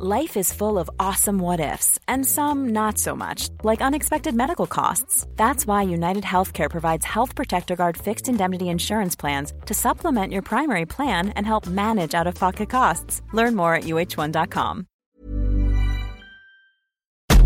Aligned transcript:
Life 0.00 0.36
is 0.36 0.52
full 0.52 0.78
of 0.78 0.88
awesome 1.00 1.40
what 1.40 1.58
ifs, 1.58 1.98
and 2.06 2.24
some 2.24 2.68
not 2.68 2.98
so 2.98 3.16
much, 3.16 3.48
like 3.64 3.82
unexpected 3.82 4.32
medical 4.32 4.68
costs. 4.68 5.26
That's 5.34 5.66
why 5.66 5.82
United 5.82 6.22
Healthcare 6.22 6.70
provides 6.70 7.04
Health 7.04 7.34
Protector 7.34 7.74
Guard 7.74 7.96
fixed 7.96 8.28
indemnity 8.28 8.68
insurance 8.68 9.16
plans 9.16 9.52
to 9.66 9.74
supplement 9.74 10.32
your 10.32 10.42
primary 10.42 10.86
plan 10.86 11.30
and 11.30 11.44
help 11.44 11.66
manage 11.66 12.14
out 12.14 12.28
of 12.28 12.36
pocket 12.36 12.70
costs. 12.70 13.22
Learn 13.32 13.56
more 13.56 13.74
at 13.74 13.84
uh1.com. 13.84 14.86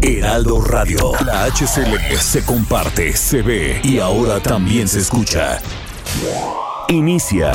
Heraldo 0.03 0.61
Radio, 0.61 1.13
la 1.25 1.47
HCL 1.47 2.19
se 2.19 2.45
comparte, 2.45 3.15
se 3.15 3.41
ve 3.41 3.81
y 3.83 3.99
ahora 3.99 4.41
también 4.41 4.89
se 4.89 4.99
escucha. 4.99 5.59
Inicia 6.89 7.55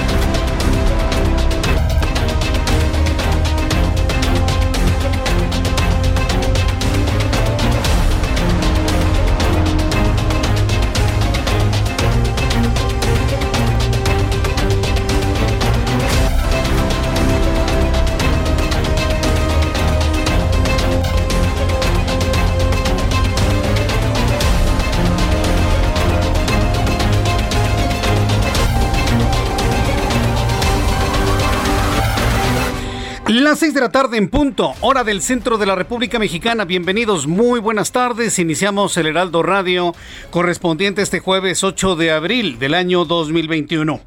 Las 33.51 33.59
6 33.59 33.73
de 33.73 33.81
la 33.81 33.91
tarde 33.91 34.15
en 34.15 34.29
punto, 34.29 34.75
hora 34.79 35.03
del 35.03 35.21
centro 35.21 35.57
de 35.57 35.65
la 35.65 35.75
República 35.75 36.17
Mexicana. 36.17 36.63
Bienvenidos, 36.63 37.27
muy 37.27 37.59
buenas 37.59 37.91
tardes. 37.91 38.39
Iniciamos 38.39 38.95
el 38.95 39.07
Heraldo 39.07 39.43
Radio 39.43 39.93
correspondiente 40.29 41.01
este 41.01 41.19
jueves 41.19 41.61
8 41.61 41.97
de 41.97 42.11
abril 42.11 42.59
del 42.59 42.73
año 42.73 43.03
2021. 43.03 43.99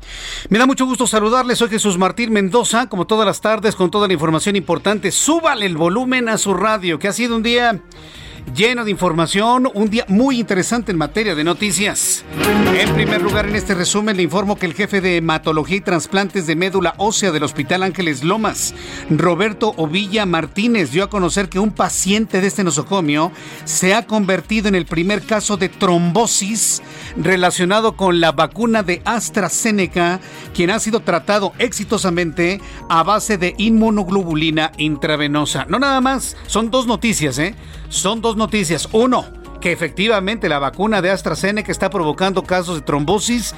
Me 0.48 0.58
da 0.58 0.64
mucho 0.64 0.86
gusto 0.86 1.06
saludarles. 1.06 1.58
Soy 1.58 1.68
Jesús 1.68 1.98
Martín 1.98 2.32
Mendoza, 2.32 2.88
como 2.88 3.06
todas 3.06 3.26
las 3.26 3.42
tardes, 3.42 3.76
con 3.76 3.90
toda 3.90 4.06
la 4.06 4.14
información 4.14 4.56
importante. 4.56 5.12
Súbale 5.12 5.66
el 5.66 5.76
volumen 5.76 6.30
a 6.30 6.38
su 6.38 6.54
radio, 6.54 6.98
que 6.98 7.08
ha 7.08 7.12
sido 7.12 7.36
un 7.36 7.42
día 7.42 7.82
lleno 8.52 8.84
de 8.84 8.90
información, 8.90 9.68
un 9.72 9.90
día 9.90 10.04
muy 10.08 10.38
interesante 10.38 10.92
en 10.92 10.98
materia 10.98 11.34
de 11.34 11.44
noticias. 11.44 12.24
En 12.76 12.92
primer 12.94 13.22
lugar, 13.22 13.46
en 13.46 13.54
este 13.54 13.74
resumen 13.74 14.16
le 14.16 14.22
informo 14.22 14.56
que 14.56 14.66
el 14.66 14.74
jefe 14.74 15.00
de 15.00 15.16
hematología 15.16 15.76
y 15.76 15.80
trasplantes 15.80 16.46
de 16.46 16.56
médula 16.56 16.94
ósea 16.98 17.30
del 17.30 17.44
Hospital 17.44 17.82
Ángeles 17.82 18.24
Lomas, 18.24 18.74
Roberto 19.10 19.74
Ovilla 19.76 20.26
Martínez, 20.26 20.90
dio 20.90 21.04
a 21.04 21.10
conocer 21.10 21.48
que 21.48 21.58
un 21.58 21.70
paciente 21.70 22.40
de 22.40 22.46
este 22.46 22.64
nosocomio 22.64 23.32
se 23.64 23.94
ha 23.94 24.06
convertido 24.06 24.68
en 24.68 24.74
el 24.74 24.86
primer 24.86 25.22
caso 25.22 25.56
de 25.56 25.68
trombosis 25.68 26.82
relacionado 27.16 27.96
con 27.96 28.20
la 28.20 28.32
vacuna 28.32 28.82
de 28.82 29.02
AstraZeneca, 29.04 30.20
quien 30.54 30.70
ha 30.70 30.78
sido 30.78 31.00
tratado 31.00 31.52
exitosamente 31.58 32.60
a 32.88 33.02
base 33.02 33.38
de 33.38 33.54
inmunoglobulina 33.58 34.72
intravenosa. 34.78 35.66
No 35.68 35.78
nada 35.78 36.00
más, 36.00 36.36
son 36.46 36.70
dos 36.70 36.86
noticias, 36.86 37.38
¿eh? 37.38 37.54
Son 37.88 38.20
dos 38.20 38.36
noticias. 38.36 38.88
Uno, 38.92 39.24
que 39.64 39.72
efectivamente 39.72 40.50
la 40.50 40.58
vacuna 40.58 41.00
de 41.00 41.10
AstraZeneca 41.10 41.72
está 41.72 41.88
provocando 41.88 42.42
casos 42.42 42.74
de 42.74 42.80
trombosis. 42.82 43.54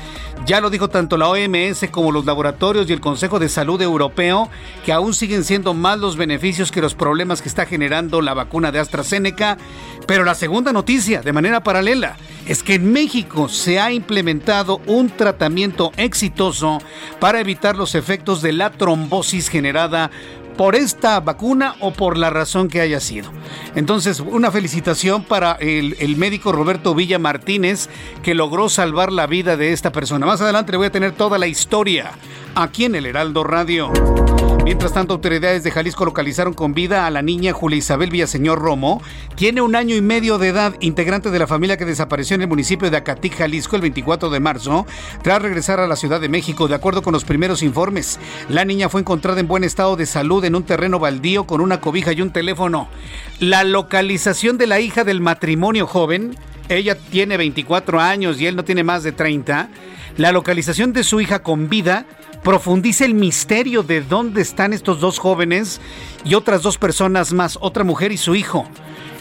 Ya 0.47 0.61
lo 0.61 0.71
dijo 0.71 0.89
tanto 0.89 1.17
la 1.17 1.29
OMS 1.29 1.89
como 1.91 2.13
los 2.13 2.25
laboratorios 2.25 2.89
y 2.89 2.93
el 2.93 3.01
Consejo 3.01 3.41
de 3.41 3.49
Salud 3.49 3.83
Europeo, 3.83 4.49
que 4.85 4.93
aún 4.93 5.15
siguen 5.15 5.43
siendo 5.43 5.75
más 5.75 5.99
los 5.99 6.17
beneficios 6.17 6.71
que 6.71 6.81
los 6.81 6.95
problemas 6.95 7.43
que 7.43 7.49
está 7.49 7.67
generando 7.67 8.21
la 8.21 8.35
vacuna 8.35 8.71
de 8.71 8.79
AstraZeneca. 8.79 9.59
Pero 10.07 10.23
la 10.23 10.37
segunda 10.37 10.73
noticia, 10.73 11.23
de 11.23 11.33
manera 11.33 11.65
paralela, 11.65 12.17
es 12.47 12.63
que 12.63 12.75
en 12.75 12.93
México 12.93 13.49
se 13.49 13.81
ha 13.81 13.91
implementado 13.91 14.81
un 14.87 15.11
tratamiento 15.11 15.91
exitoso 15.97 16.79
para 17.19 17.41
evitar 17.41 17.75
los 17.75 17.97
efectos 17.97 18.43
de 18.43 18.53
la 18.53 18.71
trombosis 18.71 19.49
generada 19.49 20.13
por 20.57 20.75
esta 20.75 21.21
vacuna 21.21 21.75
o 21.81 21.93
por 21.93 22.17
la 22.17 22.31
razón 22.31 22.69
que 22.69 22.81
haya 22.81 23.01
sido. 23.01 23.31
Entonces, 23.75 24.21
una 24.21 24.51
felicitación 24.51 25.23
para 25.23 25.53
el, 25.53 26.17
médico 26.17 26.53
Roberto 26.53 26.95
Villa 26.95 27.19
Martínez 27.19 27.89
que 28.23 28.35
logró 28.35 28.69
salvar 28.69 29.13
la 29.13 29.27
vida 29.27 29.57
de 29.57 29.73
esta 29.73 29.93
persona. 29.93 30.27
Más 30.27 30.41
adelante 30.41 30.73
le 30.73 30.79
voy 30.79 30.87
a 30.87 30.93
tener 30.93 31.13
toda 31.13 31.39
la 31.39 31.47
historia 31.47 32.13
aquí 32.57 32.87
en 32.87 32.95
el 32.95 33.07
Heraldo 33.07 33.45
Radio. 33.45 33.93
Mientras 34.65 34.93
tanto, 34.93 35.13
autoridades 35.15 35.63
de 35.63 35.71
Jalisco 35.71 36.05
localizaron 36.05 36.55
con 36.55 36.75
vida 36.75 37.07
a 37.07 37.11
la 37.11 37.23
niña 37.23 37.53
Julia 37.53 37.79
Isabel 37.79 38.11
Villaseñor 38.11 38.59
Romo. 38.59 39.01
Tiene 39.37 39.61
un 39.61 39.77
año 39.77 39.95
y 39.95 40.01
medio 40.01 40.39
de 40.39 40.49
edad, 40.49 40.75
integrante 40.81 41.31
de 41.31 41.39
la 41.39 41.47
familia 41.47 41.77
que 41.77 41.85
desapareció 41.85 42.35
en 42.35 42.43
el 42.43 42.49
municipio 42.49 42.91
de 42.91 42.97
Acatic, 42.97 43.37
Jalisco, 43.37 43.77
el 43.77 43.83
24 43.83 44.31
de 44.31 44.41
marzo, 44.41 44.87
tras 45.23 45.41
regresar 45.41 45.79
a 45.79 45.87
la 45.87 45.95
Ciudad 45.95 46.21
de 46.21 46.29
México. 46.29 46.67
De 46.67 46.75
acuerdo 46.75 47.03
con 47.03 47.13
los 47.13 47.25
primeros 47.25 47.63
informes, 47.63 48.19
la 48.49 48.65
niña 48.65 48.89
fue 48.89 49.03
encontrada 49.03 49.39
en 49.39 49.47
buen 49.47 49.63
estado 49.63 49.95
de 49.95 50.07
salud 50.07 50.45
en 50.45 50.57
un 50.57 50.65
terreno 50.65 50.99
baldío 50.99 51.47
con 51.47 51.61
una 51.61 51.81
cobija 51.81 52.13
y 52.13 52.23
un 52.23 52.33
teléfono. 52.33 52.89
La 53.39 53.63
localización 53.65 54.59
de 54.59 54.67
la 54.67 54.81
hija 54.81 55.05
del 55.05 55.21
matrimonio 55.21 55.87
joven, 55.87 56.35
ella 56.69 56.97
tiene 56.97 57.37
24 57.37 58.01
años 58.01 58.41
y 58.41 58.47
él 58.47 58.57
no 58.57 58.65
tiene 58.65 58.83
más 58.83 59.03
de 59.05 59.13
30. 59.13 59.69
La 60.17 60.33
localización 60.33 60.95
de 60.95 61.05
su 61.05 61.21
hija 61.21 61.43
con 61.43 61.69
vida 61.69 62.07
profundiza 62.47 63.05
el 63.05 63.15
misterio 63.15 63.83
de 63.83 64.03
dónde 64.03 64.41
están 64.41 64.73
estos 64.73 65.01
dos 65.01 65.19
jóvenes 65.19 65.81
y 66.25 66.35
otras 66.35 66.63
dos 66.63 66.79
personas 66.79 67.33
más, 67.33 67.59
otra 67.61 67.83
mujer 67.83 68.13
y 68.13 68.17
su 68.19 68.37
hijo. 68.37 68.69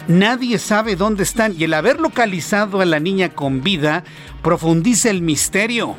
Nadie 0.06 0.60
sabe 0.60 0.94
dónde 0.94 1.24
están 1.24 1.52
y 1.58 1.64
el 1.64 1.74
haber 1.74 1.98
localizado 1.98 2.80
a 2.80 2.84
la 2.84 3.00
niña 3.00 3.30
con 3.30 3.64
vida 3.64 4.04
profundiza 4.42 5.10
el 5.10 5.22
misterio. 5.22 5.96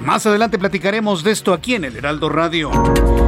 Más 0.00 0.24
adelante 0.24 0.58
platicaremos 0.58 1.22
de 1.22 1.32
esto 1.32 1.52
aquí 1.52 1.74
en 1.74 1.84
el 1.84 1.96
Heraldo 1.96 2.30
Radio. 2.30 2.70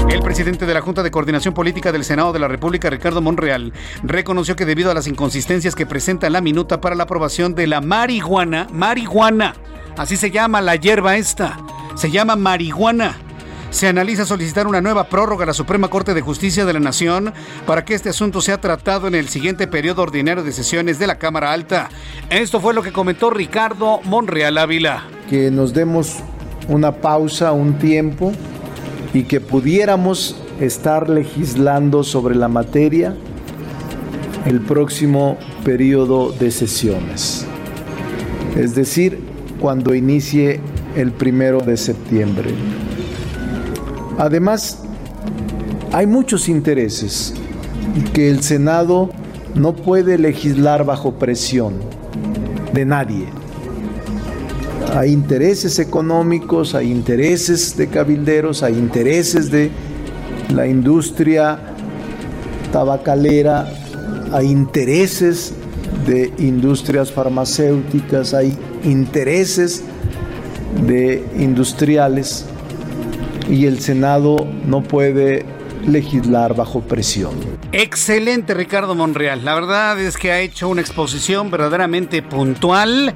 El 0.09 0.23
presidente 0.23 0.65
de 0.65 0.73
la 0.73 0.81
Junta 0.81 1.03
de 1.03 1.11
Coordinación 1.11 1.53
Política 1.53 1.93
del 1.93 2.05
Senado 2.05 2.33
de 2.33 2.39
la 2.39 2.49
República, 2.49 2.89
Ricardo 2.89 3.21
Monreal, 3.21 3.75
reconoció 4.03 4.57
que 4.57 4.65
debido 4.65 4.91
a 4.91 4.95
las 4.95 5.07
inconsistencias 5.09 5.75
que 5.75 5.85
presenta 5.85 6.31
la 6.31 6.41
minuta 6.41 6.81
para 6.81 6.95
la 6.95 7.03
aprobación 7.03 7.55
de 7.55 7.67
la 7.67 7.83
marihuana, 7.83 8.67
marihuana, 8.73 9.57
así 9.99 10.17
se 10.17 10.31
llama 10.31 10.63
la 10.63 10.77
hierba 10.77 11.19
esta, 11.19 11.59
se 11.97 12.11
llama 12.11 12.35
marihuana 12.35 13.19
se 13.73 13.89
analiza 13.89 14.27
solicitar 14.27 14.67
una 14.67 14.83
nueva 14.83 15.05
prórroga 15.05 15.45
a 15.45 15.47
la 15.47 15.55
Suprema 15.55 15.89
Corte 15.89 16.13
de 16.13 16.21
Justicia 16.21 16.67
de 16.67 16.75
la 16.75 16.79
Nación 16.79 17.33
para 17.67 17.85
que 17.85 17.95
este 17.95 18.11
asunto 18.11 18.43
sea 18.43 18.61
tratado 18.61 19.09
en 19.09 19.15
el 19.15 19.29
siguiente 19.29 19.67
periodo 19.67 20.03
ordinario 20.03 20.45
de 20.45 20.53
sesiones 20.53 20.99
de 20.99 21.07
la 21.07 21.17
Cámara 21.17 21.53
Alta. 21.53 21.89
Esto 22.29 22.61
fue 22.61 22.75
lo 22.75 22.83
que 22.83 22.93
comentó 22.93 23.31
Ricardo 23.31 24.01
Monreal 24.05 24.59
Ávila. 24.59 25.05
Que 25.29 25.51
nos 25.51 25.73
demos 25.73 26.19
una 26.69 26.93
pausa, 26.93 27.53
un 27.53 27.79
tiempo 27.79 28.33
y 29.15 29.25
que 29.25 29.41
pudiéramos 29.41 30.37
estar 30.61 31.09
legislando 31.09 32.05
sobre 32.05 32.35
la 32.35 32.49
materia 32.49 33.17
el 34.45 34.61
próximo 34.61 35.39
periodo 35.65 36.31
de 36.31 36.51
sesiones. 36.51 37.47
Es 38.55 38.75
decir, 38.75 39.19
cuando 39.59 39.95
inicie 39.95 40.61
el 40.95 41.11
primero 41.11 41.61
de 41.61 41.79
septiembre. 41.79 42.51
Además, 44.19 44.79
hay 45.93 46.07
muchos 46.07 46.49
intereses 46.49 47.35
que 48.13 48.31
el 48.31 48.43
Senado 48.43 49.11
no 49.55 49.75
puede 49.75 50.19
legislar 50.19 50.85
bajo 50.85 51.15
presión 51.15 51.75
de 52.73 52.85
nadie. 52.85 53.27
Hay 54.95 55.13
intereses 55.13 55.79
económicos, 55.79 56.75
hay 56.75 56.91
intereses 56.91 57.77
de 57.77 57.89
cabilderos, 57.89 58.63
hay 58.63 58.75
intereses 58.75 59.51
de 59.51 59.71
la 60.55 60.67
industria 60.67 61.59
tabacalera, 62.73 63.67
hay 64.33 64.51
intereses 64.51 65.55
de 66.07 66.33
industrias 66.39 67.11
farmacéuticas, 67.11 68.35
hay 68.35 68.57
intereses 68.85 69.83
de 70.87 71.25
industriales 71.39 72.47
y 73.53 73.67
el 73.67 73.81
Senado 73.81 74.49
no 74.67 74.83
puede 74.83 75.45
legislar 75.87 76.57
bajo 76.57 76.81
presión. 76.81 77.35
Excelente 77.73 78.55
Ricardo 78.55 78.95
Monreal. 78.95 79.45
La 79.45 79.55
verdad 79.55 80.01
es 80.01 80.17
que 80.17 80.33
ha 80.33 80.41
hecho 80.41 80.71
una 80.71 80.81
exposición 80.81 81.51
verdaderamente 81.51 82.23
puntual. 82.23 83.15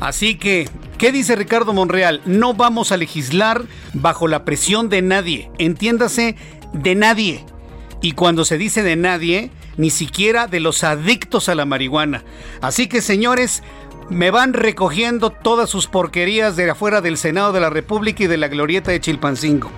Así 0.00 0.34
que, 0.34 0.68
¿qué 0.98 1.12
dice 1.12 1.36
Ricardo 1.36 1.72
Monreal? 1.72 2.20
No 2.26 2.52
vamos 2.52 2.90
a 2.90 2.96
legislar 2.96 3.62
bajo 3.94 4.26
la 4.26 4.44
presión 4.44 4.88
de 4.88 5.02
nadie. 5.02 5.52
Entiéndase, 5.58 6.34
de 6.72 6.94
nadie. 6.96 7.44
Y 8.02 8.12
cuando 8.12 8.44
se 8.44 8.58
dice 8.58 8.82
de 8.82 8.96
nadie, 8.96 9.52
ni 9.76 9.90
siquiera 9.90 10.48
de 10.48 10.58
los 10.58 10.82
adictos 10.82 11.48
a 11.48 11.54
la 11.54 11.64
marihuana. 11.64 12.24
Así 12.60 12.88
que, 12.88 13.00
señores, 13.00 13.62
me 14.08 14.30
van 14.30 14.52
recogiendo 14.52 15.30
todas 15.30 15.68
sus 15.68 15.86
porquerías 15.86 16.56
de 16.56 16.70
afuera 16.70 17.00
del 17.00 17.16
Senado 17.16 17.52
de 17.52 17.60
la 17.60 17.70
República 17.70 18.24
y 18.24 18.26
de 18.26 18.36
la 18.36 18.48
glorieta 18.48 18.90
de 18.90 19.00
Chilpancingo. 19.00 19.70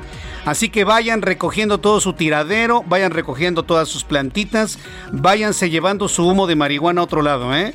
Así 0.45 0.69
que 0.69 0.85
vayan 0.85 1.23
recogiendo 1.23 1.79
todo 1.79 2.01
su 2.01 2.15
tiradero, 2.15 2.83
vayan 2.87 3.11
recogiendo 3.11 3.65
todas 3.65 3.89
sus 3.89 4.05
plantitas, 4.05 4.79
váyanse 5.13 5.71
llevando 5.71 6.09
su 6.09 6.27
humo 6.27 6.47
de 6.47 6.57
marihuana 6.57 7.01
a 7.01 7.05
otro 7.05 7.23
lado, 7.23 7.55
¿eh? 7.55 7.75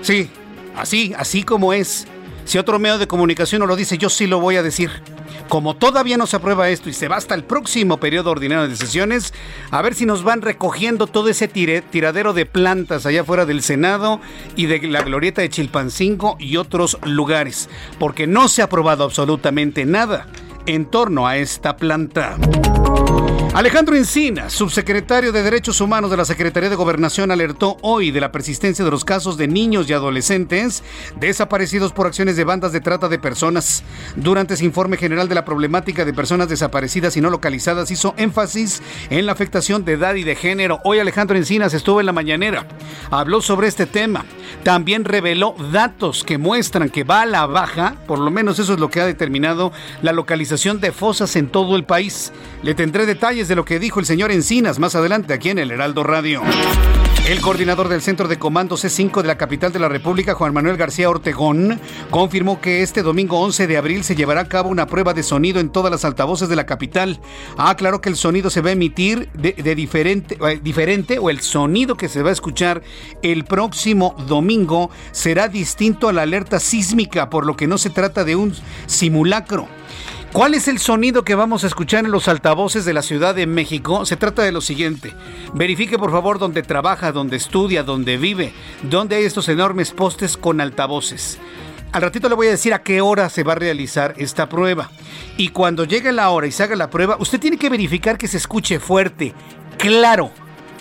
Sí, 0.00 0.30
así, 0.76 1.14
así 1.16 1.42
como 1.42 1.72
es. 1.72 2.06
Si 2.44 2.58
otro 2.58 2.78
medio 2.78 2.98
de 2.98 3.06
comunicación 3.06 3.60
no 3.60 3.66
lo 3.66 3.76
dice, 3.76 3.98
yo 3.98 4.08
sí 4.08 4.26
lo 4.26 4.40
voy 4.40 4.56
a 4.56 4.62
decir. 4.62 4.90
Como 5.52 5.76
todavía 5.76 6.16
no 6.16 6.26
se 6.26 6.36
aprueba 6.36 6.70
esto 6.70 6.88
y 6.88 6.94
se 6.94 7.08
va 7.08 7.16
hasta 7.16 7.34
el 7.34 7.44
próximo 7.44 8.00
periodo 8.00 8.30
ordinario 8.30 8.66
de 8.66 8.74
sesiones, 8.74 9.34
a 9.70 9.82
ver 9.82 9.94
si 9.94 10.06
nos 10.06 10.24
van 10.24 10.40
recogiendo 10.40 11.06
todo 11.06 11.28
ese 11.28 11.46
tiradero 11.46 12.32
de 12.32 12.46
plantas 12.46 13.04
allá 13.04 13.22
fuera 13.22 13.44
del 13.44 13.60
Senado 13.60 14.18
y 14.56 14.64
de 14.64 14.80
la 14.88 15.02
glorieta 15.02 15.42
de 15.42 15.50
Chilpancingo 15.50 16.36
y 16.38 16.56
otros 16.56 16.96
lugares, 17.04 17.68
porque 17.98 18.26
no 18.26 18.48
se 18.48 18.62
ha 18.62 18.64
aprobado 18.64 19.04
absolutamente 19.04 19.84
nada 19.84 20.26
en 20.66 20.86
torno 20.86 21.26
a 21.26 21.36
esta 21.36 21.76
planta. 21.76 22.36
Alejandro 23.54 23.94
Encina, 23.96 24.48
subsecretario 24.48 25.30
de 25.30 25.42
Derechos 25.42 25.82
Humanos 25.82 26.10
de 26.10 26.16
la 26.16 26.24
Secretaría 26.24 26.70
de 26.70 26.76
Gobernación, 26.76 27.30
alertó 27.30 27.76
hoy 27.82 28.10
de 28.10 28.18
la 28.18 28.32
persistencia 28.32 28.82
de 28.82 28.90
los 28.90 29.04
casos 29.04 29.36
de 29.36 29.46
niños 29.46 29.90
y 29.90 29.92
adolescentes 29.92 30.82
desaparecidos 31.20 31.92
por 31.92 32.06
acciones 32.06 32.38
de 32.38 32.44
bandas 32.44 32.72
de 32.72 32.80
trata 32.80 33.10
de 33.10 33.18
personas. 33.18 33.84
Durante 34.16 34.54
ese 34.54 34.64
informe 34.64 34.96
general 34.96 35.28
de 35.28 35.34
la 35.34 35.44
problemática 35.44 36.06
de 36.06 36.14
personas 36.14 36.48
desaparecidas 36.48 37.14
y 37.18 37.20
no 37.20 37.28
localizadas, 37.28 37.90
hizo 37.90 38.14
énfasis 38.16 38.82
en 39.10 39.26
la 39.26 39.32
afectación 39.32 39.84
de 39.84 39.92
edad 39.92 40.14
y 40.14 40.24
de 40.24 40.34
género. 40.34 40.80
Hoy 40.84 40.98
Alejandro 40.98 41.36
Encinas 41.36 41.74
estuvo 41.74 42.00
en 42.00 42.06
la 42.06 42.12
mañanera, 42.12 42.66
habló 43.10 43.42
sobre 43.42 43.68
este 43.68 43.84
tema. 43.84 44.24
También 44.62 45.04
reveló 45.04 45.54
datos 45.72 46.24
que 46.24 46.38
muestran 46.38 46.88
que 46.88 47.04
va 47.04 47.22
a 47.22 47.26
la 47.26 47.44
baja, 47.44 47.96
por 48.06 48.18
lo 48.18 48.30
menos 48.30 48.58
eso 48.58 48.72
es 48.72 48.80
lo 48.80 48.88
que 48.88 49.00
ha 49.00 49.06
determinado 49.06 49.72
la 50.00 50.12
localización 50.12 50.51
de 50.52 50.92
fosas 50.92 51.34
en 51.36 51.48
todo 51.48 51.76
el 51.76 51.84
país. 51.84 52.30
Le 52.62 52.74
tendré 52.74 53.06
detalles 53.06 53.48
de 53.48 53.56
lo 53.56 53.64
que 53.64 53.78
dijo 53.78 54.00
el 54.00 54.06
señor 54.06 54.30
Encinas 54.30 54.78
más 54.78 54.94
adelante 54.94 55.32
aquí 55.32 55.48
en 55.48 55.58
el 55.58 55.70
Heraldo 55.70 56.04
Radio. 56.04 56.42
El 57.26 57.40
coordinador 57.40 57.88
del 57.88 58.02
Centro 58.02 58.28
de 58.28 58.38
Comando 58.38 58.76
C5 58.76 59.22
de 59.22 59.28
la 59.28 59.38
capital 59.38 59.72
de 59.72 59.78
la 59.78 59.88
República, 59.88 60.34
Juan 60.34 60.52
Manuel 60.52 60.76
García 60.76 61.08
Ortegón, 61.08 61.80
confirmó 62.10 62.60
que 62.60 62.82
este 62.82 63.02
domingo 63.02 63.40
11 63.40 63.66
de 63.66 63.78
abril 63.78 64.04
se 64.04 64.14
llevará 64.14 64.42
a 64.42 64.48
cabo 64.48 64.68
una 64.68 64.86
prueba 64.86 65.14
de 65.14 65.22
sonido 65.22 65.58
en 65.58 65.70
todas 65.70 65.90
las 65.90 66.04
altavoces 66.04 66.50
de 66.50 66.56
la 66.56 66.66
capital. 66.66 67.20
Aclaró 67.56 68.02
que 68.02 68.10
el 68.10 68.16
sonido 68.16 68.50
se 68.50 68.60
va 68.60 68.68
a 68.68 68.72
emitir 68.72 69.30
de, 69.32 69.74
diferente, 69.74 70.36
eh, 70.46 70.60
diferente 70.62 71.18
o 71.18 71.30
el 71.30 71.40
sonido 71.40 71.96
que 71.96 72.10
se 72.10 72.22
va 72.22 72.28
a 72.28 72.32
escuchar 72.32 72.82
el 73.22 73.44
próximo 73.44 74.14
domingo 74.26 74.90
será 75.12 75.48
distinto 75.48 76.10
a 76.10 76.12
la 76.12 76.22
alerta 76.22 76.60
sísmica, 76.60 77.30
por 77.30 77.46
lo 77.46 77.56
que 77.56 77.68
no 77.68 77.78
se 77.78 77.88
trata 77.88 78.24
de 78.24 78.36
un 78.36 78.54
simulacro. 78.86 79.68
¿Cuál 80.32 80.54
es 80.54 80.66
el 80.66 80.78
sonido 80.78 81.24
que 81.24 81.34
vamos 81.34 81.62
a 81.62 81.66
escuchar 81.66 82.06
en 82.06 82.10
los 82.10 82.26
altavoces 82.26 82.86
de 82.86 82.94
la 82.94 83.02
Ciudad 83.02 83.34
de 83.34 83.46
México? 83.46 84.06
Se 84.06 84.16
trata 84.16 84.40
de 84.42 84.50
lo 84.50 84.62
siguiente. 84.62 85.12
Verifique 85.52 85.98
por 85.98 86.10
favor 86.10 86.38
dónde 86.38 86.62
trabaja, 86.62 87.12
dónde 87.12 87.36
estudia, 87.36 87.82
dónde 87.82 88.16
vive, 88.16 88.54
dónde 88.82 89.16
hay 89.16 89.24
estos 89.24 89.50
enormes 89.50 89.90
postes 89.90 90.38
con 90.38 90.62
altavoces. 90.62 91.38
Al 91.92 92.00
ratito 92.00 92.30
le 92.30 92.34
voy 92.34 92.46
a 92.46 92.52
decir 92.52 92.72
a 92.72 92.82
qué 92.82 93.02
hora 93.02 93.28
se 93.28 93.42
va 93.42 93.52
a 93.52 93.56
realizar 93.56 94.14
esta 94.16 94.48
prueba. 94.48 94.90
Y 95.36 95.48
cuando 95.48 95.84
llegue 95.84 96.12
la 96.12 96.30
hora 96.30 96.46
y 96.46 96.52
se 96.52 96.62
haga 96.62 96.76
la 96.76 96.88
prueba, 96.88 97.18
usted 97.18 97.38
tiene 97.38 97.58
que 97.58 97.68
verificar 97.68 98.16
que 98.16 98.26
se 98.26 98.38
escuche 98.38 98.80
fuerte, 98.80 99.34
claro, 99.76 100.30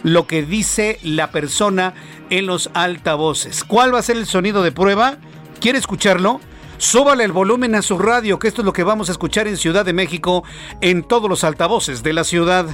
lo 0.03 0.27
que 0.27 0.43
dice 0.43 0.97
la 1.03 1.31
persona 1.31 1.93
en 2.29 2.45
los 2.45 2.69
altavoces. 2.73 3.65
¿Cuál 3.65 3.93
va 3.93 3.99
a 3.99 4.03
ser 4.03 4.15
el 4.15 4.27
sonido 4.27 4.63
de 4.63 4.71
prueba? 4.71 5.17
¿Quiere 5.59 5.77
escucharlo? 5.77 6.39
Súbale 6.81 7.23
el 7.23 7.31
volumen 7.31 7.75
a 7.75 7.83
su 7.83 7.99
radio, 7.99 8.39
que 8.39 8.47
esto 8.47 8.63
es 8.63 8.65
lo 8.65 8.73
que 8.73 8.83
vamos 8.83 9.07
a 9.07 9.11
escuchar 9.11 9.47
en 9.47 9.55
Ciudad 9.55 9.85
de 9.85 9.93
México 9.93 10.43
en 10.81 11.03
todos 11.03 11.29
los 11.29 11.43
altavoces 11.43 12.01
de 12.01 12.11
la 12.11 12.23
ciudad. 12.23 12.65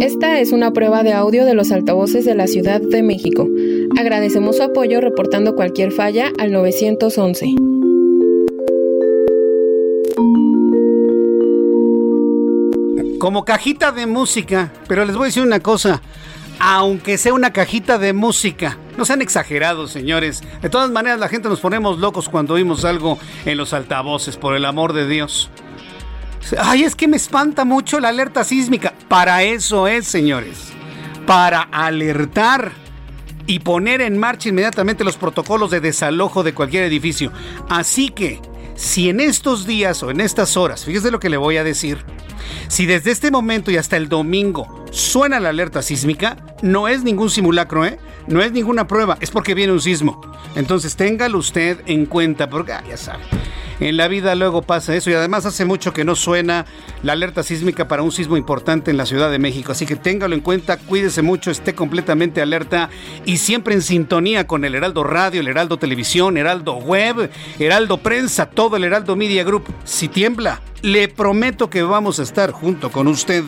Esta 0.00 0.38
es 0.38 0.52
una 0.52 0.72
prueba 0.72 1.02
de 1.02 1.12
audio 1.12 1.44
de 1.44 1.54
los 1.54 1.72
altavoces 1.72 2.24
de 2.24 2.36
la 2.36 2.46
Ciudad 2.46 2.80
de 2.80 3.02
México. 3.02 3.48
Agradecemos 3.98 4.58
su 4.58 4.62
apoyo 4.62 5.00
reportando 5.00 5.56
cualquier 5.56 5.90
falla 5.90 6.30
al 6.38 6.52
911. 6.52 7.56
Como 13.18 13.44
cajita 13.44 13.90
de 13.90 14.06
música, 14.06 14.72
pero 14.86 15.04
les 15.04 15.16
voy 15.16 15.24
a 15.24 15.26
decir 15.26 15.42
una 15.42 15.58
cosa 15.58 16.02
aunque 16.64 17.18
sea 17.18 17.34
una 17.34 17.52
cajita 17.52 17.98
de 17.98 18.12
música. 18.12 18.78
No 18.96 19.04
sean 19.04 19.20
exagerados, 19.20 19.90
señores. 19.90 20.44
De 20.62 20.70
todas 20.70 20.92
maneras, 20.92 21.18
la 21.18 21.28
gente 21.28 21.48
nos 21.48 21.58
ponemos 21.58 21.98
locos 21.98 22.28
cuando 22.28 22.54
oímos 22.54 22.84
algo 22.84 23.18
en 23.44 23.58
los 23.58 23.72
altavoces, 23.72 24.36
por 24.36 24.54
el 24.54 24.64
amor 24.64 24.92
de 24.92 25.08
Dios. 25.08 25.50
Ay, 26.60 26.84
es 26.84 26.94
que 26.94 27.08
me 27.08 27.16
espanta 27.16 27.64
mucho 27.64 27.98
la 27.98 28.10
alerta 28.10 28.44
sísmica. 28.44 28.94
Para 29.08 29.42
eso 29.42 29.88
es, 29.88 30.06
señores. 30.06 30.72
Para 31.26 31.62
alertar 31.62 32.70
y 33.48 33.58
poner 33.58 34.00
en 34.00 34.16
marcha 34.16 34.50
inmediatamente 34.50 35.02
los 35.02 35.16
protocolos 35.16 35.72
de 35.72 35.80
desalojo 35.80 36.44
de 36.44 36.54
cualquier 36.54 36.84
edificio. 36.84 37.32
Así 37.68 38.10
que, 38.10 38.40
si 38.76 39.08
en 39.08 39.18
estos 39.18 39.66
días 39.66 40.00
o 40.04 40.12
en 40.12 40.20
estas 40.20 40.56
horas, 40.56 40.84
fíjese 40.84 41.10
lo 41.10 41.18
que 41.18 41.28
le 41.28 41.38
voy 41.38 41.56
a 41.56 41.64
decir, 41.64 42.04
si 42.68 42.86
desde 42.86 43.10
este 43.10 43.30
momento 43.30 43.70
y 43.70 43.76
hasta 43.76 43.96
el 43.96 44.08
domingo 44.08 44.84
suena 44.90 45.40
la 45.40 45.50
alerta 45.50 45.82
sísmica, 45.82 46.36
no 46.62 46.88
es 46.88 47.02
ningún 47.02 47.30
simulacro, 47.30 47.84
¿eh? 47.84 47.98
No 48.26 48.42
es 48.42 48.52
ninguna 48.52 48.86
prueba, 48.86 49.18
es 49.20 49.30
porque 49.30 49.54
viene 49.54 49.72
un 49.72 49.80
sismo. 49.80 50.20
Entonces 50.54 50.96
téngalo 50.96 51.38
usted 51.38 51.80
en 51.86 52.06
cuenta, 52.06 52.48
porque 52.48 52.72
ah, 52.72 52.84
ya 52.88 52.96
sabe. 52.96 53.24
En 53.80 53.96
la 53.96 54.06
vida 54.06 54.36
luego 54.36 54.62
pasa 54.62 54.94
eso 54.94 55.10
y 55.10 55.14
además 55.14 55.44
hace 55.44 55.64
mucho 55.64 55.92
que 55.92 56.04
no 56.04 56.14
suena 56.14 56.66
la 57.02 57.14
alerta 57.14 57.42
sísmica 57.42 57.88
para 57.88 58.02
un 58.02 58.12
sismo 58.12 58.36
importante 58.36 58.92
en 58.92 58.96
la 58.96 59.06
Ciudad 59.06 59.28
de 59.28 59.40
México. 59.40 59.72
Así 59.72 59.86
que 59.86 59.96
téngalo 59.96 60.36
en 60.36 60.40
cuenta, 60.40 60.76
cuídese 60.76 61.20
mucho, 61.20 61.50
esté 61.50 61.74
completamente 61.74 62.40
alerta 62.40 62.90
y 63.24 63.38
siempre 63.38 63.74
en 63.74 63.82
sintonía 63.82 64.46
con 64.46 64.64
el 64.64 64.76
Heraldo 64.76 65.02
Radio, 65.02 65.40
el 65.40 65.48
Heraldo 65.48 65.78
Televisión, 65.78 66.36
Heraldo 66.36 66.74
Web, 66.74 67.30
Heraldo 67.58 67.98
Prensa, 67.98 68.46
todo 68.46 68.76
el 68.76 68.84
Heraldo 68.84 69.16
Media 69.16 69.42
Group. 69.42 69.64
Si 69.82 70.06
tiembla, 70.06 70.60
le 70.82 71.08
prometo 71.08 71.70
que 71.70 71.82
vamos 71.82 72.18
a 72.18 72.24
estar 72.24 72.50
junto 72.50 72.90
con 72.90 73.08
usted. 73.08 73.44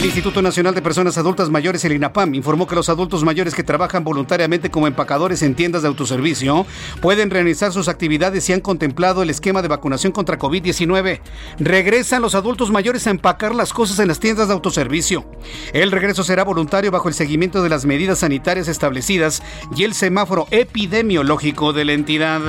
El 0.00 0.06
Instituto 0.06 0.40
Nacional 0.40 0.74
de 0.74 0.80
Personas 0.80 1.18
Adultas 1.18 1.50
Mayores, 1.50 1.84
el 1.84 1.92
INAPAM, 1.92 2.34
informó 2.34 2.66
que 2.66 2.74
los 2.74 2.88
adultos 2.88 3.22
mayores 3.22 3.54
que 3.54 3.62
trabajan 3.62 4.02
voluntariamente 4.02 4.70
como 4.70 4.86
empacadores 4.86 5.42
en 5.42 5.54
tiendas 5.54 5.82
de 5.82 5.88
autoservicio 5.88 6.64
pueden 7.02 7.28
realizar 7.28 7.70
sus 7.70 7.86
actividades 7.86 8.44
si 8.44 8.54
han 8.54 8.62
contemplado 8.62 9.22
el 9.22 9.28
esquema 9.28 9.60
de 9.60 9.68
vacunación 9.68 10.10
contra 10.10 10.38
COVID-19. 10.38 11.20
Regresan 11.58 12.22
los 12.22 12.34
adultos 12.34 12.70
mayores 12.70 13.06
a 13.06 13.10
empacar 13.10 13.54
las 13.54 13.74
cosas 13.74 13.98
en 13.98 14.08
las 14.08 14.20
tiendas 14.20 14.48
de 14.48 14.54
autoservicio. 14.54 15.26
El 15.74 15.90
regreso 15.90 16.24
será 16.24 16.44
voluntario 16.44 16.90
bajo 16.90 17.08
el 17.08 17.14
seguimiento 17.14 17.62
de 17.62 17.68
las 17.68 17.84
medidas 17.84 18.20
sanitarias 18.20 18.68
establecidas 18.68 19.42
y 19.76 19.84
el 19.84 19.92
semáforo 19.92 20.46
epidemiológico 20.50 21.74
de 21.74 21.84
la 21.84 21.92
entidad. 21.92 22.40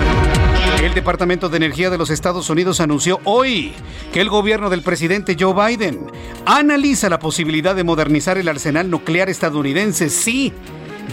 El 0.82 0.94
Departamento 0.94 1.50
de 1.50 1.58
Energía 1.58 1.90
de 1.90 1.98
los 1.98 2.10
Estados 2.10 2.50
Unidos 2.50 2.80
anunció 2.80 3.20
hoy 3.26 3.74
que 4.14 4.22
el 4.22 4.30
gobierno 4.30 4.70
del 4.70 4.82
presidente 4.82 5.36
Joe 5.40 5.54
Biden 5.54 6.08
analiza 6.46 7.10
la 7.10 7.20
posibilidad 7.20 7.41
de 7.44 7.84
modernizar 7.84 8.38
el 8.38 8.48
arsenal 8.48 8.90
nuclear 8.90 9.30
estadounidense. 9.30 10.10
Sí, 10.10 10.54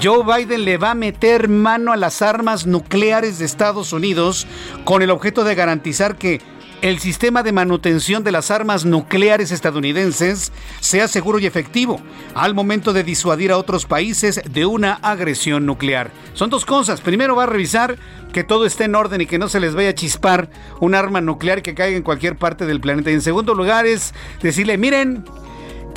Joe 0.02 0.25
Biden 0.25 0.64
le 0.64 0.78
va 0.78 0.92
a 0.92 0.94
meter 0.94 1.49
mano 1.49 1.92
a 1.92 1.97
las 1.97 2.23
armas 2.23 2.66
nucleares 2.66 3.38
de 3.38 3.44
Estados 3.44 3.92
Unidos 3.92 4.47
con 4.85 5.02
el 5.02 5.11
objeto 5.11 5.42
de 5.42 5.54
garantizar 5.54 6.16
que 6.16 6.40
el 6.80 7.00
sistema 7.00 7.42
de 7.42 7.50
manutención 7.50 8.23
de 8.23 8.30
las 8.30 8.52
armas 8.52 8.85
nucleares 8.85 9.50
estadounidenses 9.50 10.52
sea 10.80 11.08
seguro 11.08 11.40
y 11.40 11.47
efectivo 11.47 12.00
al 12.35 12.54
momento 12.54 12.92
de 12.92 13.02
disuadir 13.02 13.50
a 13.50 13.58
otros 13.58 13.85
países 13.85 14.40
de 14.49 14.64
una 14.64 14.94
agresión 14.94 15.66
nuclear. 15.66 16.12
Son 16.35 16.50
dos 16.50 16.64
cosas. 16.64 17.00
Primero 17.00 17.35
va 17.35 17.44
a 17.44 17.47
revisar 17.47 17.97
que 18.32 18.44
todo 18.44 18.64
esté 18.64 18.85
en 18.85 18.94
orden 18.94 19.20
y 19.20 19.26
que 19.26 19.38
no 19.38 19.49
se 19.49 19.58
les 19.58 19.75
vaya 19.75 19.90
a 19.90 19.94
chispar 19.94 20.50
un 20.78 20.94
arma 20.94 21.20
nuclear 21.20 21.62
que 21.62 21.75
caiga 21.75 21.97
en 21.97 22.04
cualquier 22.04 22.37
parte 22.37 22.66
del 22.66 22.80
planeta. 22.80 23.11
Y 23.11 23.14
en 23.14 23.23
segundo 23.23 23.54
lugar 23.54 23.87
es 23.87 24.14
decirle, 24.40 24.78
miren, 24.78 25.25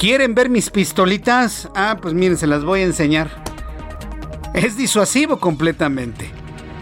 ¿quieren 0.02 0.34
ver 0.34 0.50
mis 0.50 0.72
pistolitas? 0.72 1.70
Ah, 1.76 2.00
pues 2.02 2.16
miren, 2.16 2.36
se 2.36 2.48
las 2.48 2.64
voy 2.64 2.82
a 2.82 2.86
enseñar. 2.86 3.30
Es 4.56 4.76
disuasivo 4.76 5.40
completamente. 5.40 6.32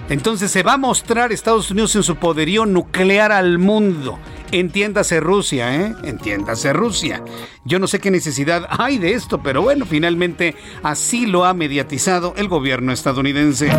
Entonces 0.07 0.49
se 0.51 0.63
va 0.63 0.75
a 0.75 0.77
mostrar 0.77 1.33
Estados 1.33 1.69
Unidos 1.69 1.93
en 1.97 2.03
su 2.03 2.15
poderío 2.15 2.65
nuclear 2.65 3.33
al 3.33 3.57
mundo. 3.57 4.17
Entiéndase 4.51 5.19
Rusia, 5.19 5.75
¿eh? 5.75 5.95
Entiéndase 6.03 6.73
Rusia. 6.73 7.23
Yo 7.65 7.77
no 7.77 7.85
sé 7.85 7.99
qué 7.99 8.09
necesidad 8.09 8.65
hay 8.69 8.97
de 8.97 9.13
esto, 9.13 9.43
pero 9.43 9.61
bueno, 9.61 9.85
finalmente 9.85 10.55
así 10.81 11.27
lo 11.27 11.45
ha 11.45 11.53
mediatizado 11.53 12.33
el 12.35 12.47
gobierno 12.47 12.91
estadounidense. 12.91 13.69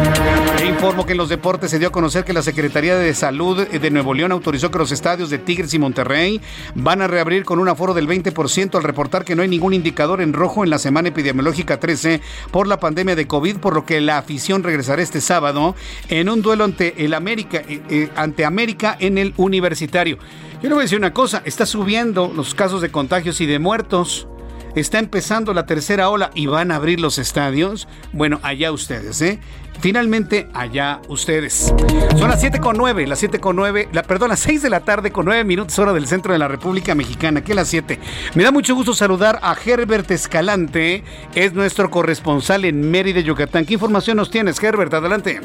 Informo 0.65 1.07
que 1.07 1.13
en 1.13 1.19
los 1.19 1.29
deportes 1.29 1.73
se 1.73 1.81
dio 1.81 1.89
a 1.89 1.93
conocer 1.93 2.25
que 2.25 2.33
la 2.33 2.43
Secretaría 2.43 2.97
de 2.97 3.15
Salud 3.15 3.67
de 3.67 3.91
Nuevo 3.91 4.15
León 4.15 4.31
autorizó 4.31 4.71
que 4.71 4.79
los 4.79 4.93
estadios 4.93 5.29
de 5.29 5.39
Tigres 5.39 5.75
y 5.75 5.81
Monterrey 5.81 6.41
van 6.77 7.03
a 7.03 7.09
reabrir 7.09 7.45
con 7.45 7.59
un 7.59 7.69
aforo 7.69 7.93
del 7.93 8.07
20% 8.07 8.77
al 8.77 8.85
reportar 8.85 9.25
que 9.25 9.35
no 9.35 9.43
hay 9.43 9.49
ningún 9.49 9.75
indicador 9.75 10.21
en 10.21 10.33
rojo 10.33 10.63
en 10.63 10.71
la 10.71 10.79
semana 10.79 11.09
epidemiológica 11.09 11.81
13 11.81 12.21
por 12.53 12.69
la 12.69 12.79
pandemia 12.79 13.17
de 13.17 13.27
COVID, 13.27 13.57
por 13.57 13.75
lo 13.75 13.85
que 13.85 14.01
la 14.01 14.19
afición 14.19 14.63
regresará 14.63 15.03
este 15.03 15.21
sábado 15.21 15.75
en 16.09 16.29
un 16.29 16.43
duelo 16.43 16.63
ante 16.63 17.05
el 17.05 17.15
América, 17.15 17.63
eh, 17.69 17.81
eh, 17.91 18.09
ante 18.15 18.45
América 18.45 18.97
en 19.01 19.19
el 19.19 19.35
Universitario. 19.37 20.19
Yo 20.63 20.69
le 20.69 20.75
voy 20.75 20.83
a 20.83 20.85
decir 20.85 20.99
una 20.99 21.15
cosa, 21.15 21.41
está 21.47 21.65
subiendo 21.65 22.31
los 22.37 22.55
casos 22.55 22.83
de 22.83 22.91
contagios 22.91 23.41
y 23.41 23.47
de 23.47 23.59
muertos. 23.59 24.29
Está 24.75 24.99
empezando 24.99 25.55
la 25.55 25.65
tercera 25.65 26.11
ola 26.11 26.31
y 26.35 26.47
van 26.47 26.71
a 26.71 26.77
abrir 26.77 27.01
los 27.01 27.17
estadios. 27.17 27.89
Bueno, 28.13 28.39
allá 28.43 28.71
ustedes, 28.71 29.23
¿eh? 29.23 29.41
Finalmente, 29.81 30.49
allá 30.53 31.01
ustedes. 31.09 31.73
Son 32.19 32.29
las 32.29 32.41
7 32.41 32.61
con 32.61 32.77
9, 32.77 33.07
las 33.07 33.19
7 33.21 33.41
con 33.41 33.57
9, 33.57 33.89
la, 33.93 34.03
perdón, 34.03 34.29
las 34.29 34.41
6 34.41 34.61
de 34.61 34.69
la 34.69 34.81
tarde 34.81 35.11
con 35.11 35.25
9 35.25 35.45
minutos 35.45 35.79
hora 35.79 35.95
del 35.95 36.07
centro 36.07 36.35
de 36.35 36.39
la 36.39 36.47
República 36.47 36.95
Mexicana, 36.95 37.43
a 37.45 37.55
las 37.55 37.69
7. 37.69 37.99
Me 38.35 38.45
da 38.45 38.53
mucho 38.53 38.75
gusto 38.75 38.93
saludar 38.93 39.41
a 39.43 39.57
Herbert 39.65 40.11
Escalante, 40.11 41.03
es 41.35 41.55
nuestro 41.55 41.91
corresponsal 41.91 42.67
en 42.67 42.91
Mérida, 42.91 43.21
Yucatán. 43.21 43.65
¿Qué 43.65 43.73
información 43.73 44.19
nos 44.19 44.31
tienes, 44.31 44.63
Herbert? 44.63 44.93
Adelante. 44.93 45.41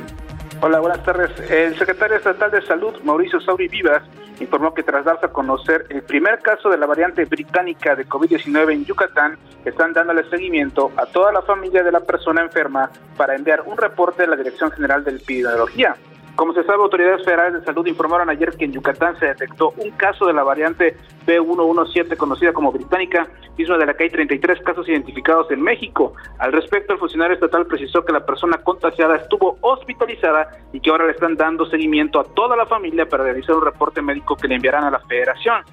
Hola, 0.62 0.80
buenas 0.80 1.04
tardes. 1.04 1.32
El 1.52 1.78
secretario 1.78 2.16
estatal 2.16 2.50
de 2.50 2.62
Salud, 2.62 2.96
Mauricio 3.04 3.40
Sauri 3.42 3.68
Vivas, 3.68 4.02
informó 4.40 4.74
que 4.74 4.84
tras 4.84 5.04
darse 5.04 5.26
a 5.26 5.30
conocer 5.30 5.86
el 5.90 6.02
primer 6.02 6.40
caso 6.40 6.70
de 6.70 6.78
la 6.78 6.86
variante 6.86 7.26
británica 7.26 7.96
de 7.96 8.08
COVID-19 8.08 8.72
en 8.72 8.86
Yucatán, 8.86 9.38
están 9.66 9.94
dándole 9.94 10.28
seguimiento 10.30 10.92
a 10.96 11.06
toda 11.08 11.34
la 11.34 11.42
familia 11.42 11.84
de 11.84 11.92
la 11.92 12.00
persona 12.00 12.42
enferma 12.42 12.90
para 13.18 13.36
enviar 13.36 13.64
un 13.66 13.78
reporte 13.78 14.24
a 14.24 14.28
la 14.28 14.38
Dirección 14.38 14.72
General 14.72 15.04
de 15.04 15.12
Epidemiología. 15.12 15.96
Como 16.36 16.54
se 16.54 16.64
sabe, 16.64 16.84
autoridades 16.84 17.24
federales 17.24 17.62
de 17.62 17.66
salud 17.66 17.86
informaron 17.88 18.30
ayer 18.30 18.52
que 18.58 18.66
en 18.66 18.74
Yucatán 18.74 19.18
se 19.20 19.28
detectó 19.28 19.74
un 19.78 19.92
caso 19.92 20.26
de 20.26 20.34
la 20.34 20.44
variante 20.44 20.98
B117 21.26 22.18
conocida 22.18 22.52
como 22.52 22.74
británica, 22.74 23.30
misma 23.58 23.78
de 23.78 23.86
la 23.86 23.94
que 23.94 24.04
hay 24.04 24.10
33 24.10 24.62
casos 24.62 24.88
identificados 24.90 25.50
en 25.52 25.62
México. 25.62 26.14
Al 26.40 26.52
respecto, 26.52 26.92
el 26.92 27.00
funcionario 27.00 27.36
estatal 27.36 27.66
precisó 27.66 28.04
que 28.04 28.12
la 28.12 28.26
persona 28.26 28.58
contagiada 28.58 29.16
estuvo 29.16 29.58
hospitalizada 29.62 30.50
y 30.74 30.82
que 30.82 30.90
ahora 30.90 31.06
le 31.06 31.14
están 31.14 31.38
dando 31.38 31.66
seguimiento 31.68 32.20
a 32.20 32.26
toda 32.26 32.58
la 32.58 32.66
familia 32.66 33.08
para 33.08 33.24
realizar 33.24 33.56
un 33.56 33.64
reporte 33.64 34.02
médico 34.02 34.36
que 34.36 34.50
le 34.50 34.56
enviarán 34.56 34.84
a 34.84 34.92
la 34.92 35.00
federación. 35.00 35.64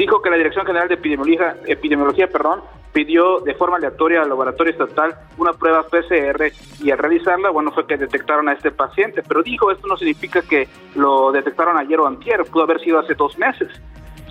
Dijo 0.00 0.22
que 0.22 0.30
la 0.30 0.38
Dirección 0.38 0.64
General 0.64 0.88
de 0.88 0.94
Epidemiología, 0.94 1.56
Epidemiología 1.66 2.26
perdón, 2.26 2.62
pidió 2.90 3.40
de 3.40 3.52
forma 3.52 3.76
aleatoria 3.76 4.22
al 4.22 4.30
laboratorio 4.30 4.72
estatal 4.72 5.14
una 5.36 5.52
prueba 5.52 5.82
PCR 5.82 6.50
y 6.82 6.90
al 6.90 6.96
realizarla, 6.96 7.50
bueno, 7.50 7.70
fue 7.70 7.86
que 7.86 7.98
detectaron 7.98 8.48
a 8.48 8.54
este 8.54 8.70
paciente, 8.70 9.22
pero 9.28 9.42
dijo, 9.42 9.70
esto 9.70 9.86
no 9.86 9.98
significa 9.98 10.40
que 10.40 10.68
lo 10.94 11.30
detectaron 11.32 11.76
ayer 11.76 12.00
o 12.00 12.06
antier, 12.06 12.42
pudo 12.46 12.62
haber 12.62 12.80
sido 12.80 12.98
hace 12.98 13.12
dos 13.14 13.36
meses. 13.36 13.68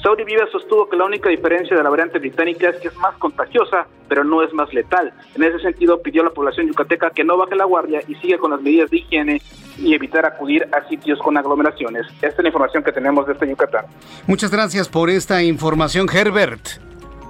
Saudi 0.01 0.23
Viva 0.23 0.45
sostuvo 0.51 0.87
que 0.87 0.95
la 0.95 1.05
única 1.05 1.29
diferencia 1.29 1.75
de 1.75 1.83
la 1.83 1.89
variante 1.89 2.19
británica 2.19 2.69
es 2.69 2.77
que 2.77 2.87
es 2.87 2.95
más 2.97 3.15
contagiosa, 3.17 3.85
pero 4.07 4.23
no 4.23 4.41
es 4.41 4.53
más 4.53 4.73
letal. 4.73 5.13
En 5.35 5.43
ese 5.43 5.59
sentido, 5.59 6.01
pidió 6.01 6.21
a 6.21 6.25
la 6.25 6.31
población 6.31 6.67
yucateca 6.67 7.09
que 7.09 7.25
no 7.25 7.37
baje 7.37 7.55
la 7.55 7.65
guardia 7.65 8.01
y 8.07 8.15
siga 8.15 8.37
con 8.37 8.51
las 8.51 8.61
medidas 8.61 8.89
de 8.89 8.97
higiene 8.97 9.41
y 9.77 9.93
evitar 9.93 10.25
acudir 10.25 10.67
a 10.71 10.87
sitios 10.87 11.19
con 11.19 11.37
aglomeraciones. 11.37 12.05
Esta 12.15 12.27
es 12.27 12.39
la 12.39 12.47
información 12.47 12.83
que 12.83 12.91
tenemos 12.93 13.27
de 13.27 13.33
este 13.33 13.49
Yucatán. 13.49 13.85
Muchas 14.25 14.51
gracias 14.51 14.87
por 14.87 15.09
esta 15.09 15.43
información, 15.43 16.07
Herbert. 16.11 16.61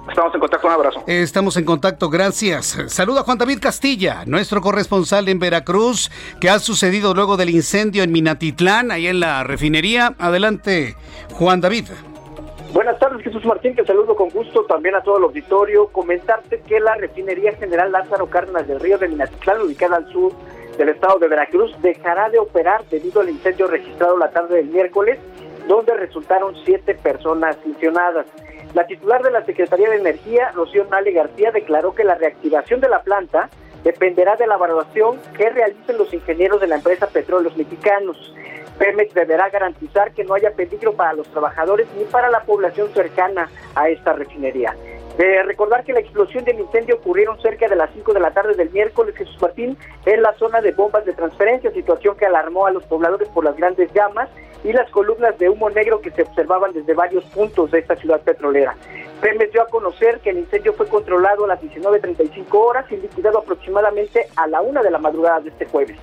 Estamos 0.07 0.33
en 0.33 0.39
contacto, 0.39 0.67
un 0.67 0.73
abrazo. 0.73 1.03
Estamos 1.05 1.57
en 1.57 1.65
contacto, 1.65 2.09
gracias. 2.09 2.77
Saluda 2.87 3.21
a 3.21 3.23
Juan 3.23 3.37
David 3.37 3.59
Castilla, 3.61 4.23
nuestro 4.25 4.59
corresponsal 4.61 5.27
en 5.29 5.37
Veracruz, 5.37 6.09
que 6.39 6.49
ha 6.49 6.59
sucedido 6.59 7.13
luego 7.13 7.37
del 7.37 7.51
incendio 7.51 8.03
en 8.03 8.11
Minatitlán, 8.11 8.91
ahí 8.91 9.07
en 9.07 9.19
la 9.19 9.43
refinería. 9.43 10.15
Adelante, 10.17 10.95
Juan 11.33 11.61
David. 11.61 11.85
Buenas 12.73 12.99
tardes, 12.99 13.23
Jesús 13.23 13.43
Martín, 13.45 13.75
te 13.75 13.83
saludo 13.83 14.15
con 14.15 14.29
gusto 14.29 14.63
también 14.65 14.93
a 14.93 15.01
todo 15.01 15.17
el 15.17 15.23
auditorio. 15.23 15.87
Comentarte 15.87 16.61
que 16.61 16.79
la 16.79 16.93
refinería 16.95 17.51
general 17.53 17.91
Lázaro 17.91 18.27
Cárdenas 18.27 18.67
del 18.67 18.79
Río 18.79 18.99
de 18.99 19.07
Minatitlán, 19.07 19.61
ubicada 19.61 19.97
al 19.97 20.11
sur 20.11 20.33
del 20.77 20.89
estado 20.89 21.17
de 21.17 21.27
Veracruz, 21.27 21.75
dejará 21.81 22.29
de 22.29 22.37
operar 22.37 22.85
debido 22.91 23.21
al 23.21 23.29
incendio 23.29 23.65
registrado 23.65 24.17
la 24.19 24.29
tarde 24.29 24.57
del 24.57 24.67
miércoles, 24.67 25.17
donde 25.67 25.95
resultaron 25.95 26.55
siete 26.63 26.93
personas 26.93 27.57
lesionadas. 27.65 28.27
La 28.75 28.85
titular 28.85 29.23
de 29.23 29.31
la 29.31 29.43
Secretaría 29.45 29.89
de 29.89 29.95
Energía, 29.95 30.51
Rocío 30.51 30.85
Nale 30.91 31.11
García, 31.11 31.51
declaró 31.51 31.95
que 31.95 32.03
la 32.03 32.15
reactivación 32.15 32.81
de 32.81 32.89
la 32.89 33.01
planta 33.01 33.49
dependerá 33.83 34.35
de 34.35 34.45
la 34.45 34.55
evaluación 34.55 35.17
que 35.35 35.49
realicen 35.49 35.97
los 35.97 36.13
ingenieros 36.13 36.61
de 36.61 36.67
la 36.67 36.75
empresa 36.75 37.07
Petróleos 37.07 37.57
Mexicanos. 37.57 38.35
Pemex 38.79 39.13
deberá 39.13 39.49
garantizar 39.49 40.13
que 40.13 40.23
no 40.23 40.33
haya 40.33 40.51
peligro 40.51 40.93
para 40.93 41.13
los 41.13 41.27
trabajadores 41.27 41.85
ni 41.97 42.05
para 42.05 42.31
la 42.31 42.41
población 42.43 42.89
cercana 42.93 43.49
a 43.75 43.89
esta 43.89 44.13
refinería. 44.13 44.73
De 45.17 45.43
recordar 45.43 45.83
que 45.83 45.91
la 45.91 45.99
explosión 45.99 46.45
del 46.45 46.61
incendio 46.61 46.95
ocurrieron 46.95 47.39
cerca 47.41 47.67
de 47.67 47.75
las 47.75 47.91
5 47.93 48.13
de 48.13 48.19
la 48.21 48.31
tarde 48.31 48.53
del 48.55 48.69
miércoles, 48.69 49.15
Jesús 49.17 49.37
Martín, 49.41 49.77
en 50.05 50.21
la 50.21 50.33
zona 50.35 50.61
de 50.61 50.71
bombas 50.71 51.05
de 51.05 51.11
transferencia, 51.11 51.71
situación 51.71 52.15
que 52.15 52.25
alarmó 52.25 52.67
a 52.67 52.71
los 52.71 52.85
pobladores 52.85 53.27
por 53.27 53.43
las 53.43 53.57
grandes 53.57 53.91
llamas 53.93 54.29
y 54.63 54.73
las 54.73 54.89
columnas 54.91 55.37
de 55.37 55.49
humo 55.49 55.69
negro 55.69 56.01
que 56.01 56.11
se 56.11 56.23
observaban 56.23 56.73
desde 56.73 56.93
varios 56.93 57.23
puntos 57.25 57.71
de 57.71 57.79
esta 57.79 57.95
ciudad 57.95 58.21
petrolera. 58.21 58.75
Pemex 59.21 59.51
dio 59.51 59.61
a 59.61 59.67
conocer 59.67 60.19
que 60.19 60.29
el 60.29 60.39
incendio 60.39 60.73
fue 60.73 60.87
controlado 60.87 61.45
a 61.45 61.49
las 61.49 61.61
19.35 61.61 62.45
horas 62.53 62.85
y 62.89 62.97
liquidado 62.97 63.39
aproximadamente 63.39 64.27
a 64.35 64.47
la 64.47 64.61
una 64.61 64.81
de 64.81 64.91
la 64.91 64.97
madrugada 64.97 65.41
de 65.41 65.49
este 65.49 65.65
jueves. 65.65 65.97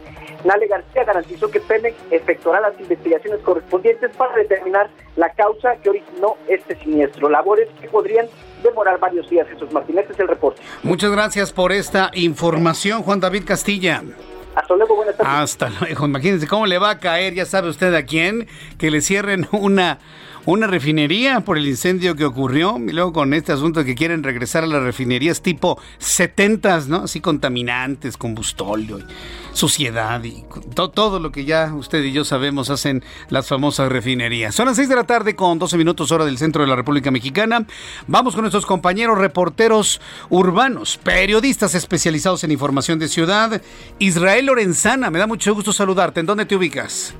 Nale 0.44 0.66
García 0.66 1.04
garantizó 1.04 1.50
que 1.50 1.60
Pemex 1.60 1.96
efectuará 2.10 2.60
las 2.60 2.78
investigaciones 2.78 3.40
correspondientes 3.40 4.14
para 4.16 4.36
determinar 4.36 4.90
la 5.16 5.30
causa 5.30 5.76
que 5.76 5.90
originó 5.90 6.36
este 6.46 6.76
siniestro. 6.76 7.28
Labores 7.28 7.68
que 7.80 7.88
podrían 7.88 8.26
demorar 8.62 8.98
varios 8.98 9.28
días, 9.30 9.48
Jesús 9.48 9.72
Martínez. 9.72 10.08
Es 10.10 10.20
el 10.20 10.28
reporte. 10.28 10.60
Muchas 10.82 11.10
gracias 11.10 11.52
por 11.52 11.72
esta 11.72 12.10
información, 12.14 13.02
Juan 13.02 13.20
David 13.20 13.44
Castilla. 13.46 14.02
Hasta 14.56 14.74
luego, 14.74 14.96
buenas 14.96 15.16
tardes. 15.16 15.32
Hasta 15.34 15.70
luego. 15.80 16.06
Imagínense 16.06 16.46
cómo 16.48 16.66
le 16.66 16.78
va 16.78 16.90
a 16.90 16.98
caer, 16.98 17.34
ya 17.34 17.44
sabe 17.44 17.68
usted 17.68 17.94
a 17.94 18.04
quién, 18.04 18.48
que 18.78 18.90
le 18.90 19.02
cierren 19.02 19.46
una 19.52 19.98
una 20.46 20.68
refinería 20.68 21.40
por 21.40 21.58
el 21.58 21.66
incendio 21.66 22.14
que 22.14 22.24
ocurrió 22.24 22.78
y 22.78 22.92
luego 22.92 23.12
con 23.12 23.34
este 23.34 23.52
asunto 23.52 23.84
que 23.84 23.96
quieren 23.96 24.22
regresar 24.22 24.62
a 24.62 24.68
las 24.68 24.82
refinerías 24.82 25.42
tipo 25.42 25.78
70, 25.98 26.82
¿no? 26.86 26.98
Así 26.98 27.20
contaminantes, 27.20 28.16
combustóleo, 28.16 29.00
suciedad 29.52 30.22
y 30.22 30.44
todo, 30.72 30.90
todo 30.90 31.18
lo 31.18 31.32
que 31.32 31.44
ya 31.44 31.74
usted 31.74 32.02
y 32.04 32.12
yo 32.12 32.24
sabemos 32.24 32.70
hacen 32.70 33.02
las 33.28 33.48
famosas 33.48 33.90
refinerías. 33.90 34.54
Son 34.54 34.66
las 34.66 34.76
6 34.76 34.88
de 34.88 34.94
la 34.94 35.04
tarde 35.04 35.34
con 35.34 35.58
12 35.58 35.76
minutos 35.76 36.12
hora 36.12 36.24
del 36.24 36.38
centro 36.38 36.62
de 36.62 36.68
la 36.68 36.76
República 36.76 37.10
Mexicana. 37.10 37.66
Vamos 38.06 38.34
con 38.34 38.42
nuestros 38.42 38.66
compañeros 38.66 39.18
reporteros 39.18 40.00
urbanos, 40.30 40.96
periodistas 41.02 41.74
especializados 41.74 42.44
en 42.44 42.52
información 42.52 43.00
de 43.00 43.08
ciudad. 43.08 43.60
Israel 43.98 44.46
Lorenzana, 44.46 45.10
me 45.10 45.18
da 45.18 45.26
mucho 45.26 45.52
gusto 45.54 45.72
saludarte. 45.72 46.20
¿En 46.20 46.26
dónde 46.26 46.46
te 46.46 46.54
ubicas? 46.54 47.16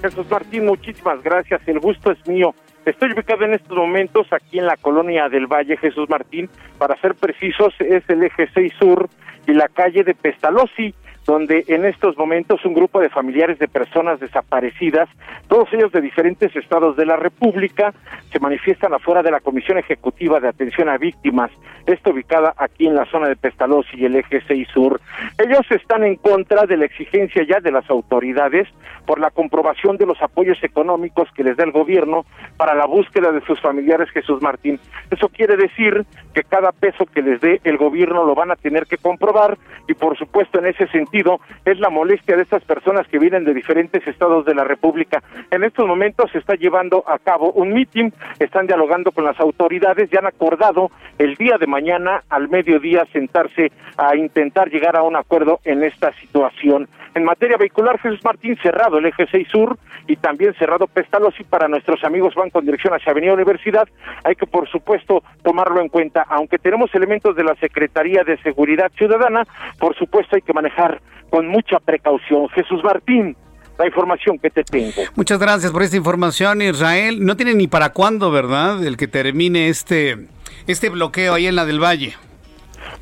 Jesús 0.00 0.26
Martín, 0.30 0.66
muchísimas 0.66 1.22
gracias. 1.22 1.60
El 1.66 1.78
gusto 1.78 2.10
es 2.10 2.26
mío. 2.26 2.54
Estoy 2.86 3.12
ubicado 3.12 3.44
en 3.44 3.54
estos 3.54 3.76
momentos 3.76 4.26
aquí 4.32 4.58
en 4.58 4.66
la 4.66 4.76
colonia 4.76 5.28
del 5.28 5.46
Valle, 5.46 5.76
Jesús 5.76 6.08
Martín. 6.08 6.48
Para 6.78 6.98
ser 7.00 7.14
precisos, 7.14 7.74
es 7.80 8.02
el 8.08 8.22
eje 8.22 8.48
6 8.54 8.72
Sur 8.78 9.08
y 9.46 9.52
la 9.52 9.68
calle 9.68 10.02
de 10.02 10.14
Pestalozzi 10.14 10.94
donde 11.30 11.64
en 11.68 11.84
estos 11.84 12.18
momentos 12.18 12.64
un 12.64 12.74
grupo 12.74 12.98
de 12.98 13.08
familiares 13.08 13.56
de 13.60 13.68
personas 13.68 14.18
desaparecidas, 14.18 15.08
todos 15.46 15.72
ellos 15.72 15.92
de 15.92 16.00
diferentes 16.00 16.54
estados 16.56 16.96
de 16.96 17.06
la 17.06 17.14
República, 17.14 17.94
se 18.32 18.40
manifiestan 18.40 18.92
afuera 18.94 19.22
de 19.22 19.30
la 19.30 19.38
Comisión 19.38 19.78
Ejecutiva 19.78 20.40
de 20.40 20.48
Atención 20.48 20.88
a 20.88 20.98
Víctimas, 20.98 21.52
esto 21.86 22.10
ubicada 22.10 22.52
aquí 22.56 22.88
en 22.88 22.96
la 22.96 23.04
zona 23.06 23.28
de 23.28 23.36
Pestalozzi 23.36 23.96
y 23.96 24.06
el 24.06 24.16
eje 24.16 24.42
6 24.48 24.68
Sur. 24.74 25.00
Ellos 25.38 25.64
están 25.70 26.02
en 26.02 26.16
contra 26.16 26.66
de 26.66 26.76
la 26.76 26.86
exigencia 26.86 27.44
ya 27.48 27.60
de 27.60 27.70
las 27.70 27.88
autoridades 27.88 28.66
por 29.06 29.20
la 29.20 29.30
comprobación 29.30 29.96
de 29.96 30.06
los 30.06 30.20
apoyos 30.22 30.58
económicos 30.62 31.28
que 31.34 31.44
les 31.44 31.56
da 31.56 31.64
el 31.64 31.72
gobierno 31.72 32.24
para 32.56 32.74
la 32.74 32.86
búsqueda 32.86 33.30
de 33.30 33.40
sus 33.42 33.60
familiares 33.60 34.10
Jesús 34.10 34.42
Martín. 34.42 34.80
Eso 35.10 35.28
quiere 35.28 35.56
decir 35.56 36.04
que 36.34 36.42
cada 36.42 36.72
peso 36.72 37.06
que 37.06 37.22
les 37.22 37.40
dé 37.40 37.60
el 37.64 37.76
gobierno 37.76 38.24
lo 38.24 38.34
van 38.34 38.50
a 38.50 38.56
tener 38.56 38.86
que 38.86 38.98
comprobar 38.98 39.58
y 39.88 39.94
por 39.94 40.16
supuesto 40.18 40.58
en 40.58 40.66
ese 40.66 40.86
sentido 40.88 41.19
es 41.64 41.78
la 41.78 41.90
molestia 41.90 42.36
de 42.36 42.42
estas 42.42 42.64
personas 42.64 43.06
que 43.08 43.18
vienen 43.18 43.44
de 43.44 43.54
diferentes 43.54 44.06
estados 44.06 44.44
de 44.44 44.54
la 44.54 44.64
República. 44.64 45.22
En 45.50 45.64
estos 45.64 45.86
momentos 45.86 46.30
se 46.30 46.38
está 46.38 46.54
llevando 46.54 47.04
a 47.06 47.18
cabo 47.18 47.52
un 47.52 47.72
mitin, 47.72 48.12
están 48.38 48.66
dialogando 48.66 49.12
con 49.12 49.24
las 49.24 49.38
autoridades, 49.40 50.10
ya 50.10 50.20
han 50.20 50.26
acordado 50.26 50.90
el 51.18 51.34
día 51.36 51.56
de 51.58 51.66
mañana 51.66 52.22
al 52.28 52.48
mediodía 52.48 53.06
sentarse 53.12 53.70
a 53.96 54.16
intentar 54.16 54.70
llegar 54.70 54.96
a 54.96 55.02
un 55.02 55.16
acuerdo 55.16 55.60
en 55.64 55.84
esta 55.84 56.12
situación. 56.14 56.88
En 57.14 57.24
materia 57.24 57.56
vehicular, 57.56 57.98
Jesús 57.98 58.24
Martín 58.24 58.56
cerrado 58.62 58.98
el 58.98 59.06
eje 59.06 59.26
6 59.30 59.48
sur 59.48 59.76
y 60.06 60.16
también 60.16 60.54
cerrado 60.54 60.86
Pestalozzi 60.86 61.42
para 61.42 61.66
nuestros 61.66 62.04
amigos 62.04 62.34
van 62.36 62.50
con 62.50 62.64
dirección 62.64 62.94
hacia 62.94 63.10
Avenida 63.10 63.34
Universidad. 63.34 63.88
Hay 64.22 64.36
que, 64.36 64.46
por 64.46 64.68
supuesto, 64.68 65.22
tomarlo 65.42 65.80
en 65.80 65.88
cuenta. 65.88 66.24
Aunque 66.28 66.58
tenemos 66.58 66.94
elementos 66.94 67.34
de 67.34 67.42
la 67.42 67.56
Secretaría 67.56 68.22
de 68.22 68.38
Seguridad 68.38 68.92
Ciudadana, 68.96 69.44
por 69.78 69.96
supuesto 69.96 70.36
hay 70.36 70.42
que 70.42 70.52
manejar 70.52 71.00
con 71.30 71.46
mucha 71.46 71.78
precaución. 71.78 72.48
Jesús 72.50 72.82
Martín, 72.82 73.36
la 73.78 73.86
información 73.86 74.38
que 74.38 74.50
te 74.50 74.62
tengo. 74.64 75.02
Muchas 75.14 75.38
gracias 75.38 75.72
por 75.72 75.82
esta 75.82 75.96
información, 75.96 76.60
Israel. 76.62 77.24
No 77.24 77.36
tiene 77.36 77.54
ni 77.54 77.66
para 77.66 77.92
cuándo, 77.92 78.30
¿verdad? 78.30 78.84
El 78.84 78.96
que 78.96 79.08
termine 79.08 79.68
este, 79.68 80.28
este 80.66 80.90
bloqueo 80.90 81.34
ahí 81.34 81.46
en 81.46 81.56
la 81.56 81.64
del 81.64 81.82
Valle. 81.82 82.14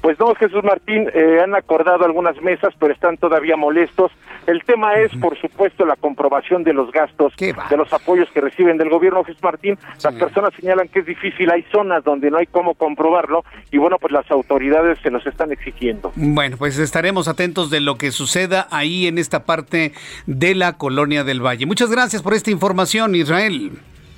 Pues 0.00 0.18
no, 0.18 0.34
Jesús 0.34 0.62
Martín, 0.64 1.08
eh, 1.12 1.40
han 1.42 1.54
acordado 1.54 2.04
algunas 2.04 2.40
mesas, 2.42 2.74
pero 2.78 2.92
están 2.92 3.16
todavía 3.16 3.56
molestos. 3.56 4.12
El 4.46 4.62
tema 4.64 4.94
es, 4.94 5.14
por 5.16 5.38
supuesto, 5.38 5.84
la 5.84 5.96
comprobación 5.96 6.64
de 6.64 6.72
los 6.72 6.90
gastos, 6.90 7.34
de 7.36 7.76
los 7.76 7.92
apoyos 7.92 8.30
que 8.30 8.40
reciben 8.40 8.78
del 8.78 8.88
gobierno, 8.88 9.24
Jesús 9.24 9.42
Martín. 9.42 9.78
Las 10.02 10.14
personas 10.14 10.54
señalan 10.54 10.88
que 10.88 11.00
es 11.00 11.06
difícil, 11.06 11.50
hay 11.50 11.64
zonas 11.70 12.02
donde 12.04 12.30
no 12.30 12.38
hay 12.38 12.46
cómo 12.46 12.74
comprobarlo 12.74 13.44
y 13.70 13.78
bueno, 13.78 13.96
pues 14.00 14.12
las 14.12 14.30
autoridades 14.30 14.98
se 15.02 15.10
los 15.10 15.26
están 15.26 15.52
exigiendo. 15.52 16.12
Bueno, 16.16 16.56
pues 16.56 16.78
estaremos 16.78 17.28
atentos 17.28 17.70
de 17.70 17.80
lo 17.80 17.96
que 17.96 18.10
suceda 18.10 18.68
ahí 18.70 19.06
en 19.06 19.18
esta 19.18 19.44
parte 19.44 19.92
de 20.26 20.54
la 20.54 20.74
colonia 20.74 21.24
del 21.24 21.44
Valle. 21.44 21.66
Muchas 21.66 21.90
gracias 21.90 22.22
por 22.22 22.34
esta 22.34 22.50
información, 22.50 23.14
Israel. 23.14 23.72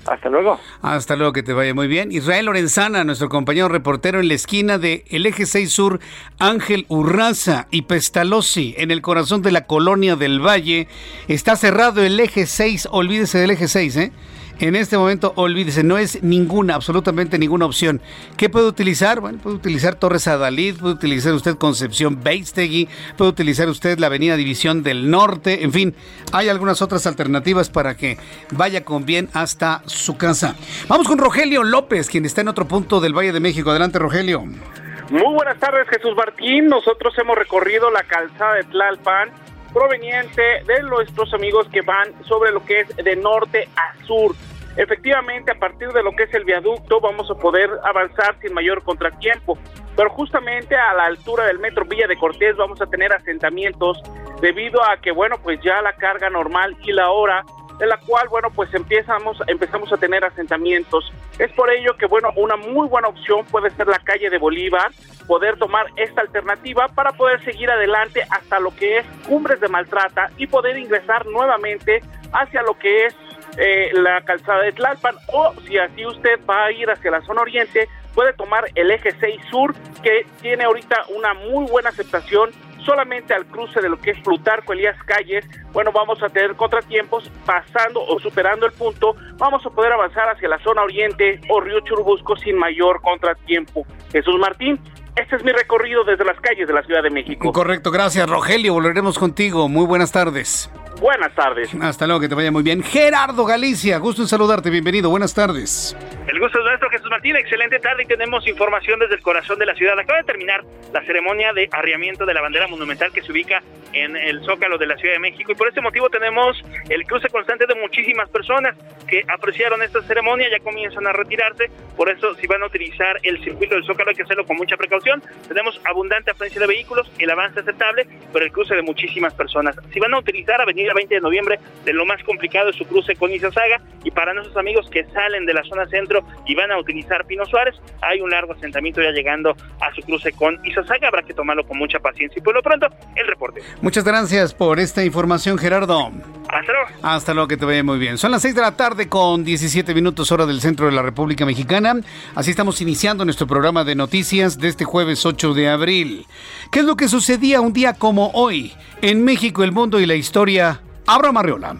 Hasta 0.06 0.28
luego. 0.28 0.58
Hasta 0.82 1.16
luego, 1.16 1.32
que 1.32 1.42
te 1.42 1.52
vaya 1.52 1.74
muy 1.74 1.86
bien. 1.86 2.10
Israel 2.10 2.46
Lorenzana, 2.46 3.04
nuestro 3.04 3.28
compañero 3.28 3.68
reportero 3.68 4.20
en 4.20 4.28
la 4.28 4.34
esquina 4.34 4.78
de 4.78 5.04
el 5.08 5.26
Eje 5.26 5.46
6 5.46 5.72
Sur, 5.72 6.00
Ángel 6.38 6.86
Urraza 6.88 7.66
y 7.70 7.82
Pestalozzi, 7.82 8.74
en 8.78 8.90
el 8.90 9.02
corazón 9.02 9.42
de 9.42 9.52
la 9.52 9.66
colonia 9.66 10.16
del 10.16 10.44
Valle. 10.44 10.88
Está 11.28 11.56
cerrado 11.56 12.02
el 12.02 12.18
Eje 12.18 12.46
6, 12.46 12.88
olvídese 12.90 13.38
del 13.38 13.50
Eje 13.50 13.68
6, 13.68 13.96
¿eh? 13.96 14.12
En 14.60 14.76
este 14.76 14.98
momento, 14.98 15.32
olvídese, 15.36 15.82
no 15.82 15.96
es 15.96 16.22
ninguna, 16.22 16.74
absolutamente 16.74 17.38
ninguna 17.38 17.64
opción. 17.64 18.02
¿Qué 18.36 18.50
puede 18.50 18.66
utilizar? 18.66 19.20
Bueno, 19.20 19.38
puede 19.42 19.56
utilizar 19.56 19.94
Torres 19.94 20.28
Adalid, 20.28 20.76
puede 20.76 20.92
utilizar 20.92 21.32
usted 21.32 21.56
Concepción 21.56 22.22
Beistegui, 22.22 22.86
puede 23.16 23.30
utilizar 23.30 23.70
usted 23.70 23.98
la 23.98 24.08
Avenida 24.08 24.36
División 24.36 24.82
del 24.82 25.10
Norte, 25.10 25.64
en 25.64 25.72
fin, 25.72 25.94
hay 26.34 26.50
algunas 26.50 26.82
otras 26.82 27.06
alternativas 27.06 27.70
para 27.70 27.96
que 27.96 28.18
vaya 28.50 28.84
con 28.84 29.06
bien 29.06 29.30
hasta 29.32 29.80
su 29.86 30.18
casa. 30.18 30.54
Vamos 30.88 31.08
con 31.08 31.16
Rogelio 31.16 31.64
López, 31.64 32.10
quien 32.10 32.26
está 32.26 32.42
en 32.42 32.48
otro 32.48 32.68
punto 32.68 33.00
del 33.00 33.16
Valle 33.16 33.32
de 33.32 33.40
México. 33.40 33.70
Adelante, 33.70 33.98
Rogelio. 33.98 34.42
Muy 34.42 35.34
buenas 35.34 35.58
tardes, 35.58 35.88
Jesús 35.88 36.14
Martín. 36.14 36.66
Nosotros 36.66 37.14
hemos 37.16 37.38
recorrido 37.38 37.90
la 37.90 38.02
calzada 38.02 38.56
de 38.56 38.64
Tlalpan 38.64 39.30
proveniente 39.72 40.42
de 40.66 40.82
nuestros 40.82 41.32
amigos 41.32 41.66
que 41.72 41.80
van 41.80 42.08
sobre 42.28 42.52
lo 42.52 42.62
que 42.64 42.80
es 42.80 42.96
de 42.96 43.16
norte 43.16 43.68
a 43.74 43.94
sur. 44.04 44.34
Efectivamente, 44.76 45.50
a 45.50 45.58
partir 45.58 45.88
de 45.88 46.02
lo 46.02 46.12
que 46.12 46.24
es 46.24 46.34
el 46.34 46.44
viaducto 46.44 47.00
vamos 47.00 47.30
a 47.30 47.34
poder 47.34 47.70
avanzar 47.84 48.36
sin 48.40 48.54
mayor 48.54 48.82
contratiempo, 48.82 49.58
pero 49.96 50.10
justamente 50.10 50.76
a 50.76 50.94
la 50.94 51.06
altura 51.06 51.44
del 51.44 51.58
metro 51.58 51.84
Villa 51.84 52.06
de 52.06 52.16
Cortés 52.16 52.56
vamos 52.56 52.80
a 52.80 52.86
tener 52.86 53.12
asentamientos 53.12 54.00
debido 54.40 54.82
a 54.82 54.96
que, 54.98 55.10
bueno, 55.10 55.36
pues 55.42 55.60
ya 55.62 55.82
la 55.82 55.92
carga 55.94 56.30
normal 56.30 56.76
y 56.82 56.92
la 56.92 57.10
hora 57.10 57.44
en 57.80 57.88
la 57.88 57.96
cual, 57.96 58.28
bueno, 58.28 58.50
pues 58.50 58.72
empezamos, 58.74 59.38
empezamos 59.46 59.92
a 59.92 59.96
tener 59.96 60.24
asentamientos. 60.24 61.12
Es 61.38 61.50
por 61.52 61.70
ello 61.70 61.96
que, 61.96 62.06
bueno, 62.06 62.28
una 62.36 62.56
muy 62.56 62.86
buena 62.88 63.08
opción 63.08 63.44
puede 63.46 63.70
ser 63.70 63.86
la 63.88 63.98
calle 63.98 64.28
de 64.28 64.38
Bolívar, 64.38 64.90
poder 65.26 65.58
tomar 65.58 65.86
esta 65.96 66.20
alternativa 66.20 66.88
para 66.88 67.12
poder 67.12 67.42
seguir 67.42 67.70
adelante 67.70 68.22
hasta 68.30 68.60
lo 68.60 68.74
que 68.76 68.98
es 68.98 69.06
Cumbres 69.26 69.60
de 69.60 69.68
Maltrata 69.68 70.30
y 70.36 70.46
poder 70.46 70.76
ingresar 70.76 71.26
nuevamente 71.26 72.02
hacia 72.32 72.62
lo 72.62 72.78
que 72.78 73.06
es 73.06 73.16
eh, 73.56 73.90
la 73.92 74.20
calzada 74.22 74.62
de 74.62 74.72
Tlalpan 74.72 75.16
o 75.32 75.54
si 75.66 75.78
así 75.78 76.06
usted 76.06 76.40
va 76.48 76.66
a 76.66 76.72
ir 76.72 76.90
hacia 76.90 77.10
la 77.10 77.20
zona 77.22 77.42
oriente, 77.42 77.88
puede 78.14 78.32
tomar 78.32 78.64
el 78.74 78.90
eje 78.90 79.12
6 79.18 79.40
sur 79.50 79.74
que 80.02 80.26
tiene 80.40 80.64
ahorita 80.64 81.04
una 81.14 81.34
muy 81.34 81.66
buena 81.66 81.90
aceptación 81.90 82.50
solamente 82.84 83.34
al 83.34 83.46
cruce 83.46 83.80
de 83.80 83.88
lo 83.88 83.98
que 83.98 84.12
es 84.12 84.20
Plutarco 84.20 84.72
Elías 84.72 84.96
Calles, 85.04 85.44
bueno, 85.72 85.92
vamos 85.92 86.22
a 86.22 86.28
tener 86.28 86.54
contratiempos 86.56 87.30
pasando 87.44 88.02
o 88.02 88.18
superando 88.18 88.66
el 88.66 88.72
punto, 88.72 89.14
vamos 89.36 89.64
a 89.66 89.70
poder 89.70 89.92
avanzar 89.92 90.28
hacia 90.28 90.48
la 90.48 90.58
zona 90.60 90.82
oriente 90.82 91.40
o 91.48 91.60
Río 91.60 91.80
Churubusco 91.80 92.36
sin 92.36 92.56
mayor 92.56 93.00
contratiempo. 93.02 93.86
Jesús 94.12 94.38
Martín, 94.38 94.80
este 95.16 95.36
es 95.36 95.44
mi 95.44 95.52
recorrido 95.52 96.04
desde 96.04 96.24
las 96.24 96.40
calles 96.40 96.66
de 96.66 96.74
la 96.74 96.82
Ciudad 96.82 97.02
de 97.02 97.10
México. 97.10 97.52
Correcto, 97.52 97.90
gracias 97.90 98.28
Rogelio, 98.28 98.74
volveremos 98.74 99.18
contigo. 99.18 99.68
Muy 99.68 99.86
buenas 99.86 100.12
tardes. 100.12 100.70
Buenas 101.00 101.34
tardes. 101.34 101.74
Hasta 101.80 102.06
luego, 102.06 102.20
que 102.20 102.28
te 102.28 102.34
vaya 102.34 102.52
muy 102.52 102.62
bien. 102.62 102.82
Gerardo 102.82 103.46
Galicia, 103.46 103.96
gusto 103.96 104.20
en 104.20 104.28
saludarte, 104.28 104.68
bienvenido, 104.68 105.08
buenas 105.08 105.32
tardes. 105.32 105.96
El 106.28 106.38
gusto 106.38 106.58
es 106.58 106.64
nuestro, 106.64 106.90
Jesús 106.90 107.08
Martín. 107.08 107.36
Excelente 107.36 107.78
tarde 107.78 108.02
y 108.02 108.06
tenemos 108.06 108.46
información 108.46 109.00
desde 109.00 109.14
el 109.14 109.22
corazón 109.22 109.58
de 109.58 109.64
la 109.64 109.74
ciudad. 109.74 109.98
Acaba 109.98 110.18
de 110.18 110.24
terminar 110.24 110.62
la 110.92 111.02
ceremonia 111.06 111.54
de 111.54 111.70
arriamiento 111.72 112.26
de 112.26 112.34
la 112.34 112.42
bandera 112.42 112.68
monumental 112.68 113.10
que 113.12 113.22
se 113.22 113.32
ubica 113.32 113.62
en 113.92 114.14
el 114.14 114.44
Zócalo 114.44 114.78
de 114.78 114.86
la 114.86 114.96
Ciudad 114.96 115.14
de 115.14 115.20
México 115.20 115.50
y 115.50 115.54
por 115.54 115.68
este 115.68 115.80
motivo 115.80 116.08
tenemos 116.10 116.62
el 116.88 117.04
cruce 117.06 117.28
constante 117.28 117.66
de 117.66 117.74
muchísimas 117.74 118.28
personas 118.28 118.76
que 119.08 119.24
apreciaron 119.26 119.82
esta 119.82 120.02
ceremonia, 120.02 120.48
ya 120.50 120.60
comienzan 120.60 121.06
a 121.06 121.12
retirarse. 121.12 121.70
Por 121.96 122.08
eso, 122.10 122.34
si 122.36 122.46
van 122.46 122.62
a 122.62 122.66
utilizar 122.66 123.18
el 123.22 123.42
circuito 123.42 123.74
del 123.74 123.84
Zócalo, 123.84 124.10
hay 124.10 124.16
que 124.16 124.22
hacerlo 124.22 124.46
con 124.46 124.56
mucha 124.56 124.76
precaución. 124.76 125.22
Tenemos 125.48 125.80
abundante 125.84 126.30
afluencia 126.30 126.60
de 126.60 126.66
vehículos, 126.66 127.10
el 127.18 127.30
avance 127.30 127.60
aceptable, 127.60 128.06
pero 128.32 128.44
el 128.44 128.52
cruce 128.52 128.74
de 128.74 128.82
muchísimas 128.82 129.34
personas. 129.34 129.74
Si 129.92 129.98
van 129.98 130.14
a 130.14 130.18
utilizar 130.18 130.60
Avenida 130.60 130.89
20 130.94 131.14
de 131.14 131.20
noviembre, 131.20 131.58
de 131.84 131.92
lo 131.92 132.06
más 132.06 132.22
complicado 132.24 132.70
es 132.70 132.76
su 132.76 132.84
cruce 132.84 133.16
con 133.16 133.32
Izazaga 133.32 133.80
y 134.04 134.10
para 134.10 134.34
nuestros 134.34 134.56
amigos 134.56 134.88
que 134.90 135.04
salen 135.06 135.46
de 135.46 135.54
la 135.54 135.62
zona 135.64 135.86
centro 135.86 136.22
y 136.46 136.54
van 136.54 136.70
a 136.70 136.78
utilizar 136.78 137.26
Pino 137.26 137.44
Suárez, 137.46 137.74
hay 138.00 138.20
un 138.20 138.30
largo 138.30 138.52
asentamiento 138.52 139.02
ya 139.02 139.10
llegando 139.10 139.56
a 139.80 139.94
su 139.94 140.02
cruce 140.02 140.32
con 140.32 140.58
Izazaga, 140.64 141.08
habrá 141.08 141.22
que 141.22 141.34
tomarlo 141.34 141.66
con 141.66 141.78
mucha 141.78 141.98
paciencia. 141.98 142.38
Y 142.38 142.42
por 142.42 142.54
lo 142.54 142.62
pronto, 142.62 142.88
el 143.16 143.26
reporte. 143.26 143.62
Muchas 143.82 144.04
gracias 144.04 144.54
por 144.54 144.78
esta 144.78 145.04
información, 145.04 145.58
Gerardo. 145.58 146.10
Hasta 146.48 146.72
luego. 146.72 146.88
Hasta 147.02 147.34
luego, 147.34 147.48
que 147.48 147.56
te 147.56 147.64
vaya 147.64 147.84
muy 147.84 147.98
bien. 147.98 148.18
Son 148.18 148.30
las 148.30 148.42
6 148.42 148.54
de 148.54 148.60
la 148.60 148.76
tarde 148.76 149.08
con 149.08 149.44
17 149.44 149.94
minutos 149.94 150.32
hora 150.32 150.46
del 150.46 150.60
centro 150.60 150.86
de 150.86 150.92
la 150.92 151.02
República 151.02 151.46
Mexicana. 151.46 151.94
Así 152.34 152.50
estamos 152.50 152.80
iniciando 152.80 153.24
nuestro 153.24 153.46
programa 153.46 153.84
de 153.84 153.94
noticias 153.94 154.58
de 154.58 154.68
este 154.68 154.84
jueves 154.84 155.24
8 155.24 155.54
de 155.54 155.68
abril. 155.68 156.26
¿Qué 156.70 156.80
es 156.80 156.84
lo 156.84 156.96
que 156.96 157.08
sucedía 157.08 157.60
un 157.60 157.72
día 157.72 157.94
como 157.94 158.30
hoy 158.32 158.74
en 159.02 159.24
México, 159.24 159.64
el 159.64 159.72
mundo 159.72 160.00
y 160.00 160.06
la 160.06 160.14
historia? 160.14 160.80
Abra 161.06 161.32
Marriola. 161.32 161.76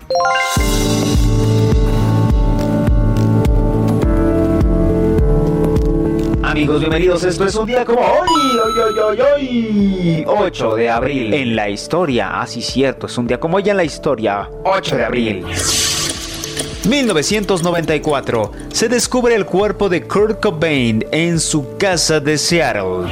Amigos, 6.43 6.81
bienvenidos. 6.81 7.23
Esto 7.23 7.45
es 7.45 7.55
un 7.55 7.67
día 7.67 7.85
como 7.85 8.01
hoy, 8.01 8.59
hoy, 8.59 8.79
hoy, 8.79 8.99
hoy, 8.99 9.21
hoy, 9.21 10.25
8 10.27 10.75
de 10.75 10.91
abril. 10.91 11.33
En 11.33 11.55
la 11.55 11.69
historia, 11.69 12.41
así 12.41 12.61
cierto, 12.61 13.07
es 13.07 13.17
un 13.17 13.29
día 13.29 13.39
como 13.39 13.59
hoy 13.59 13.71
en 13.71 13.77
la 13.77 13.85
historia, 13.85 14.51
8 14.65 14.97
de 14.97 15.05
abril. 15.05 15.47
1994. 16.89 18.53
Se 18.73 18.89
descubre 18.89 19.35
el 19.37 19.47
cuerpo 19.47 19.89
de 19.89 20.09
Kurt 20.09 20.41
Cobain 20.41 21.05
en 21.13 21.39
su 21.39 21.77
casa 21.77 22.19
de 22.19 22.37
Seattle. 22.37 23.09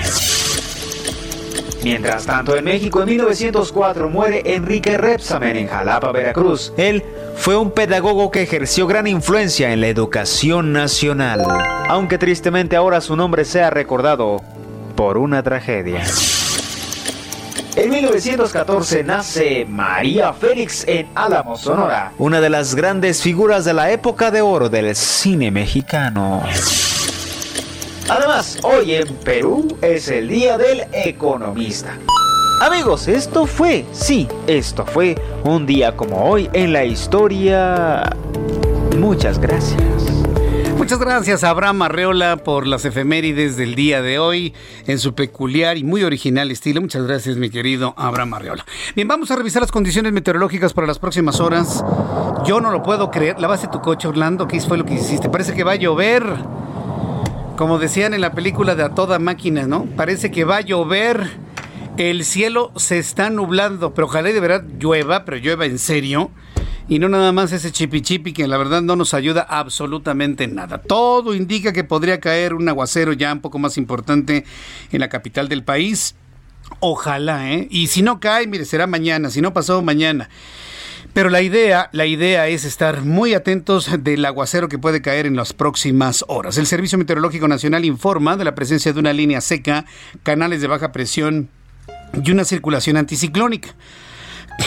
Mientras 1.88 2.26
tanto, 2.26 2.54
en 2.54 2.64
México 2.64 3.00
en 3.00 3.08
1904 3.08 4.10
muere 4.10 4.42
Enrique 4.44 4.98
Repsamen 4.98 5.56
en 5.56 5.68
Jalapa, 5.68 6.12
Veracruz. 6.12 6.70
Él 6.76 7.02
fue 7.34 7.56
un 7.56 7.70
pedagogo 7.70 8.30
que 8.30 8.42
ejerció 8.42 8.86
gran 8.86 9.06
influencia 9.06 9.72
en 9.72 9.80
la 9.80 9.88
educación 9.88 10.74
nacional, 10.74 11.46
aunque 11.88 12.18
tristemente 12.18 12.76
ahora 12.76 13.00
su 13.00 13.16
nombre 13.16 13.46
sea 13.46 13.70
recordado 13.70 14.42
por 14.96 15.16
una 15.16 15.42
tragedia. 15.42 16.04
En 17.74 17.90
1914 17.90 19.02
nace 19.04 19.64
María 19.64 20.34
Félix 20.34 20.84
en 20.86 21.08
Álamo, 21.14 21.56
Sonora, 21.56 22.12
una 22.18 22.42
de 22.42 22.50
las 22.50 22.74
grandes 22.74 23.22
figuras 23.22 23.64
de 23.64 23.72
la 23.72 23.90
época 23.90 24.30
de 24.30 24.42
oro 24.42 24.68
del 24.68 24.94
cine 24.94 25.50
mexicano. 25.50 26.42
Además, 28.10 28.58
hoy 28.62 28.94
en 28.94 29.06
Perú 29.16 29.76
es 29.82 30.08
el 30.08 30.28
Día 30.28 30.56
del 30.56 30.84
Economista. 30.92 31.98
Amigos, 32.62 33.06
esto 33.06 33.44
fue, 33.44 33.84
sí, 33.92 34.26
esto 34.46 34.86
fue 34.86 35.14
un 35.44 35.66
día 35.66 35.94
como 35.94 36.24
hoy 36.24 36.48
en 36.54 36.72
la 36.72 36.86
historia. 36.86 38.10
Muchas 38.96 39.38
gracias. 39.38 39.78
Muchas 40.78 40.98
gracias 41.00 41.44
a 41.44 41.50
Abraham 41.50 41.82
Arreola 41.82 42.38
por 42.38 42.66
las 42.66 42.86
efemérides 42.86 43.58
del 43.58 43.74
día 43.74 44.00
de 44.00 44.18
hoy 44.18 44.54
en 44.86 44.98
su 44.98 45.14
peculiar 45.14 45.76
y 45.76 45.84
muy 45.84 46.02
original 46.02 46.50
estilo. 46.50 46.80
Muchas 46.80 47.02
gracias, 47.02 47.36
mi 47.36 47.50
querido 47.50 47.92
Abraham 47.98 48.34
Arreola. 48.34 48.64
Bien, 48.96 49.06
vamos 49.06 49.30
a 49.30 49.36
revisar 49.36 49.60
las 49.60 49.70
condiciones 49.70 50.14
meteorológicas 50.14 50.72
para 50.72 50.86
las 50.86 50.98
próximas 50.98 51.40
horas. 51.40 51.84
Yo 52.46 52.62
no 52.62 52.70
lo 52.70 52.82
puedo 52.82 53.10
creer. 53.10 53.38
Lavaste 53.38 53.68
tu 53.68 53.82
coche, 53.82 54.08
Orlando. 54.08 54.48
¿Qué 54.48 54.58
fue 54.62 54.78
lo 54.78 54.86
que 54.86 54.94
hiciste? 54.94 55.28
Parece 55.28 55.52
que 55.54 55.62
va 55.62 55.72
a 55.72 55.76
llover. 55.76 56.24
Como 57.58 57.80
decían 57.80 58.14
en 58.14 58.20
la 58.20 58.34
película 58.34 58.76
de 58.76 58.84
A 58.84 58.90
Toda 58.90 59.18
Máquina, 59.18 59.66
¿no? 59.66 59.84
Parece 59.96 60.30
que 60.30 60.44
va 60.44 60.58
a 60.58 60.60
llover. 60.60 61.28
El 61.96 62.24
cielo 62.24 62.70
se 62.76 63.00
está 63.00 63.30
nublando, 63.30 63.94
pero 63.94 64.06
ojalá 64.06 64.28
de 64.28 64.38
verdad 64.38 64.62
llueva, 64.78 65.24
pero 65.24 65.38
llueva 65.38 65.66
en 65.66 65.80
serio 65.80 66.30
y 66.88 67.00
no 67.00 67.08
nada 67.08 67.32
más 67.32 67.50
ese 67.50 67.72
chipi 67.72 68.00
chipi 68.00 68.32
que 68.32 68.46
la 68.46 68.58
verdad 68.58 68.80
no 68.80 68.94
nos 68.94 69.12
ayuda 69.12 69.42
absolutamente 69.42 70.46
nada. 70.46 70.78
Todo 70.78 71.34
indica 71.34 71.72
que 71.72 71.82
podría 71.82 72.20
caer 72.20 72.54
un 72.54 72.68
aguacero 72.68 73.12
ya 73.12 73.32
un 73.32 73.40
poco 73.40 73.58
más 73.58 73.76
importante 73.76 74.44
en 74.92 75.00
la 75.00 75.08
capital 75.08 75.48
del 75.48 75.64
país. 75.64 76.14
Ojalá, 76.78 77.52
¿eh? 77.52 77.66
Y 77.72 77.88
si 77.88 78.02
no 78.02 78.20
cae, 78.20 78.46
mire, 78.46 78.66
será 78.66 78.86
mañana, 78.86 79.30
si 79.30 79.40
no 79.40 79.52
pasó 79.52 79.82
mañana. 79.82 80.28
Pero 81.12 81.30
la 81.30 81.42
idea, 81.42 81.88
la 81.92 82.06
idea 82.06 82.46
es 82.48 82.64
estar 82.64 83.02
muy 83.02 83.34
atentos 83.34 83.90
del 84.02 84.24
aguacero 84.24 84.68
que 84.68 84.78
puede 84.78 85.02
caer 85.02 85.26
en 85.26 85.36
las 85.36 85.52
próximas 85.52 86.24
horas. 86.28 86.58
El 86.58 86.66
Servicio 86.66 86.98
Meteorológico 86.98 87.48
Nacional 87.48 87.84
informa 87.84 88.36
de 88.36 88.44
la 88.44 88.54
presencia 88.54 88.92
de 88.92 89.00
una 89.00 89.12
línea 89.12 89.40
seca, 89.40 89.84
canales 90.22 90.60
de 90.60 90.68
baja 90.68 90.92
presión 90.92 91.48
y 92.22 92.30
una 92.30 92.44
circulación 92.44 92.96
anticiclónica 92.96 93.74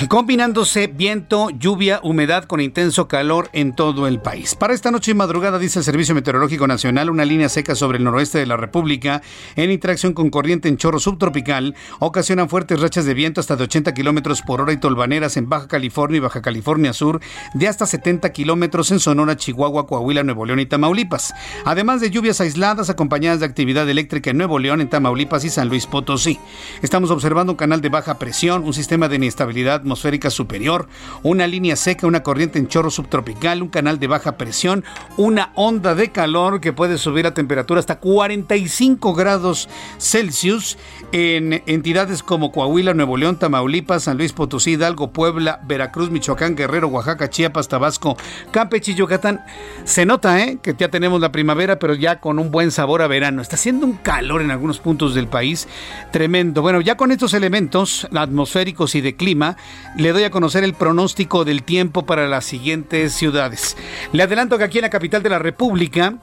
combinándose 0.08 0.88
viento, 0.88 1.50
lluvia, 1.52 2.00
humedad 2.04 2.46
con 2.46 2.60
intenso 2.60 3.08
calor 3.08 3.50
en 3.54 3.76
todo 3.76 4.08
el 4.08 4.20
país. 4.20 4.56
Para 4.56 4.74
esta 4.74 4.90
noche 4.90 5.12
y 5.12 5.14
madrugada, 5.14 5.60
dice 5.60 5.80
el 5.80 5.86
Servicio 5.86 6.16
Meteorológico 6.16 6.66
Nacional, 6.66 7.10
una 7.10 7.26
línea 7.26 7.50
seca 7.50 7.76
sobre 7.76 7.98
el 7.98 8.04
noroeste 8.04 8.40
de 8.40 8.46
la 8.46 8.58
República, 8.58 9.22
en 9.56 9.70
interacción 9.70 10.14
con 10.14 10.30
corriente 10.30 10.70
en 10.70 10.78
chorro 10.78 11.00
subtropical, 11.00 11.76
ocasionan 12.00 12.50
fuertes 12.50 12.80
rachas 12.80 13.06
de 13.06 13.14
viento 13.14 13.42
hasta 13.42 13.56
de 13.56 13.64
80 13.64 13.94
kilómetros 13.94 14.42
por 14.42 14.62
hora 14.62 14.74
y 14.74 14.78
tolvaneras 14.78 15.38
en 15.38 15.50
Baja 15.50 15.68
California 15.68 16.18
y 16.18 16.22
Baja 16.22 16.42
California 16.42 16.94
Sur, 16.94 17.20
de 17.54 17.68
hasta 17.68 17.86
70 17.86 18.32
kilómetros 18.32 18.92
en 18.92 19.00
Sonora, 19.00 19.38
Chihuahua, 19.38 19.88
Coahuila, 19.88 20.24
Nuevo 20.24 20.46
León 20.46 20.62
y 20.62 20.66
Tamaulipas. 20.66 21.34
Además 21.66 22.02
de 22.02 22.10
lluvias 22.10 22.42
aisladas 22.42 22.90
acompañadas 22.90 23.40
de 23.40 23.46
actividad 23.46 23.88
eléctrica 23.90 24.32
en 24.32 24.38
Nuevo 24.38 24.58
León, 24.58 24.82
en 24.82 24.90
Tamaulipas 24.90 25.44
y 25.46 25.50
San 25.50 25.70
Luis 25.70 25.86
Potosí. 25.86 26.40
Estamos 26.82 27.12
observando 27.12 27.54
un 27.54 27.58
canal 27.58 27.82
de 27.82 27.90
baja 27.90 28.18
presión, 28.18 28.64
un 28.64 28.74
sistema 28.74 29.08
de 29.08 29.18
inestabilidad 29.18 29.81
atmosférica 29.82 30.30
superior, 30.30 30.88
una 31.24 31.48
línea 31.48 31.76
seca, 31.76 32.08
una 32.08 32.24
corriente 32.24 32.58
en 32.58 32.68
chorro 32.68 32.90
subtropical, 32.90 33.62
un 33.62 33.70
canal 33.70 34.00
de 34.00 34.08
baja 34.08 34.38
presión, 34.38 34.84
una 35.18 35.52
onda 35.56 35.96
de 35.96 36.12
calor 36.12 36.62
que 36.62 36.74
puede 36.74 36.98
subir 36.98 37.28
a 37.28 37.34
temperatura 37.34 37.80
hasta 37.80 38.00
45 38.00 39.14
grados 39.14 39.70
Celsius 40.00 40.78
en 41.12 41.62
entidades 41.66 42.24
como 42.24 42.52
Coahuila, 42.52 42.94
Nuevo 42.94 43.18
León, 43.18 43.38
Tamaulipas, 43.38 44.04
San 44.04 44.18
Luis 44.18 44.34
Potosí, 44.34 44.72
Hidalgo, 44.72 45.12
Puebla, 45.12 45.60
Veracruz, 45.66 46.10
Michoacán, 46.10 46.56
Guerrero, 46.56 46.88
Oaxaca, 46.88 47.30
Chiapas, 47.30 47.68
Tabasco, 47.68 48.18
Campeche 48.52 48.92
y 48.92 48.96
Yucatán. 48.96 49.42
Se 49.84 50.06
nota 50.06 50.40
¿eh? 50.40 50.60
que 50.62 50.76
ya 50.78 50.90
tenemos 50.90 51.20
la 51.20 51.32
primavera, 51.32 51.80
pero 51.80 51.94
ya 51.94 52.20
con 52.20 52.40
un 52.40 52.52
buen 52.52 52.72
sabor 52.72 53.02
a 53.02 53.08
verano. 53.08 53.42
Está 53.42 53.56
haciendo 53.56 53.86
un 53.86 53.94
calor 53.94 54.42
en 54.42 54.52
algunos 54.52 54.80
puntos 54.80 55.14
del 55.14 55.28
país 55.28 55.68
tremendo. 56.12 56.62
Bueno, 56.62 56.82
ya 56.82 56.96
con 56.96 57.12
estos 57.12 57.34
elementos 57.34 58.08
atmosféricos 58.16 58.96
y 58.96 59.02
de 59.02 59.16
clima, 59.16 59.58
le 59.98 60.14
doy 60.14 60.24
a 60.24 60.32
conocer 60.32 60.64
el 60.64 60.74
pronóstico 60.74 61.46
del 61.46 61.64
tiempo 61.64 62.06
para 62.06 62.28
las 62.28 62.46
siguientes 62.46 63.14
ciudades. 63.14 63.78
Le 64.14 64.24
adelanto 64.24 64.58
que 64.58 64.64
aquí 64.64 64.78
en 64.78 64.84
la 64.84 64.90
capital 64.90 65.24
de 65.24 65.30
la 65.30 65.40
República, 65.40 66.16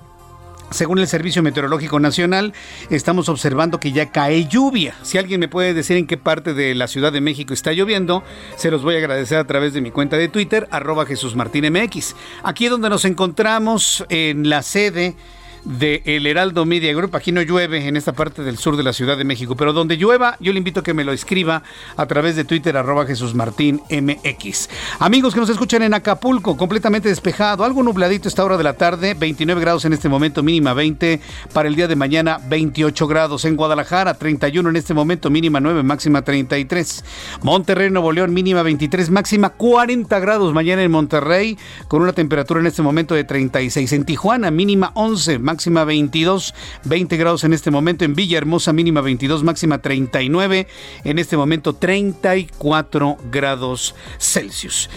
según 0.70 0.98
el 0.98 1.06
Servicio 1.06 1.42
Meteorológico 1.42 2.00
Nacional, 2.00 2.52
estamos 2.90 3.28
observando 3.28 3.80
que 3.80 3.92
ya 3.92 4.10
cae 4.10 4.46
lluvia. 4.46 4.94
Si 5.02 5.18
alguien 5.18 5.40
me 5.40 5.48
puede 5.48 5.74
decir 5.74 5.96
en 5.96 6.06
qué 6.06 6.16
parte 6.16 6.54
de 6.54 6.74
la 6.74 6.88
Ciudad 6.88 7.12
de 7.12 7.20
México 7.20 7.54
está 7.54 7.72
lloviendo, 7.72 8.22
se 8.56 8.70
los 8.70 8.82
voy 8.82 8.96
a 8.96 8.98
agradecer 8.98 9.38
a 9.38 9.46
través 9.46 9.72
de 9.72 9.80
mi 9.80 9.90
cuenta 9.90 10.16
de 10.16 10.28
Twitter, 10.28 10.68
arroba 10.70 11.06
Jesús 11.06 11.36
Martín 11.36 11.72
MX. 11.72 12.14
Aquí 12.42 12.66
es 12.66 12.70
donde 12.70 12.90
nos 12.90 13.04
encontramos 13.04 14.04
en 14.08 14.48
la 14.48 14.62
sede 14.62 15.16
de 15.64 16.02
El 16.04 16.26
Heraldo 16.26 16.64
Media 16.64 16.92
Group. 16.94 17.16
Aquí 17.16 17.32
no 17.32 17.42
llueve 17.42 17.86
en 17.86 17.96
esta 17.96 18.12
parte 18.12 18.42
del 18.42 18.58
sur 18.58 18.76
de 18.76 18.82
la 18.82 18.92
Ciudad 18.92 19.16
de 19.16 19.24
México, 19.24 19.56
pero 19.56 19.72
donde 19.72 19.96
llueva, 19.96 20.36
yo 20.40 20.52
le 20.52 20.58
invito 20.58 20.80
a 20.80 20.82
que 20.82 20.94
me 20.94 21.04
lo 21.04 21.12
escriba 21.12 21.62
a 21.96 22.06
través 22.06 22.36
de 22.36 22.44
Twitter, 22.44 22.76
arroba 22.76 23.06
Jesús 23.06 23.34
Martín 23.34 23.80
MX. 23.90 24.68
Amigos 24.98 25.34
que 25.34 25.40
nos 25.40 25.50
escuchan 25.50 25.82
en 25.82 25.94
Acapulco, 25.94 26.56
completamente 26.56 27.08
despejado, 27.08 27.64
algo 27.64 27.82
nubladito 27.82 28.28
esta 28.28 28.44
hora 28.44 28.56
de 28.56 28.64
la 28.64 28.74
tarde, 28.74 29.14
29 29.14 29.60
grados 29.60 29.84
en 29.84 29.92
este 29.92 30.08
momento, 30.08 30.42
mínima 30.42 30.74
20, 30.74 31.20
para 31.52 31.68
el 31.68 31.76
día 31.76 31.88
de 31.88 31.96
mañana 31.96 32.38
28 32.48 33.06
grados. 33.06 33.44
En 33.44 33.56
Guadalajara, 33.56 34.14
31 34.14 34.68
en 34.68 34.76
este 34.76 34.94
momento, 34.94 35.30
mínima 35.30 35.60
9, 35.60 35.82
máxima 35.82 36.22
33. 36.22 37.04
Monterrey, 37.42 37.90
Nuevo 37.90 38.12
León, 38.12 38.32
mínima 38.32 38.62
23, 38.62 39.10
máxima 39.10 39.50
40 39.50 40.18
grados 40.20 40.52
mañana 40.52 40.82
en 40.82 40.90
Monterrey, 40.90 41.58
con 41.88 42.02
una 42.02 42.12
temperatura 42.12 42.60
en 42.60 42.66
este 42.66 42.82
momento 42.82 43.14
de 43.14 43.24
36. 43.24 43.92
En 43.92 44.04
Tijuana, 44.04 44.50
mínima 44.50 44.92
11, 44.94 45.38
máxima 45.48 45.84
22, 45.84 46.54
20 46.84 47.16
grados 47.16 47.42
en 47.42 47.54
este 47.54 47.70
momento. 47.70 48.04
En 48.04 48.14
Villahermosa, 48.14 48.74
mínima 48.74 49.00
22, 49.00 49.44
máxima 49.44 49.78
39. 49.78 50.66
En 51.04 51.18
este 51.18 51.38
momento, 51.38 51.72
34 51.72 53.16
grados 53.30 53.94
Celsius. 54.18 54.90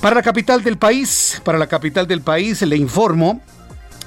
Para 0.00 0.16
la 0.16 0.22
capital 0.22 0.64
del 0.64 0.76
país, 0.76 1.40
para 1.44 1.56
la 1.56 1.68
capital 1.68 2.08
del 2.08 2.20
país, 2.20 2.62
le 2.62 2.76
informo 2.76 3.40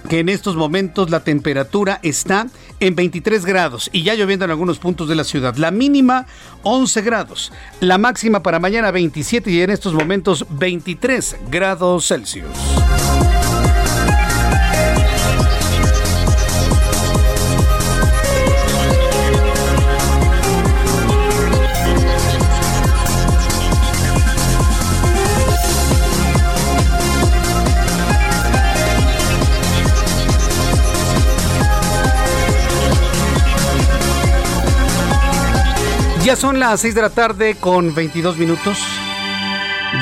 que 0.10 0.20
en 0.20 0.28
estos 0.28 0.58
momentos 0.58 1.10
la 1.10 1.22
temperatura 1.22 2.00
está 2.04 2.48
en 2.82 2.96
23 2.96 3.46
grados 3.46 3.89
y 3.94 4.04
ya 4.04 4.15
lloviendo 4.15 4.44
en 4.46 4.52
algunos 4.52 4.80
puntos 4.80 5.08
de 5.08 5.15
la 5.15 5.24
ciudad. 5.24 5.56
La 5.56 5.72
mínima 5.72 6.26
11 6.63 7.02
grados, 7.04 7.54
la 7.80 7.98
máxima 7.98 8.44
para 8.44 8.60
mañana 8.60 8.92
27 8.92 9.50
y 9.50 9.62
en 9.62 9.70
estos 9.70 9.94
momentos 9.94 10.46
23 10.50 11.38
grados 11.50 12.08
Celsius. 12.08 12.48
Ya 36.30 36.36
son 36.36 36.60
las 36.60 36.82
6 36.82 36.94
de 36.94 37.02
la 37.02 37.10
tarde 37.10 37.56
con 37.56 37.96
22 37.96 38.38
minutos. 38.38 38.78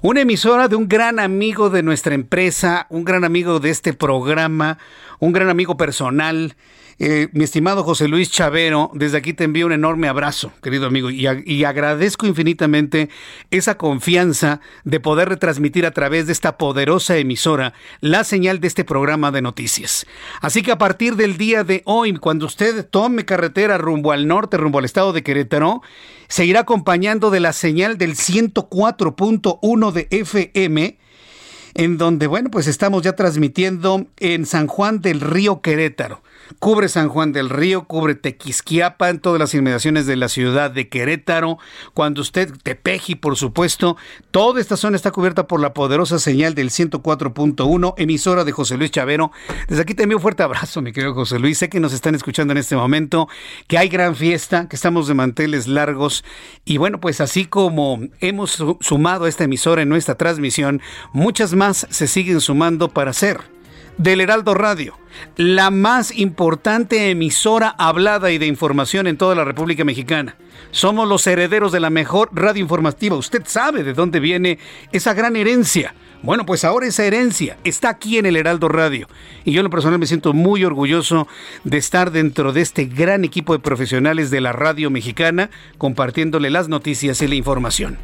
una 0.00 0.20
emisora 0.20 0.68
de 0.68 0.76
un 0.76 0.86
gran 0.86 1.18
amigo 1.18 1.70
de 1.70 1.82
nuestra 1.82 2.14
empresa, 2.14 2.86
un 2.88 3.04
gran 3.04 3.24
amigo 3.24 3.58
de 3.58 3.70
este 3.70 3.92
programa, 3.92 4.78
un 5.18 5.32
gran 5.32 5.48
amigo 5.48 5.76
personal, 5.76 6.54
eh, 7.02 7.28
mi 7.32 7.44
estimado 7.44 7.82
José 7.82 8.08
Luis 8.08 8.30
Chavero, 8.30 8.90
desde 8.92 9.16
aquí 9.16 9.32
te 9.32 9.44
envío 9.44 9.64
un 9.64 9.72
enorme 9.72 10.06
abrazo, 10.06 10.52
querido 10.62 10.86
amigo, 10.86 11.08
y, 11.10 11.26
y, 11.46 11.64
agradezco 11.64 12.26
infinitamente 12.26 13.08
esa 13.50 13.78
confianza 13.78 14.60
de 14.84 15.00
poder 15.00 15.30
retransmitir 15.30 15.86
a 15.86 15.92
través 15.92 16.26
de 16.26 16.32
esta 16.32 16.58
poderosa 16.58 17.16
emisora 17.16 17.72
la 18.00 18.22
señal 18.22 18.60
de 18.60 18.66
este 18.66 18.84
programa 18.84 19.30
de 19.30 19.40
noticias. 19.40 20.06
Así 20.42 20.60
que 20.60 20.72
a 20.72 20.78
partir 20.78 21.16
del 21.16 21.38
día 21.38 21.64
de 21.64 21.80
hoy, 21.86 22.12
cuando 22.16 22.44
usted 22.44 22.86
tome 22.86 23.24
carretera 23.24 23.78
rumbo 23.78 24.12
al 24.12 24.28
norte, 24.28 24.58
rumbo 24.58 24.78
al 24.78 24.84
estado 24.84 25.14
de 25.14 25.22
Querétaro, 25.22 25.80
seguirá 26.28 26.60
acompañando 26.60 27.30
de 27.30 27.40
la 27.40 27.54
señal 27.54 27.96
del 27.96 28.14
104.1 28.14 29.92
de 29.92 30.06
FM 30.10 30.98
en 31.72 31.96
donde, 31.96 32.26
bueno, 32.26 32.50
pues 32.50 32.66
estamos 32.66 33.02
ya 33.02 33.14
transmitiendo 33.14 34.06
en 34.18 34.44
San 34.44 34.66
Juan 34.66 35.00
del 35.00 35.22
Río 35.22 35.62
Querétaro 35.62 36.20
cubre 36.58 36.88
San 36.88 37.08
Juan 37.08 37.32
del 37.32 37.48
Río, 37.48 37.84
cubre 37.84 38.14
Tequisquiapa, 38.14 39.08
en 39.08 39.20
todas 39.20 39.38
las 39.38 39.54
inmediaciones 39.54 40.06
de 40.06 40.16
la 40.16 40.28
ciudad 40.28 40.70
de 40.70 40.88
Querétaro. 40.88 41.58
Cuando 41.94 42.20
usted, 42.20 42.52
Tepeji, 42.62 43.14
por 43.14 43.36
supuesto, 43.36 43.96
toda 44.30 44.60
esta 44.60 44.76
zona 44.76 44.96
está 44.96 45.10
cubierta 45.10 45.46
por 45.46 45.60
la 45.60 45.74
poderosa 45.74 46.18
señal 46.18 46.54
del 46.54 46.70
104.1, 46.70 47.94
emisora 47.96 48.44
de 48.44 48.52
José 48.52 48.76
Luis 48.76 48.90
Chavero. 48.90 49.30
Desde 49.68 49.82
aquí 49.82 49.94
te 49.94 50.02
envío 50.02 50.18
un 50.18 50.22
fuerte 50.22 50.42
abrazo, 50.42 50.82
mi 50.82 50.92
querido 50.92 51.14
José 51.14 51.38
Luis. 51.38 51.58
Sé 51.58 51.68
que 51.68 51.80
nos 51.80 51.92
están 51.92 52.14
escuchando 52.14 52.52
en 52.52 52.58
este 52.58 52.76
momento, 52.76 53.28
que 53.66 53.78
hay 53.78 53.88
gran 53.88 54.16
fiesta, 54.16 54.68
que 54.68 54.76
estamos 54.76 55.08
de 55.08 55.14
manteles 55.14 55.68
largos. 55.68 56.24
Y 56.64 56.78
bueno, 56.78 57.00
pues 57.00 57.20
así 57.20 57.44
como 57.44 58.00
hemos 58.20 58.62
sumado 58.80 59.24
a 59.24 59.28
esta 59.28 59.44
emisora 59.44 59.82
en 59.82 59.88
nuestra 59.88 60.16
transmisión, 60.16 60.80
muchas 61.12 61.54
más 61.54 61.86
se 61.90 62.06
siguen 62.06 62.40
sumando 62.40 62.88
para 62.88 63.10
hacer 63.10 63.40
del 64.02 64.22
Heraldo 64.22 64.54
Radio, 64.54 64.98
la 65.36 65.70
más 65.70 66.16
importante 66.16 67.10
emisora 67.10 67.68
hablada 67.78 68.30
y 68.30 68.38
de 68.38 68.46
información 68.46 69.06
en 69.06 69.16
toda 69.16 69.34
la 69.34 69.44
República 69.44 69.84
Mexicana. 69.84 70.36
Somos 70.70 71.08
los 71.08 71.26
herederos 71.26 71.72
de 71.72 71.80
la 71.80 71.90
mejor 71.90 72.30
radio 72.32 72.62
informativa. 72.62 73.16
Usted 73.16 73.42
sabe 73.46 73.82
de 73.82 73.94
dónde 73.94 74.20
viene 74.20 74.58
esa 74.92 75.14
gran 75.14 75.36
herencia. 75.36 75.94
Bueno, 76.22 76.44
pues 76.44 76.64
ahora 76.64 76.86
esa 76.86 77.06
herencia 77.06 77.56
está 77.64 77.88
aquí 77.88 78.18
en 78.18 78.26
el 78.26 78.36
Heraldo 78.36 78.68
Radio. 78.68 79.08
Y 79.46 79.52
yo 79.52 79.60
en 79.60 79.64
lo 79.64 79.70
personal 79.70 79.98
me 79.98 80.06
siento 80.06 80.34
muy 80.34 80.64
orgulloso 80.64 81.26
de 81.64 81.78
estar 81.78 82.10
dentro 82.10 82.52
de 82.52 82.60
este 82.60 82.84
gran 82.84 83.24
equipo 83.24 83.54
de 83.54 83.58
profesionales 83.58 84.30
de 84.30 84.42
la 84.42 84.52
radio 84.52 84.90
mexicana, 84.90 85.48
compartiéndole 85.78 86.50
las 86.50 86.68
noticias 86.68 87.22
y 87.22 87.26
la 87.26 87.36
información. 87.36 87.96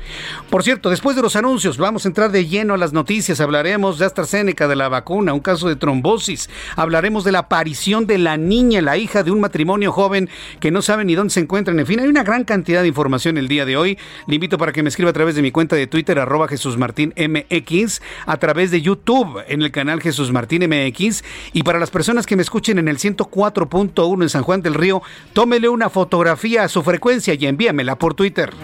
Por 0.49 0.63
cierto, 0.63 0.89
después 0.89 1.15
de 1.15 1.21
los 1.21 1.37
anuncios, 1.37 1.77
vamos 1.77 2.07
a 2.07 2.09
entrar 2.09 2.33
de 2.33 2.47
lleno 2.47 2.73
a 2.73 2.79
las 2.79 2.95
noticias. 2.95 3.39
Hablaremos 3.39 3.99
de 3.99 4.07
AstraZeneca, 4.07 4.67
de 4.67 4.77
la 4.77 4.89
vacuna, 4.89 5.35
un 5.35 5.41
caso 5.41 5.69
de 5.69 5.77
trombosis. 5.77 6.49
Hablaremos 6.75 6.96
de 6.97 7.33
la 7.33 7.41
aparición 7.41 8.07
de 8.07 8.17
la 8.17 8.37
niña, 8.39 8.81
la 8.81 8.97
hija 8.97 9.23
de 9.23 9.31
un 9.31 9.39
matrimonio 9.41 9.93
joven 9.93 10.31
que 10.61 10.71
no 10.71 10.81
sabe 10.81 11.05
ni 11.05 11.15
dónde 11.15 11.33
se 11.33 11.41
encuentran. 11.41 11.79
En 11.79 11.87
fin, 11.87 12.01
hay 12.01 12.09
una 12.09 12.23
gran 12.23 12.45
cantidad 12.45 12.81
de 12.81 12.89
información 12.89 13.37
el 13.37 13.49
día 13.49 13.67
de 13.67 13.77
hoy. 13.77 13.99
Le 14.27 14.37
invito 14.37 14.57
para 14.57 14.73
que 14.73 14.83
me 14.83 14.89
escriba 14.89 15.11
a 15.11 15.13
través 15.13 15.35
de 15.35 15.43
mi 15.43 15.51
cuenta 15.51 15.77
de 15.77 15.87
Twitter, 15.87 16.19
arroba 16.19 16.47
MX 16.47 18.03
a 18.27 18.37
través 18.39 18.71
de 18.71 18.81
YouTube 18.81 19.43
en 19.47 19.61
el 19.61 19.71
canal 19.71 20.01
Jesús 20.01 20.33
Martín 20.33 20.63
MX. 20.69 21.23
Y 21.53 21.63
para 21.65 21.79
las 21.79 21.91
personas 21.91 22.25
que 22.25 22.35
me 22.35 22.43
escuchen 22.43 22.79
en 22.79 22.89
el 22.89 22.97
104.1 22.97 24.23
en 24.23 24.29
San 24.29 24.43
Juan 24.43 24.63
del 24.63 24.75
Río, 24.75 25.03
tómele 25.35 25.69
una 25.69 25.91
fotografía 25.91 26.65
a 26.65 26.69
su 26.69 26.83
frecuencia 26.83 27.35
y 27.35 27.47
envíamela 27.47 27.97
por 27.97 28.15
Twitter. 28.15 28.55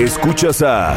Escuchas 0.00 0.62
a 0.62 0.96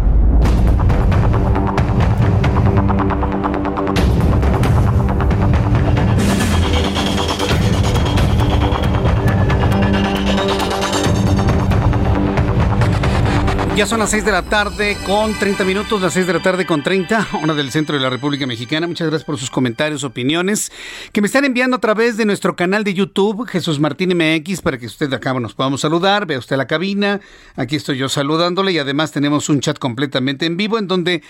Ya 13.75 13.85
son 13.87 13.99
las 13.99 14.11
6 14.11 14.25
de 14.25 14.31
la 14.33 14.41
tarde 14.43 14.97
con 15.05 15.33
30 15.33 15.63
minutos, 15.63 16.01
las 16.01 16.13
6 16.13 16.27
de 16.27 16.33
la 16.33 16.41
tarde 16.41 16.65
con 16.65 16.83
30, 16.83 17.29
hora 17.41 17.53
del 17.53 17.71
centro 17.71 17.95
de 17.95 18.01
la 18.01 18.09
República 18.09 18.45
Mexicana. 18.45 18.85
Muchas 18.85 19.07
gracias 19.07 19.25
por 19.25 19.37
sus 19.37 19.49
comentarios, 19.49 20.03
opiniones, 20.03 20.73
que 21.13 21.21
me 21.21 21.27
están 21.27 21.45
enviando 21.45 21.77
a 21.77 21.79
través 21.79 22.17
de 22.17 22.25
nuestro 22.25 22.57
canal 22.57 22.83
de 22.83 22.93
YouTube, 22.93 23.47
Jesús 23.47 23.79
Martín 23.79 24.09
MX, 24.09 24.61
para 24.61 24.77
que 24.77 24.87
usted 24.87 25.11
acá 25.13 25.33
nos 25.35 25.53
podamos 25.53 25.81
saludar, 25.81 26.25
vea 26.25 26.37
usted 26.37 26.57
la 26.57 26.67
cabina, 26.67 27.21
aquí 27.55 27.77
estoy 27.77 27.97
yo 27.97 28.09
saludándole 28.09 28.73
y 28.73 28.77
además 28.77 29.13
tenemos 29.13 29.47
un 29.47 29.61
chat 29.61 29.79
completamente 29.79 30.45
en 30.45 30.57
vivo 30.57 30.77
en 30.77 30.87
donde... 30.87 31.23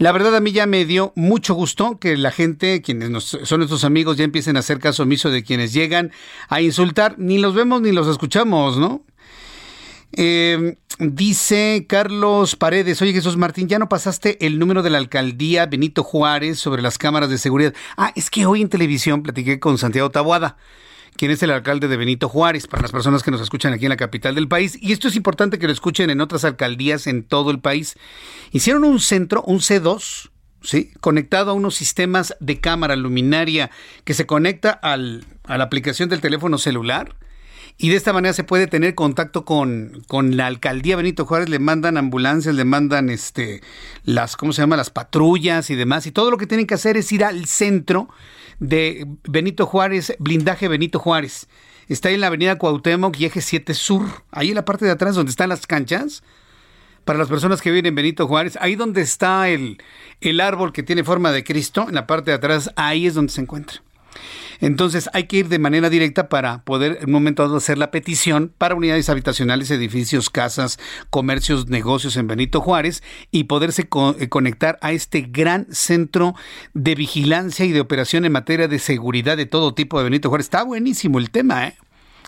La 0.00 0.12
verdad 0.12 0.36
a 0.36 0.40
mí 0.40 0.52
ya 0.52 0.64
me 0.66 0.84
dio 0.84 1.12
mucho 1.16 1.54
gusto 1.54 1.98
que 1.98 2.16
la 2.16 2.30
gente, 2.30 2.82
quienes 2.82 3.10
son 3.24 3.58
nuestros 3.58 3.82
amigos, 3.82 4.16
ya 4.16 4.22
empiecen 4.22 4.56
a 4.56 4.60
hacer 4.60 4.78
caso 4.78 5.02
omiso 5.02 5.28
de 5.28 5.42
quienes 5.42 5.72
llegan 5.72 6.12
a 6.48 6.60
insultar. 6.60 7.16
Ni 7.18 7.38
los 7.38 7.52
vemos 7.52 7.82
ni 7.82 7.90
los 7.90 8.06
escuchamos, 8.06 8.78
¿no? 8.78 9.02
Eh, 10.12 10.76
dice 10.98 11.86
Carlos 11.88 12.56
Paredes, 12.56 13.00
oye 13.02 13.12
Jesús 13.12 13.36
Martín, 13.36 13.68
ya 13.68 13.78
no 13.78 13.88
pasaste 13.88 14.44
el 14.44 14.58
número 14.58 14.82
de 14.82 14.90
la 14.90 14.98
alcaldía 14.98 15.66
Benito 15.66 16.02
Juárez 16.02 16.58
sobre 16.58 16.82
las 16.82 16.98
cámaras 16.98 17.30
de 17.30 17.38
seguridad. 17.38 17.74
Ah, 17.96 18.12
es 18.16 18.30
que 18.30 18.46
hoy 18.46 18.62
en 18.62 18.68
televisión 18.68 19.22
platiqué 19.22 19.60
con 19.60 19.78
Santiago 19.78 20.10
Tabuada, 20.10 20.56
quien 21.16 21.30
es 21.30 21.42
el 21.42 21.50
alcalde 21.50 21.88
de 21.88 21.96
Benito 21.96 22.28
Juárez, 22.28 22.66
para 22.66 22.82
las 22.82 22.92
personas 22.92 23.22
que 23.22 23.30
nos 23.30 23.40
escuchan 23.40 23.72
aquí 23.72 23.84
en 23.84 23.90
la 23.90 23.96
capital 23.96 24.34
del 24.34 24.48
país. 24.48 24.78
Y 24.80 24.92
esto 24.92 25.08
es 25.08 25.16
importante 25.16 25.58
que 25.58 25.66
lo 25.66 25.72
escuchen 25.72 26.10
en 26.10 26.20
otras 26.20 26.44
alcaldías 26.44 27.06
en 27.06 27.22
todo 27.22 27.50
el 27.50 27.60
país. 27.60 27.96
Hicieron 28.52 28.84
un 28.84 29.00
centro, 29.00 29.42
un 29.42 29.58
C2, 29.58 30.30
¿sí? 30.62 30.90
conectado 31.00 31.52
a 31.52 31.54
unos 31.54 31.76
sistemas 31.76 32.34
de 32.40 32.60
cámara 32.60 32.96
luminaria 32.96 33.70
que 34.04 34.14
se 34.14 34.26
conecta 34.26 34.70
al, 34.70 35.24
a 35.44 35.58
la 35.58 35.64
aplicación 35.64 36.08
del 36.08 36.20
teléfono 36.20 36.58
celular 36.58 37.14
y 37.80 37.90
de 37.90 37.96
esta 37.96 38.12
manera 38.12 38.32
se 38.34 38.42
puede 38.42 38.66
tener 38.66 38.96
contacto 38.96 39.44
con, 39.44 40.02
con, 40.08 40.36
la 40.36 40.46
alcaldía 40.46 40.96
Benito 40.96 41.24
Juárez, 41.24 41.48
le 41.48 41.60
mandan 41.60 41.96
ambulancias, 41.96 42.56
le 42.56 42.64
mandan 42.64 43.08
este 43.08 43.62
las, 44.02 44.36
¿cómo 44.36 44.52
se 44.52 44.62
llama? 44.62 44.76
las 44.76 44.90
patrullas 44.90 45.70
y 45.70 45.76
demás, 45.76 46.06
y 46.06 46.10
todo 46.10 46.32
lo 46.32 46.38
que 46.38 46.48
tienen 46.48 46.66
que 46.66 46.74
hacer 46.74 46.96
es 46.96 47.10
ir 47.12 47.24
al 47.24 47.46
centro 47.46 48.08
de 48.58 49.06
Benito 49.28 49.64
Juárez, 49.64 50.14
blindaje 50.18 50.66
Benito 50.66 50.98
Juárez. 50.98 51.46
Está 51.86 52.10
en 52.10 52.20
la 52.20 52.26
avenida 52.26 52.58
Cuauhtémoc 52.58 53.18
y 53.18 53.26
eje 53.26 53.40
7 53.40 53.72
Sur, 53.72 54.04
ahí 54.32 54.50
en 54.50 54.56
la 54.56 54.64
parte 54.64 54.84
de 54.84 54.90
atrás 54.90 55.14
donde 55.14 55.30
están 55.30 55.48
las 55.48 55.66
canchas. 55.66 56.22
Para 57.04 57.18
las 57.18 57.28
personas 57.28 57.62
que 57.62 57.70
viven 57.70 57.86
en 57.86 57.94
Benito 57.94 58.26
Juárez, 58.26 58.58
ahí 58.60 58.74
donde 58.74 59.00
está 59.00 59.48
el, 59.48 59.78
el 60.20 60.40
árbol 60.40 60.74
que 60.74 60.82
tiene 60.82 61.04
forma 61.04 61.32
de 61.32 61.42
Cristo, 61.42 61.86
en 61.88 61.94
la 61.94 62.06
parte 62.06 62.32
de 62.32 62.36
atrás, 62.36 62.70
ahí 62.76 63.06
es 63.06 63.14
donde 63.14 63.32
se 63.32 63.40
encuentra. 63.40 63.80
Entonces 64.60 65.08
hay 65.12 65.24
que 65.24 65.38
ir 65.38 65.48
de 65.48 65.58
manera 65.58 65.90
directa 65.90 66.28
para 66.28 66.62
poder 66.62 66.98
en 67.00 67.06
un 67.06 67.12
momento 67.12 67.42
dado 67.42 67.56
hacer 67.56 67.78
la 67.78 67.90
petición 67.90 68.52
para 68.56 68.74
unidades 68.74 69.08
habitacionales, 69.08 69.70
edificios, 69.70 70.30
casas, 70.30 70.78
comercios, 71.10 71.68
negocios 71.68 72.16
en 72.16 72.26
Benito 72.26 72.60
Juárez 72.60 73.02
y 73.30 73.44
poderse 73.44 73.88
eh, 74.18 74.28
conectar 74.28 74.78
a 74.82 74.92
este 74.92 75.22
gran 75.22 75.66
centro 75.70 76.34
de 76.74 76.94
vigilancia 76.94 77.64
y 77.64 77.72
de 77.72 77.80
operación 77.80 78.24
en 78.24 78.32
materia 78.32 78.68
de 78.68 78.78
seguridad 78.78 79.36
de 79.36 79.46
todo 79.46 79.74
tipo 79.74 79.98
de 79.98 80.04
Benito 80.04 80.28
Juárez. 80.28 80.46
Está 80.46 80.64
buenísimo 80.64 81.18
el 81.18 81.30
tema, 81.30 81.68
¿eh? 81.68 81.76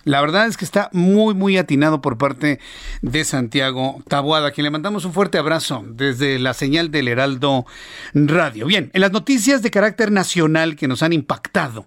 La 0.04 0.22
verdad 0.22 0.46
es 0.46 0.56
que 0.56 0.64
está 0.64 0.88
muy, 0.92 1.34
muy 1.34 1.58
atinado 1.58 2.00
por 2.00 2.16
parte 2.16 2.58
de 3.02 3.24
Santiago 3.24 4.02
Tabuada, 4.08 4.48
a 4.48 4.50
quien 4.50 4.64
le 4.64 4.70
mandamos 4.70 5.04
un 5.04 5.12
fuerte 5.12 5.36
abrazo 5.36 5.84
desde 5.86 6.38
la 6.38 6.54
señal 6.54 6.90
del 6.90 7.08
Heraldo 7.08 7.66
Radio. 8.14 8.66
Bien, 8.66 8.90
en 8.94 9.00
las 9.02 9.12
noticias 9.12 9.60
de 9.60 9.70
carácter 9.70 10.10
nacional 10.10 10.76
que 10.76 10.88
nos 10.88 11.02
han 11.02 11.12
impactado 11.12 11.86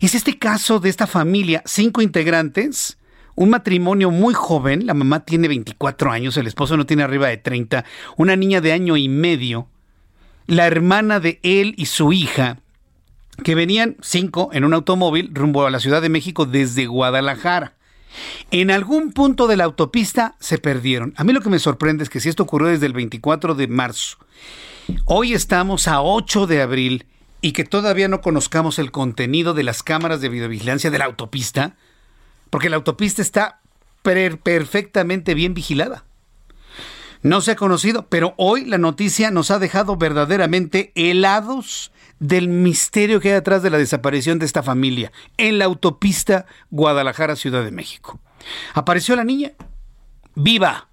es 0.00 0.14
este 0.14 0.38
caso 0.38 0.80
de 0.80 0.88
esta 0.88 1.06
familia, 1.06 1.62
cinco 1.66 2.02
integrantes, 2.02 2.98
un 3.34 3.50
matrimonio 3.50 4.10
muy 4.10 4.34
joven, 4.34 4.86
la 4.86 4.94
mamá 4.94 5.24
tiene 5.24 5.48
24 5.48 6.10
años, 6.10 6.36
el 6.36 6.46
esposo 6.46 6.76
no 6.76 6.86
tiene 6.86 7.02
arriba 7.02 7.28
de 7.28 7.36
30, 7.36 7.84
una 8.16 8.36
niña 8.36 8.60
de 8.60 8.72
año 8.72 8.96
y 8.96 9.08
medio, 9.08 9.68
la 10.46 10.66
hermana 10.66 11.20
de 11.20 11.40
él 11.42 11.74
y 11.76 11.86
su 11.86 12.12
hija, 12.12 12.58
que 13.42 13.54
venían 13.54 13.96
cinco 14.00 14.50
en 14.52 14.64
un 14.64 14.74
automóvil 14.74 15.30
rumbo 15.32 15.66
a 15.66 15.70
la 15.70 15.80
Ciudad 15.80 16.02
de 16.02 16.08
México 16.08 16.46
desde 16.46 16.86
Guadalajara. 16.86 17.74
En 18.52 18.70
algún 18.70 19.12
punto 19.12 19.48
de 19.48 19.56
la 19.56 19.64
autopista 19.64 20.36
se 20.38 20.58
perdieron. 20.58 21.14
A 21.16 21.24
mí 21.24 21.32
lo 21.32 21.40
que 21.40 21.50
me 21.50 21.58
sorprende 21.58 22.04
es 22.04 22.10
que 22.10 22.20
si 22.20 22.28
esto 22.28 22.44
ocurrió 22.44 22.68
desde 22.68 22.86
el 22.86 22.92
24 22.92 23.56
de 23.56 23.66
marzo, 23.66 24.18
hoy 25.04 25.32
estamos 25.32 25.88
a 25.88 26.00
8 26.00 26.46
de 26.46 26.62
abril 26.62 27.06
y 27.44 27.52
que 27.52 27.64
todavía 27.64 28.08
no 28.08 28.22
conozcamos 28.22 28.78
el 28.78 28.90
contenido 28.90 29.52
de 29.52 29.64
las 29.64 29.82
cámaras 29.82 30.22
de 30.22 30.30
videovigilancia 30.30 30.90
de 30.90 30.96
la 30.96 31.04
autopista, 31.04 31.76
porque 32.48 32.70
la 32.70 32.76
autopista 32.76 33.20
está 33.20 33.60
perfectamente 34.02 35.34
bien 35.34 35.52
vigilada. 35.52 36.06
No 37.20 37.42
se 37.42 37.50
ha 37.50 37.56
conocido, 37.56 38.06
pero 38.08 38.32
hoy 38.38 38.64
la 38.64 38.78
noticia 38.78 39.30
nos 39.30 39.50
ha 39.50 39.58
dejado 39.58 39.98
verdaderamente 39.98 40.90
helados 40.94 41.92
del 42.18 42.48
misterio 42.48 43.20
que 43.20 43.28
hay 43.28 43.34
detrás 43.34 43.62
de 43.62 43.68
la 43.68 43.76
desaparición 43.76 44.38
de 44.38 44.46
esta 44.46 44.62
familia 44.62 45.12
en 45.36 45.58
la 45.58 45.66
autopista 45.66 46.46
Guadalajara-Ciudad 46.70 47.62
de 47.62 47.72
México. 47.72 48.20
Apareció 48.72 49.16
la 49.16 49.24
niña, 49.24 49.52
viva, 50.34 50.88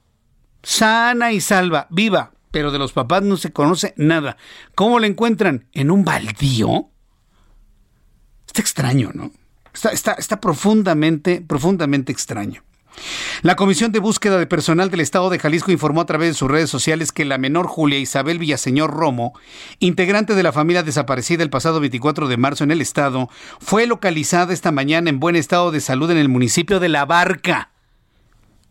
sana 0.63 1.31
y 1.31 1.39
salva, 1.39 1.87
viva, 1.91 2.33
pero 2.51 2.71
de 2.71 2.79
los 2.79 2.93
papás 2.93 3.23
no 3.23 3.37
se 3.37 3.51
conoce 3.51 3.93
nada. 3.97 4.37
¿Cómo 4.75 4.99
la 4.99 5.07
encuentran? 5.07 5.67
¿En 5.71 5.89
un 5.89 6.03
baldío? 6.03 6.89
Está 8.45 8.61
extraño, 8.61 9.11
¿no? 9.13 9.31
Está, 9.73 9.89
está, 9.89 10.13
está 10.13 10.41
profundamente, 10.41 11.41
profundamente 11.41 12.11
extraño. 12.11 12.63
La 13.41 13.55
Comisión 13.55 13.91
de 13.91 13.99
Búsqueda 13.99 14.37
de 14.37 14.45
Personal 14.45 14.91
del 14.91 14.99
Estado 14.99 15.29
de 15.29 15.39
Jalisco 15.39 15.71
informó 15.71 16.01
a 16.01 16.05
través 16.05 16.29
de 16.29 16.33
sus 16.33 16.51
redes 16.51 16.69
sociales 16.69 17.11
que 17.11 17.25
la 17.25 17.37
menor 17.37 17.67
Julia 17.67 17.97
Isabel 17.97 18.37
Villaseñor 18.37 18.91
Romo, 18.91 19.33
integrante 19.79 20.35
de 20.35 20.43
la 20.43 20.51
familia 20.51 20.83
desaparecida 20.83 21.43
el 21.43 21.49
pasado 21.49 21.79
24 21.79 22.27
de 22.27 22.37
marzo 22.37 22.63
en 22.63 22.71
el 22.71 22.81
estado, 22.81 23.29
fue 23.59 23.87
localizada 23.87 24.53
esta 24.53 24.71
mañana 24.71 25.09
en 25.09 25.19
buen 25.19 25.35
estado 25.35 25.71
de 25.71 25.81
salud 25.81 26.11
en 26.11 26.17
el 26.17 26.29
municipio 26.29 26.79
de 26.79 26.89
La 26.89 27.05
Barca. 27.05 27.70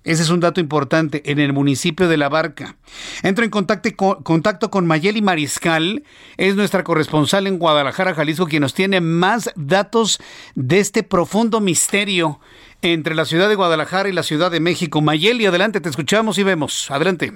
Ese 0.02 0.22
es 0.22 0.30
un 0.30 0.40
dato 0.40 0.60
importante 0.60 1.30
en 1.30 1.38
el 1.38 1.52
municipio 1.52 2.08
de 2.08 2.16
La 2.16 2.30
Barca. 2.30 2.76
Entro 3.22 3.44
en 3.44 3.50
contacto 3.50 3.90
con, 3.94 4.22
contacto 4.22 4.70
con 4.70 4.86
Mayeli 4.86 5.20
Mariscal, 5.20 6.04
es 6.38 6.56
nuestra 6.56 6.84
corresponsal 6.84 7.46
en 7.46 7.58
Guadalajara, 7.58 8.14
Jalisco, 8.14 8.46
quien 8.46 8.62
nos 8.62 8.72
tiene 8.72 9.02
más 9.02 9.52
datos 9.56 10.18
de 10.54 10.78
este 10.78 11.02
profundo 11.02 11.60
misterio 11.60 12.40
entre 12.80 13.14
la 13.14 13.26
ciudad 13.26 13.50
de 13.50 13.56
Guadalajara 13.56 14.08
y 14.08 14.12
la 14.12 14.22
Ciudad 14.22 14.50
de 14.50 14.60
México. 14.60 15.02
Mayeli, 15.02 15.44
adelante, 15.44 15.82
te 15.82 15.90
escuchamos 15.90 16.38
y 16.38 16.44
vemos. 16.44 16.90
Adelante. 16.90 17.32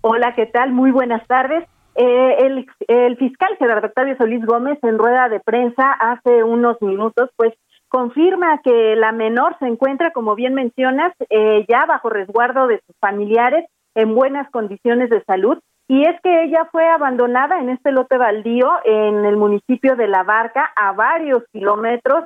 Hola, 0.00 0.34
¿qué 0.34 0.46
tal? 0.46 0.72
Muy 0.72 0.92
buenas 0.92 1.26
tardes. 1.26 1.64
Eh, 1.96 2.36
el, 2.40 2.66
el 2.88 3.16
fiscal 3.16 3.56
Gerardo 3.58 3.88
Octavio 3.88 4.16
Solís 4.16 4.44
Gómez 4.44 4.78
en 4.82 4.98
rueda 4.98 5.28
de 5.28 5.40
prensa 5.40 5.92
hace 5.92 6.44
unos 6.44 6.80
minutos, 6.80 7.30
pues 7.36 7.52
confirma 7.96 8.60
que 8.62 8.94
la 8.94 9.10
menor 9.10 9.56
se 9.58 9.66
encuentra, 9.66 10.10
como 10.10 10.34
bien 10.34 10.52
mencionas, 10.52 11.14
eh, 11.30 11.64
ya 11.66 11.86
bajo 11.86 12.10
resguardo 12.10 12.66
de 12.66 12.82
sus 12.86 12.94
familiares 13.00 13.64
en 13.94 14.14
buenas 14.14 14.50
condiciones 14.50 15.08
de 15.08 15.24
salud. 15.24 15.58
Y 15.88 16.02
es 16.02 16.20
que 16.22 16.44
ella 16.44 16.68
fue 16.70 16.86
abandonada 16.86 17.58
en 17.58 17.70
este 17.70 17.92
lote 17.92 18.18
baldío 18.18 18.70
en 18.84 19.24
el 19.24 19.38
municipio 19.38 19.96
de 19.96 20.08
La 20.08 20.24
Barca, 20.24 20.70
a 20.76 20.92
varios 20.92 21.42
kilómetros 21.54 22.24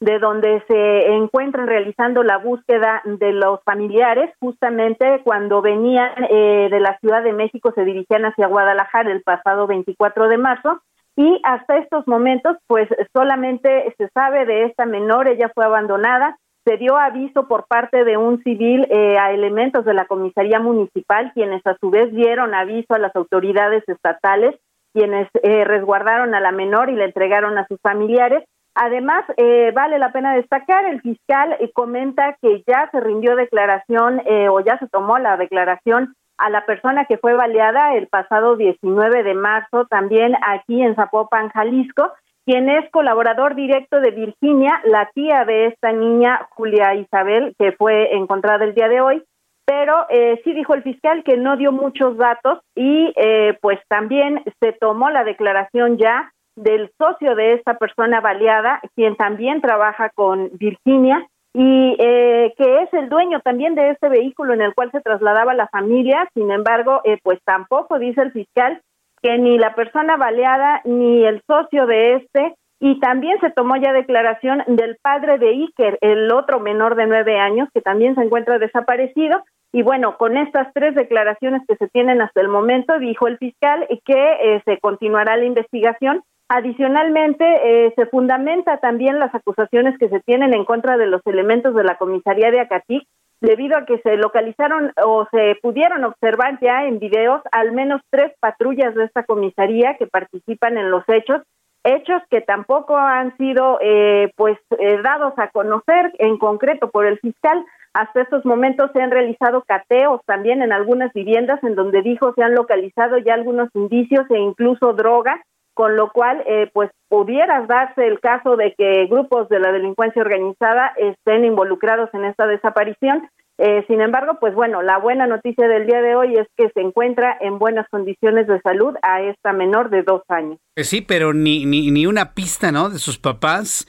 de 0.00 0.18
donde 0.18 0.60
se 0.66 1.14
encuentran 1.14 1.68
realizando 1.68 2.24
la 2.24 2.38
búsqueda 2.38 3.00
de 3.04 3.32
los 3.32 3.62
familiares, 3.62 4.34
justamente 4.40 5.20
cuando 5.22 5.62
venían 5.62 6.10
eh, 6.30 6.66
de 6.68 6.80
la 6.80 6.98
Ciudad 6.98 7.22
de 7.22 7.32
México, 7.32 7.70
se 7.76 7.84
dirigían 7.84 8.24
hacia 8.24 8.48
Guadalajara 8.48 9.12
el 9.12 9.22
pasado 9.22 9.68
24 9.68 10.26
de 10.26 10.38
marzo 10.38 10.82
y 11.16 11.40
hasta 11.44 11.76
estos 11.76 12.06
momentos 12.06 12.56
pues 12.66 12.88
solamente 13.14 13.94
se 13.98 14.08
sabe 14.14 14.46
de 14.46 14.64
esta 14.64 14.86
menor, 14.86 15.28
ella 15.28 15.50
fue 15.54 15.64
abandonada, 15.64 16.36
se 16.64 16.76
dio 16.76 16.96
aviso 16.96 17.48
por 17.48 17.66
parte 17.66 18.04
de 18.04 18.16
un 18.16 18.42
civil 18.42 18.86
eh, 18.88 19.18
a 19.18 19.32
elementos 19.32 19.84
de 19.84 19.94
la 19.94 20.06
comisaría 20.06 20.60
municipal, 20.60 21.32
quienes 21.34 21.66
a 21.66 21.76
su 21.80 21.90
vez 21.90 22.12
dieron 22.12 22.54
aviso 22.54 22.94
a 22.94 22.98
las 22.98 23.14
autoridades 23.16 23.82
estatales, 23.88 24.54
quienes 24.94 25.28
eh, 25.42 25.64
resguardaron 25.64 26.34
a 26.34 26.40
la 26.40 26.52
menor 26.52 26.88
y 26.88 26.94
la 26.94 27.04
entregaron 27.04 27.58
a 27.58 27.66
sus 27.66 27.80
familiares. 27.80 28.44
Además, 28.74 29.24
eh, 29.36 29.70
vale 29.74 29.98
la 29.98 30.12
pena 30.12 30.34
destacar, 30.34 30.86
el 30.86 31.02
fiscal 31.02 31.58
comenta 31.74 32.36
que 32.40 32.62
ya 32.66 32.88
se 32.90 33.00
rindió 33.00 33.36
declaración 33.36 34.22
o 34.50 34.60
ya 34.60 34.78
se 34.78 34.88
tomó 34.88 35.18
la 35.18 35.36
declaración 35.36 36.14
a 36.42 36.50
la 36.50 36.66
persona 36.66 37.04
que 37.04 37.18
fue 37.18 37.34
baleada 37.34 37.94
el 37.94 38.08
pasado 38.08 38.56
19 38.56 39.22
de 39.22 39.34
marzo, 39.34 39.86
también 39.86 40.34
aquí 40.44 40.82
en 40.82 40.96
Zapopan, 40.96 41.50
Jalisco, 41.50 42.12
quien 42.44 42.68
es 42.68 42.90
colaborador 42.90 43.54
directo 43.54 44.00
de 44.00 44.10
Virginia, 44.10 44.80
la 44.84 45.08
tía 45.14 45.44
de 45.44 45.66
esta 45.66 45.92
niña, 45.92 46.48
Julia 46.50 46.96
Isabel, 46.96 47.54
que 47.60 47.70
fue 47.70 48.16
encontrada 48.16 48.64
el 48.64 48.74
día 48.74 48.88
de 48.88 49.00
hoy. 49.00 49.22
Pero 49.64 50.06
eh, 50.10 50.40
sí 50.42 50.52
dijo 50.52 50.74
el 50.74 50.82
fiscal 50.82 51.22
que 51.22 51.36
no 51.36 51.56
dio 51.56 51.70
muchos 51.70 52.16
datos 52.16 52.58
y 52.74 53.12
eh, 53.14 53.56
pues 53.60 53.78
también 53.88 54.42
se 54.60 54.72
tomó 54.72 55.10
la 55.10 55.22
declaración 55.22 55.96
ya 55.96 56.32
del 56.56 56.90
socio 56.98 57.36
de 57.36 57.54
esta 57.54 57.78
persona 57.78 58.20
baleada, 58.20 58.80
quien 58.96 59.14
también 59.14 59.60
trabaja 59.60 60.10
con 60.10 60.50
Virginia 60.54 61.24
y 61.54 61.96
eh, 61.98 62.54
que 62.56 62.82
es 62.82 62.92
el 62.94 63.08
dueño 63.08 63.40
también 63.40 63.74
de 63.74 63.90
este 63.90 64.08
vehículo 64.08 64.54
en 64.54 64.62
el 64.62 64.74
cual 64.74 64.90
se 64.90 65.00
trasladaba 65.00 65.54
la 65.54 65.68
familia. 65.68 66.28
Sin 66.34 66.50
embargo, 66.50 67.00
eh, 67.04 67.18
pues 67.22 67.38
tampoco 67.44 67.98
dice 67.98 68.22
el 68.22 68.32
fiscal 68.32 68.80
que 69.22 69.38
ni 69.38 69.58
la 69.58 69.74
persona 69.74 70.16
baleada 70.16 70.80
ni 70.84 71.24
el 71.24 71.42
socio 71.46 71.86
de 71.86 72.14
este 72.14 72.54
y 72.80 72.98
también 72.98 73.38
se 73.40 73.50
tomó 73.50 73.76
ya 73.76 73.92
declaración 73.92 74.64
del 74.66 74.96
padre 75.00 75.38
de 75.38 75.50
Iker, 75.50 75.98
el 76.00 76.32
otro 76.32 76.58
menor 76.58 76.96
de 76.96 77.06
nueve 77.06 77.38
años, 77.38 77.68
que 77.72 77.80
también 77.80 78.16
se 78.16 78.22
encuentra 78.22 78.58
desaparecido. 78.58 79.44
Y 79.72 79.82
bueno, 79.82 80.16
con 80.16 80.36
estas 80.36 80.72
tres 80.74 80.96
declaraciones 80.96 81.62
que 81.68 81.76
se 81.76 81.86
tienen 81.88 82.20
hasta 82.20 82.40
el 82.40 82.48
momento, 82.48 82.98
dijo 82.98 83.28
el 83.28 83.38
fiscal 83.38 83.86
que 84.04 84.32
eh, 84.42 84.62
se 84.64 84.80
continuará 84.80 85.36
la 85.36 85.44
investigación 85.44 86.24
Adicionalmente, 86.54 87.46
eh, 87.46 87.94
se 87.96 88.04
fundamenta 88.04 88.76
también 88.76 89.18
las 89.18 89.34
acusaciones 89.34 89.96
que 89.96 90.10
se 90.10 90.20
tienen 90.20 90.52
en 90.52 90.66
contra 90.66 90.98
de 90.98 91.06
los 91.06 91.22
elementos 91.24 91.74
de 91.74 91.82
la 91.82 91.96
comisaría 91.96 92.50
de 92.50 92.60
Acatic, 92.60 93.08
debido 93.40 93.78
a 93.78 93.86
que 93.86 94.00
se 94.00 94.18
localizaron 94.18 94.92
o 95.02 95.26
se 95.30 95.56
pudieron 95.62 96.04
observar 96.04 96.58
ya 96.60 96.84
en 96.84 96.98
videos 96.98 97.40
al 97.52 97.72
menos 97.72 98.02
tres 98.10 98.34
patrullas 98.38 98.94
de 98.94 99.04
esta 99.04 99.24
comisaría 99.24 99.96
que 99.96 100.06
participan 100.06 100.76
en 100.76 100.90
los 100.90 101.04
hechos, 101.08 101.40
hechos 101.84 102.20
que 102.28 102.42
tampoco 102.42 102.98
han 102.98 103.34
sido 103.38 103.78
eh, 103.80 104.30
pues 104.36 104.58
eh, 104.78 105.00
dados 105.02 105.32
a 105.38 105.48
conocer 105.48 106.12
en 106.18 106.36
concreto 106.36 106.90
por 106.90 107.06
el 107.06 107.18
fiscal. 107.20 107.64
Hasta 107.94 108.20
estos 108.20 108.44
momentos 108.44 108.90
se 108.92 109.00
han 109.00 109.10
realizado 109.10 109.62
cateos 109.62 110.20
también 110.26 110.60
en 110.60 110.72
algunas 110.72 111.14
viviendas 111.14 111.64
en 111.64 111.76
donde 111.76 112.02
dijo 112.02 112.34
se 112.34 112.42
han 112.42 112.54
localizado 112.54 113.16
ya 113.16 113.32
algunos 113.32 113.70
indicios 113.74 114.30
e 114.30 114.38
incluso 114.38 114.92
drogas 114.92 115.40
con 115.74 115.96
lo 115.96 116.10
cual 116.10 116.42
eh, 116.46 116.70
pues 116.72 116.90
pudiera 117.08 117.64
darse 117.66 118.06
el 118.06 118.20
caso 118.20 118.56
de 118.56 118.74
que 118.76 119.06
grupos 119.06 119.48
de 119.48 119.60
la 119.60 119.72
delincuencia 119.72 120.22
organizada 120.22 120.92
estén 120.96 121.44
involucrados 121.44 122.10
en 122.12 122.24
esta 122.24 122.46
desaparición. 122.46 123.28
Eh, 123.58 123.84
sin 123.86 124.00
embargo, 124.00 124.38
pues 124.40 124.54
bueno, 124.54 124.82
la 124.82 124.98
buena 124.98 125.26
noticia 125.26 125.68
del 125.68 125.86
día 125.86 126.00
de 126.00 126.16
hoy 126.16 126.36
es 126.36 126.48
que 126.56 126.70
se 126.70 126.80
encuentra 126.80 127.36
en 127.40 127.58
buenas 127.58 127.86
condiciones 127.90 128.46
de 128.46 128.60
salud 128.60 128.94
a 129.02 129.20
esta 129.22 129.52
menor 129.52 129.90
de 129.90 130.02
dos 130.02 130.22
años. 130.28 130.58
Pues 130.74 130.88
sí, 130.88 131.00
pero 131.02 131.32
ni, 131.32 131.64
ni, 131.64 131.90
ni 131.90 132.06
una 132.06 132.34
pista, 132.34 132.72
¿no? 132.72 132.88
De 132.88 132.98
sus 132.98 133.18
papás 133.18 133.86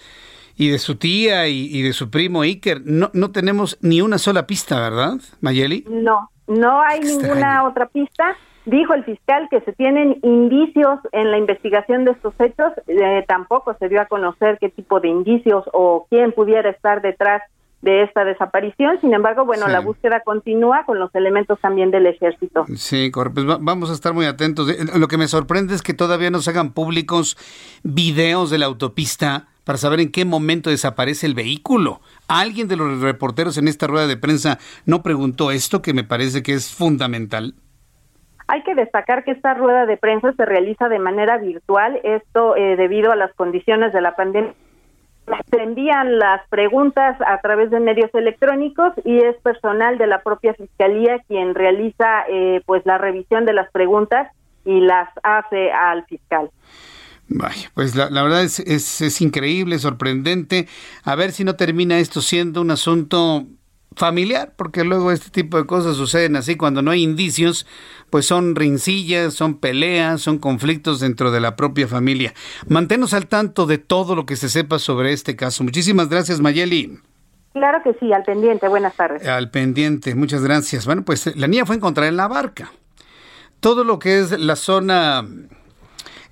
y 0.55 0.69
de 0.69 0.77
su 0.77 0.95
tía 0.95 1.47
y, 1.47 1.81
de 1.81 1.93
su 1.93 2.09
primo 2.09 2.41
Iker. 2.41 2.81
No, 2.85 3.09
no 3.13 3.31
tenemos 3.31 3.77
ni 3.81 4.01
una 4.01 4.17
sola 4.17 4.45
pista, 4.45 4.79
¿verdad, 4.79 5.13
Mayeli? 5.41 5.85
No, 5.89 6.29
no 6.47 6.81
hay 6.81 6.99
ninguna 6.99 7.63
otra 7.63 7.87
pista. 7.87 8.37
Dijo 8.65 8.93
el 8.93 9.03
fiscal 9.03 9.47
que 9.49 9.59
se 9.61 9.73
tienen 9.73 10.19
indicios 10.23 10.99
en 11.11 11.31
la 11.31 11.37
investigación 11.37 12.05
de 12.05 12.11
estos 12.11 12.33
hechos, 12.39 12.71
eh, 12.87 13.25
tampoco 13.27 13.75
se 13.77 13.89
dio 13.89 13.99
a 14.01 14.05
conocer 14.05 14.57
qué 14.59 14.69
tipo 14.69 15.01
de 15.01 15.09
indicios 15.09 15.65
o 15.73 16.07
quién 16.09 16.31
pudiera 16.31 16.69
estar 16.69 17.01
detrás 17.01 17.41
de 17.81 18.03
esta 18.03 18.23
desaparición. 18.23 18.99
Sin 19.01 19.13
embargo, 19.13 19.45
bueno, 19.45 19.67
la 19.67 19.81
búsqueda 19.81 20.21
continúa 20.21 20.85
con 20.85 20.99
los 20.99 21.13
elementos 21.13 21.59
también 21.59 21.91
del 21.91 22.05
ejército. 22.05 22.65
Sí, 22.77 23.11
pues 23.11 23.45
vamos 23.45 23.89
a 23.89 23.93
estar 23.93 24.13
muy 24.13 24.25
atentos. 24.25 24.69
Lo 24.95 25.09
que 25.09 25.17
me 25.17 25.27
sorprende 25.27 25.75
es 25.75 25.81
que 25.81 25.93
todavía 25.93 26.31
no 26.31 26.39
se 26.39 26.51
hagan 26.51 26.71
públicos 26.71 27.37
videos 27.83 28.49
de 28.49 28.57
la 28.57 28.67
autopista 28.67 29.47
para 29.65 29.77
saber 29.77 29.99
en 29.99 30.11
qué 30.11 30.23
momento 30.23 30.69
desaparece 30.69 31.25
el 31.25 31.33
vehículo. 31.33 31.99
¿Alguien 32.29 32.69
de 32.69 32.77
los 32.77 33.01
reporteros 33.01 33.57
en 33.57 33.67
esta 33.67 33.87
rueda 33.87 34.07
de 34.07 34.15
prensa 34.15 34.59
no 34.85 35.03
preguntó 35.03 35.51
esto 35.51 35.81
que 35.81 35.93
me 35.93 36.05
parece 36.05 36.41
que 36.41 36.53
es 36.53 36.73
fundamental? 36.73 37.55
Hay 38.47 38.63
que 38.63 38.75
destacar 38.75 39.23
que 39.23 39.31
esta 39.31 39.53
rueda 39.53 39.85
de 39.85 39.97
prensa 39.97 40.33
se 40.33 40.45
realiza 40.45 40.89
de 40.89 40.99
manera 40.99 41.37
virtual, 41.37 41.99
esto 42.03 42.55
eh, 42.55 42.75
debido 42.75 43.11
a 43.11 43.15
las 43.15 43.33
condiciones 43.33 43.93
de 43.93 44.01
la 44.01 44.15
pandemia. 44.15 44.53
Se 45.51 45.61
envían 45.61 46.19
las 46.19 46.45
preguntas 46.49 47.17
a 47.25 47.39
través 47.39 47.71
de 47.71 47.79
medios 47.79 48.13
electrónicos 48.13 48.91
y 49.05 49.19
es 49.19 49.37
personal 49.37 49.97
de 49.97 50.07
la 50.07 50.21
propia 50.21 50.53
fiscalía 50.53 51.19
quien 51.27 51.55
realiza 51.55 52.25
eh, 52.29 52.61
pues 52.65 52.85
la 52.85 52.97
revisión 52.97 53.45
de 53.45 53.53
las 53.53 53.71
preguntas 53.71 54.29
y 54.65 54.81
las 54.81 55.09
hace 55.23 55.71
al 55.71 56.05
fiscal. 56.05 56.49
Vaya, 57.29 57.71
pues 57.73 57.95
la, 57.95 58.09
verdad 58.09 58.43
es, 58.43 58.59
es, 58.59 58.99
es 58.99 59.21
increíble, 59.21 59.79
sorprendente. 59.79 60.67
A 61.05 61.15
ver 61.15 61.31
si 61.31 61.45
no 61.45 61.55
termina 61.55 61.99
esto 61.99 62.21
siendo 62.21 62.59
un 62.59 62.71
asunto 62.71 63.45
familiar, 63.95 64.53
porque 64.55 64.83
luego 64.83 65.11
este 65.11 65.29
tipo 65.29 65.57
de 65.57 65.65
cosas 65.65 65.95
suceden 65.95 66.35
así 66.35 66.55
cuando 66.55 66.81
no 66.81 66.91
hay 66.91 67.03
indicios, 67.03 67.65
pues 68.09 68.25
son 68.25 68.55
rincillas, 68.55 69.33
son 69.33 69.59
peleas, 69.59 70.21
son 70.21 70.37
conflictos 70.37 70.99
dentro 70.99 71.31
de 71.31 71.39
la 71.39 71.55
propia 71.55 71.87
familia. 71.87 72.33
Manténos 72.67 73.13
al 73.13 73.27
tanto 73.27 73.65
de 73.65 73.77
todo 73.77 74.15
lo 74.15 74.25
que 74.25 74.35
se 74.35 74.49
sepa 74.49 74.79
sobre 74.79 75.13
este 75.13 75.35
caso. 75.35 75.63
Muchísimas 75.63 76.09
gracias, 76.09 76.39
Mayeli. 76.39 76.99
Claro 77.53 77.81
que 77.83 77.93
sí, 77.99 78.11
al 78.11 78.23
pendiente. 78.23 78.67
Buenas 78.67 78.95
tardes. 78.95 79.27
Al 79.27 79.51
pendiente, 79.51 80.15
muchas 80.15 80.43
gracias. 80.43 80.85
Bueno, 80.85 81.03
pues 81.05 81.35
la 81.35 81.47
niña 81.47 81.65
fue 81.65 81.75
encontrada 81.75 82.09
en 82.09 82.17
la 82.17 82.27
barca. 82.27 82.71
Todo 83.59 83.83
lo 83.83 83.99
que 83.99 84.19
es 84.19 84.37
la 84.39 84.55
zona 84.55 85.25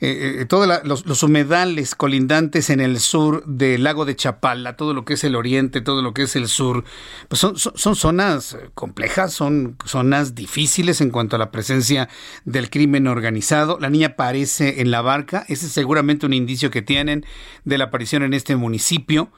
eh, 0.03 0.37
eh, 0.41 0.45
todos 0.45 0.67
los, 0.83 1.21
humedales 1.21 1.93
colindantes 1.93 2.71
en 2.71 2.79
el 2.79 2.99
sur 2.99 3.45
del 3.45 3.83
lago 3.83 4.03
de 4.03 4.15
Chapala, 4.15 4.75
todo 4.75 4.95
lo 4.95 5.05
que 5.05 5.13
es 5.13 5.23
el 5.23 5.35
oriente, 5.35 5.79
todo 5.79 6.01
lo 6.01 6.11
que 6.15 6.23
es 6.23 6.35
el 6.35 6.47
sur, 6.47 6.83
pues 7.27 7.39
son, 7.39 7.55
son, 7.55 7.95
zonas 7.95 8.57
complejas, 8.73 9.31
son 9.31 9.77
zonas 9.85 10.33
difíciles 10.33 11.01
en 11.01 11.11
cuanto 11.11 11.35
a 11.35 11.39
la 11.39 11.51
presencia 11.51 12.09
del 12.45 12.71
crimen 12.71 13.05
organizado. 13.05 13.77
La 13.79 13.91
niña 13.91 14.07
aparece 14.07 14.81
en 14.81 14.89
la 14.89 15.03
barca, 15.03 15.45
ese 15.47 15.67
es 15.67 15.71
seguramente 15.71 16.25
un 16.25 16.33
indicio 16.33 16.71
que 16.71 16.81
tienen 16.81 17.23
de 17.63 17.77
la 17.77 17.85
aparición 17.85 18.23
en 18.23 18.33
este 18.33 18.55
municipio. 18.55 19.31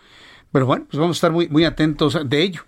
Pero 0.54 0.66
bueno, 0.66 0.86
pues 0.90 0.98
vamos 0.98 1.18
a 1.18 1.20
estar 1.20 1.34
muy, 1.34 1.50
muy 1.50 1.66
atentos 1.66 2.18
de 2.26 2.42
ello. 2.42 2.62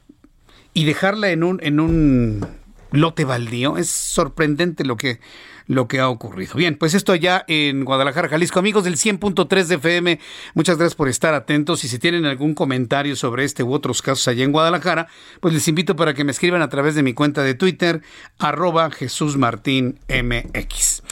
Y 0.74 0.84
dejarla 0.84 1.30
en 1.30 1.46
un, 1.46 1.62
en 1.64 1.80
un 1.80 2.46
lote 2.92 3.24
baldío, 3.24 3.78
es 3.78 3.90
sorprendente 3.90 4.84
lo 4.84 4.98
que 4.98 5.22
lo 5.68 5.88
que 5.88 6.00
ha 6.00 6.10
ocurrido. 6.10 6.56
Bien, 6.56 6.78
pues 6.78 6.94
esto 6.94 7.16
ya 7.16 7.44
en 7.48 7.86
Guadalajara, 7.86 8.30
Jalisco. 8.30 8.60
Amigos 8.60 8.84
del 8.84 8.96
100.3 8.96 9.66
de 9.66 9.76
FM, 9.76 10.20
muchas 10.54 10.78
gracias 10.78 10.96
por 10.96 11.10
estar 11.10 11.34
atentos 11.34 11.84
y 11.84 11.88
si 11.88 12.00
tienen 12.00 12.26
algún 12.26 12.54
comentario 12.54 13.16
sobre 13.16 13.44
este 13.44 13.64
u 13.64 13.74
otros 13.74 14.02
casos 14.02 14.28
allá 14.28 14.44
en 14.44 14.52
Guadalajara, 14.52 15.08
pues 15.40 15.54
les 15.54 15.68
invito 15.68 15.96
para 15.96 16.14
que 16.14 16.24
me 16.24 16.32
escriban 16.32 16.62
a 16.62 16.70
través 16.70 16.96
de 16.96 17.04
mi 17.04 17.14
cuenta 17.14 17.44
de 17.44 17.56
Twitter, 17.56 18.02
arroba 18.38 18.92
Jesús 18.92 19.38
Martín 19.38 20.00
MX. 20.10 21.04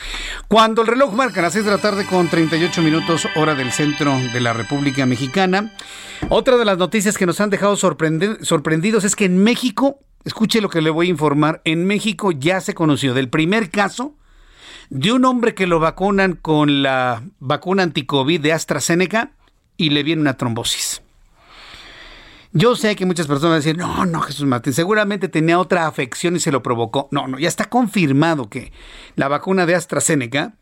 Cuando 0.47 0.81
el 0.81 0.87
reloj 0.87 1.13
marca 1.13 1.41
las 1.41 1.53
6 1.53 1.65
de 1.65 1.71
la 1.71 1.79
tarde 1.79 2.05
con 2.05 2.29
38 2.29 2.81
minutos 2.81 3.27
hora 3.35 3.55
del 3.55 3.71
centro 3.71 4.17
de 4.33 4.39
la 4.39 4.53
República 4.53 5.05
Mexicana, 5.05 5.73
otra 6.29 6.57
de 6.57 6.65
las 6.65 6.77
noticias 6.77 7.17
que 7.17 7.25
nos 7.25 7.41
han 7.41 7.49
dejado 7.49 7.75
sorprendidos 7.75 9.03
es 9.03 9.15
que 9.15 9.25
en 9.25 9.43
México 9.43 9.99
Escuche 10.25 10.61
lo 10.61 10.69
que 10.69 10.81
le 10.81 10.89
voy 10.89 11.07
a 11.07 11.09
informar. 11.09 11.61
En 11.65 11.85
México 11.85 12.31
ya 12.31 12.61
se 12.61 12.73
conoció 12.73 13.13
del 13.13 13.29
primer 13.29 13.69
caso 13.69 14.15
de 14.89 15.11
un 15.11 15.25
hombre 15.25 15.55
que 15.55 15.67
lo 15.67 15.79
vacunan 15.79 16.33
con 16.33 16.83
la 16.83 17.23
vacuna 17.39 17.83
anticovid 17.83 18.41
de 18.41 18.53
AstraZeneca 18.53 19.31
y 19.77 19.89
le 19.89 20.03
viene 20.03 20.21
una 20.21 20.37
trombosis. 20.37 21.01
Yo 22.55 22.75
sé 22.75 22.95
que 22.95 23.07
muchas 23.07 23.25
personas 23.25 23.63
dicen, 23.63 23.77
no, 23.77 24.05
no, 24.05 24.21
Jesús 24.21 24.45
Martín, 24.45 24.73
seguramente 24.73 25.27
tenía 25.27 25.57
otra 25.57 25.87
afección 25.87 26.35
y 26.35 26.39
se 26.39 26.51
lo 26.51 26.61
provocó. 26.61 27.07
No, 27.09 27.27
no, 27.27 27.39
ya 27.39 27.47
está 27.47 27.65
confirmado 27.65 28.47
que 28.47 28.71
la 29.15 29.27
vacuna 29.27 29.65
de 29.65 29.73
AstraZeneca 29.73 30.53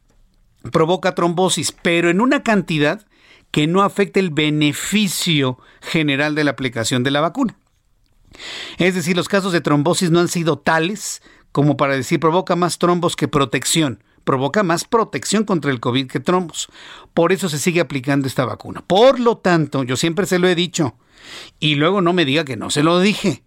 provoca 0.72 1.16
trombosis, 1.16 1.74
pero 1.74 2.10
en 2.10 2.22
una 2.22 2.44
cantidad 2.44 3.06
que 3.52 3.68
no 3.68 3.82
afecta 3.82 4.22
el 4.22 4.30
beneficio 4.30 5.60
general 5.82 6.34
de 6.34 6.46
la 6.46 6.52
aplicación 6.52 7.04
de 7.04 7.12
la 7.12 7.20
vacuna. 7.20 7.58
Es 8.78 8.96
decir, 8.96 9.18
los 9.18 9.28
casos 9.28 9.52
de 9.52 9.60
trombosis 9.60 10.12
no 10.12 10.22
han 10.22 10.30
sido 10.30 10.60
tales 10.60 11.22
como 11.52 11.76
para 11.76 11.96
decir 11.96 12.22
provoca 12.22 12.56
más 12.56 12.78
trombos 12.78 13.18
que 13.18 13.28
protección 13.28 14.02
provoca 14.24 14.64
más 14.64 14.86
protección 14.86 15.44
contra 15.44 15.72
el 15.72 15.80
COVID 15.80 16.08
que 16.08 16.20
trombos. 16.20 16.70
Por 17.14 17.32
eso 17.32 17.50
se 17.50 17.60
sigue 17.60 17.82
aplicando 17.82 18.28
esta 18.28 18.46
vacuna. 18.46 18.84
Por 18.86 19.20
lo 19.20 19.38
tanto, 19.38 19.84
yo 19.84 19.96
siempre 19.96 20.26
se 20.26 20.40
lo 20.40 20.48
he 20.48 20.56
dicho, 20.56 20.96
y 21.60 21.76
luego 21.76 22.02
no 22.02 22.14
me 22.14 22.26
diga 22.26 22.46
que 22.46 22.58
no 22.58 22.70
se 22.70 22.84
lo 22.84 23.00
dije. 23.00 23.44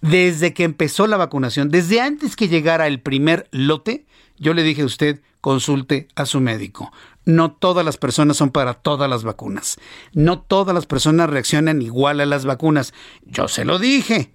Desde 0.00 0.52
que 0.52 0.64
empezó 0.64 1.06
la 1.06 1.16
vacunación, 1.16 1.70
desde 1.70 2.00
antes 2.00 2.36
que 2.36 2.48
llegara 2.48 2.86
el 2.86 3.00
primer 3.00 3.48
lote, 3.50 4.06
yo 4.38 4.52
le 4.52 4.62
dije 4.62 4.82
a 4.82 4.86
usted, 4.86 5.20
consulte 5.40 6.08
a 6.14 6.26
su 6.26 6.40
médico. 6.40 6.92
No 7.24 7.52
todas 7.52 7.84
las 7.84 7.96
personas 7.96 8.36
son 8.36 8.50
para 8.50 8.74
todas 8.74 9.08
las 9.08 9.24
vacunas. 9.24 9.78
No 10.12 10.40
todas 10.40 10.74
las 10.74 10.86
personas 10.86 11.30
reaccionan 11.30 11.82
igual 11.82 12.20
a 12.20 12.26
las 12.26 12.44
vacunas. 12.44 12.92
Yo 13.24 13.48
se 13.48 13.64
lo 13.64 13.78
dije. 13.78 14.30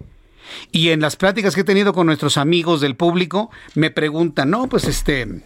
Y 0.71 0.89
en 0.89 0.99
las 0.99 1.15
pláticas 1.15 1.55
que 1.55 1.61
he 1.61 1.65
tenido 1.65 1.93
con 1.93 2.07
nuestros 2.07 2.37
amigos 2.37 2.81
del 2.81 2.95
público, 2.95 3.51
me 3.75 3.91
preguntan, 3.91 4.49
no, 4.49 4.67
pues 4.67 4.85
este, 4.85 5.43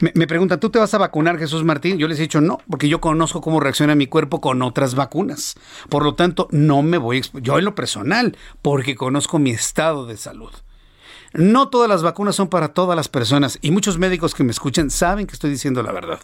me, 0.00 0.26
preguntan, 0.26 0.60
¿tú 0.60 0.70
te 0.70 0.78
vas 0.78 0.92
a 0.94 0.98
vacunar, 0.98 1.38
Jesús 1.38 1.64
Martín? 1.64 1.98
Yo 1.98 2.08
les 2.08 2.18
he 2.18 2.22
dicho 2.22 2.40
no, 2.40 2.58
porque 2.68 2.88
yo 2.88 3.00
conozco 3.00 3.40
cómo 3.40 3.60
reacciona 3.60 3.94
mi 3.94 4.06
cuerpo 4.06 4.40
con 4.40 4.62
otras 4.62 4.94
vacunas. 4.94 5.54
Por 5.88 6.04
lo 6.04 6.14
tanto, 6.14 6.48
no 6.50 6.82
me 6.82 6.98
voy 6.98 7.18
a 7.18 7.40
yo 7.40 7.58
en 7.58 7.64
lo 7.64 7.74
personal, 7.74 8.36
porque 8.60 8.96
conozco 8.96 9.38
mi 9.38 9.50
estado 9.50 10.06
de 10.06 10.16
salud. 10.16 10.50
No 11.34 11.68
todas 11.68 11.88
las 11.88 12.02
vacunas 12.02 12.36
son 12.36 12.48
para 12.48 12.74
todas 12.74 12.94
las 12.94 13.08
personas 13.08 13.58
y 13.62 13.70
muchos 13.70 13.96
médicos 13.96 14.34
que 14.34 14.44
me 14.44 14.50
escuchan 14.50 14.90
saben 14.90 15.26
que 15.26 15.32
estoy 15.32 15.50
diciendo 15.50 15.82
la 15.82 15.90
verdad. 15.90 16.20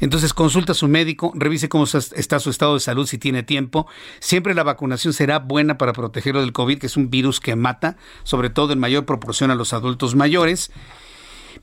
Entonces 0.00 0.32
consulta 0.32 0.72
a 0.72 0.74
su 0.74 0.88
médico, 0.88 1.32
revise 1.34 1.68
cómo 1.68 1.84
está 1.84 2.38
su 2.38 2.48
estado 2.48 2.72
de 2.72 2.80
salud 2.80 3.06
si 3.06 3.18
tiene 3.18 3.42
tiempo. 3.42 3.86
Siempre 4.20 4.54
la 4.54 4.62
vacunación 4.62 5.12
será 5.12 5.38
buena 5.38 5.76
para 5.76 5.92
protegerlo 5.92 6.40
del 6.40 6.54
COVID, 6.54 6.78
que 6.78 6.86
es 6.86 6.96
un 6.96 7.10
virus 7.10 7.40
que 7.40 7.56
mata, 7.56 7.98
sobre 8.22 8.48
todo 8.48 8.72
en 8.72 8.78
mayor 8.78 9.04
proporción 9.04 9.50
a 9.50 9.54
los 9.54 9.74
adultos 9.74 10.14
mayores. 10.14 10.70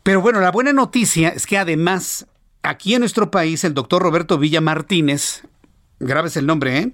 Pero 0.05 0.21
bueno, 0.21 0.39
la 0.39 0.51
buena 0.51 0.71
noticia 0.71 1.29
es 1.29 1.47
que 1.47 1.57
además, 1.57 2.27
aquí 2.61 2.93
en 2.93 2.99
nuestro 2.99 3.31
país, 3.31 3.63
el 3.63 3.73
doctor 3.73 4.03
Roberto 4.03 4.37
Villa 4.37 4.61
Martínez, 4.61 5.41
grabes 6.05 6.37
el 6.37 6.45
nombre, 6.45 6.77
¿eh? 6.77 6.91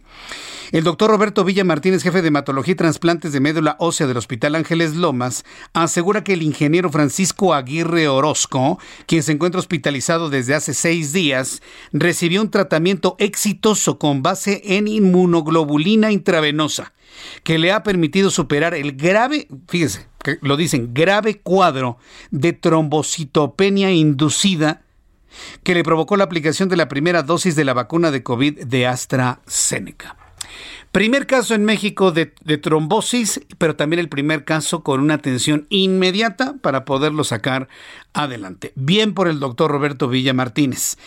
El 0.72 0.86
doctor 0.86 1.12
Roberto 1.12 1.44
Villa 1.44 1.66
Martínez, 1.66 2.02
jefe 2.02 2.22
de 2.22 2.30
hematología 2.30 2.72
y 2.72 2.76
trasplantes 2.76 3.34
de 3.34 3.42
médula 3.42 3.76
ósea 3.78 4.08
del 4.08 4.16
Hospital 4.16 4.56
Ángeles 4.56 4.96
Lomas, 4.96 5.44
asegura 5.74 6.24
que 6.24 6.32
el 6.32 6.44
ingeniero 6.44 6.90
Francisco 6.90 7.54
Aguirre 7.54 8.08
Orozco, 8.08 8.80
quien 9.06 9.22
se 9.22 9.34
encuentra 9.34 9.60
hospitalizado 9.60 10.30
desde 10.30 10.56
hace 10.56 10.74
seis 10.74 11.12
días, 11.12 11.62
recibió 11.92 12.42
un 12.42 12.50
tratamiento 12.50 13.18
exitoso 13.20 14.00
con 14.00 14.24
base 14.24 14.62
en 14.64 14.88
inmunoglobulina 14.88 16.14
intravenosa, 16.14 16.94
que 17.44 17.60
le 17.60 17.74
ha 17.74 17.84
permitido 17.84 18.30
superar 18.30 18.74
el 18.74 18.94
grave, 18.94 19.50
fíjese, 19.68 20.08
lo 20.40 20.56
dicen, 20.56 20.94
grave 20.94 21.42
cuadro 21.42 21.98
de 22.30 22.54
trombocitopenia 22.54 23.92
inducida 23.92 24.84
que 25.64 25.74
le 25.74 25.84
provocó 25.84 26.18
la 26.18 26.24
aplicación 26.24 26.70
de 26.70 26.78
la 26.78 26.88
primera 26.88 27.24
dosis 27.24 27.56
de 27.56 27.66
la 27.66 27.74
vacuna 27.74 28.12
de 28.12 28.24
COVID 28.24 28.66
de 28.66 28.88
AstraZeneca. 28.88 30.16
Primer 30.92 31.26
caso 31.26 31.56
en 31.56 31.64
México 31.64 32.12
de, 32.12 32.26
trombosis, 32.26 33.40
pero 33.58 33.78
también 33.78 34.02
el 34.02 34.10
primer 34.10 34.44
caso 34.44 34.84
con 34.84 35.00
una 35.00 35.14
atención 35.14 35.66
inmediata 35.70 36.56
para 36.62 36.84
poderlo 36.84 37.24
sacar 37.24 37.70
adelante. 38.12 38.74
Bien 38.76 39.14
por 39.14 39.30
el 39.30 39.40
doctor 39.40 39.72
Roberto 39.72 40.10
Villa 40.10 40.34
Martínez, 40.34 40.98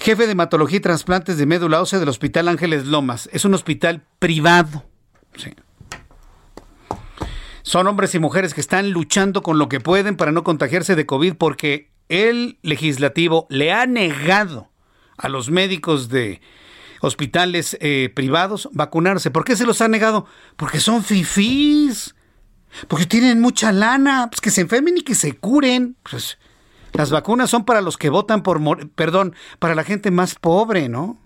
jefe 0.00 0.24
de 0.24 0.32
hematología 0.32 0.78
y 0.78 0.80
trasplantes 0.80 1.36
de 1.36 1.44
médula 1.44 1.82
ósea 1.82 1.98
del 1.98 2.08
Hospital 2.08 2.48
Ángeles 2.48 2.86
Lomas. 2.86 3.28
Es 3.30 3.44
un 3.44 3.52
hospital 3.52 4.02
privado. 4.18 4.84
Son 7.60 7.86
hombres 7.88 8.14
y 8.14 8.18
mujeres 8.18 8.54
que 8.54 8.62
están 8.62 8.90
luchando 8.90 9.42
con 9.42 9.58
lo 9.58 9.68
que 9.68 9.80
pueden 9.80 10.16
para 10.16 10.32
no 10.32 10.44
contagiarse 10.44 10.96
de 10.96 11.04
COVID 11.04 11.34
porque 11.34 11.90
el 12.08 12.58
legislativo 12.62 13.46
le 13.50 13.72
ha 13.72 13.86
negado 13.86 14.70
a 15.16 15.28
los 15.28 15.50
médicos 15.50 16.08
de 16.08 16.40
hospitales 17.00 17.76
eh, 17.80 18.10
privados 18.14 18.68
vacunarse. 18.72 19.30
¿Por 19.30 19.44
qué 19.44 19.56
se 19.56 19.66
los 19.66 19.80
ha 19.80 19.88
negado? 19.88 20.26
Porque 20.56 20.80
son 20.80 21.02
fifís. 21.02 22.14
Porque 22.88 23.06
tienen 23.06 23.40
mucha 23.40 23.72
lana. 23.72 24.28
Pues 24.30 24.40
que 24.40 24.50
se 24.50 24.60
enfermen 24.62 24.98
y 24.98 25.02
que 25.02 25.14
se 25.14 25.32
curen. 25.36 25.96
Pues, 26.08 26.38
las 26.92 27.10
vacunas 27.10 27.50
son 27.50 27.64
para 27.64 27.80
los 27.80 27.96
que 27.96 28.10
votan 28.10 28.42
por... 28.42 28.60
Perdón, 28.90 29.34
para 29.58 29.74
la 29.74 29.84
gente 29.84 30.10
más 30.10 30.34
pobre, 30.34 30.88
¿no? 30.88 31.18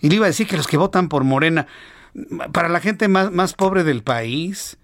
Y 0.00 0.08
le 0.08 0.16
iba 0.16 0.26
a 0.26 0.28
decir 0.28 0.46
que 0.46 0.56
los 0.56 0.66
que 0.66 0.76
votan 0.76 1.08
por 1.08 1.22
Morena, 1.22 1.66
para 2.52 2.68
la 2.68 2.80
gente 2.80 3.06
más, 3.06 3.30
más 3.30 3.54
pobre 3.54 3.84
del 3.84 4.02
país 4.02 4.78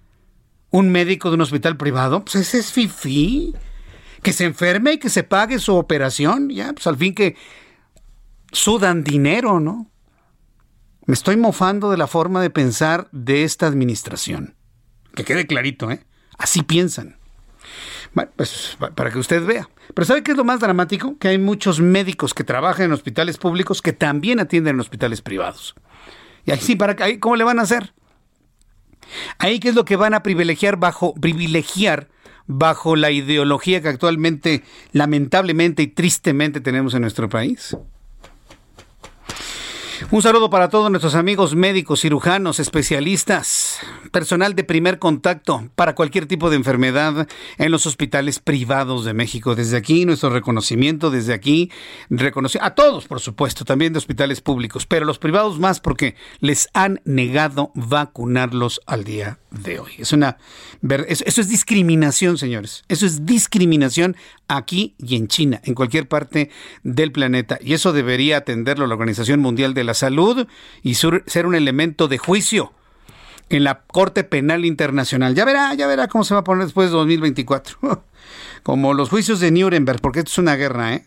un 0.70 0.90
médico 0.90 1.30
de 1.30 1.36
un 1.36 1.40
hospital 1.40 1.76
privado, 1.76 2.24
pues 2.24 2.36
ese 2.36 2.59
es 2.59 2.72
fifi. 2.72 3.55
Que 4.23 4.33
se 4.33 4.45
enferme 4.45 4.95
y 4.95 4.99
que 4.99 5.11
se 5.11 5.23
pague 5.23 5.59
su 5.59 5.77
operación, 5.77 6.51
ya, 6.51 6.73
pues 6.73 6.87
al 6.87 6.97
fin 6.97 7.14
que 7.14 7.37
sudan 8.53 9.05
dinero, 9.05 9.61
¿no? 9.61 9.91
Me 11.07 11.14
estoy 11.14 11.37
mofando 11.37 11.91
de 11.91 11.97
la 11.97 12.07
forma 12.07 12.43
de 12.43 12.51
pensar 12.51 13.09
de 13.12 13.45
esta 13.45 13.66
administración. 13.66 14.55
Que 15.14 15.25
quede 15.25 15.47
clarito, 15.47 15.91
¿eh? 15.91 16.05
Así 16.37 16.62
piensan. 16.62 17.16
Bueno, 18.14 18.31
pues 18.37 18.77
para 18.95 19.11
que 19.11 19.19
usted 19.19 19.45
vea. 19.45 19.69
Pero 19.95 20.05
¿sabe 20.05 20.23
qué 20.23 20.33
es 20.33 20.37
lo 20.37 20.45
más 20.45 20.61
dramático? 20.61 21.16
Que 21.19 21.29
hay 21.29 21.39
muchos 21.39 21.81
médicos 21.81 22.35
que 22.35 22.45
trabajan 22.45 22.87
en 22.87 22.93
hospitales 22.93 23.39
públicos 23.39 23.83
que 23.83 23.93
también 23.93 24.41
atienden 24.41 24.77
en 24.77 24.81
hospitales 24.81 25.23
privados. 25.23 25.75
Y 26.45 26.51
ahí 26.51 26.61
sí, 26.61 26.77
¿para? 26.77 26.97
¿Cómo 27.21 27.37
le 27.37 27.45
van 27.45 27.59
a 27.59 27.62
hacer? 27.62 27.93
Ahí 29.39 29.61
qué 29.61 29.71
es 29.71 29.75
lo 29.75 29.85
que 29.85 29.97
van 29.97 30.14
a 30.14 30.23
privilegiar 30.23 30.77
bajo 30.77 31.14
privilegiar 31.14 32.09
bajo 32.49 32.96
la 32.96 33.12
ideología 33.12 33.80
que 33.80 33.88
actualmente 33.88 34.64
lamentablemente 34.92 35.82
y 35.84 35.86
tristemente 35.86 36.61
tenemos 36.61 36.94
en 36.94 37.03
nuestro 37.03 37.28
país. 37.28 37.76
Un 40.11 40.22
saludo 40.22 40.49
para 40.49 40.70
todos 40.70 40.90
nuestros 40.90 41.14
amigos 41.14 41.55
médicos, 41.55 42.01
cirujanos, 42.01 42.61
especialistas. 42.61 43.80
Personal 44.11 44.55
de 44.55 44.65
primer 44.65 44.99
contacto 44.99 45.71
para 45.75 45.95
cualquier 45.95 46.27
tipo 46.27 46.51
de 46.51 46.57
enfermedad 46.57 47.29
en 47.59 47.71
los 47.71 47.87
hospitales 47.87 48.39
privados 48.39 49.05
de 49.05 49.15
México. 49.15 49.55
Desde 49.55 49.77
aquí 49.77 50.05
nuestro 50.05 50.31
reconocimiento, 50.31 51.11
desde 51.11 51.35
aquí 51.35 51.71
a 52.61 52.75
todos, 52.75 53.07
por 53.07 53.21
supuesto, 53.21 53.65
también 53.65 53.93
de 53.93 53.99
hospitales 53.99 54.41
públicos, 54.41 54.87
pero 54.87 55.07
los 55.07 55.19
privados 55.19 55.59
más 55.59 55.81
porque 55.81 56.15
les 56.41 56.69
han 56.75 57.01
negado 57.05 57.73
vacunarlos 57.75 58.81
al 58.87 59.05
día 59.05 59.39
de 59.51 59.79
hoy. 59.79 59.93
Es 59.99 60.13
una 60.13 60.39
eso 61.09 61.41
es 61.41 61.49
discriminación, 61.49 62.39
señores. 62.39 62.85
Eso 62.89 63.07
es 63.07 63.27
discriminación 63.27 64.17
aquí 64.47 64.95
y 64.99 65.17
en 65.17 65.29
China, 65.29 65.61
en 65.65 65.75
cualquier 65.75 66.09
parte 66.09 66.51
del 66.83 67.13
planeta. 67.13 67.59
Y 67.61 67.75
eso 67.75 67.93
debería 67.93 68.39
atenderlo 68.39 68.87
la 68.87 68.95
Organización 68.95 69.41
Mundial 69.41 69.75
de 69.75 69.85
la 69.85 69.95
Salud 69.95 70.47
y 70.83 70.95
ser 70.95 71.47
un 71.47 71.55
elemento 71.55 72.09
de 72.09 72.19
juicio 72.19 72.73
en 73.51 73.64
la 73.64 73.82
Corte 73.82 74.24
Penal 74.24 74.64
Internacional. 74.64 75.34
Ya 75.34 75.44
verá, 75.44 75.74
ya 75.74 75.86
verá 75.86 76.09
cómo 76.09 76.24
se 76.24 76.34
va 76.34 76.40
a 76.40 76.44
poner 76.44 76.64
después 76.64 76.90
de 76.90 76.96
2024. 76.96 77.78
Como 78.62 78.94
los 78.94 79.09
juicios 79.09 79.40
de 79.40 79.51
Nuremberg, 79.51 80.01
porque 80.01 80.20
esto 80.20 80.30
es 80.30 80.38
una 80.38 80.57
guerra, 80.57 80.94
¿eh? 80.94 81.05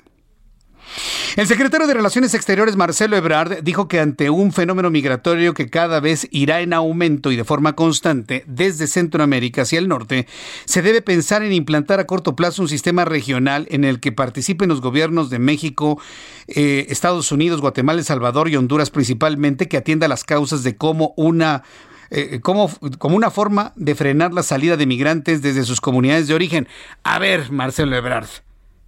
El 1.37 1.47
secretario 1.47 1.87
de 1.87 1.93
Relaciones 1.93 2.33
Exteriores, 2.33 2.75
Marcelo 2.75 3.15
Ebrard, 3.15 3.63
dijo 3.63 3.87
que 3.87 4.01
ante 4.01 4.29
un 4.29 4.51
fenómeno 4.51 4.89
migratorio 4.89 5.53
que 5.53 5.69
cada 5.69 6.01
vez 6.01 6.27
irá 6.31 6.59
en 6.59 6.73
aumento 6.73 7.31
y 7.31 7.37
de 7.37 7.45
forma 7.45 7.73
constante 7.73 8.43
desde 8.47 8.87
Centroamérica 8.87 9.61
hacia 9.61 9.79
el 9.79 9.87
norte, 9.87 10.27
se 10.65 10.81
debe 10.81 11.01
pensar 11.01 11.43
en 11.43 11.53
implantar 11.53 12.01
a 12.01 12.07
corto 12.07 12.35
plazo 12.35 12.61
un 12.61 12.67
sistema 12.67 13.05
regional 13.05 13.67
en 13.69 13.85
el 13.85 14.01
que 14.01 14.11
participen 14.11 14.67
los 14.67 14.81
gobiernos 14.81 15.29
de 15.29 15.39
México, 15.39 16.01
eh, 16.47 16.87
Estados 16.89 17.31
Unidos, 17.31 17.61
Guatemala, 17.61 17.99
El 17.99 18.05
Salvador 18.05 18.49
y 18.49 18.57
Honduras 18.57 18.89
principalmente, 18.89 19.69
que 19.69 19.77
atienda 19.77 20.09
las 20.09 20.25
causas 20.25 20.63
de 20.63 20.75
cómo 20.75 21.13
una 21.15 21.63
eh, 22.11 22.39
como, 22.41 22.69
como, 22.99 23.15
una 23.15 23.31
forma 23.31 23.73
de 23.75 23.95
frenar 23.95 24.33
la 24.33 24.43
salida 24.43 24.77
de 24.77 24.85
migrantes 24.85 25.41
desde 25.41 25.63
sus 25.63 25.81
comunidades 25.81 26.27
de 26.27 26.35
origen. 26.35 26.67
A 27.03 27.17
ver, 27.17 27.51
Marcelo 27.51 27.95
Ebrard, 27.95 28.27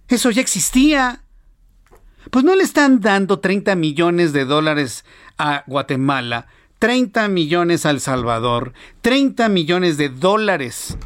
eso 0.08 0.30
ya 0.30 0.40
existía 0.40 1.24
pues 2.30 2.44
no 2.44 2.54
le 2.54 2.62
están 2.62 3.00
dando 3.00 3.38
30 3.38 3.74
millones 3.74 4.32
de 4.32 4.44
dólares 4.44 5.04
a 5.38 5.64
Guatemala, 5.66 6.46
30 6.78 7.28
millones 7.28 7.86
a 7.86 7.90
El 7.90 8.00
Salvador, 8.00 8.72
30 9.02 9.48
millones 9.48 9.96
de 9.96 10.08
dólares 10.08 10.96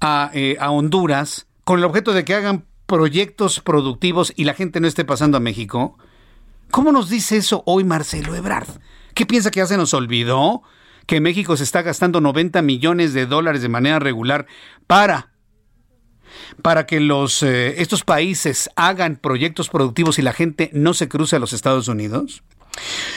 a, 0.00 0.30
eh, 0.34 0.56
a 0.60 0.70
Honduras 0.70 1.46
con 1.64 1.78
el 1.78 1.84
objeto 1.84 2.12
de 2.12 2.24
que 2.24 2.34
hagan 2.34 2.64
proyectos 2.86 3.60
productivos 3.60 4.32
y 4.34 4.44
la 4.44 4.54
gente 4.54 4.80
no 4.80 4.88
esté 4.88 5.04
pasando 5.04 5.36
a 5.36 5.40
México. 5.40 5.98
¿Cómo 6.70 6.92
nos 6.92 7.08
dice 7.08 7.36
eso 7.36 7.62
hoy 7.66 7.84
Marcelo 7.84 8.34
Ebrard? 8.34 8.68
¿Qué 9.14 9.26
piensa 9.26 9.50
que 9.50 9.60
ya 9.60 9.66
se 9.66 9.76
nos 9.76 9.94
olvidó? 9.94 10.62
Que 11.08 11.22
México 11.22 11.56
se 11.56 11.64
está 11.64 11.80
gastando 11.80 12.20
90 12.20 12.60
millones 12.60 13.14
de 13.14 13.24
dólares 13.24 13.62
de 13.62 13.70
manera 13.70 13.98
regular 13.98 14.46
para 14.86 15.32
para 16.62 16.84
que 16.84 16.98
eh, 16.98 17.74
estos 17.78 18.04
países 18.04 18.68
hagan 18.76 19.16
proyectos 19.16 19.70
productivos 19.70 20.18
y 20.18 20.22
la 20.22 20.34
gente 20.34 20.70
no 20.74 20.92
se 20.92 21.08
cruce 21.08 21.36
a 21.36 21.38
los 21.38 21.54
Estados 21.54 21.88
Unidos? 21.88 22.42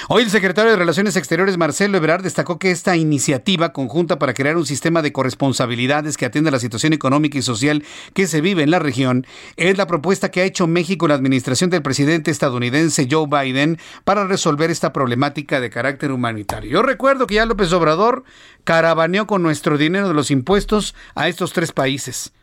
Hoy 0.08 0.24
el 0.24 0.30
secretario 0.30 0.72
de 0.72 0.78
Relaciones 0.78 1.16
Exteriores, 1.16 1.58
Marcelo 1.58 1.98
Ebrard, 1.98 2.24
destacó 2.24 2.60
que 2.60 2.72
esta 2.72 2.98
iniciativa 2.98 3.74
conjunta 3.74 4.20
para 4.20 4.34
crear 4.34 4.58
un 4.58 4.66
sistema 4.66 5.02
de 5.02 5.12
corresponsabilidades 5.12 6.18
que 6.18 6.26
atienda 6.26 6.52
la 6.52 6.60
situación 6.60 6.94
económica 6.94 7.38
y 7.38 7.42
social 7.42 7.84
que 8.14 8.28
se 8.28 8.42
vive 8.42 8.64
en 8.64 8.72
la 8.72 8.80
región 8.80 9.26
es 9.58 9.78
la 9.78 9.88
propuesta 9.88 10.32
que 10.32 10.42
ha 10.42 10.46
hecho 10.46 10.68
México 10.68 11.08
la 11.08 11.16
administración 11.16 11.70
del 11.70 11.82
presidente 11.82 12.32
estadounidense 12.32 13.08
Joe 13.10 13.28
Biden 13.28 13.78
para 14.04 14.26
resolver 14.26 14.72
esta 14.72 14.94
problemática 14.94 15.60
de 15.60 15.70
carácter 15.70 16.12
humanitario. 16.12 16.72
Yo 16.72 16.82
recuerdo 16.82 17.28
que 17.28 17.36
ya 17.36 17.46
López 17.46 17.72
Obrador 17.74 18.24
carabaneó 18.64 19.28
con 19.28 19.44
nuestro 19.44 19.78
dinero 19.78 20.08
de 20.08 20.14
los 20.14 20.32
impuestos 20.32 20.96
a 21.16 21.28
estos 21.28 21.54
tres 21.54 21.72
países. 21.72 22.34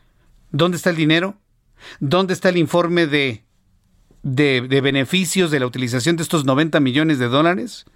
¿Dónde 0.50 0.76
está 0.76 0.90
el 0.90 0.96
dinero? 0.96 1.36
¿Dónde 2.00 2.34
está 2.34 2.48
el 2.48 2.56
informe 2.56 3.06
de, 3.06 3.44
de, 4.22 4.60
beneficios 4.80 5.50
de 5.50 5.60
la 5.60 5.66
utilización 5.66 6.16
de 6.16 6.22
estos 6.22 6.44
90 6.44 6.80
millones 6.80 7.18
de 7.18 7.28
dólares? 7.28 7.86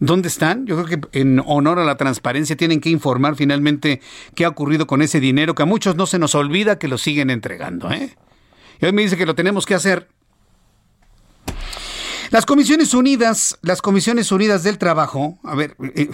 ¿Dónde 0.00 0.28
están? 0.28 0.66
Yo 0.66 0.82
creo 0.82 1.00
que 1.00 1.20
en 1.20 1.42
honor 1.44 1.78
a 1.78 1.84
la 1.84 1.96
transparencia 1.96 2.56
tienen 2.56 2.80
que 2.80 2.90
informar 2.90 3.34
finalmente 3.34 4.00
qué 4.34 4.44
ha 4.44 4.48
ocurrido 4.48 4.86
con 4.86 5.02
ese 5.02 5.18
dinero 5.18 5.54
que 5.54 5.64
a 5.64 5.66
muchos 5.66 5.96
no 5.96 6.06
se 6.06 6.18
nos 6.18 6.34
olvida 6.34 6.78
que 6.78 6.86
lo 6.86 6.98
siguen 6.98 7.30
entregando. 7.30 7.90
¿eh? 7.90 8.16
Y 8.80 8.86
hoy 8.86 8.92
me 8.92 9.02
dice 9.02 9.16
que 9.16 9.26
lo 9.26 9.34
tenemos 9.34 9.66
que 9.66 9.74
hacer 9.74 10.08
las 12.30 12.44
Comisiones 12.44 12.92
Unidas, 12.94 13.58
las 13.62 13.80
Comisiones 13.80 14.32
Unidas 14.32 14.62
del 14.62 14.78
Trabajo, 14.78 15.38
a 15.42 15.54
ver, 15.54 15.76
eh, 15.94 16.10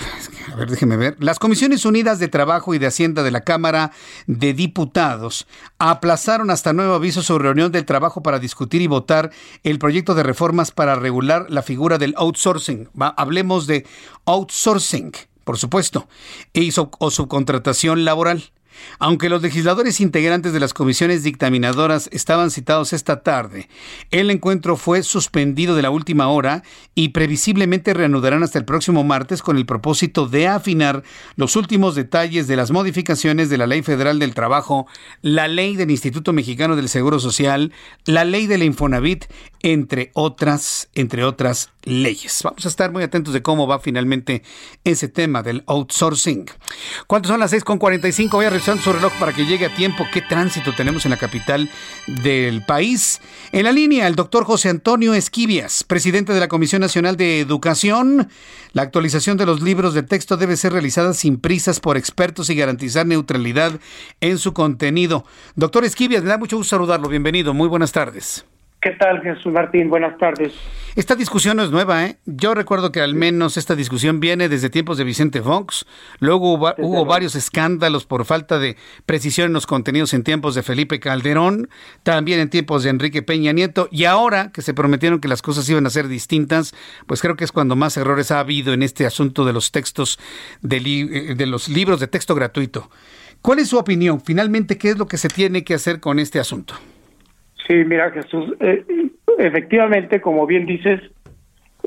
a 0.52 0.56
ver, 0.56 0.70
déjeme 0.70 0.96
ver, 0.96 1.16
las 1.18 1.38
Comisiones 1.38 1.84
Unidas 1.84 2.18
de 2.18 2.28
Trabajo 2.28 2.74
y 2.74 2.78
de 2.78 2.86
Hacienda 2.86 3.22
de 3.22 3.30
la 3.30 3.40
Cámara 3.40 3.90
de 4.26 4.54
Diputados 4.54 5.46
aplazaron 5.78 6.50
hasta 6.50 6.72
nuevo 6.72 6.94
aviso 6.94 7.22
su 7.22 7.38
reunión 7.38 7.72
del 7.72 7.84
trabajo 7.84 8.22
para 8.22 8.38
discutir 8.38 8.82
y 8.82 8.86
votar 8.86 9.30
el 9.64 9.78
proyecto 9.78 10.14
de 10.14 10.22
reformas 10.22 10.70
para 10.70 10.94
regular 10.94 11.46
la 11.48 11.62
figura 11.62 11.98
del 11.98 12.14
outsourcing. 12.16 12.88
hablemos 13.16 13.66
de 13.66 13.84
outsourcing, 14.24 15.12
por 15.44 15.58
supuesto, 15.58 16.08
e 16.52 16.70
o 16.76 17.10
subcontratación 17.10 18.04
laboral. 18.04 18.52
Aunque 18.98 19.28
los 19.28 19.42
legisladores 19.42 20.00
integrantes 20.00 20.52
de 20.52 20.60
las 20.60 20.74
comisiones 20.74 21.22
dictaminadoras 21.22 22.08
estaban 22.12 22.50
citados 22.50 22.92
esta 22.92 23.22
tarde, 23.22 23.68
el 24.10 24.30
encuentro 24.30 24.76
fue 24.76 25.02
suspendido 25.02 25.74
de 25.74 25.82
la 25.82 25.90
última 25.90 26.28
hora 26.28 26.62
y 26.94 27.10
previsiblemente 27.10 27.94
reanudarán 27.94 28.42
hasta 28.42 28.58
el 28.58 28.64
próximo 28.64 29.04
martes 29.04 29.42
con 29.42 29.56
el 29.56 29.66
propósito 29.66 30.26
de 30.26 30.48
afinar 30.48 31.02
los 31.36 31.56
últimos 31.56 31.94
detalles 31.94 32.46
de 32.46 32.56
las 32.56 32.70
modificaciones 32.70 33.50
de 33.50 33.58
la 33.58 33.66
Ley 33.66 33.82
Federal 33.82 34.18
del 34.18 34.34
Trabajo, 34.34 34.86
la 35.22 35.48
Ley 35.48 35.76
del 35.76 35.90
Instituto 35.90 36.32
Mexicano 36.32 36.76
del 36.76 36.88
Seguro 36.88 37.18
Social, 37.18 37.72
la 38.04 38.24
Ley 38.24 38.46
de 38.46 38.58
la 38.58 38.64
Infonavit, 38.64 39.24
entre 39.64 40.10
otras, 40.12 40.90
entre 40.94 41.24
otras 41.24 41.70
leyes. 41.84 42.42
Vamos 42.44 42.66
a 42.66 42.68
estar 42.68 42.92
muy 42.92 43.02
atentos 43.02 43.32
de 43.32 43.40
cómo 43.40 43.66
va 43.66 43.78
finalmente 43.78 44.42
ese 44.84 45.08
tema 45.08 45.42
del 45.42 45.64
outsourcing. 45.66 46.44
¿Cuántos 47.06 47.30
son 47.30 47.40
las 47.40 47.54
6.45? 47.54 48.30
Voy 48.32 48.44
a 48.44 48.50
revisar 48.50 48.78
su 48.78 48.92
reloj 48.92 49.14
para 49.18 49.32
que 49.32 49.46
llegue 49.46 49.64
a 49.64 49.74
tiempo. 49.74 50.06
¿Qué 50.12 50.20
tránsito 50.20 50.74
tenemos 50.74 51.06
en 51.06 51.12
la 51.12 51.16
capital 51.16 51.70
del 52.06 52.62
país? 52.66 53.22
En 53.52 53.64
la 53.64 53.72
línea, 53.72 54.06
el 54.06 54.16
doctor 54.16 54.44
José 54.44 54.68
Antonio 54.68 55.14
Esquivias, 55.14 55.82
presidente 55.82 56.34
de 56.34 56.40
la 56.40 56.48
Comisión 56.48 56.82
Nacional 56.82 57.16
de 57.16 57.40
Educación. 57.40 58.28
La 58.74 58.82
actualización 58.82 59.38
de 59.38 59.46
los 59.46 59.62
libros 59.62 59.94
de 59.94 60.02
texto 60.02 60.36
debe 60.36 60.58
ser 60.58 60.74
realizada 60.74 61.14
sin 61.14 61.38
prisas 61.38 61.80
por 61.80 61.96
expertos 61.96 62.50
y 62.50 62.54
garantizar 62.54 63.06
neutralidad 63.06 63.80
en 64.20 64.36
su 64.36 64.52
contenido. 64.52 65.24
Doctor 65.56 65.86
Esquivias, 65.86 66.22
me 66.22 66.28
da 66.28 66.36
mucho 66.36 66.58
gusto 66.58 66.76
saludarlo. 66.76 67.08
Bienvenido. 67.08 67.54
Muy 67.54 67.68
buenas 67.68 67.92
tardes. 67.92 68.44
¿Qué 68.84 68.90
tal, 68.90 69.22
Jesús 69.22 69.50
Martín? 69.50 69.88
Buenas 69.88 70.18
tardes. 70.18 70.52
Esta 70.94 71.14
discusión 71.14 71.56
no 71.56 71.62
es 71.62 71.70
nueva, 71.70 72.04
¿eh? 72.04 72.18
Yo 72.26 72.52
recuerdo 72.54 72.92
que 72.92 73.00
al 73.00 73.14
menos 73.14 73.56
esta 73.56 73.74
discusión 73.74 74.20
viene 74.20 74.50
desde 74.50 74.68
tiempos 74.68 74.98
de 74.98 75.04
Vicente 75.04 75.40
Fox. 75.40 75.86
Luego 76.18 76.52
hubo, 76.52 77.06
varios 77.06 77.34
escándalos 77.34 78.04
por 78.04 78.26
falta 78.26 78.58
de 78.58 78.76
precisión 79.06 79.46
en 79.46 79.52
los 79.54 79.66
contenidos 79.66 80.12
en 80.12 80.22
tiempos 80.22 80.54
de 80.54 80.62
Felipe 80.62 81.00
Calderón, 81.00 81.70
también 82.02 82.40
en 82.40 82.50
tiempos 82.50 82.82
de 82.82 82.90
Enrique 82.90 83.22
Peña 83.22 83.52
Nieto. 83.52 83.88
Y 83.90 84.04
ahora 84.04 84.52
que 84.52 84.60
se 84.60 84.74
prometieron 84.74 85.18
que 85.18 85.28
las 85.28 85.40
cosas 85.40 85.66
iban 85.70 85.86
a 85.86 85.90
ser 85.90 86.06
distintas, 86.06 86.74
pues 87.06 87.22
creo 87.22 87.36
que 87.36 87.44
es 87.44 87.52
cuando 87.52 87.76
más 87.76 87.96
errores 87.96 88.30
ha 88.32 88.40
habido 88.40 88.74
en 88.74 88.82
este 88.82 89.06
asunto 89.06 89.46
de 89.46 89.54
los 89.54 89.72
textos, 89.72 90.18
de, 90.60 90.76
eh, 90.76 91.34
de 91.34 91.46
los 91.46 91.70
libros 91.70 92.00
de 92.00 92.08
texto 92.08 92.34
gratuito. 92.34 92.90
¿Cuál 93.40 93.60
es 93.60 93.68
su 93.68 93.78
opinión? 93.78 94.20
Finalmente, 94.20 94.76
¿qué 94.76 94.90
es 94.90 94.98
lo 94.98 95.06
que 95.06 95.16
se 95.16 95.28
tiene 95.28 95.64
que 95.64 95.72
hacer 95.72 96.00
con 96.00 96.18
este 96.18 96.38
asunto? 96.38 96.74
Sí, 97.66 97.74
mira 97.84 98.10
Jesús, 98.10 98.54
eh, 98.60 98.84
efectivamente, 99.38 100.20
como 100.20 100.46
bien 100.46 100.66
dices, 100.66 101.00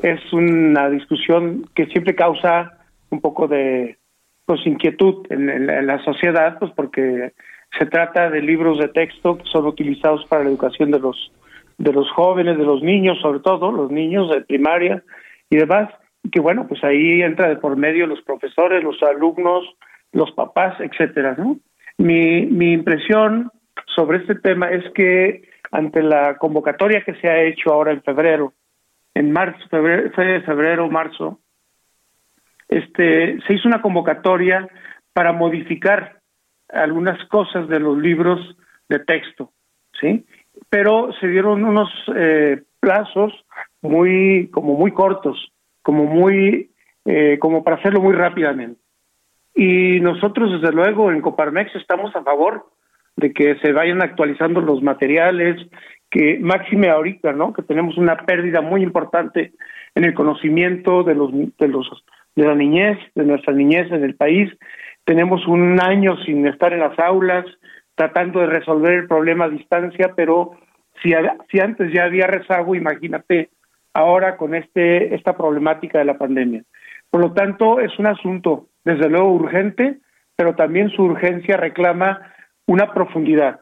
es 0.02 0.32
una 0.32 0.90
discusión 0.90 1.66
que 1.74 1.86
siempre 1.86 2.14
causa 2.14 2.78
un 3.10 3.20
poco 3.20 3.46
de 3.46 3.96
pues 4.44 4.66
inquietud 4.66 5.26
en, 5.30 5.66
la 5.86 6.02
sociedad, 6.04 6.58
pues 6.58 6.72
porque 6.74 7.32
se 7.78 7.86
trata 7.86 8.30
de 8.30 8.40
libros 8.40 8.78
de 8.78 8.88
texto 8.88 9.36
que 9.36 9.44
son 9.44 9.66
utilizados 9.66 10.24
para 10.26 10.42
la 10.42 10.50
educación 10.50 10.90
de 10.90 10.98
los 10.98 11.32
de 11.76 11.92
los 11.92 12.10
jóvenes, 12.10 12.58
de 12.58 12.64
los 12.64 12.82
niños, 12.82 13.20
sobre 13.20 13.38
todo 13.38 13.70
los 13.70 13.92
niños 13.92 14.28
de 14.30 14.40
primaria 14.40 15.04
y 15.48 15.58
demás, 15.58 15.88
y 16.24 16.30
que 16.30 16.40
bueno, 16.40 16.66
pues 16.66 16.82
ahí 16.82 17.22
entra 17.22 17.48
de 17.48 17.56
por 17.56 17.76
medio 17.76 18.08
los 18.08 18.20
profesores, 18.22 18.82
los 18.82 19.00
alumnos, 19.02 19.64
los 20.12 20.32
papás, 20.32 20.80
etcétera, 20.80 21.36
¿no? 21.38 21.56
Mi 21.98 22.46
mi 22.46 22.72
impresión 22.72 23.52
sobre 23.94 24.18
este 24.18 24.34
tema 24.34 24.70
es 24.70 24.84
que 24.92 25.47
ante 25.70 26.02
la 26.02 26.36
convocatoria 26.36 27.04
que 27.04 27.14
se 27.14 27.28
ha 27.28 27.42
hecho 27.42 27.72
ahora 27.72 27.92
en 27.92 28.02
febrero, 28.02 28.52
en 29.14 29.32
marzo, 29.32 29.66
febrero, 29.68 30.10
febrero, 30.12 30.88
marzo, 30.88 31.40
este, 32.68 33.40
se 33.46 33.54
hizo 33.54 33.68
una 33.68 33.82
convocatoria 33.82 34.68
para 35.12 35.32
modificar 35.32 36.20
algunas 36.68 37.22
cosas 37.28 37.68
de 37.68 37.80
los 37.80 37.98
libros 37.98 38.56
de 38.88 38.98
texto, 39.00 39.52
¿sí? 40.00 40.24
Pero 40.68 41.12
se 41.20 41.28
dieron 41.28 41.64
unos 41.64 41.88
eh, 42.14 42.62
plazos 42.80 43.32
muy, 43.80 44.48
como 44.52 44.74
muy 44.74 44.92
cortos, 44.92 45.52
como 45.82 46.04
muy, 46.04 46.70
eh, 47.04 47.38
como 47.40 47.64
para 47.64 47.76
hacerlo 47.76 48.00
muy 48.00 48.14
rápidamente. 48.14 48.80
Y 49.54 50.00
nosotros, 50.00 50.60
desde 50.60 50.74
luego, 50.74 51.10
en 51.10 51.20
Coparmex 51.20 51.74
estamos 51.74 52.14
a 52.14 52.22
favor 52.22 52.66
de 53.18 53.32
que 53.32 53.56
se 53.56 53.72
vayan 53.72 54.00
actualizando 54.00 54.60
los 54.60 54.80
materiales, 54.80 55.56
que 56.08 56.38
máxime 56.40 56.88
ahorita, 56.88 57.32
¿no? 57.32 57.52
Que 57.52 57.62
tenemos 57.62 57.98
una 57.98 58.16
pérdida 58.16 58.60
muy 58.60 58.82
importante 58.82 59.52
en 59.96 60.04
el 60.04 60.14
conocimiento 60.14 61.02
de 61.02 61.16
los 61.16 61.32
de 61.32 61.68
los 61.68 62.04
de 62.36 62.46
la 62.46 62.54
niñez, 62.54 62.96
de 63.16 63.24
nuestra 63.24 63.52
niñez 63.52 63.90
en 63.90 64.04
el 64.04 64.14
país. 64.14 64.52
Tenemos 65.04 65.44
un 65.48 65.80
año 65.80 66.16
sin 66.24 66.46
estar 66.46 66.72
en 66.72 66.78
las 66.78 66.96
aulas, 67.00 67.44
tratando 67.96 68.38
de 68.38 68.46
resolver 68.46 68.92
el 68.92 69.08
problema 69.08 69.46
a 69.46 69.50
distancia, 69.50 70.12
pero 70.14 70.52
si, 71.02 71.10
si 71.50 71.58
antes 71.58 71.92
ya 71.92 72.04
había 72.04 72.28
rezago, 72.28 72.76
imagínate 72.76 73.50
ahora 73.94 74.36
con 74.36 74.54
este 74.54 75.12
esta 75.16 75.36
problemática 75.36 75.98
de 75.98 76.04
la 76.04 76.18
pandemia. 76.18 76.62
Por 77.10 77.20
lo 77.20 77.32
tanto, 77.32 77.80
es 77.80 77.98
un 77.98 78.06
asunto 78.06 78.68
desde 78.84 79.08
luego 79.08 79.32
urgente, 79.32 79.98
pero 80.36 80.54
también 80.54 80.90
su 80.90 81.02
urgencia 81.02 81.56
reclama 81.56 82.20
una 82.68 82.92
profundidad, 82.92 83.60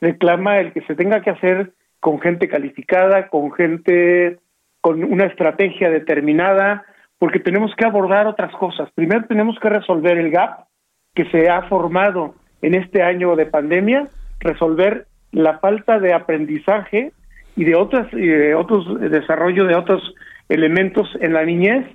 reclama 0.00 0.58
el 0.58 0.72
que 0.72 0.82
se 0.82 0.96
tenga 0.96 1.22
que 1.22 1.30
hacer 1.30 1.72
con 2.00 2.20
gente 2.20 2.48
calificada, 2.48 3.28
con 3.28 3.52
gente 3.52 4.38
con 4.80 5.02
una 5.02 5.26
estrategia 5.26 5.90
determinada, 5.90 6.84
porque 7.18 7.40
tenemos 7.40 7.74
que 7.76 7.86
abordar 7.86 8.26
otras 8.26 8.52
cosas. 8.56 8.90
Primero 8.94 9.24
tenemos 9.26 9.58
que 9.60 9.68
resolver 9.68 10.18
el 10.18 10.30
gap 10.30 10.66
que 11.14 11.24
se 11.30 11.48
ha 11.48 11.62
formado 11.62 12.34
en 12.60 12.74
este 12.74 13.02
año 13.02 13.36
de 13.36 13.46
pandemia, 13.46 14.08
resolver 14.40 15.06
la 15.32 15.58
falta 15.58 16.00
de 16.00 16.12
aprendizaje 16.12 17.12
y 17.56 17.64
de 17.64 17.76
otras 17.76 18.12
y 18.12 18.26
de 18.26 18.54
otros 18.54 19.00
desarrollo 19.00 19.66
de 19.66 19.76
otros 19.76 20.14
elementos 20.48 21.08
en 21.20 21.32
la 21.32 21.44
niñez, 21.44 21.86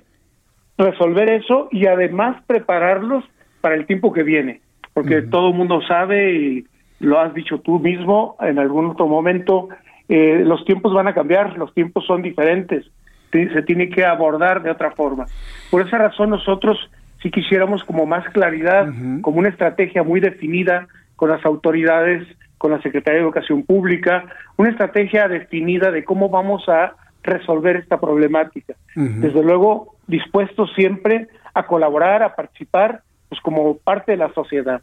resolver 0.78 1.30
eso 1.30 1.68
y 1.70 1.86
además 1.86 2.42
prepararlos 2.46 3.24
para 3.60 3.74
el 3.74 3.86
tiempo 3.86 4.12
que 4.12 4.22
viene, 4.22 4.60
porque 4.94 5.22
todo 5.22 5.48
el 5.48 5.54
mundo 5.54 5.82
sabe 5.86 6.32
y 6.32 6.66
lo 7.00 7.20
has 7.20 7.34
dicho 7.34 7.58
tú 7.58 7.78
mismo 7.78 8.36
en 8.40 8.58
algún 8.58 8.86
otro 8.86 9.06
momento, 9.06 9.68
eh, 10.08 10.42
los 10.44 10.64
tiempos 10.64 10.94
van 10.94 11.08
a 11.08 11.14
cambiar, 11.14 11.58
los 11.58 11.74
tiempos 11.74 12.06
son 12.06 12.22
diferentes, 12.22 12.86
se 13.30 13.62
tiene 13.62 13.90
que 13.90 14.04
abordar 14.04 14.62
de 14.62 14.70
otra 14.70 14.92
forma. 14.92 15.26
Por 15.70 15.86
esa 15.86 15.98
razón 15.98 16.30
nosotros 16.30 16.78
si 17.24 17.30
quisiéramos 17.30 17.82
como 17.84 18.04
más 18.04 18.28
claridad, 18.34 18.86
como 19.22 19.38
una 19.38 19.48
estrategia 19.48 20.02
muy 20.02 20.20
definida 20.20 20.88
con 21.16 21.30
las 21.30 21.42
autoridades, 21.46 22.28
con 22.58 22.70
la 22.70 22.82
Secretaría 22.82 23.20
de 23.20 23.24
Educación 23.24 23.62
Pública, 23.62 24.26
una 24.58 24.68
estrategia 24.68 25.26
definida 25.26 25.90
de 25.90 26.04
cómo 26.04 26.28
vamos 26.28 26.68
a 26.68 26.96
resolver 27.22 27.76
esta 27.76 27.98
problemática. 27.98 28.74
Desde 28.94 29.42
luego, 29.42 29.96
dispuestos 30.06 30.70
siempre 30.74 31.28
a 31.54 31.66
colaborar, 31.66 32.22
a 32.22 32.36
participar, 32.36 33.00
pues 33.34 33.42
como 33.42 33.78
parte 33.78 34.12
de 34.12 34.18
la 34.18 34.32
sociedad. 34.32 34.82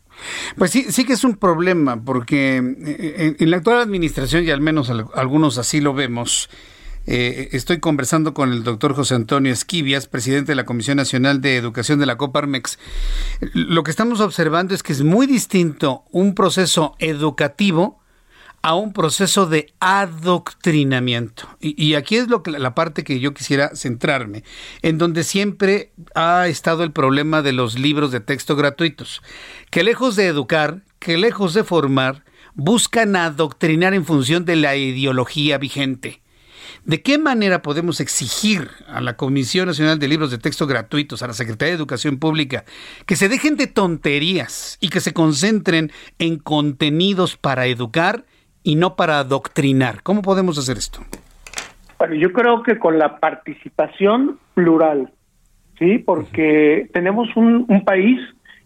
Pues 0.57 0.71
sí, 0.71 0.85
sí 0.89 1.05
que 1.05 1.13
es 1.13 1.23
un 1.23 1.37
problema, 1.37 2.03
porque 2.03 2.57
eh, 2.57 3.35
en, 3.39 3.51
la 3.51 3.57
actual 3.57 3.79
administración, 3.79 4.43
y 4.43 4.51
al 4.51 4.61
menos 4.61 4.91
algunos 5.15 5.57
así 5.57 5.79
lo 5.79 5.93
vemos, 5.93 6.49
eh, 7.07 7.49
estoy 7.53 7.79
conversando 7.79 8.33
con 8.33 8.51
el 8.51 8.63
doctor 8.63 8.93
José 8.93 9.15
Antonio 9.15 9.53
Esquivias, 9.53 10.07
presidente 10.07 10.51
de 10.51 10.55
la 10.55 10.65
Comisión 10.65 10.97
Nacional 10.97 11.39
de 11.39 11.55
Educación 11.55 11.99
de 11.99 12.05
la 12.05 12.17
Coparmex. 12.17 12.77
Lo 13.53 13.83
que 13.83 13.91
estamos 13.91 14.19
observando 14.19 14.75
es 14.75 14.83
que 14.83 14.93
es 14.93 15.01
muy 15.01 15.27
distinto 15.27 16.03
un 16.11 16.35
proceso 16.35 16.95
educativo 16.99 18.00
a 18.61 18.75
un 18.75 18.93
proceso 18.93 19.47
de 19.47 19.73
adoctrinamiento. 19.79 21.49
Y, 21.59 21.95
aquí 21.95 22.17
es 22.17 22.27
lo 22.27 22.43
que 22.43 22.51
la 22.51 22.75
parte 22.75 23.03
que 23.03 23.19
yo 23.19 23.33
quisiera 23.33 23.75
centrarme, 23.75 24.43
en 24.81 24.97
donde 24.97 25.23
siempre 25.23 25.91
ha 26.13 26.47
estado 26.47 26.83
el 26.83 26.91
problema 26.91 27.41
de 27.41 27.53
los 27.53 27.79
libros 27.79 28.11
de 28.11 28.19
texto 28.19 28.55
gratuitos, 28.55 29.21
que 29.69 29.83
lejos 29.83 30.15
de 30.15 30.27
educar, 30.27 30.83
que 30.99 31.17
lejos 31.17 31.53
de 31.53 31.63
formar, 31.63 32.23
buscan 32.53 33.15
adoctrinar 33.15 33.93
en 33.93 34.05
función 34.05 34.45
de 34.45 34.55
la 34.57 34.75
ideología 34.75 35.57
vigente. 35.57 36.21
¿De 36.85 37.01
qué 37.01 37.17
manera 37.17 37.61
podemos 37.61 37.99
exigir 37.99 38.69
a 38.87 39.01
la 39.01 39.15
Comisión 39.15 39.67
Nacional 39.67 39.99
de 39.99 40.07
Libros 40.07 40.31
de 40.31 40.39
Texto 40.39 40.65
Gratuitos, 40.65 41.21
a 41.21 41.27
la 41.27 41.33
Secretaría 41.33 41.73
de 41.73 41.77
Educación 41.77 42.17
Pública, 42.17 42.65
que 43.05 43.15
se 43.15 43.29
dejen 43.29 43.55
de 43.55 43.67
tonterías 43.67 44.77
y 44.79 44.89
que 44.89 44.99
se 44.99 45.13
concentren 45.13 45.91
en 46.17 46.37
contenidos 46.37 47.37
para 47.37 47.67
educar 47.67 48.25
y 48.63 48.75
no 48.75 48.95
para 48.95 49.19
adoctrinar? 49.19 50.03
¿Cómo 50.03 50.21
podemos 50.21 50.57
hacer 50.57 50.77
esto? 50.77 51.01
Bueno, 51.97 52.15
yo 52.15 52.31
creo 52.33 52.63
que 52.63 52.79
con 52.79 52.97
la 52.97 53.19
participación 53.19 54.39
plural, 54.53 55.11
¿sí? 55.77 55.99
Porque 55.99 56.89
tenemos 56.93 57.29
un, 57.35 57.65
país 57.85 58.19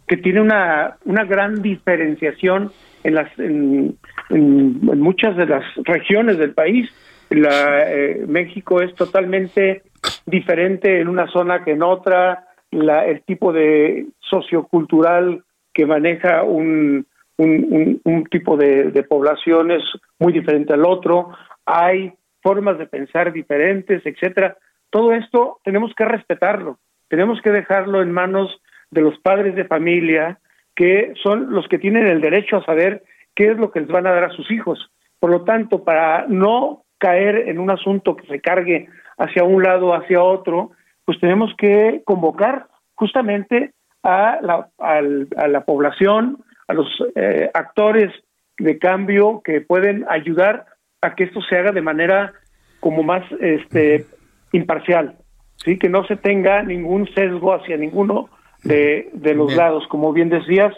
que 0.07 0.17
tiene 0.17 0.41
una, 0.41 0.97
una 1.05 1.25
gran 1.25 1.61
diferenciación 1.61 2.71
en, 3.03 3.15
las, 3.15 3.29
en 3.39 3.97
muchas 4.29 5.35
de 5.35 5.45
las 5.45 5.63
regiones 5.83 6.37
del 6.37 6.53
país 6.53 6.89
la, 7.29 7.91
eh, 7.91 8.25
México 8.27 8.81
es 8.81 8.93
totalmente 8.95 9.83
diferente 10.25 10.99
en 10.99 11.07
una 11.07 11.27
zona 11.27 11.63
que 11.63 11.71
en 11.71 11.83
otra, 11.83 12.47
la, 12.71 13.05
el 13.05 13.23
tipo 13.23 13.53
de 13.53 14.07
sociocultural 14.19 15.43
que 15.73 15.85
maneja 15.85 16.43
un, 16.43 17.07
un, 17.37 18.01
un, 18.03 18.23
tipo 18.25 18.57
de, 18.57 18.91
de, 18.91 19.03
población 19.03 19.71
es 19.71 19.83
muy 20.19 20.31
diferente 20.31 20.73
al 20.73 20.85
otro, 20.85 21.31
hay 21.65 22.13
formas 22.41 22.77
de 22.77 22.87
pensar 22.87 23.33
diferentes, 23.33 24.05
etcétera. 24.05 24.57
Todo 24.89 25.13
esto 25.13 25.59
tenemos 25.63 25.93
que 25.95 26.05
respetarlo, 26.05 26.79
tenemos 27.09 27.41
que 27.41 27.51
dejarlo 27.51 28.01
en 28.01 28.11
manos 28.11 28.61
de 28.91 29.01
los 29.01 29.17
padres 29.19 29.55
de 29.55 29.65
familia, 29.65 30.39
que 30.75 31.13
son 31.23 31.51
los 31.51 31.67
que 31.67 31.79
tienen 31.79 32.07
el 32.07 32.21
derecho 32.21 32.57
a 32.57 32.65
saber 32.65 33.03
qué 33.35 33.51
es 33.51 33.57
lo 33.57 33.71
que 33.71 33.81
les 33.81 33.89
van 33.89 34.07
a 34.07 34.11
dar 34.11 34.25
a 34.25 34.29
sus 34.29 34.49
hijos. 34.51 34.91
Por 35.19 35.31
lo 35.31 35.43
tanto, 35.43 35.83
para 35.83 36.25
no 36.27 36.83
caer 36.97 37.49
en 37.49 37.59
un 37.59 37.69
asunto 37.69 38.15
que 38.15 38.27
se 38.27 38.41
cargue 38.41 38.87
hacia 39.17 39.43
un 39.43 39.63
lado 39.63 39.87
o 39.87 39.93
hacia 39.93 40.21
otro, 40.21 40.71
pues 41.03 41.19
tenemos 41.19 41.53
que 41.57 42.01
convocar 42.05 42.67
justamente 42.95 43.73
a 44.03 44.39
la, 44.41 44.69
a 44.77 45.47
la 45.47 45.65
población, 45.65 46.44
a 46.67 46.73
los 46.73 46.87
eh, 47.15 47.49
actores 47.53 48.11
de 48.57 48.79
cambio 48.79 49.41
que 49.43 49.61
pueden 49.61 50.05
ayudar 50.09 50.65
a 51.01 51.15
que 51.15 51.25
esto 51.25 51.41
se 51.41 51.57
haga 51.57 51.71
de 51.71 51.81
manera 51.81 52.33
como 52.79 53.03
más 53.03 53.23
este 53.39 54.05
imparcial, 54.51 55.15
sí 55.57 55.77
que 55.77 55.89
no 55.89 56.05
se 56.05 56.15
tenga 56.15 56.63
ningún 56.63 57.07
sesgo 57.13 57.53
hacia 57.53 57.77
ninguno 57.77 58.29
de, 58.63 59.09
de 59.13 59.33
los 59.33 59.55
lados, 59.55 59.85
como 59.89 60.13
bien 60.13 60.29
decías, 60.29 60.73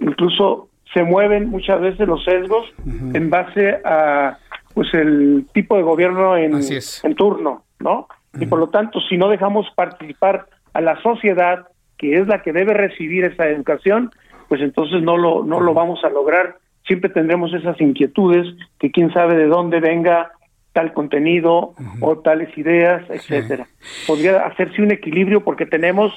incluso 0.00 0.68
se 0.92 1.02
mueven 1.02 1.48
muchas 1.48 1.80
veces 1.80 2.06
los 2.06 2.24
sesgos 2.24 2.66
en 2.86 3.30
base 3.30 3.78
a 3.84 4.38
pues 4.74 4.92
el 4.94 5.46
tipo 5.52 5.76
de 5.76 5.82
gobierno 5.82 6.36
en, 6.36 6.54
en 6.54 7.14
turno, 7.14 7.64
¿no? 7.80 8.06
Y 8.38 8.46
por 8.46 8.60
lo 8.60 8.68
tanto, 8.68 9.00
si 9.08 9.16
no 9.16 9.28
dejamos 9.28 9.66
participar 9.74 10.46
a 10.72 10.80
la 10.80 11.00
sociedad, 11.02 11.66
que 11.96 12.14
es 12.14 12.28
la 12.28 12.42
que 12.42 12.52
debe 12.52 12.74
recibir 12.74 13.24
esa 13.24 13.48
educación, 13.48 14.10
pues 14.48 14.60
entonces 14.60 15.02
no 15.02 15.16
lo, 15.16 15.44
no 15.44 15.60
lo 15.60 15.74
vamos 15.74 16.02
a 16.04 16.08
lograr. 16.08 16.56
Siempre 16.86 17.10
tendremos 17.10 17.52
esas 17.52 17.80
inquietudes, 17.80 18.46
que 18.78 18.90
quién 18.90 19.12
sabe 19.12 19.36
de 19.36 19.46
dónde 19.46 19.80
venga 19.80 20.32
tal 20.72 20.92
contenido 20.92 21.74
o 22.00 22.18
tales 22.18 22.56
ideas, 22.56 23.02
etcétera. 23.10 23.66
Podría 24.06 24.46
hacerse 24.46 24.80
un 24.80 24.92
equilibrio 24.92 25.42
porque 25.42 25.66
tenemos 25.66 26.12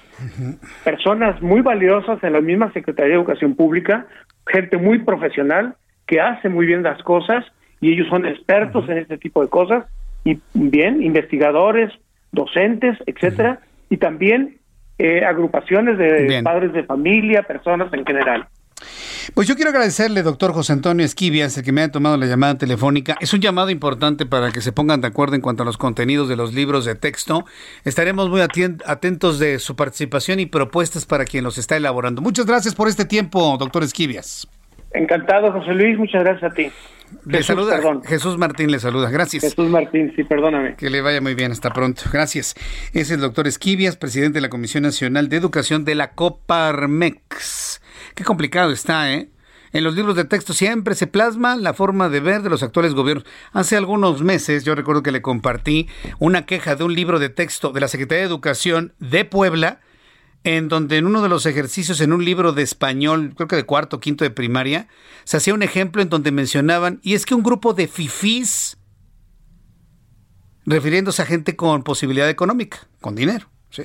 personas 0.84 1.41
muy 1.41 1.61
valiosas 1.61 2.23
en 2.23 2.34
la 2.34 2.41
misma 2.41 2.71
Secretaría 2.71 3.13
de 3.13 3.15
Educación 3.15 3.55
Pública, 3.55 4.05
gente 4.45 4.77
muy 4.77 4.99
profesional 4.99 5.75
que 6.05 6.21
hace 6.21 6.49
muy 6.49 6.65
bien 6.65 6.84
las 6.84 7.01
cosas 7.03 7.45
y 7.79 7.91
ellos 7.91 8.07
son 8.09 8.25
expertos 8.25 8.88
en 8.89 8.99
este 8.99 9.17
tipo 9.17 9.41
de 9.41 9.49
cosas 9.49 9.86
y 10.23 10.39
bien 10.53 11.01
investigadores, 11.01 11.91
docentes, 12.32 12.97
etcétera, 13.07 13.61
y 13.89 13.97
también 13.97 14.57
eh, 14.97 15.25
agrupaciones 15.25 15.97
de 15.97 16.41
padres 16.43 16.73
de 16.73 16.83
familia, 16.83 17.43
personas 17.43 17.91
en 17.93 18.05
general. 18.05 18.47
Pues 19.33 19.47
yo 19.47 19.55
quiero 19.55 19.69
agradecerle, 19.69 20.23
doctor 20.23 20.51
José 20.53 20.73
Antonio 20.73 21.05
Esquivias, 21.05 21.57
el 21.57 21.63
que 21.63 21.71
me 21.71 21.81
haya 21.81 21.91
tomado 21.91 22.17
la 22.17 22.25
llamada 22.25 22.57
telefónica. 22.57 23.17
Es 23.21 23.33
un 23.33 23.39
llamado 23.39 23.69
importante 23.69 24.25
para 24.25 24.51
que 24.51 24.61
se 24.61 24.71
pongan 24.71 25.01
de 25.01 25.07
acuerdo 25.07 25.35
en 25.35 25.41
cuanto 25.41 25.63
a 25.63 25.65
los 25.65 25.77
contenidos 25.77 26.27
de 26.27 26.35
los 26.35 26.53
libros 26.53 26.85
de 26.85 26.95
texto. 26.95 27.45
Estaremos 27.85 28.29
muy 28.29 28.41
atentos 28.41 29.39
de 29.39 29.59
su 29.59 29.75
participación 29.75 30.39
y 30.39 30.47
propuestas 30.47 31.05
para 31.05 31.25
quien 31.25 31.43
los 31.43 31.57
está 31.57 31.77
elaborando. 31.77 32.21
Muchas 32.21 32.45
gracias 32.45 32.75
por 32.75 32.87
este 32.87 33.05
tiempo, 33.05 33.55
doctor 33.57 33.83
Esquivias. 33.83 34.47
Encantado, 34.93 35.51
José 35.51 35.73
Luis. 35.73 35.97
Muchas 35.97 36.23
gracias 36.23 36.51
a 36.51 36.53
ti. 36.53 36.71
Le 37.25 37.43
saluda, 37.43 37.79
Jesús 38.05 38.37
Martín 38.37 38.71
le 38.71 38.79
saluda, 38.79 39.09
gracias. 39.09 39.43
Jesús 39.43 39.69
Martín, 39.69 40.13
sí, 40.15 40.23
perdóname. 40.23 40.75
Que 40.75 40.89
le 40.89 41.01
vaya 41.01 41.19
muy 41.21 41.35
bien, 41.35 41.51
hasta 41.51 41.71
pronto, 41.71 42.03
gracias. 42.11 42.55
Es 42.93 43.11
el 43.11 43.19
doctor 43.19 43.47
Esquivias, 43.47 43.97
presidente 43.97 44.35
de 44.35 44.41
la 44.41 44.49
Comisión 44.49 44.83
Nacional 44.83 45.27
de 45.27 45.37
Educación 45.37 45.83
de 45.83 45.95
la 45.95 46.11
Coparmex. 46.13 47.81
Qué 48.15 48.23
complicado 48.23 48.71
está, 48.71 49.13
¿eh? 49.13 49.27
En 49.73 49.85
los 49.85 49.95
libros 49.95 50.17
de 50.17 50.25
texto 50.25 50.51
siempre 50.53 50.95
se 50.95 51.07
plasma 51.07 51.55
la 51.55 51.73
forma 51.73 52.09
de 52.09 52.19
ver 52.19 52.41
de 52.41 52.49
los 52.49 52.61
actuales 52.61 52.93
gobiernos. 52.93 53.25
Hace 53.53 53.77
algunos 53.77 54.21
meses 54.21 54.65
yo 54.65 54.75
recuerdo 54.75 55.01
que 55.01 55.13
le 55.13 55.21
compartí 55.21 55.87
una 56.19 56.45
queja 56.45 56.75
de 56.75 56.83
un 56.83 56.93
libro 56.93 57.19
de 57.19 57.29
texto 57.29 57.71
de 57.71 57.79
la 57.79 57.87
Secretaría 57.87 58.23
de 58.23 58.27
Educación 58.27 58.93
de 58.99 59.23
Puebla 59.23 59.79
en 60.43 60.69
donde 60.69 60.97
en 60.97 61.05
uno 61.05 61.21
de 61.21 61.29
los 61.29 61.45
ejercicios 61.45 62.01
en 62.01 62.13
un 62.13 62.25
libro 62.25 62.53
de 62.53 62.63
español, 62.63 63.33
creo 63.35 63.47
que 63.47 63.55
de 63.55 63.65
cuarto 63.65 63.97
o 63.97 63.99
quinto 63.99 64.23
de 64.23 64.31
primaria, 64.31 64.87
se 65.23 65.37
hacía 65.37 65.53
un 65.53 65.63
ejemplo 65.63 66.01
en 66.01 66.09
donde 66.09 66.31
mencionaban, 66.31 66.99
y 67.03 67.13
es 67.13 67.25
que 67.25 67.35
un 67.35 67.43
grupo 67.43 67.73
de 67.73 67.87
fifís, 67.87 68.77
refiriéndose 70.65 71.21
a 71.21 71.25
gente 71.25 71.55
con 71.55 71.83
posibilidad 71.83 72.29
económica, 72.29 72.87
con 73.01 73.15
dinero, 73.15 73.49
¿sí? 73.69 73.83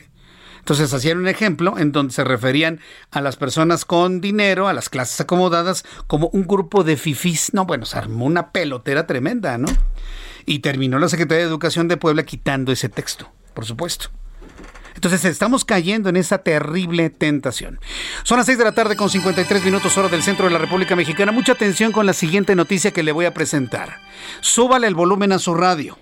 Entonces 0.58 0.92
hacían 0.92 1.18
un 1.18 1.28
ejemplo 1.28 1.78
en 1.78 1.92
donde 1.92 2.12
se 2.12 2.24
referían 2.24 2.80
a 3.12 3.20
las 3.20 3.36
personas 3.36 3.84
con 3.84 4.20
dinero, 4.20 4.66
a 4.66 4.72
las 4.72 4.88
clases 4.88 5.20
acomodadas, 5.20 5.84
como 6.08 6.28
un 6.28 6.46
grupo 6.46 6.82
de 6.82 6.96
fifís. 6.96 7.54
No, 7.54 7.66
bueno, 7.66 7.86
se 7.86 7.98
armó 7.98 8.24
una 8.24 8.50
pelotera 8.50 9.06
tremenda, 9.06 9.58
¿no? 9.58 9.68
Y 10.44 10.58
terminó 10.60 10.98
la 10.98 11.08
Secretaría 11.08 11.44
de 11.44 11.50
Educación 11.50 11.86
de 11.86 11.96
Puebla 11.96 12.24
quitando 12.24 12.72
ese 12.72 12.88
texto, 12.88 13.30
por 13.54 13.64
supuesto. 13.64 14.10
Entonces 14.96 15.24
estamos 15.24 15.64
cayendo 15.64 16.08
en 16.08 16.16
esa 16.16 16.38
terrible 16.38 17.10
tentación. 17.10 17.78
Son 18.24 18.38
las 18.38 18.46
6 18.46 18.58
de 18.58 18.64
la 18.64 18.72
tarde 18.72 18.96
con 18.96 19.08
53 19.08 19.64
minutos 19.64 19.96
hora 19.96 20.08
del 20.08 20.22
centro 20.22 20.46
de 20.46 20.52
la 20.52 20.58
República 20.58 20.96
Mexicana. 20.96 21.32
Mucha 21.32 21.52
atención 21.52 21.92
con 21.92 22.06
la 22.06 22.12
siguiente 22.12 22.56
noticia 22.56 22.90
que 22.90 23.02
le 23.02 23.12
voy 23.12 23.26
a 23.26 23.34
presentar. 23.34 24.00
Súbale 24.40 24.86
el 24.86 24.94
volumen 24.94 25.32
a 25.32 25.38
su 25.38 25.54
radio. 25.54 25.98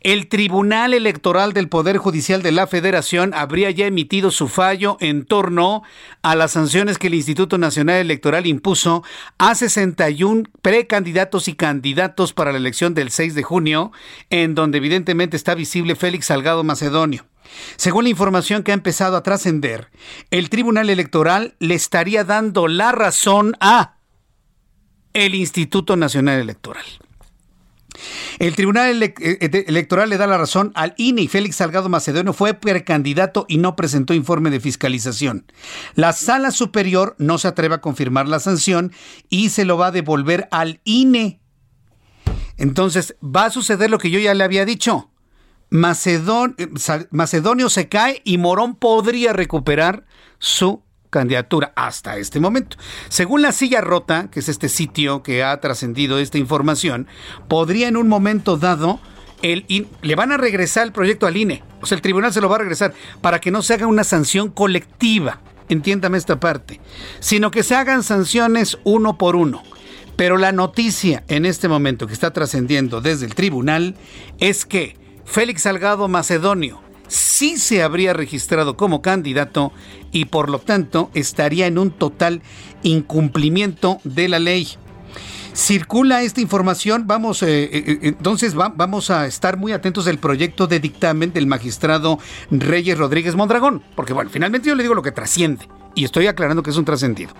El 0.00 0.28
Tribunal 0.28 0.94
Electoral 0.94 1.52
del 1.52 1.68
Poder 1.68 1.98
Judicial 1.98 2.42
de 2.42 2.52
la 2.52 2.66
Federación 2.66 3.34
habría 3.34 3.70
ya 3.70 3.86
emitido 3.86 4.30
su 4.30 4.48
fallo 4.48 4.96
en 5.00 5.24
torno 5.24 5.82
a 6.22 6.34
las 6.34 6.52
sanciones 6.52 6.98
que 6.98 7.08
el 7.08 7.14
Instituto 7.14 7.58
Nacional 7.58 7.96
Electoral 7.96 8.46
impuso 8.46 9.02
a 9.38 9.54
61 9.54 10.44
precandidatos 10.62 11.48
y 11.48 11.54
candidatos 11.54 12.32
para 12.32 12.52
la 12.52 12.58
elección 12.58 12.94
del 12.94 13.10
6 13.10 13.34
de 13.34 13.42
junio, 13.42 13.92
en 14.30 14.54
donde 14.54 14.78
evidentemente 14.78 15.36
está 15.36 15.54
visible 15.54 15.96
Félix 15.96 16.26
Salgado 16.26 16.64
Macedonio. 16.64 17.26
Según 17.76 18.04
la 18.04 18.10
información 18.10 18.62
que 18.62 18.72
ha 18.72 18.74
empezado 18.74 19.16
a 19.16 19.22
trascender, 19.22 19.90
el 20.30 20.50
Tribunal 20.50 20.90
Electoral 20.90 21.54
le 21.58 21.74
estaría 21.74 22.24
dando 22.24 22.68
la 22.68 22.92
razón 22.92 23.56
a 23.60 23.96
el 25.12 25.34
Instituto 25.34 25.96
Nacional 25.96 26.40
Electoral. 26.40 26.84
El 28.38 28.54
Tribunal 28.54 29.02
eh, 29.02 29.14
eh, 29.18 29.64
Electoral 29.66 30.10
le 30.10 30.18
da 30.18 30.26
la 30.26 30.38
razón 30.38 30.72
al 30.74 30.94
INE 30.96 31.22
y 31.22 31.28
Félix 31.28 31.56
Salgado 31.56 31.88
Macedonio 31.88 32.32
fue 32.32 32.54
precandidato 32.54 33.46
y 33.48 33.58
no 33.58 33.76
presentó 33.76 34.14
informe 34.14 34.50
de 34.50 34.60
fiscalización. 34.60 35.50
La 35.94 36.12
sala 36.12 36.50
superior 36.50 37.14
no 37.18 37.38
se 37.38 37.48
atreve 37.48 37.76
a 37.76 37.80
confirmar 37.80 38.28
la 38.28 38.40
sanción 38.40 38.92
y 39.28 39.50
se 39.50 39.64
lo 39.64 39.78
va 39.78 39.88
a 39.88 39.92
devolver 39.92 40.48
al 40.50 40.80
INE. 40.84 41.40
Entonces, 42.58 43.16
va 43.22 43.46
a 43.46 43.50
suceder 43.50 43.90
lo 43.90 43.98
que 43.98 44.10
yo 44.10 44.18
ya 44.18 44.34
le 44.34 44.44
había 44.44 44.64
dicho. 44.64 45.10
Eh, 45.70 46.68
Macedonio 47.10 47.70
se 47.70 47.88
cae 47.88 48.20
y 48.24 48.38
Morón 48.38 48.76
podría 48.76 49.32
recuperar 49.32 50.04
su 50.38 50.82
candidatura 51.10 51.72
hasta 51.76 52.16
este 52.18 52.40
momento. 52.40 52.76
Según 53.08 53.42
la 53.42 53.52
silla 53.52 53.80
rota, 53.80 54.30
que 54.30 54.40
es 54.40 54.48
este 54.48 54.68
sitio 54.68 55.22
que 55.22 55.42
ha 55.42 55.60
trascendido 55.60 56.18
esta 56.18 56.38
información, 56.38 57.08
podría 57.48 57.88
en 57.88 57.96
un 57.96 58.08
momento 58.08 58.56
dado 58.56 59.00
el 59.42 59.64
le 60.02 60.14
van 60.14 60.32
a 60.32 60.36
regresar 60.36 60.84
el 60.84 60.92
proyecto 60.92 61.26
al 61.26 61.36
INE, 61.36 61.62
o 61.82 61.86
sea, 61.86 61.96
el 61.96 62.02
tribunal 62.02 62.32
se 62.32 62.40
lo 62.40 62.48
va 62.48 62.56
a 62.56 62.60
regresar 62.60 62.94
para 63.20 63.40
que 63.40 63.50
no 63.50 63.62
se 63.62 63.74
haga 63.74 63.86
una 63.86 64.04
sanción 64.04 64.50
colectiva, 64.50 65.40
entiéndame 65.68 66.18
esta 66.18 66.40
parte, 66.40 66.80
sino 67.20 67.50
que 67.50 67.62
se 67.62 67.74
hagan 67.74 68.02
sanciones 68.02 68.78
uno 68.84 69.18
por 69.18 69.36
uno. 69.36 69.62
Pero 70.16 70.38
la 70.38 70.52
noticia 70.52 71.24
en 71.28 71.44
este 71.44 71.68
momento 71.68 72.06
que 72.06 72.14
está 72.14 72.32
trascendiendo 72.32 73.02
desde 73.02 73.26
el 73.26 73.34
tribunal 73.34 73.96
es 74.38 74.64
que 74.64 74.96
Félix 75.26 75.62
Salgado 75.62 76.08
Macedonio 76.08 76.80
sí 77.08 77.58
se 77.58 77.82
habría 77.82 78.12
registrado 78.12 78.76
como 78.76 79.02
candidato 79.02 79.72
y 80.12 80.26
por 80.26 80.48
lo 80.48 80.58
tanto 80.58 81.10
estaría 81.14 81.66
en 81.66 81.78
un 81.78 81.90
total 81.90 82.42
incumplimiento 82.82 83.98
de 84.04 84.28
la 84.28 84.38
ley. 84.38 84.68
Circula 85.52 86.22
esta 86.22 86.42
información, 86.42 87.06
vamos, 87.06 87.42
eh, 87.42 87.64
eh, 87.64 87.70
eh, 87.72 87.98
entonces 88.02 88.54
vamos 88.54 89.10
a 89.10 89.26
estar 89.26 89.56
muy 89.56 89.72
atentos 89.72 90.04
del 90.04 90.18
proyecto 90.18 90.66
de 90.66 90.80
dictamen 90.80 91.32
del 91.32 91.46
magistrado 91.46 92.18
Reyes 92.50 92.98
Rodríguez 92.98 93.34
Mondragón, 93.34 93.82
porque 93.94 94.12
bueno, 94.12 94.30
finalmente 94.30 94.68
yo 94.68 94.74
le 94.74 94.82
digo 94.82 94.94
lo 94.94 95.02
que 95.02 95.12
trasciende 95.12 95.66
y 95.96 96.04
estoy 96.04 96.28
aclarando 96.28 96.62
que 96.62 96.70
es 96.70 96.76
un 96.76 96.84
trascendido. 96.84 97.32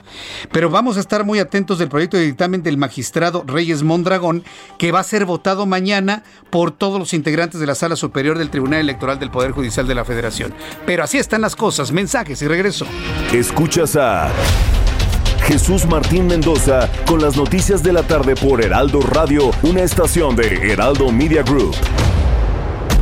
Pero 0.51 0.69
vamos 0.71 0.97
a 0.97 1.01
estar 1.01 1.25
muy 1.25 1.39
atentos 1.39 1.79
del 1.79 1.89
proyecto 1.89 2.17
de 2.17 2.25
dictamen 2.25 2.65
del 2.65 2.79
magistrado 2.79 3.45
Reyes 3.47 3.85
Mondragón, 3.85 4.43
que 4.79 4.91
va 4.91 5.01
a 5.01 5.05
ser 5.05 5.27
votado 5.27 5.67
mañana 5.67 6.25
por 6.51 6.73
todos 6.73 6.99
los 6.99 7.15
integrantes 7.15 7.61
de 7.61 7.67
la 7.67 7.77
Sala 7.77 7.95
Superior 7.95 8.39
del 8.39 8.51
Tribunal 8.51 8.81
Electoral 8.81 9.21
del 9.21 9.31
Poder 9.31 9.53
Judicial 9.53 9.87
de 9.87 9.95
la 9.95 10.05
Federación. 10.05 10.53
Pero 10.87 11.05
así 11.05 11.19
están 11.19 11.43
las 11.43 11.55
cosas. 11.55 11.93
Mensajes 11.93 12.41
y 12.43 12.49
regreso. 12.49 12.87
Escuchas 13.33 13.95
a 13.97 14.33
Jesús 15.47 15.87
Martín 15.87 16.27
Mendoza 16.27 16.91
con 17.07 17.21
las 17.21 17.37
noticias 17.37 17.83
de 17.83 17.93
la 17.93 18.03
tarde 18.03 18.35
por 18.35 18.65
Heraldo 18.65 19.01
Radio, 19.01 19.51
una 19.63 19.83
estación 19.83 20.35
de 20.35 20.73
Heraldo 20.73 21.13
Media 21.13 21.43
Group. 21.43 21.77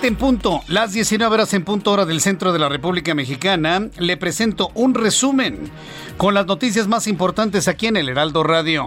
7 0.00 0.14
en 0.14 0.16
punto, 0.16 0.62
las 0.66 0.94
19 0.94 1.34
horas 1.34 1.52
en 1.52 1.62
punto 1.62 1.92
hora 1.92 2.06
del 2.06 2.22
centro 2.22 2.54
de 2.54 2.58
la 2.58 2.70
República 2.70 3.14
Mexicana. 3.14 3.88
Le 3.98 4.16
presento 4.16 4.70
un 4.72 4.94
resumen 4.94 5.70
con 6.16 6.32
las 6.32 6.46
noticias 6.46 6.88
más 6.88 7.06
importantes 7.06 7.68
aquí 7.68 7.86
en 7.86 7.98
el 7.98 8.08
Heraldo 8.08 8.42
Radio. 8.42 8.86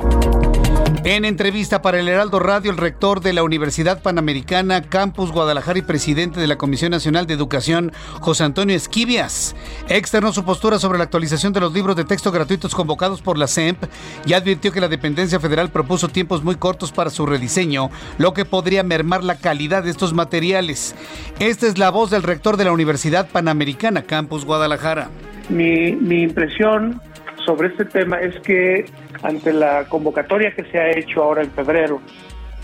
En 1.05 1.25
entrevista 1.25 1.81
para 1.81 1.99
el 1.99 2.07
Heraldo 2.07 2.39
Radio, 2.39 2.71
el 2.71 2.77
rector 2.77 3.19
de 3.19 3.33
la 3.33 3.43
Universidad 3.43 4.01
Panamericana 4.01 4.83
Campus 4.83 5.33
Guadalajara 5.33 5.79
y 5.79 5.81
presidente 5.81 6.39
de 6.39 6.47
la 6.47 6.55
Comisión 6.55 6.91
Nacional 6.91 7.27
de 7.27 7.33
Educación, 7.33 7.91
José 8.21 8.45
Antonio 8.45 8.73
Esquivias, 8.73 9.53
externó 9.89 10.31
su 10.31 10.45
postura 10.45 10.79
sobre 10.79 10.97
la 10.97 11.03
actualización 11.03 11.51
de 11.51 11.59
los 11.59 11.73
libros 11.73 11.97
de 11.97 12.05
texto 12.05 12.31
gratuitos 12.31 12.73
convocados 12.73 13.21
por 13.21 13.37
la 13.37 13.47
CEMP 13.47 13.83
y 14.25 14.31
advirtió 14.31 14.71
que 14.71 14.79
la 14.79 14.87
dependencia 14.87 15.41
federal 15.41 15.67
propuso 15.71 16.07
tiempos 16.07 16.41
muy 16.41 16.55
cortos 16.55 16.93
para 16.93 17.09
su 17.09 17.25
rediseño, 17.25 17.89
lo 18.17 18.33
que 18.33 18.45
podría 18.45 18.83
mermar 18.83 19.25
la 19.25 19.35
calidad 19.35 19.83
de 19.83 19.89
estos 19.89 20.13
materiales. 20.13 20.95
Esta 21.37 21.67
es 21.67 21.77
la 21.77 21.89
voz 21.89 22.11
del 22.11 22.23
rector 22.23 22.55
de 22.55 22.63
la 22.63 22.71
Universidad 22.71 23.27
Panamericana 23.27 24.03
Campus 24.03 24.45
Guadalajara. 24.45 25.09
Mi, 25.49 25.91
mi 25.91 26.21
impresión 26.21 27.01
sobre 27.45 27.69
este 27.69 27.85
tema 27.85 28.19
es 28.19 28.39
que 28.41 28.85
ante 29.21 29.53
la 29.53 29.85
convocatoria 29.85 30.53
que 30.55 30.63
se 30.65 30.79
ha 30.79 30.89
hecho 30.91 31.23
ahora 31.23 31.43
en 31.43 31.51
febrero, 31.51 32.01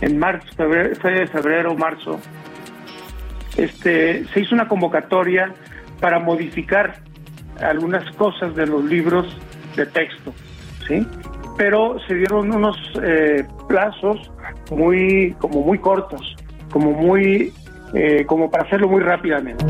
en 0.02 0.18
marzo, 0.18 0.48
febrero, 0.56 0.96
febrero 1.32 1.76
marzo, 1.76 2.20
este, 3.58 4.26
se 4.28 4.40
hizo 4.40 4.56
una 4.56 4.68
convocatoria 4.68 5.54
para 6.00 6.20
modificar 6.20 6.96
algunas 7.62 8.10
cosas 8.16 8.56
de 8.56 8.66
los 8.66 8.84
libros 8.86 9.26
de 9.76 9.86
texto, 9.86 10.34
¿sí? 10.88 11.06
Pero 11.58 11.98
se 12.08 12.16
dieron 12.16 12.54
unos 12.54 12.78
eh, 13.04 13.46
plazos 13.68 14.32
muy, 14.72 15.36
como 15.40 15.62
muy 15.62 15.78
cortos, 15.78 16.36
como 16.72 16.92
muy, 16.92 17.54
eh, 17.94 18.24
como 18.26 18.50
para 18.50 18.64
hacerlo 18.64 18.88
muy 18.88 19.02
rápidamente. 19.02 19.66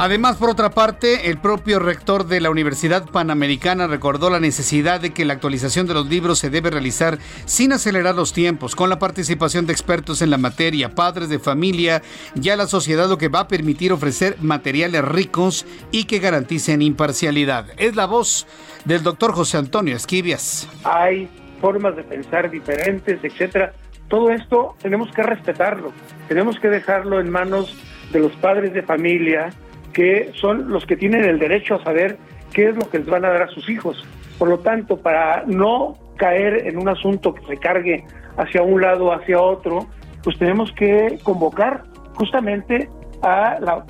Además, 0.00 0.36
por 0.36 0.48
otra 0.48 0.70
parte, 0.70 1.28
el 1.28 1.38
propio 1.38 1.80
rector 1.80 2.24
de 2.24 2.40
la 2.40 2.50
Universidad 2.50 3.10
Panamericana 3.10 3.88
recordó 3.88 4.30
la 4.30 4.38
necesidad 4.38 5.00
de 5.00 5.10
que 5.10 5.24
la 5.24 5.32
actualización 5.32 5.88
de 5.88 5.94
los 5.94 6.06
libros 6.06 6.38
se 6.38 6.50
debe 6.50 6.70
realizar 6.70 7.18
sin 7.46 7.72
acelerar 7.72 8.14
los 8.14 8.32
tiempos, 8.32 8.76
con 8.76 8.90
la 8.90 9.00
participación 9.00 9.66
de 9.66 9.72
expertos 9.72 10.22
en 10.22 10.30
la 10.30 10.38
materia, 10.38 10.94
padres 10.94 11.28
de 11.28 11.40
familia 11.40 12.00
y 12.40 12.48
a 12.50 12.56
la 12.56 12.68
sociedad, 12.68 13.08
lo 13.08 13.18
que 13.18 13.26
va 13.26 13.40
a 13.40 13.48
permitir 13.48 13.92
ofrecer 13.92 14.36
materiales 14.40 15.04
ricos 15.04 15.66
y 15.90 16.04
que 16.04 16.20
garanticen 16.20 16.80
imparcialidad. 16.80 17.66
Es 17.76 17.96
la 17.96 18.06
voz 18.06 18.46
del 18.84 19.02
doctor 19.02 19.32
José 19.32 19.56
Antonio 19.56 19.96
Esquivias. 19.96 20.68
Hay 20.84 21.28
formas 21.60 21.96
de 21.96 22.04
pensar 22.04 22.52
diferentes, 22.52 23.18
etcétera. 23.24 23.72
Todo 24.06 24.30
esto 24.30 24.76
tenemos 24.80 25.10
que 25.10 25.24
respetarlo, 25.24 25.92
tenemos 26.28 26.56
que 26.60 26.68
dejarlo 26.68 27.18
en 27.18 27.30
manos 27.30 27.76
de 28.12 28.20
los 28.20 28.30
padres 28.36 28.72
de 28.72 28.82
familia, 28.82 29.50
que 29.92 30.32
son 30.34 30.70
los 30.70 30.86
que 30.86 30.96
tienen 30.96 31.24
el 31.24 31.38
derecho 31.38 31.76
a 31.76 31.84
saber 31.84 32.16
qué 32.52 32.68
es 32.68 32.76
lo 32.76 32.88
que 32.88 32.98
les 32.98 33.06
van 33.06 33.24
a 33.24 33.30
dar 33.30 33.42
a 33.42 33.48
sus 33.48 33.68
hijos. 33.68 34.04
Por 34.38 34.48
lo 34.48 34.58
tanto, 34.58 34.98
para 34.98 35.44
no 35.46 35.96
caer 36.16 36.66
en 36.66 36.78
un 36.78 36.88
asunto 36.88 37.34
que 37.34 37.44
se 37.46 37.56
cargue 37.56 38.04
hacia 38.36 38.62
un 38.62 38.80
lado 38.80 39.06
o 39.06 39.12
hacia 39.12 39.40
otro, 39.40 39.86
pues 40.22 40.38
tenemos 40.38 40.72
que 40.72 41.18
convocar 41.22 41.84
justamente 42.14 42.88
a 43.22 43.58
la, 43.60 43.84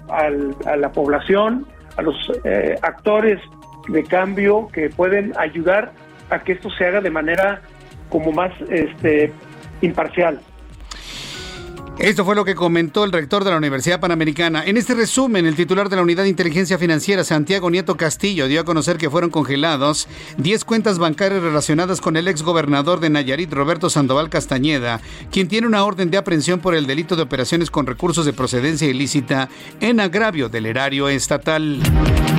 a 0.66 0.76
la 0.76 0.92
población, 0.92 1.66
a 1.96 2.03
los 2.03 2.14
eh, 2.44 2.76
actores 2.82 3.40
de 3.88 4.05
cambio 4.05 4.68
que 4.72 4.90
pueden 4.90 5.32
ayudar 5.38 5.92
a 6.30 6.40
que 6.40 6.53
esto 6.53 6.70
se 6.70 6.86
haga 6.86 7.01
de 7.01 7.11
manera 7.11 7.62
como 8.09 8.32
más 8.32 8.53
este 8.70 9.32
imparcial. 9.80 10.40
Esto 11.99 12.24
fue 12.24 12.36
lo 12.36 12.44
que 12.44 12.55
comentó 12.55 13.03
el 13.03 13.11
rector 13.11 13.42
de 13.42 13.51
la 13.51 13.57
Universidad 13.57 13.99
Panamericana. 13.99 14.64
En 14.64 14.76
este 14.76 14.94
resumen, 14.94 15.46
el 15.46 15.57
titular 15.57 15.88
de 15.88 15.96
la 15.96 16.03
Unidad 16.03 16.22
de 16.22 16.28
Inteligencia 16.28 16.78
Financiera, 16.78 17.24
Santiago 17.24 17.70
Nieto 17.70 17.96
Castillo, 17.96 18.46
dio 18.46 18.61
a 18.61 18.64
conocer 18.64 18.99
que 18.99 19.11
fueron 19.11 19.30
congelados 19.30 20.07
10 20.36 20.64
cuentas 20.64 21.01
bancarias 21.01 21.42
relacionadas 21.42 22.01
con 22.01 22.16
el 22.16 22.28
ex 22.28 22.44
gobernador 22.44 23.01
de 23.01 23.11
Nayarit, 23.11 23.53
Roberto 23.53 23.90
Sandoval 23.90 24.30
Castañeda, 24.30 25.01
quien 25.32 25.49
tiene 25.49 25.66
una 25.66 25.82
orden 25.82 26.12
de 26.12 26.18
aprehensión 26.18 26.61
por 26.61 26.76
el 26.76 26.86
delito 26.86 27.16
de 27.16 27.22
operaciones 27.22 27.68
con 27.68 27.84
recursos 27.84 28.24
de 28.24 28.32
procedencia 28.32 28.86
ilícita 28.86 29.49
en 29.80 29.99
agravio 29.99 30.49
del 30.49 30.66
erario 30.66 31.09
estatal. 31.09 31.80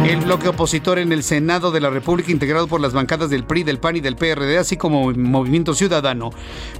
El 0.05 0.21
bloque 0.21 0.47
opositor 0.47 0.97
en 0.99 1.11
el 1.11 1.23
Senado 1.23 1.71
de 1.71 1.81
la 1.81 1.89
República, 1.89 2.31
integrado 2.31 2.67
por 2.67 2.79
las 2.79 2.93
bancadas 2.93 3.29
del 3.29 3.43
PRI, 3.43 3.63
del 3.63 3.79
PAN 3.79 3.97
y 3.97 3.99
del 3.99 4.15
PRD, 4.15 4.57
así 4.57 4.77
como 4.77 5.11
Movimiento 5.11 5.73
Ciudadano, 5.73 6.29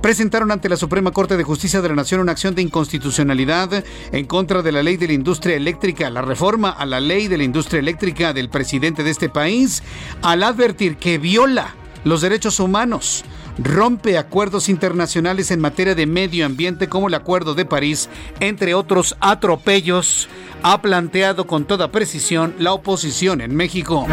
presentaron 0.02 0.52
ante 0.52 0.70
la 0.70 0.78
Suprema 0.78 1.12
Corte 1.12 1.36
de 1.36 1.44
Justicia 1.44 1.82
de 1.82 1.90
la 1.90 1.96
Nación 1.96 2.22
una 2.22 2.32
acción 2.32 2.56
de 2.56 2.69
inconstitucionalidad 2.70 3.84
en 4.12 4.26
contra 4.26 4.62
de 4.62 4.72
la 4.72 4.84
ley 4.84 4.96
de 4.96 5.08
la 5.08 5.14
industria 5.14 5.56
eléctrica, 5.56 6.10
la 6.12 6.22
reforma 6.22 6.70
a 6.70 6.86
la 6.86 7.00
ley 7.00 7.28
de 7.28 7.38
la 7.38 7.44
industria 7.44 7.80
eléctrica 7.80 8.32
del 8.32 8.50
presidente 8.50 9.04
de 9.04 9.10
este 9.10 9.28
país, 9.28 9.82
al 10.22 10.44
advertir 10.44 10.98
que 10.98 11.18
viola 11.18 11.76
los 12.04 12.22
derechos 12.22 12.60
humanos, 12.60 13.26
rompe 13.64 14.18
acuerdos 14.18 14.70
internacionales 14.70 15.52
en 15.52 15.60
materia 15.60 15.96
de 15.96 16.06
medio 16.06 16.46
ambiente 16.46 16.88
como 16.88 17.08
el 17.08 17.14
Acuerdo 17.14 17.56
de 17.56 17.66
París, 17.66 18.10
entre 18.40 18.74
otros 18.74 19.16
atropellos, 19.20 20.30
ha 20.64 20.82
planteado 20.82 21.48
con 21.48 21.66
toda 21.66 21.92
precisión 21.92 22.54
la 22.60 22.74
oposición 22.74 23.42
en 23.42 23.56
México. 23.56 24.06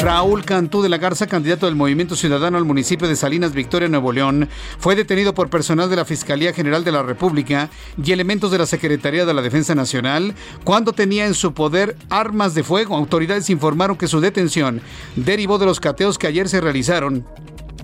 Raúl 0.00 0.44
Cantú 0.44 0.82
de 0.82 0.88
la 0.88 0.98
Garza, 0.98 1.26
candidato 1.26 1.66
del 1.66 1.74
Movimiento 1.74 2.14
Ciudadano 2.14 2.58
al 2.58 2.64
municipio 2.64 3.08
de 3.08 3.16
Salinas, 3.16 3.52
Victoria, 3.52 3.88
Nuevo 3.88 4.12
León, 4.12 4.48
fue 4.78 4.94
detenido 4.94 5.34
por 5.34 5.50
personal 5.50 5.90
de 5.90 5.96
la 5.96 6.04
Fiscalía 6.04 6.52
General 6.52 6.84
de 6.84 6.92
la 6.92 7.02
República 7.02 7.70
y 8.02 8.12
elementos 8.12 8.50
de 8.50 8.58
la 8.58 8.66
Secretaría 8.66 9.26
de 9.26 9.34
la 9.34 9.42
Defensa 9.42 9.74
Nacional 9.74 10.34
cuando 10.64 10.92
tenía 10.92 11.26
en 11.26 11.34
su 11.34 11.52
poder 11.54 11.96
armas 12.08 12.54
de 12.54 12.62
fuego. 12.62 12.96
Autoridades 12.96 13.50
informaron 13.50 13.96
que 13.96 14.08
su 14.08 14.20
detención 14.20 14.80
derivó 15.16 15.58
de 15.58 15.66
los 15.66 15.80
cateos 15.80 16.18
que 16.18 16.28
ayer 16.28 16.48
se 16.48 16.60
realizaron 16.60 17.24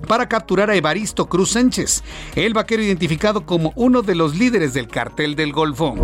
para 0.07 0.27
capturar 0.27 0.69
a 0.69 0.75
Evaristo 0.75 1.27
Cruz 1.27 1.51
Sánchez, 1.51 2.03
el 2.35 2.53
vaquero 2.53 2.83
identificado 2.83 3.45
como 3.45 3.73
uno 3.75 4.01
de 4.01 4.15
los 4.15 4.35
líderes 4.35 4.73
del 4.73 4.87
cartel 4.87 5.35
del 5.35 5.53
Golfo. 5.53 5.95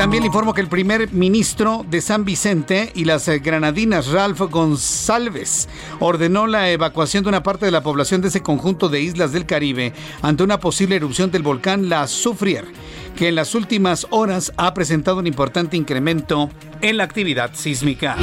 También 0.00 0.22
le 0.22 0.28
informo 0.28 0.54
que 0.54 0.62
el 0.62 0.68
primer 0.68 1.12
ministro 1.12 1.84
de 1.86 2.00
San 2.00 2.24
Vicente 2.24 2.90
y 2.94 3.04
las 3.04 3.28
eh, 3.28 3.38
granadinas, 3.38 4.06
Ralph 4.06 4.40
González, 4.50 5.68
ordenó 5.98 6.46
la 6.46 6.70
evacuación 6.70 7.22
de 7.22 7.28
una 7.28 7.42
parte 7.42 7.66
de 7.66 7.70
la 7.70 7.82
población 7.82 8.22
de 8.22 8.28
ese 8.28 8.40
conjunto 8.40 8.88
de 8.88 9.02
islas 9.02 9.32
del 9.32 9.44
Caribe 9.44 9.92
ante 10.22 10.42
una 10.42 10.58
posible 10.58 10.96
erupción 10.96 11.30
del 11.30 11.42
volcán 11.42 11.90
La 11.90 12.04
Soufrière, 12.04 12.64
que 13.14 13.28
en 13.28 13.34
las 13.34 13.54
últimas 13.54 14.06
horas 14.08 14.54
ha 14.56 14.72
presentado 14.72 15.18
un 15.18 15.26
importante 15.26 15.76
incremento 15.76 16.48
en 16.80 16.96
la 16.96 17.04
actividad 17.04 17.50
sísmica 17.52 18.16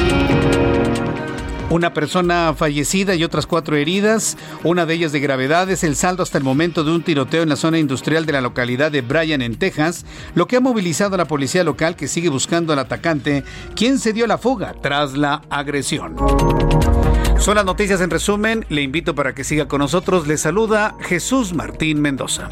una 1.69 1.93
persona 1.93 2.53
fallecida 2.55 3.15
y 3.15 3.23
otras 3.23 3.45
cuatro 3.45 3.75
heridas, 3.75 4.37
una 4.63 4.85
de 4.85 4.93
ellas 4.93 5.11
de 5.11 5.19
gravedad. 5.19 5.69
Es 5.69 5.83
el 5.83 5.95
saldo 5.95 6.23
hasta 6.23 6.37
el 6.37 6.43
momento 6.43 6.83
de 6.83 6.91
un 6.91 7.03
tiroteo 7.03 7.43
en 7.43 7.49
la 7.49 7.55
zona 7.55 7.79
industrial 7.79 8.25
de 8.25 8.33
la 8.33 8.41
localidad 8.41 8.91
de 8.91 9.01
Bryan, 9.01 9.41
en 9.41 9.57
Texas, 9.57 10.05
lo 10.35 10.47
que 10.47 10.57
ha 10.57 10.61
movilizado 10.61 11.15
a 11.15 11.17
la 11.17 11.25
policía 11.25 11.63
local 11.63 11.95
que 11.95 12.07
sigue 12.07 12.29
buscando 12.29 12.73
al 12.73 12.79
atacante, 12.79 13.43
quien 13.75 13.99
se 13.99 14.13
dio 14.13 14.27
la 14.27 14.37
fuga 14.37 14.75
tras 14.81 15.13
la 15.13 15.41
agresión. 15.49 16.15
Son 17.39 17.55
las 17.55 17.65
noticias 17.65 18.01
en 18.01 18.09
resumen. 18.09 18.65
Le 18.69 18.81
invito 18.81 19.13
para 19.13 19.33
que 19.33 19.43
siga 19.43 19.67
con 19.67 19.79
nosotros. 19.79 20.27
Le 20.27 20.37
saluda 20.37 20.95
Jesús 21.01 21.53
Martín 21.53 22.01
Mendoza. 22.01 22.49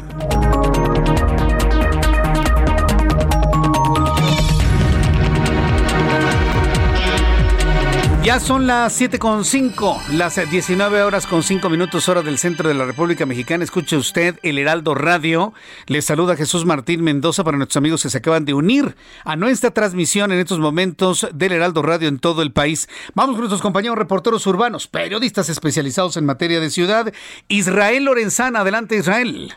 Ya 8.26 8.40
son 8.40 8.66
las 8.66 9.00
7.5, 9.00 10.08
las 10.18 10.50
19 10.50 11.02
horas 11.04 11.28
con 11.28 11.44
5 11.44 11.68
minutos 11.68 12.08
hora 12.08 12.22
del 12.22 12.38
centro 12.38 12.68
de 12.68 12.74
la 12.74 12.84
República 12.84 13.24
Mexicana. 13.24 13.62
Escuche 13.62 13.96
usted 13.96 14.34
el 14.42 14.58
Heraldo 14.58 14.96
Radio. 14.96 15.52
Le 15.86 16.02
saluda 16.02 16.34
Jesús 16.34 16.66
Martín 16.66 17.04
Mendoza 17.04 17.44
para 17.44 17.56
nuestros 17.56 17.76
amigos 17.76 18.02
que 18.02 18.08
se 18.08 18.18
acaban 18.18 18.44
de 18.44 18.52
unir 18.52 18.96
a 19.24 19.36
nuestra 19.36 19.70
transmisión 19.70 20.32
en 20.32 20.40
estos 20.40 20.58
momentos 20.58 21.28
del 21.32 21.52
Heraldo 21.52 21.82
Radio 21.82 22.08
en 22.08 22.18
todo 22.18 22.42
el 22.42 22.52
país. 22.52 22.88
Vamos 23.14 23.36
con 23.36 23.42
nuestros 23.42 23.62
compañeros 23.62 23.96
reporteros 23.96 24.44
urbanos, 24.48 24.88
periodistas 24.88 25.48
especializados 25.48 26.16
en 26.16 26.26
materia 26.26 26.58
de 26.58 26.70
ciudad. 26.70 27.12
Israel 27.46 28.06
Lorenzana, 28.06 28.62
adelante 28.62 28.96
Israel. 28.96 29.52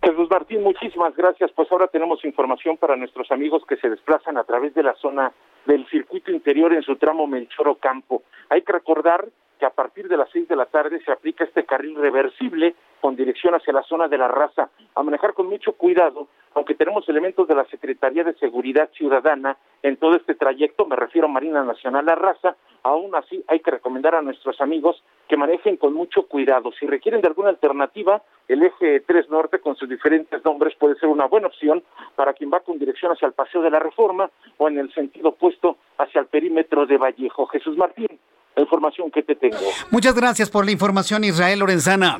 Jesús 0.00 0.28
Martín, 0.30 0.62
muchísimas 0.62 1.16
gracias. 1.16 1.50
Pues 1.56 1.66
ahora 1.72 1.88
tenemos 1.88 2.24
información 2.24 2.76
para 2.76 2.94
nuestros 2.94 3.32
amigos 3.32 3.64
que 3.68 3.76
se 3.78 3.90
desplazan 3.90 4.36
a 4.36 4.44
través 4.44 4.74
de 4.74 4.84
la 4.84 4.94
zona 4.94 5.32
del 5.66 5.86
circuito 5.88 6.30
interior 6.30 6.72
en 6.72 6.82
su 6.82 6.96
tramo 6.96 7.26
Melchoro 7.26 7.76
Campo. 7.76 8.22
Hay 8.48 8.62
que 8.62 8.72
recordar 8.72 9.26
que 9.58 9.66
a 9.66 9.70
partir 9.70 10.08
de 10.08 10.16
las 10.16 10.28
seis 10.30 10.48
de 10.48 10.56
la 10.56 10.66
tarde 10.66 11.00
se 11.04 11.12
aplica 11.12 11.44
este 11.44 11.64
carril 11.64 11.96
reversible 11.96 12.74
con 13.00 13.16
dirección 13.16 13.54
hacia 13.54 13.72
la 13.72 13.82
zona 13.82 14.08
de 14.08 14.18
la 14.18 14.28
raza. 14.28 14.70
A 14.94 15.02
manejar 15.02 15.34
con 15.34 15.46
mucho 15.46 15.74
cuidado, 15.74 16.28
aunque 16.54 16.74
tenemos 16.74 17.08
elementos 17.08 17.46
de 17.46 17.54
la 17.54 17.64
Secretaría 17.66 18.24
de 18.24 18.34
Seguridad 18.34 18.90
Ciudadana 18.92 19.56
en 19.82 19.96
todo 19.96 20.16
este 20.16 20.34
trayecto, 20.34 20.86
me 20.86 20.96
refiero 20.96 21.28
a 21.28 21.30
Marina 21.30 21.62
Nacional 21.62 22.06
La 22.06 22.14
Raza, 22.14 22.56
aún 22.82 23.14
así 23.14 23.44
hay 23.48 23.60
que 23.60 23.70
recomendar 23.70 24.14
a 24.14 24.22
nuestros 24.22 24.60
amigos 24.60 25.02
que 25.28 25.36
manejen 25.36 25.76
con 25.76 25.94
mucho 25.94 26.26
cuidado. 26.26 26.70
Si 26.78 26.86
requieren 26.86 27.20
de 27.20 27.28
alguna 27.28 27.50
alternativa, 27.50 28.22
el 28.48 28.62
eje 28.62 29.00
3 29.00 29.30
Norte 29.30 29.58
con 29.58 29.76
sus 29.76 29.88
diferentes 29.88 30.44
nombres 30.44 30.74
puede 30.78 30.96
ser 30.96 31.08
una 31.08 31.26
buena 31.26 31.46
opción 31.46 31.82
para 32.14 32.34
quien 32.34 32.50
va 32.52 32.60
con 32.60 32.78
dirección 32.78 33.12
hacia 33.12 33.26
el 33.26 33.32
Paseo 33.32 33.62
de 33.62 33.70
la 33.70 33.78
Reforma 33.78 34.30
o 34.58 34.68
en 34.68 34.78
el 34.78 34.92
sentido 34.92 35.30
opuesto 35.30 35.78
hacia 35.98 36.20
el 36.20 36.26
perímetro 36.26 36.86
de 36.86 36.98
Vallejo. 36.98 37.46
Jesús 37.46 37.76
Martín, 37.76 38.08
la 38.54 38.62
información 38.62 39.10
que 39.10 39.22
te 39.22 39.34
tengo. 39.34 39.56
Muchas 39.90 40.14
gracias 40.14 40.50
por 40.50 40.64
la 40.64 40.72
información, 40.72 41.24
Israel 41.24 41.60
Lorenzana. 41.60 42.18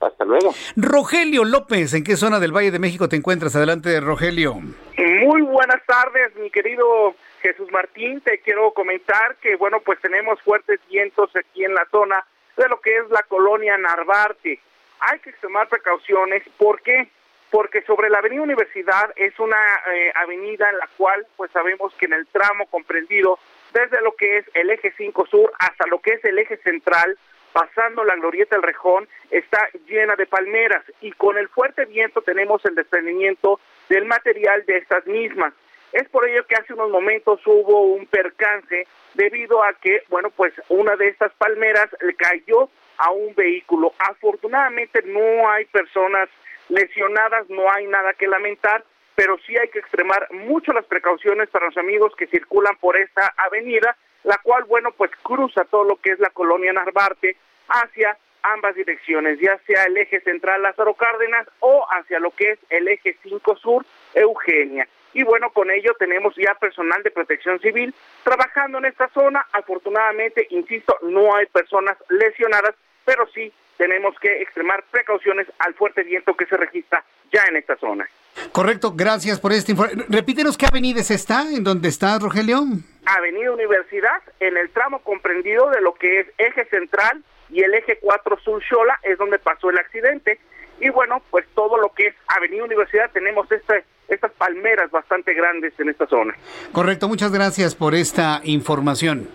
Hasta 0.00 0.24
luego. 0.24 0.54
Rogelio 0.76 1.44
López, 1.44 1.92
¿en 1.94 2.04
qué 2.04 2.16
zona 2.16 2.38
del 2.38 2.54
Valle 2.54 2.70
de 2.70 2.78
México 2.78 3.08
te 3.08 3.16
encuentras? 3.16 3.56
Adelante, 3.56 4.00
Rogelio. 4.00 4.54
Muy 4.54 5.42
buenas 5.42 5.84
tardes, 5.86 6.36
mi 6.40 6.50
querido 6.50 7.14
Jesús 7.40 7.70
Martín. 7.70 8.20
Te 8.20 8.40
quiero 8.40 8.72
comentar 8.72 9.36
que, 9.36 9.56
bueno, 9.56 9.80
pues 9.80 10.00
tenemos 10.00 10.40
fuertes 10.42 10.80
vientos 10.88 11.34
aquí 11.36 11.64
en 11.64 11.74
la 11.74 11.86
zona 11.90 12.24
de 12.56 12.68
lo 12.68 12.80
que 12.80 12.96
es 12.96 13.08
la 13.10 13.22
colonia 13.22 13.78
Narvarte. 13.78 14.60
Hay 15.00 15.18
que 15.20 15.30
extremar 15.30 15.68
precauciones. 15.68 16.42
¿Por 16.56 16.82
qué? 16.82 17.08
Porque 17.50 17.82
sobre 17.82 18.10
la 18.10 18.18
avenida 18.18 18.42
Universidad 18.42 19.12
es 19.16 19.38
una 19.38 19.56
eh, 19.92 20.12
avenida 20.14 20.68
en 20.68 20.78
la 20.78 20.88
cual, 20.96 21.26
pues 21.36 21.50
sabemos 21.52 21.94
que 21.94 22.06
en 22.06 22.12
el 22.12 22.26
tramo 22.26 22.66
comprendido 22.66 23.38
desde 23.72 24.00
lo 24.02 24.12
que 24.12 24.38
es 24.38 24.44
el 24.54 24.70
eje 24.70 24.92
5 24.96 25.26
sur 25.26 25.52
hasta 25.58 25.86
lo 25.86 26.00
que 26.00 26.14
es 26.14 26.24
el 26.24 26.38
eje 26.38 26.56
central, 26.58 27.18
pasando 27.52 28.04
la 28.04 28.16
glorieta 28.16 28.56
del 28.56 28.62
Rejón, 28.62 29.08
está 29.30 29.68
llena 29.86 30.16
de 30.16 30.26
palmeras 30.26 30.84
y 31.00 31.12
con 31.12 31.38
el 31.38 31.48
fuerte 31.48 31.84
viento 31.86 32.22
tenemos 32.22 32.64
el 32.64 32.74
desprendimiento 32.74 33.60
del 33.88 34.04
material 34.04 34.64
de 34.66 34.78
estas 34.78 35.06
mismas. 35.06 35.54
Es 35.92 36.08
por 36.10 36.28
ello 36.28 36.46
que 36.46 36.56
hace 36.56 36.74
unos 36.74 36.90
momentos 36.90 37.40
hubo 37.46 37.82
un 37.82 38.06
percance 38.06 38.86
debido 39.14 39.62
a 39.62 39.72
que, 39.72 40.02
bueno, 40.08 40.30
pues 40.30 40.52
una 40.68 40.96
de 40.96 41.08
estas 41.08 41.32
palmeras 41.34 41.88
cayó 42.16 42.68
a 42.98 43.10
un 43.10 43.34
vehículo. 43.34 43.92
Afortunadamente 43.98 45.02
no 45.06 45.50
hay 45.50 45.64
personas 45.66 46.28
lesionadas, 46.68 47.48
no 47.48 47.70
hay 47.70 47.86
nada 47.86 48.12
que 48.12 48.26
lamentar, 48.26 48.84
pero 49.14 49.38
sí 49.46 49.56
hay 49.56 49.68
que 49.68 49.78
extremar 49.78 50.30
mucho 50.32 50.72
las 50.72 50.84
precauciones 50.84 51.48
para 51.48 51.66
los 51.66 51.76
amigos 51.76 52.14
que 52.16 52.26
circulan 52.26 52.76
por 52.76 52.96
esta 52.96 53.32
avenida, 53.36 53.96
la 54.24 54.38
cual, 54.42 54.64
bueno, 54.64 54.92
pues 54.92 55.10
cruza 55.22 55.64
todo 55.64 55.84
lo 55.84 55.96
que 55.96 56.12
es 56.12 56.18
la 56.18 56.30
colonia 56.30 56.72
Narvarte 56.72 57.36
hacia 57.68 58.16
ambas 58.42 58.74
direcciones, 58.74 59.40
ya 59.40 59.58
sea 59.66 59.84
el 59.84 59.96
eje 59.96 60.20
central 60.20 60.62
Lázaro 60.62 60.94
Cárdenas 60.94 61.48
o 61.60 61.86
hacia 61.90 62.20
lo 62.20 62.30
que 62.30 62.52
es 62.52 62.58
el 62.70 62.88
eje 62.88 63.16
5 63.22 63.56
sur 63.56 63.84
Eugenia. 64.14 64.86
Y 65.14 65.22
bueno, 65.22 65.50
con 65.50 65.70
ello 65.70 65.94
tenemos 65.98 66.34
ya 66.36 66.54
personal 66.54 67.02
de 67.02 67.10
protección 67.10 67.58
civil 67.60 67.94
trabajando 68.24 68.78
en 68.78 68.86
esta 68.86 69.08
zona. 69.08 69.46
Afortunadamente, 69.52 70.46
insisto, 70.50 70.96
no 71.02 71.34
hay 71.34 71.46
personas 71.46 71.96
lesionadas, 72.08 72.74
pero 73.04 73.26
sí 73.34 73.52
tenemos 73.78 74.18
que 74.20 74.42
extremar 74.42 74.84
precauciones 74.90 75.46
al 75.60 75.74
fuerte 75.74 76.02
viento 76.02 76.34
que 76.34 76.46
se 76.46 76.56
registra 76.56 77.02
ya 77.32 77.44
en 77.48 77.56
esta 77.56 77.76
zona. 77.76 78.06
Correcto, 78.52 78.92
gracias 78.94 79.40
por 79.40 79.52
este 79.52 79.72
informe. 79.72 80.04
Repítenos 80.08 80.56
qué 80.56 80.66
avenida 80.66 81.00
es 81.00 81.10
esta, 81.10 81.42
en 81.42 81.64
dónde 81.64 81.88
está, 81.88 82.18
Rogelio. 82.18 82.60
Avenida 83.06 83.52
Universidad, 83.52 84.22
en 84.40 84.56
el 84.56 84.70
tramo 84.70 85.00
comprendido 85.00 85.70
de 85.70 85.80
lo 85.80 85.94
que 85.94 86.20
es 86.20 86.26
eje 86.38 86.64
central 86.66 87.22
y 87.50 87.62
el 87.62 87.74
eje 87.74 87.98
4 88.00 88.38
Sur 88.40 88.62
Xola, 88.62 89.00
es 89.02 89.16
donde 89.18 89.38
pasó 89.38 89.70
el 89.70 89.78
accidente. 89.78 90.38
Y 90.80 90.90
bueno, 90.90 91.20
pues 91.30 91.46
todo 91.54 91.76
lo 91.78 91.90
que 91.90 92.08
es 92.08 92.14
Avenida 92.28 92.64
Universidad, 92.64 93.10
tenemos 93.12 93.50
este, 93.50 93.84
estas 94.08 94.32
palmeras 94.32 94.90
bastante 94.90 95.34
grandes 95.34 95.78
en 95.78 95.88
esta 95.88 96.06
zona. 96.06 96.34
Correcto, 96.72 97.08
muchas 97.08 97.32
gracias 97.32 97.74
por 97.74 97.94
esta 97.94 98.40
información. 98.44 99.28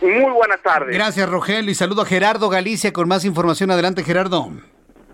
Muy 0.00 0.32
buenas 0.32 0.62
tardes. 0.62 0.94
Gracias, 0.94 1.28
Rogelio, 1.28 1.70
y 1.70 1.74
saludo 1.74 2.02
a 2.02 2.06
Gerardo 2.06 2.48
Galicia 2.48 2.92
con 2.92 3.08
más 3.08 3.24
información. 3.24 3.70
Adelante, 3.70 4.04
Gerardo. 4.04 4.48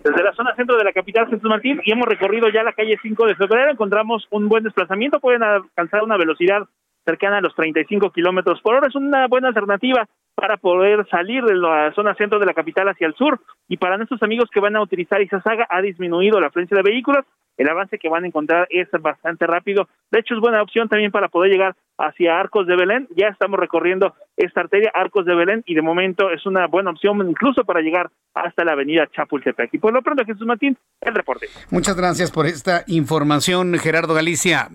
Desde 0.04 0.22
la 0.22 0.34
zona 0.34 0.54
centro 0.54 0.76
de 0.76 0.84
la 0.84 0.92
capital 0.92 1.26
Jesús 1.28 1.44
Martín 1.44 1.80
y 1.82 1.90
hemos 1.90 2.06
recorrido 2.06 2.50
ya 2.50 2.62
la 2.62 2.74
calle 2.74 2.98
5 3.00 3.26
de 3.26 3.36
febrero, 3.36 3.70
encontramos 3.70 4.26
un 4.30 4.50
buen 4.50 4.62
desplazamiento, 4.62 5.18
pueden 5.18 5.42
alcanzar 5.42 6.02
una 6.02 6.18
velocidad 6.18 6.68
cercana 7.06 7.38
a 7.38 7.40
los 7.40 7.54
35 7.54 8.10
kilómetros 8.10 8.60
por 8.60 8.74
hora. 8.74 8.88
Es 8.88 8.94
una 8.94 9.26
buena 9.28 9.48
alternativa 9.48 10.06
para 10.35 10.57
poder 10.57 11.07
salir 11.09 11.45
de 11.45 11.55
la 11.55 11.93
zona 11.95 12.14
centro 12.14 12.39
de 12.39 12.47
la 12.47 12.55
capital 12.55 12.89
hacia 12.89 13.07
el 13.07 13.14
sur. 13.14 13.41
Y 13.68 13.76
para 13.76 13.97
nuestros 13.97 14.22
amigos 14.22 14.51
que 14.53 14.61
van 14.61 14.76
a 14.76 14.82
utilizar 14.82 15.22
Izazaga, 15.22 15.66
ha 15.70 15.80
disminuido 15.80 16.41
la 16.41 16.49
afluencia 16.49 16.76
de 16.76 16.82
vehículos. 16.82 17.24
El 17.57 17.68
avance 17.68 17.99
que 17.99 18.09
van 18.09 18.24
a 18.24 18.26
encontrar 18.26 18.66
es 18.68 18.89
bastante 19.01 19.47
rápido. 19.47 19.89
De 20.11 20.18
hecho, 20.18 20.35
es 20.35 20.41
buena 20.41 20.61
opción 20.61 20.89
también 20.89 21.12
para 21.12 21.28
poder 21.28 21.53
llegar 21.53 21.76
hacia 21.99 22.39
Arcos 22.39 22.66
de 22.66 22.74
Belén. 22.74 23.07
Ya 23.16 23.28
estamos 23.28 23.61
recorriendo 23.61 24.14
esta 24.37 24.62
arteria, 24.62 24.91
Arcos 24.93 25.24
de 25.24 25.37
Belén, 25.37 25.62
y 25.64 25.74
de 25.74 25.82
momento 25.82 26.30
es 26.30 26.45
una 26.47 26.66
buena 26.66 26.91
opción 26.91 27.16
incluso 27.28 27.64
para 27.64 27.80
llegar 27.80 28.11
hasta 28.35 28.64
la 28.64 28.72
avenida 28.72 29.07
Chapultepec. 29.07 29.72
Y 29.72 29.78
por 29.78 29.93
lo 29.93 30.03
pronto, 30.03 30.24
Jesús 30.24 30.47
Martín, 30.47 30.76
el 31.01 31.14
reporte. 31.14 31.47
Muchas 31.70 31.97
gracias 31.97 32.32
por 32.32 32.47
esta 32.47 32.82
información, 32.89 33.72
Gerardo 33.78 34.14
Galicia. 34.14 34.68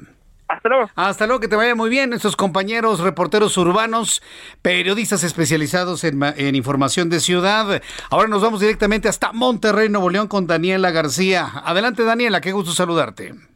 Hasta 0.50 0.68
luego. 0.68 0.90
Hasta 0.96 1.28
luego, 1.28 1.40
que 1.40 1.48
te 1.48 1.56
vaya 1.56 1.76
muy 1.76 1.90
bien. 1.90 2.10
Nuestros 2.10 2.36
compañeros 2.36 3.00
reporteros 3.00 3.56
urbanos, 3.58 4.22
periodistas 4.64 5.24
especializados 5.24 6.04
en, 6.04 6.22
en, 6.24 6.56
información 6.56 7.10
de 7.10 7.20
ciudad. 7.20 7.82
Ahora 8.10 8.28
nos 8.28 8.42
vamos 8.42 8.60
directamente 8.60 9.08
hasta 9.08 9.32
Monterrey, 9.32 9.90
Nuevo 9.90 10.10
León, 10.10 10.28
con 10.28 10.48
Daniela 10.48 10.90
García. 10.90 11.50
Adelante, 11.64 12.04
Daniela, 12.04 12.42
qué 12.42 12.52
gusto 12.52 12.72
saludarte. 12.72 13.49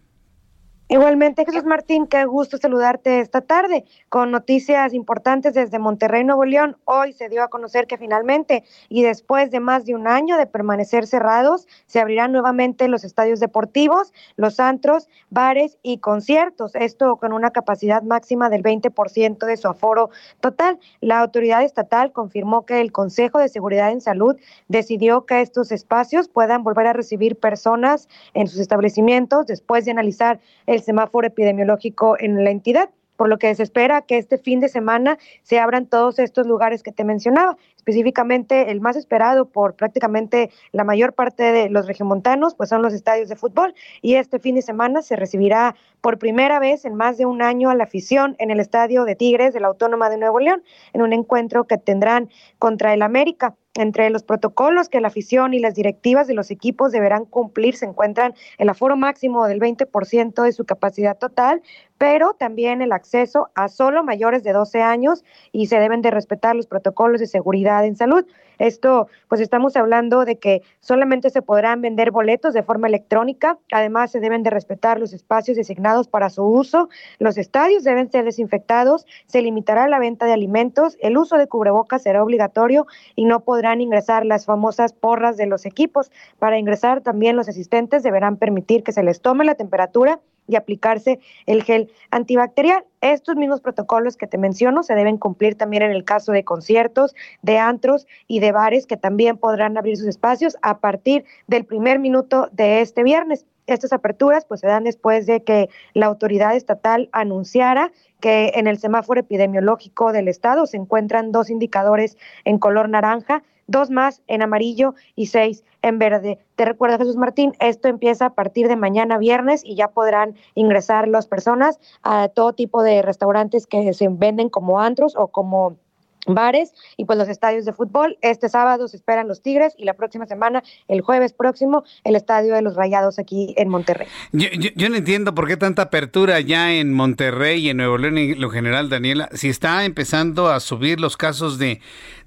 Igualmente, 0.94 1.44
Jesús 1.44 1.66
Martín, 1.66 2.06
qué 2.06 2.24
gusto 2.26 2.60
saludarte 2.60 3.20
esta 3.20 3.42
tarde 3.42 3.84
con 4.10 4.30
noticias 4.30 4.94
importantes 4.94 5.56
desde 5.56 5.80
Monterrey, 5.80 6.24
Nuevo 6.24 6.46
León. 6.46 6.78
Hoy 6.86 7.14
se 7.14 7.30
dio 7.30 7.42
a 7.42 7.48
conocer 7.48 7.88
que 7.88 7.98
finalmente 7.98 8.64
y 8.90 9.02
después 9.02 9.50
de 9.50 9.60
más 9.60 9.86
de 9.86 9.96
un 9.96 10.08
año 10.08 10.38
de 10.38 10.46
permanecer 10.46 11.08
cerrados, 11.08 11.68
se 11.88 12.00
abrirán 12.00 12.32
nuevamente 12.32 12.88
los 12.90 13.04
estadios 13.04 13.40
deportivos, 13.40 14.14
los 14.36 14.60
antros, 14.60 15.10
bares 15.32 15.80
y 15.82 15.98
conciertos. 15.98 16.76
Esto 16.76 17.16
con 17.16 17.34
una 17.34 17.50
capacidad 17.50 18.04
máxima 18.04 18.52
del 18.52 18.62
20% 18.62 19.48
de 19.48 19.58
su 19.58 19.68
aforo 19.68 20.12
total. 20.42 20.78
La 21.02 21.22
autoridad 21.22 21.64
estatal 21.64 22.12
confirmó 22.12 22.68
que 22.68 22.82
el 22.82 22.92
Consejo 22.92 23.40
de 23.40 23.50
Seguridad 23.50 23.90
en 23.90 24.00
Salud 24.00 24.36
decidió 24.68 25.26
que 25.26 25.42
estos 25.42 25.72
espacios 25.72 26.28
puedan 26.28 26.64
volver 26.64 26.86
a 26.86 26.94
recibir 26.94 27.36
personas 27.40 28.08
en 28.36 28.46
sus 28.46 28.60
establecimientos 28.60 29.48
después 29.48 29.86
de 29.86 29.92
analizar 29.92 30.40
el 30.68 30.83
semáforo 30.84 31.26
epidemiológico 31.28 32.16
en 32.20 32.44
la 32.44 32.52
entidad 32.52 32.90
por 33.16 33.30
lo 33.30 33.38
que 33.38 33.54
se 33.56 33.64
espera 33.64 34.02
que 34.02 34.18
este 34.18 34.38
fin 34.38 34.60
de 34.60 34.70
semana 34.70 35.18
se 35.44 35.60
abran 35.60 35.86
todos 35.86 36.20
estos 36.20 36.48
lugares 36.48 36.84
que 36.84 36.92
te 36.92 37.04
mencionaba, 37.04 37.58
específicamente 37.84 38.72
el 38.72 38.80
más 38.80 38.96
esperado 38.96 39.46
por 39.50 39.76
prácticamente 39.76 40.50
la 40.72 40.86
mayor 40.86 41.12
parte 41.12 41.52
de 41.52 41.70
los 41.70 41.86
regiomontanos, 41.86 42.56
pues 42.56 42.70
son 42.70 42.82
los 42.82 42.94
estadios 42.94 43.28
de 43.28 43.36
fútbol, 43.36 43.76
y 44.02 44.16
este 44.16 44.40
fin 44.40 44.56
de 44.56 44.62
semana 44.62 45.02
se 45.02 45.18
recibirá 45.18 45.76
por 46.00 46.18
primera 46.18 46.60
vez 46.60 46.86
en 46.86 46.96
más 46.96 47.18
de 47.18 47.26
un 47.26 47.42
año 47.42 47.70
a 47.70 47.76
la 47.76 47.84
afición 47.84 48.38
en 48.40 48.52
el 48.52 48.62
estadio 48.62 49.04
de 49.04 49.16
Tigres 49.16 49.54
de 49.54 49.60
la 49.60 49.68
Autónoma 49.68 50.10
de 50.10 50.18
Nuevo 50.18 50.40
León, 50.40 50.64
en 50.94 51.02
un 51.02 51.12
encuentro 51.12 51.66
que 51.66 51.78
tendrán 51.78 52.30
contra 52.58 52.94
el 52.94 53.02
América. 53.02 53.56
Entre 53.76 54.12
los 54.12 54.22
protocolos 54.22 54.88
que 54.88 55.02
la 55.02 55.08
afición 55.08 55.56
y 55.56 55.60
las 55.60 55.74
directivas 55.74 56.28
de 56.28 56.36
los 56.36 56.52
equipos 56.52 56.92
deberán 56.92 57.26
cumplir 57.26 57.76
se 57.76 57.88
encuentran 57.88 58.36
el 58.60 58.70
aforo 58.70 58.96
máximo 58.96 59.48
del 59.48 59.60
20% 59.60 60.44
de 60.44 60.52
su 60.52 60.64
capacidad 60.64 61.18
total, 61.18 61.64
pero 61.98 62.36
también 62.36 62.84
el 62.84 62.92
acceso 62.92 63.50
a 63.56 63.70
solo 63.70 64.04
mayores 64.04 64.44
de 64.44 64.54
12 64.54 64.84
años 64.84 65.24
y 65.52 65.68
se 65.68 65.80
deben 65.80 66.04
de 66.04 66.12
respetar 66.12 66.56
los 66.56 66.68
protocolos 66.68 67.20
de 67.20 67.26
seguridad 67.26 67.73
en 67.82 67.96
salud. 67.96 68.26
Esto, 68.60 69.08
pues 69.28 69.42
estamos 69.42 69.76
hablando 69.76 70.26
de 70.26 70.38
que 70.38 70.62
solamente 70.80 71.30
se 71.30 71.42
podrán 71.42 71.82
vender 71.82 72.12
boletos 72.12 72.54
de 72.54 72.64
forma 72.64 72.88
electrónica, 72.88 73.58
además 73.72 74.12
se 74.12 74.20
deben 74.20 74.44
de 74.44 74.52
respetar 74.52 75.00
los 75.00 75.14
espacios 75.14 75.58
designados 75.58 76.08
para 76.08 76.30
su 76.30 76.44
uso, 76.44 76.90
los 77.20 77.38
estadios 77.38 77.84
deben 77.84 78.12
ser 78.12 78.26
desinfectados, 78.26 79.06
se 79.26 79.42
limitará 79.42 79.88
la 79.88 80.00
venta 80.00 80.26
de 80.26 80.34
alimentos, 80.34 80.98
el 81.02 81.18
uso 81.18 81.38
de 81.38 81.48
cubrebocas 81.48 82.04
será 82.04 82.24
obligatorio 82.24 82.86
y 83.16 83.26
no 83.26 83.42
podrán 83.42 83.82
ingresar 83.82 84.26
las 84.26 84.46
famosas 84.46 84.94
porras 84.94 85.36
de 85.38 85.48
los 85.48 85.66
equipos. 85.66 86.12
Para 86.40 86.58
ingresar 86.58 87.02
también 87.02 87.36
los 87.36 87.50
asistentes 87.50 88.04
deberán 88.04 88.38
permitir 88.38 88.84
que 88.84 88.92
se 88.92 89.04
les 89.04 89.22
tome 89.22 89.46
la 89.46 89.56
temperatura 89.56 90.20
y 90.48 90.56
aplicarse 90.56 91.20
el 91.46 91.64
gel 91.64 91.92
antibacterial. 92.12 92.84
Estos 93.02 93.36
mismos 93.36 93.62
protocolos 93.62 94.18
que 94.18 94.28
te 94.28 94.38
menciono 94.38 94.84
se 94.84 94.96
deben 94.96 95.18
cumplir 95.18 95.56
también 95.56 95.84
en 95.84 95.92
el 95.92 96.04
caso 96.04 96.32
de 96.32 96.44
conciertos, 96.44 97.16
de 97.42 97.58
antros 97.58 98.08
y 98.28 98.40
de 98.40 98.52
bares 98.52 98.88
que 98.88 98.98
también 98.98 99.38
podrán 99.38 99.78
abrir 99.78 99.98
sus 99.98 100.08
espacios 100.08 100.58
a 100.62 100.80
partir 100.80 101.26
del 101.48 101.66
primer 101.66 102.00
minuto 102.00 102.50
de 102.52 102.82
este 102.82 103.04
viernes. 103.04 103.46
Estas 103.66 103.94
aperturas 103.94 104.46
pues 104.46 104.60
se 104.60 104.68
dan 104.68 104.84
después 104.84 105.26
de 105.26 105.44
que 105.44 105.70
la 105.94 106.08
autoridad 106.08 106.56
estatal 106.56 107.10
anunciara 107.14 107.92
que 108.20 108.52
en 108.56 108.68
el 108.68 108.78
semáforo 108.78 109.22
epidemiológico 109.22 110.12
del 110.12 110.28
estado 110.28 110.66
se 110.66 110.78
encuentran 110.78 111.32
dos 111.32 111.50
indicadores 111.50 112.18
en 112.44 112.58
color 112.58 112.90
naranja 112.90 113.44
dos 113.68 113.90
más 113.90 114.22
en 114.28 114.42
amarillo 114.42 114.96
y 115.16 115.28
seis 115.28 115.64
en 115.82 116.00
verde. 116.00 116.40
Te 116.56 116.66
recuerdo, 116.66 116.98
Jesús 116.98 117.16
Martín, 117.16 117.54
esto 117.60 117.88
empieza 117.88 118.28
a 118.28 118.34
partir 118.34 118.68
de 118.68 118.76
mañana 118.76 119.18
viernes 119.18 119.64
y 119.64 119.76
ya 119.76 119.90
podrán 119.90 120.36
ingresar 120.56 121.08
las 121.08 121.28
personas 121.28 121.80
a 122.02 122.30
todo 122.30 122.54
tipo 122.54 122.84
de 122.84 123.02
restaurantes 123.02 123.68
que 123.68 123.94
se 123.94 124.08
venden 124.10 124.50
como 124.50 124.80
antros 124.80 125.16
o 125.16 125.28
como 125.28 125.78
bares 126.26 126.74
y 126.98 127.06
pues 127.06 127.18
los 127.18 127.28
estadios 127.28 127.66
de 127.66 127.74
fútbol. 127.74 128.18
Este 128.22 128.50
sábado 128.50 128.88
se 128.88 128.98
esperan 128.98 129.28
los 129.28 129.42
Tigres 129.42 129.74
y 129.78 129.86
la 129.86 129.94
próxima 129.94 130.26
semana, 130.26 130.64
el 130.88 131.02
jueves 131.02 131.34
próximo, 131.34 131.84
el 132.04 132.16
estadio 132.16 132.56
de 132.56 132.62
los 132.62 132.76
Rayados 132.76 133.20
aquí 133.20 133.54
en 133.58 133.70
Monterrey. 133.70 134.08
Yo, 134.32 134.90
no 134.90 134.96
entiendo 134.96 135.36
por 135.36 135.48
qué 135.48 135.58
tanta 135.58 135.84
apertura 135.84 136.40
ya 136.40 136.74
en 136.74 136.94
Monterrey 136.94 137.66
y 137.66 137.70
en 137.70 137.78
Nuevo 137.78 137.98
León 137.98 138.18
en 138.18 138.40
lo 138.40 138.50
general, 138.50 138.90
Daniela, 138.90 139.30
si 139.34 139.50
está 139.50 139.86
empezando 139.86 140.50
a 140.50 140.60
subir 140.60 141.00
los 141.00 141.18
casos 141.18 141.58
de 141.58 141.82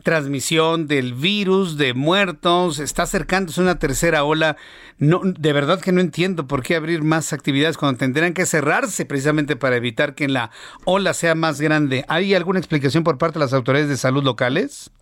transmisión 0.06 0.86
del 0.86 1.14
virus, 1.14 1.76
de 1.76 1.92
muertos, 1.92 2.78
está 2.78 3.02
acercándose 3.02 3.60
una 3.60 3.80
tercera 3.80 4.22
ola. 4.22 4.56
No, 4.98 5.20
de 5.24 5.52
verdad 5.52 5.80
que 5.80 5.90
no 5.90 6.00
entiendo 6.00 6.46
por 6.46 6.62
qué 6.62 6.76
abrir 6.76 7.02
más 7.02 7.32
actividades 7.32 7.76
cuando 7.76 7.98
tendrán 7.98 8.32
que 8.32 8.46
cerrarse 8.46 9.04
precisamente 9.04 9.56
para 9.56 9.74
evitar 9.74 10.14
que 10.14 10.28
la 10.28 10.52
ola 10.84 11.12
sea 11.12 11.34
más 11.34 11.60
grande. 11.60 12.04
¿Hay 12.06 12.34
alguna 12.34 12.60
explicación 12.60 13.02
por 13.02 13.18
parte 13.18 13.40
de 13.40 13.46
las 13.46 13.52
autoridades 13.52 13.88
de 13.88 13.96
salud 13.96 14.22
locales? 14.22 14.92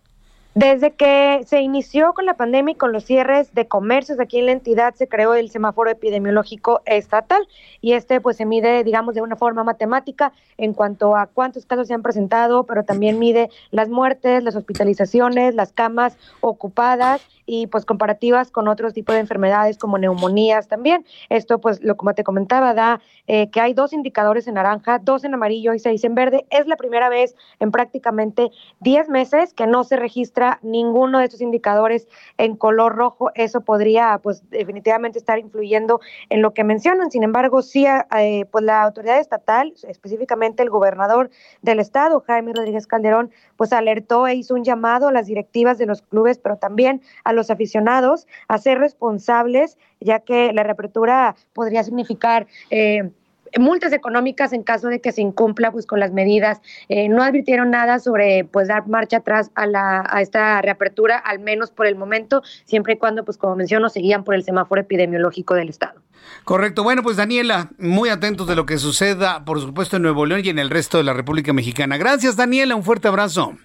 Desde 0.55 0.91
que 0.91 1.41
se 1.45 1.59
inició 1.59 2.13
con 2.13 2.25
la 2.25 2.37
pandemia 2.37 2.71
y 2.71 2.75
con 2.75 2.93
los 2.93 3.03
cierres 3.03 3.53
de 3.53 3.67
comercios 3.67 4.21
aquí 4.21 4.39
en 4.39 4.45
la 4.45 4.53
entidad, 4.53 4.95
se 4.95 5.09
creó 5.09 5.33
el 5.33 5.49
semáforo 5.49 5.89
epidemiológico 5.89 6.81
estatal 6.85 7.45
y 7.81 7.91
este 7.91 8.21
pues 8.21 8.37
se 8.37 8.45
mide, 8.45 8.85
digamos, 8.85 9.15
de 9.15 9.21
una 9.21 9.35
forma 9.35 9.65
matemática 9.65 10.31
en 10.57 10.73
cuanto 10.73 11.17
a 11.17 11.27
cuántos 11.27 11.65
casos 11.65 11.89
se 11.89 11.93
han 11.93 12.03
presentado, 12.03 12.63
pero 12.63 12.85
también 12.85 13.19
mide 13.19 13.49
las 13.71 13.89
muertes, 13.89 14.43
las 14.45 14.55
hospitalizaciones, 14.55 15.55
las 15.55 15.73
camas 15.73 16.17
ocupadas 16.39 17.21
y 17.45 17.67
pues 17.67 17.85
comparativas 17.85 18.51
con 18.51 18.67
otros 18.67 18.93
tipos 18.93 19.15
de 19.15 19.21
enfermedades 19.21 19.77
como 19.77 19.97
neumonías 19.97 20.67
también. 20.67 21.05
Esto 21.29 21.59
pues 21.59 21.81
lo 21.83 21.97
como 21.97 22.13
te 22.13 22.23
comentaba 22.23 22.73
da 22.73 23.01
eh, 23.27 23.49
que 23.49 23.61
hay 23.61 23.73
dos 23.73 23.93
indicadores 23.93 24.47
en 24.47 24.55
naranja, 24.55 24.99
dos 24.99 25.23
en 25.23 25.33
amarillo 25.33 25.73
y 25.73 25.79
seis 25.79 26.03
en 26.03 26.15
verde. 26.15 26.45
Es 26.49 26.67
la 26.67 26.77
primera 26.77 27.09
vez 27.09 27.35
en 27.59 27.71
prácticamente 27.71 28.51
10 28.81 29.09
meses 29.09 29.53
que 29.53 29.67
no 29.67 29.83
se 29.83 29.95
registra 29.95 30.59
ninguno 30.61 31.19
de 31.19 31.25
estos 31.25 31.41
indicadores 31.41 32.07
en 32.37 32.55
color 32.55 32.95
rojo, 32.95 33.31
eso 33.35 33.61
podría 33.61 34.19
pues 34.21 34.49
definitivamente 34.49 35.19
estar 35.19 35.39
influyendo 35.39 35.99
en 36.29 36.41
lo 36.41 36.53
que 36.53 36.63
mencionan. 36.63 37.11
Sin 37.11 37.23
embargo, 37.23 37.61
sí, 37.61 37.85
eh, 37.85 38.45
pues 38.51 38.63
la 38.63 38.83
autoridad 38.83 39.19
estatal, 39.19 39.73
específicamente 39.87 40.63
el 40.63 40.69
gobernador 40.69 41.29
del 41.61 41.79
estado, 41.79 42.21
Jaime 42.21 42.53
Rodríguez 42.53 42.87
Calderón, 42.87 43.31
pues 43.57 43.73
alertó 43.73 44.27
e 44.27 44.35
hizo 44.35 44.53
un 44.53 44.63
llamado 44.63 45.07
a 45.07 45.11
las 45.11 45.27
directivas 45.27 45.77
de 45.77 45.85
los 45.85 46.01
clubes, 46.01 46.37
pero 46.37 46.57
también 46.57 47.01
a 47.23 47.33
los 47.33 47.49
aficionados 47.49 48.27
a 48.47 48.57
ser 48.57 48.79
responsables, 48.79 49.77
ya 49.99 50.19
que 50.19 50.53
la 50.53 50.63
reapertura 50.63 51.35
podría 51.53 51.83
significar... 51.83 52.47
Eh, 52.69 53.11
multas 53.59 53.93
económicas 53.93 54.53
en 54.53 54.63
caso 54.63 54.87
de 54.87 55.01
que 55.01 55.11
se 55.11 55.21
incumpla 55.21 55.71
pues 55.71 55.85
con 55.85 55.99
las 55.99 56.11
medidas. 56.11 56.61
Eh, 56.89 57.09
no 57.09 57.23
advirtieron 57.23 57.71
nada 57.71 57.99
sobre 57.99 58.45
pues 58.45 58.67
dar 58.67 58.87
marcha 58.87 59.17
atrás 59.17 59.51
a, 59.55 59.67
la, 59.67 60.03
a 60.09 60.21
esta 60.21 60.61
reapertura, 60.61 61.17
al 61.17 61.39
menos 61.39 61.71
por 61.71 61.85
el 61.85 61.95
momento, 61.95 62.43
siempre 62.65 62.93
y 62.93 62.97
cuando, 62.97 63.25
pues 63.25 63.37
como 63.37 63.55
menciono, 63.55 63.89
seguían 63.89 64.23
por 64.23 64.35
el 64.35 64.43
semáforo 64.43 64.81
epidemiológico 64.81 65.53
del 65.53 65.69
Estado. 65.69 66.01
Correcto. 66.43 66.83
Bueno, 66.83 67.03
pues 67.03 67.17
Daniela, 67.17 67.69
muy 67.77 68.09
atentos 68.09 68.47
de 68.47 68.55
lo 68.55 68.65
que 68.65 68.77
suceda, 68.77 69.45
por 69.45 69.59
supuesto, 69.61 69.97
en 69.97 70.03
Nuevo 70.03 70.25
León 70.25 70.41
y 70.43 70.49
en 70.49 70.59
el 70.59 70.69
resto 70.69 70.97
de 70.97 71.03
la 71.03 71.13
República 71.13 71.53
Mexicana. 71.53 71.97
Gracias, 71.97 72.35
Daniela. 72.35 72.75
Un 72.75 72.83
fuerte 72.83 73.07
abrazo. 73.07 73.55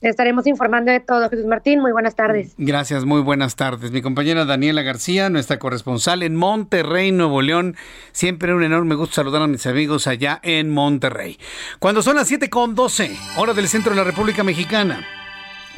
Estaremos 0.00 0.46
informando 0.46 0.90
de 0.90 1.00
todo, 1.00 1.28
Jesús 1.28 1.44
Martín. 1.44 1.80
Muy 1.80 1.92
buenas 1.92 2.14
tardes. 2.14 2.54
Gracias, 2.56 3.04
muy 3.04 3.20
buenas 3.20 3.54
tardes. 3.54 3.90
Mi 3.90 4.00
compañera 4.00 4.46
Daniela 4.46 4.80
García, 4.80 5.28
nuestra 5.28 5.58
corresponsal 5.58 6.22
en 6.22 6.36
Monterrey, 6.36 7.12
Nuevo 7.12 7.42
León. 7.42 7.76
Siempre 8.12 8.54
un 8.54 8.62
enorme 8.62 8.94
gusto 8.94 9.16
saludar 9.16 9.42
a 9.42 9.46
mis 9.46 9.66
amigos 9.66 10.06
allá 10.06 10.40
en 10.42 10.70
Monterrey. 10.70 11.38
Cuando 11.80 12.00
son 12.00 12.16
las 12.16 12.28
7 12.28 12.48
con 12.48 12.74
12, 12.74 13.14
hora 13.36 13.52
del 13.52 13.68
centro 13.68 13.90
de 13.90 13.96
la 13.98 14.04
República 14.04 14.42
Mexicana. 14.42 15.06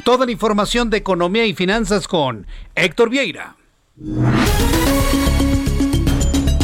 Toda 0.05 0.25
la 0.25 0.31
información 0.31 0.89
de 0.89 0.97
economía 0.97 1.45
y 1.45 1.53
finanzas 1.53 2.07
con 2.07 2.47
Héctor 2.75 3.09
Vieira. 3.09 3.57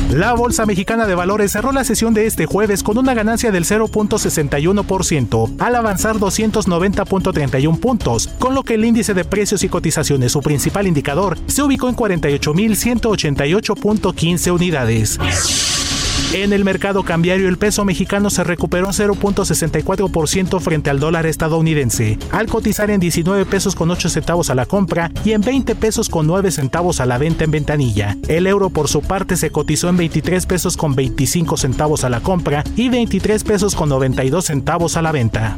La 0.10 0.34
Bolsa 0.34 0.66
Mexicana 0.66 1.06
de 1.06 1.14
Valores 1.14 1.52
cerró 1.52 1.72
la 1.72 1.84
sesión 1.84 2.16
de 2.16 2.26
este 2.26 2.48
jueves 2.48 2.82
con 2.82 2.98
una 2.98 3.14
ganancia 3.14 3.52
del 3.52 3.64
0.61% 3.64 5.54
al 5.60 5.76
avanzar 5.76 6.16
290.31 6.16 7.80
puntos, 7.80 8.28
con 8.40 8.56
lo 8.56 8.64
que 8.64 8.74
el 8.74 8.86
índice 8.86 9.14
de 9.14 9.24
precios 9.24 9.64
y 9.64 9.70
cotizaciones, 9.70 10.32
su 10.32 10.42
principal 10.42 10.88
indicador, 10.88 11.38
se 11.46 11.62
ubicó 11.62 11.90
en 11.90 11.96
48.188.15 11.96 14.52
unidades. 14.52 15.20
En 16.32 16.54
el 16.54 16.64
mercado 16.64 17.02
cambiario, 17.02 17.50
el 17.50 17.58
peso 17.58 17.84
mexicano 17.86 18.30
se 18.30 18.44
recuperó 18.44 18.88
un 18.88 18.94
0.64% 18.94 20.60
frente 20.60 20.92
al 20.92 21.00
dólar 21.00 21.26
estadounidense, 21.26 22.20
al 22.32 22.46
cotizar 22.46 22.92
en 22.92 23.00
19 23.00 23.46
pesos 23.46 23.74
con 23.74 23.90
8 23.90 24.10
centavos 24.10 24.52
a 24.52 24.56
la 24.56 24.68
compra 24.68 25.12
y 25.26 25.32
en 25.32 25.42
20 25.42 25.74
pesos 25.74 26.08
con 26.08 26.28
9 26.28 26.52
centavos 26.52 27.00
a 27.00 27.08
la 27.08 27.18
venta 27.18 27.46
en 27.46 27.52
ventanilla. 27.52 28.16
El 28.28 28.46
euro, 28.46 28.70
por 28.70 28.90
su 28.90 29.02
parte, 29.02 29.38
se 29.38 29.50
cotizó 29.50 29.90
en 29.90 29.98
23 29.98 30.46
pesos 30.46 30.78
con 30.78 30.94
25 30.94 31.58
centavos 31.58 32.04
a 32.04 32.10
la 32.10 32.20
compra 32.20 32.64
y 32.76 32.90
23 32.90 33.44
pesos 33.44 33.74
con 33.74 33.90
92 33.90 34.46
centavos 34.46 34.98
a 34.98 35.02
la 35.02 35.12
venta. 35.12 35.58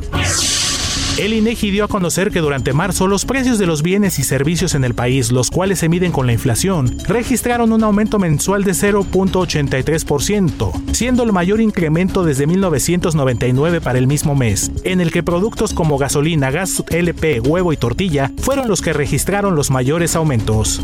El 1.18 1.34
INEGI 1.34 1.72
dio 1.72 1.84
a 1.84 1.88
conocer 1.88 2.32
que 2.32 2.39
durante 2.39 2.74
marzo 2.74 3.05
los 3.05 3.26
precios 3.26 3.59
de 3.59 3.68
los 3.68 3.84
bienes 3.84 4.18
y 4.18 4.24
servicios 4.24 4.76
en 4.76 4.86
el 4.86 4.93
país, 4.93 5.32
los 5.32 5.51
cuales 5.51 5.80
se 5.80 5.89
miden 5.89 6.12
con 6.12 6.26
la 6.26 6.34
inflación, 6.34 6.97
registraron 7.07 7.74
un 7.74 7.84
aumento 7.84 8.18
mensual 8.18 8.64
de 8.64 8.72
0.83%, 8.72 10.72
siendo 10.93 11.24
el 11.24 11.34
mayor 11.34 11.59
incremento 11.59 12.24
desde 12.24 12.47
1999 12.47 13.82
para 13.82 13.99
el 13.99 14.07
mismo 14.07 14.36
mes, 14.36 14.72
en 14.84 15.01
el 15.01 15.12
que 15.12 15.22
productos 15.22 15.74
como 15.74 15.97
gasolina, 15.97 16.49
gas 16.49 16.82
LP, 16.89 17.41
huevo 17.41 17.74
y 17.74 17.78
tortilla 17.78 18.32
fueron 18.38 18.70
los 18.70 18.82
que 18.82 18.93
registraron 18.93 19.55
los 19.55 19.70
mayores 19.70 20.16
aumentos. 20.16 20.82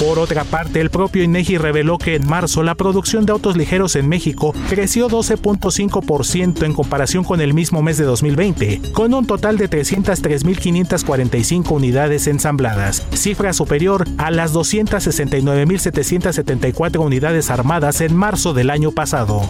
Por 0.00 0.18
otra 0.18 0.42
parte, 0.42 0.80
el 0.80 0.90
propio 0.90 1.22
INEGI 1.22 1.56
reveló 1.56 1.98
que 1.98 2.16
en 2.16 2.26
marzo 2.26 2.64
la 2.64 2.74
producción 2.74 3.26
de 3.26 3.32
autos 3.32 3.56
ligeros 3.56 3.94
en 3.94 4.08
México 4.08 4.52
creció 4.68 5.08
12.5% 5.08 6.64
en 6.64 6.72
comparación 6.72 7.22
con 7.22 7.40
el 7.40 7.54
mismo 7.54 7.80
mes 7.80 7.96
de 7.96 8.02
2020, 8.04 8.90
con 8.92 9.14
un 9.14 9.24
total 9.24 9.56
de 9.56 9.70
303.545 9.70 11.70
unidades 11.70 12.26
ensambladas, 12.26 13.06
cifra 13.12 13.52
superior 13.52 14.04
a 14.18 14.32
las 14.32 14.52
269.774 14.52 16.98
unidades 16.98 17.50
armadas 17.50 18.00
en 18.00 18.16
marzo 18.16 18.52
del 18.52 18.70
año 18.70 18.90
pasado. 18.90 19.48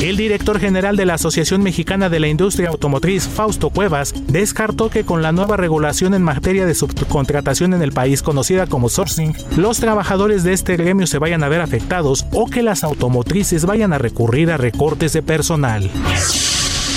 El 0.00 0.16
director 0.16 0.60
general 0.60 0.94
de 0.96 1.04
la 1.04 1.14
Asociación 1.14 1.60
Mexicana 1.60 2.08
de 2.08 2.20
la 2.20 2.28
Industria 2.28 2.68
Automotriz, 2.68 3.26
Fausto 3.26 3.70
Cuevas, 3.70 4.14
descartó 4.28 4.90
que 4.90 5.04
con 5.04 5.22
la 5.22 5.32
nueva 5.32 5.56
regulación 5.56 6.14
en 6.14 6.22
materia 6.22 6.66
de 6.66 6.76
subcontratación 6.76 7.74
en 7.74 7.82
el 7.82 7.90
país 7.90 8.22
conocida 8.22 8.68
como 8.68 8.90
sourcing, 8.90 9.34
los 9.56 9.80
trabajadores 9.80 10.44
de 10.44 10.52
este 10.52 10.76
gremio 10.76 11.08
se 11.08 11.18
vayan 11.18 11.42
a 11.42 11.48
ver 11.48 11.60
afectados 11.60 12.26
o 12.32 12.46
que 12.46 12.62
las 12.62 12.84
automotrices 12.84 13.66
vayan 13.66 13.92
a 13.92 13.98
recurrir 13.98 14.52
a 14.52 14.56
recortes 14.56 15.14
de 15.14 15.22
personal. 15.22 15.90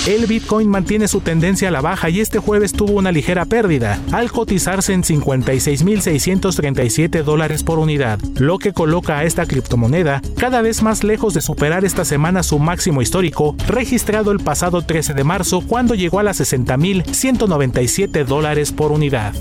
El 0.06 0.26
Bitcoin 0.26 0.68
mantiene 0.68 1.06
su 1.06 1.20
tendencia 1.20 1.68
a 1.68 1.70
la 1.70 1.80
baja 1.80 2.10
y 2.10 2.18
este 2.18 2.40
jueves 2.40 2.72
tuvo 2.72 2.94
una 2.94 3.12
ligera 3.12 3.44
pérdida, 3.44 4.00
al 4.10 4.32
cotizarse 4.32 4.92
en 4.92 5.04
56.637 5.04 7.22
dólares 7.22 7.62
por 7.62 7.78
unidad, 7.78 8.18
lo 8.34 8.58
que 8.58 8.72
coloca 8.72 9.18
a 9.18 9.24
esta 9.24 9.46
criptomoneda 9.46 10.20
cada 10.38 10.60
vez 10.60 10.82
más 10.82 11.04
lejos 11.04 11.34
de 11.34 11.40
superar 11.40 11.84
esta 11.84 12.04
semana 12.04 12.42
su 12.42 12.58
máximo 12.58 13.00
histórico, 13.00 13.54
registrado 13.68 14.32
el 14.32 14.40
pasado 14.40 14.82
13 14.82 15.14
de 15.14 15.22
marzo 15.22 15.60
cuando 15.60 15.94
llegó 15.94 16.18
a 16.18 16.24
las 16.24 16.40
60.197 16.40 18.24
dólares 18.24 18.72
por 18.72 18.90
unidad. 18.90 19.32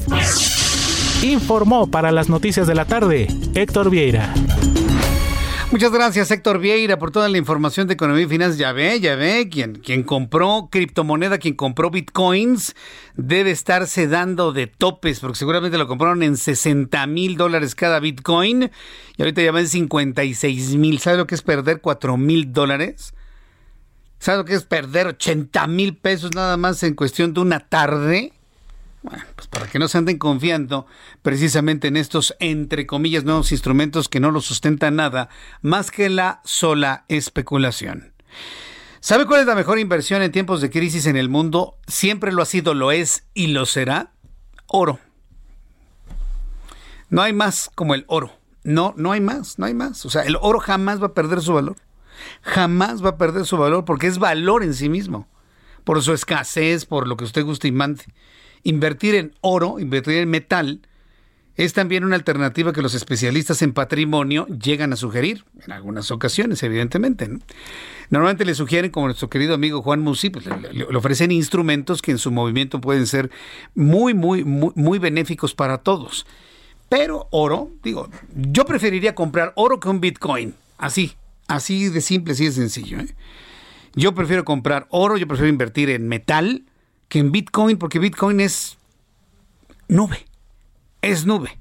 Informó 1.24 1.88
para 1.88 2.12
las 2.12 2.30
noticias 2.30 2.68
de 2.68 2.76
la 2.76 2.86
tarde 2.86 3.30
Héctor 3.56 3.90
Vieira. 3.90 4.32
Muchas 5.72 5.94
gracias, 5.94 6.30
Héctor 6.30 6.60
Vieira, 6.60 7.00
por 7.00 7.12
toda 7.12 7.30
la 7.30 7.38
información 7.38 7.88
de 7.88 7.94
economía 7.94 8.26
y 8.26 8.28
finanzas. 8.28 8.58
Ya 8.58 8.74
ve, 8.74 9.00
ya 9.00 9.16
ve, 9.16 9.48
quien, 9.50 9.76
quien 9.76 10.04
compró 10.04 10.68
criptomoneda, 10.70 11.38
quien 11.38 11.56
compró 11.56 11.90
bitcoins, 11.90 12.76
debe 13.16 13.52
estarse 13.52 14.10
dando 14.10 14.52
de 14.52 14.68
topes, 14.68 15.22
porque 15.22 15.38
seguramente 15.38 15.78
lo 15.78 15.88
compraron 15.88 16.24
en 16.24 16.36
60 16.36 17.08
mil 17.08 17.38
dólares 17.38 17.74
cada 17.74 18.02
bitcoin 18.02 18.70
y 19.16 19.22
ahorita 19.22 19.42
ya 19.42 19.54
ven 19.54 19.70
56 19.70 20.76
mil. 20.76 21.00
¿Sabe 21.00 21.16
lo 21.16 21.26
que 21.26 21.36
es 21.36 21.42
perder 21.42 21.80
4 21.80 22.18
mil 22.18 22.52
dólares? 22.52 23.14
¿Sabe 24.20 24.40
lo 24.40 24.46
que 24.46 24.56
es 24.56 24.66
perder 24.66 25.08
80 25.08 25.68
mil 25.68 25.96
pesos 25.96 26.36
nada 26.36 26.58
más 26.58 26.84
en 26.84 26.96
cuestión 26.96 27.34
de 27.34 27.40
una 27.40 27.62
tarde? 27.62 28.34
Bueno, 29.04 29.24
pues 29.36 29.48
para 29.48 29.68
que 29.68 29.80
no 29.80 29.88
se 29.88 29.98
anden 29.98 30.20
confiando 30.20 30.86
precisamente 31.24 31.88
en 31.88 31.98
estos, 31.98 32.36
entre 32.40 32.86
comillas, 32.86 33.24
nuevos 33.24 33.52
instrumentos 33.52 34.08
que 34.08 34.20
no 34.20 34.30
lo 34.30 34.42
sustentan 34.42 34.96
nada 34.96 35.30
más 35.62 35.90
que 35.90 36.10
la 36.10 36.42
sola 36.44 37.06
especulación. 37.08 38.14
¿Sabe 39.00 39.26
cuál 39.26 39.42
es 39.42 39.48
la 39.48 39.56
mejor 39.56 39.80
inversión 39.80 40.22
en 40.22 40.32
tiempos 40.32 40.62
de 40.62 40.70
crisis 40.70 41.08
en 41.08 41.18
el 41.18 41.30
mundo? 41.30 41.80
Siempre 41.88 42.32
lo 42.32 42.44
ha 42.44 42.46
sido, 42.46 42.76
lo 42.76 42.92
es 42.92 43.24
y 43.34 43.48
lo 43.48 43.66
será. 43.66 44.12
Oro. 44.68 45.00
No 47.10 47.24
hay 47.24 47.34
más 47.34 47.72
como 47.74 47.96
el 47.96 48.06
oro. 48.08 48.32
No, 48.64 48.94
no 48.96 49.12
hay 49.12 49.20
más, 49.20 49.58
no 49.58 49.66
hay 49.66 49.74
más. 49.74 50.06
O 50.06 50.12
sea, 50.12 50.22
el 50.22 50.38
oro 50.40 50.60
jamás 50.60 51.02
va 51.02 51.08
a 51.08 51.14
perder 51.16 51.42
su 51.42 51.54
valor. 51.54 51.78
Jamás 52.44 53.04
va 53.04 53.10
a 53.10 53.18
perder 53.18 53.48
su 53.48 53.58
valor 53.58 53.86
porque 53.86 54.06
es 54.06 54.20
valor 54.20 54.64
en 54.64 54.76
sí 54.76 54.88
mismo. 54.88 55.28
Por 55.84 56.04
su 56.04 56.14
escasez, 56.14 56.86
por 56.86 57.08
lo 57.08 57.18
que 57.18 57.24
usted 57.24 57.44
guste 57.44 57.68
y 57.68 57.72
mande 57.72 58.04
invertir 58.64 59.16
en 59.16 59.34
oro, 59.42 59.80
invertir 59.80 60.18
en 60.18 60.30
metal, 60.30 60.82
es 61.56 61.74
también 61.74 62.04
una 62.04 62.16
alternativa 62.16 62.74
que 62.74 62.82
los 62.82 62.94
especialistas 62.94 63.62
en 63.62 63.74
patrimonio 63.74 64.48
llegan 64.48 64.94
a 64.94 64.96
sugerir, 64.96 65.44
en 65.66 65.72
algunas 65.72 66.10
ocasiones, 66.10 66.64
evidentemente. 66.64 67.30
Normalmente 68.10 68.46
le 68.46 68.56
sugieren, 68.56 68.90
como 68.90 69.08
nuestro 69.08 69.30
querido 69.30 69.54
amigo 69.54 69.82
Juan 69.82 70.02
Musi, 70.02 70.30
pues, 70.30 70.46
le, 70.46 70.86
ofrecen 70.86 71.32
instrumentos 71.32 72.02
que 72.02 72.12
en 72.12 72.18
su 72.18 72.32
movimiento 72.32 72.82
pueden 72.82 73.06
ser 73.06 73.30
muy, 73.76 74.14
muy, 74.14 74.44
muy, 74.44 74.72
muy 74.76 74.98
benéficos 74.98 75.54
para 75.54 75.80
todos. 75.80 76.26
Pero 76.90 77.28
oro, 77.32 77.72
digo, 77.84 78.10
yo 78.36 78.66
preferiría 78.66 79.14
comprar 79.14 79.54
oro 79.56 79.80
que 79.80 79.90
un 79.90 80.02
Bitcoin. 80.02 80.56
Así, 80.78 81.14
así 81.48 81.90
de 81.90 82.02
simple, 82.02 82.34
así 82.34 82.46
de 82.46 82.52
sencillo. 82.52 83.00
¿eh? 83.00 83.16
Yo 83.94 84.16
prefiero 84.16 84.46
comprar 84.46 84.88
oro, 84.90 85.18
yo 85.18 85.28
prefiero 85.28 85.50
invertir 85.50 85.90
en 85.90 86.08
metal 86.08 86.64
que 87.12 87.20
en 87.20 87.34
Bitcoin, 87.34 87.78
porque 87.78 88.00
Bitcoin 88.00 88.40
es 88.40 88.78
nube, 89.90 90.26
es 91.02 91.26
nube. 91.26 91.60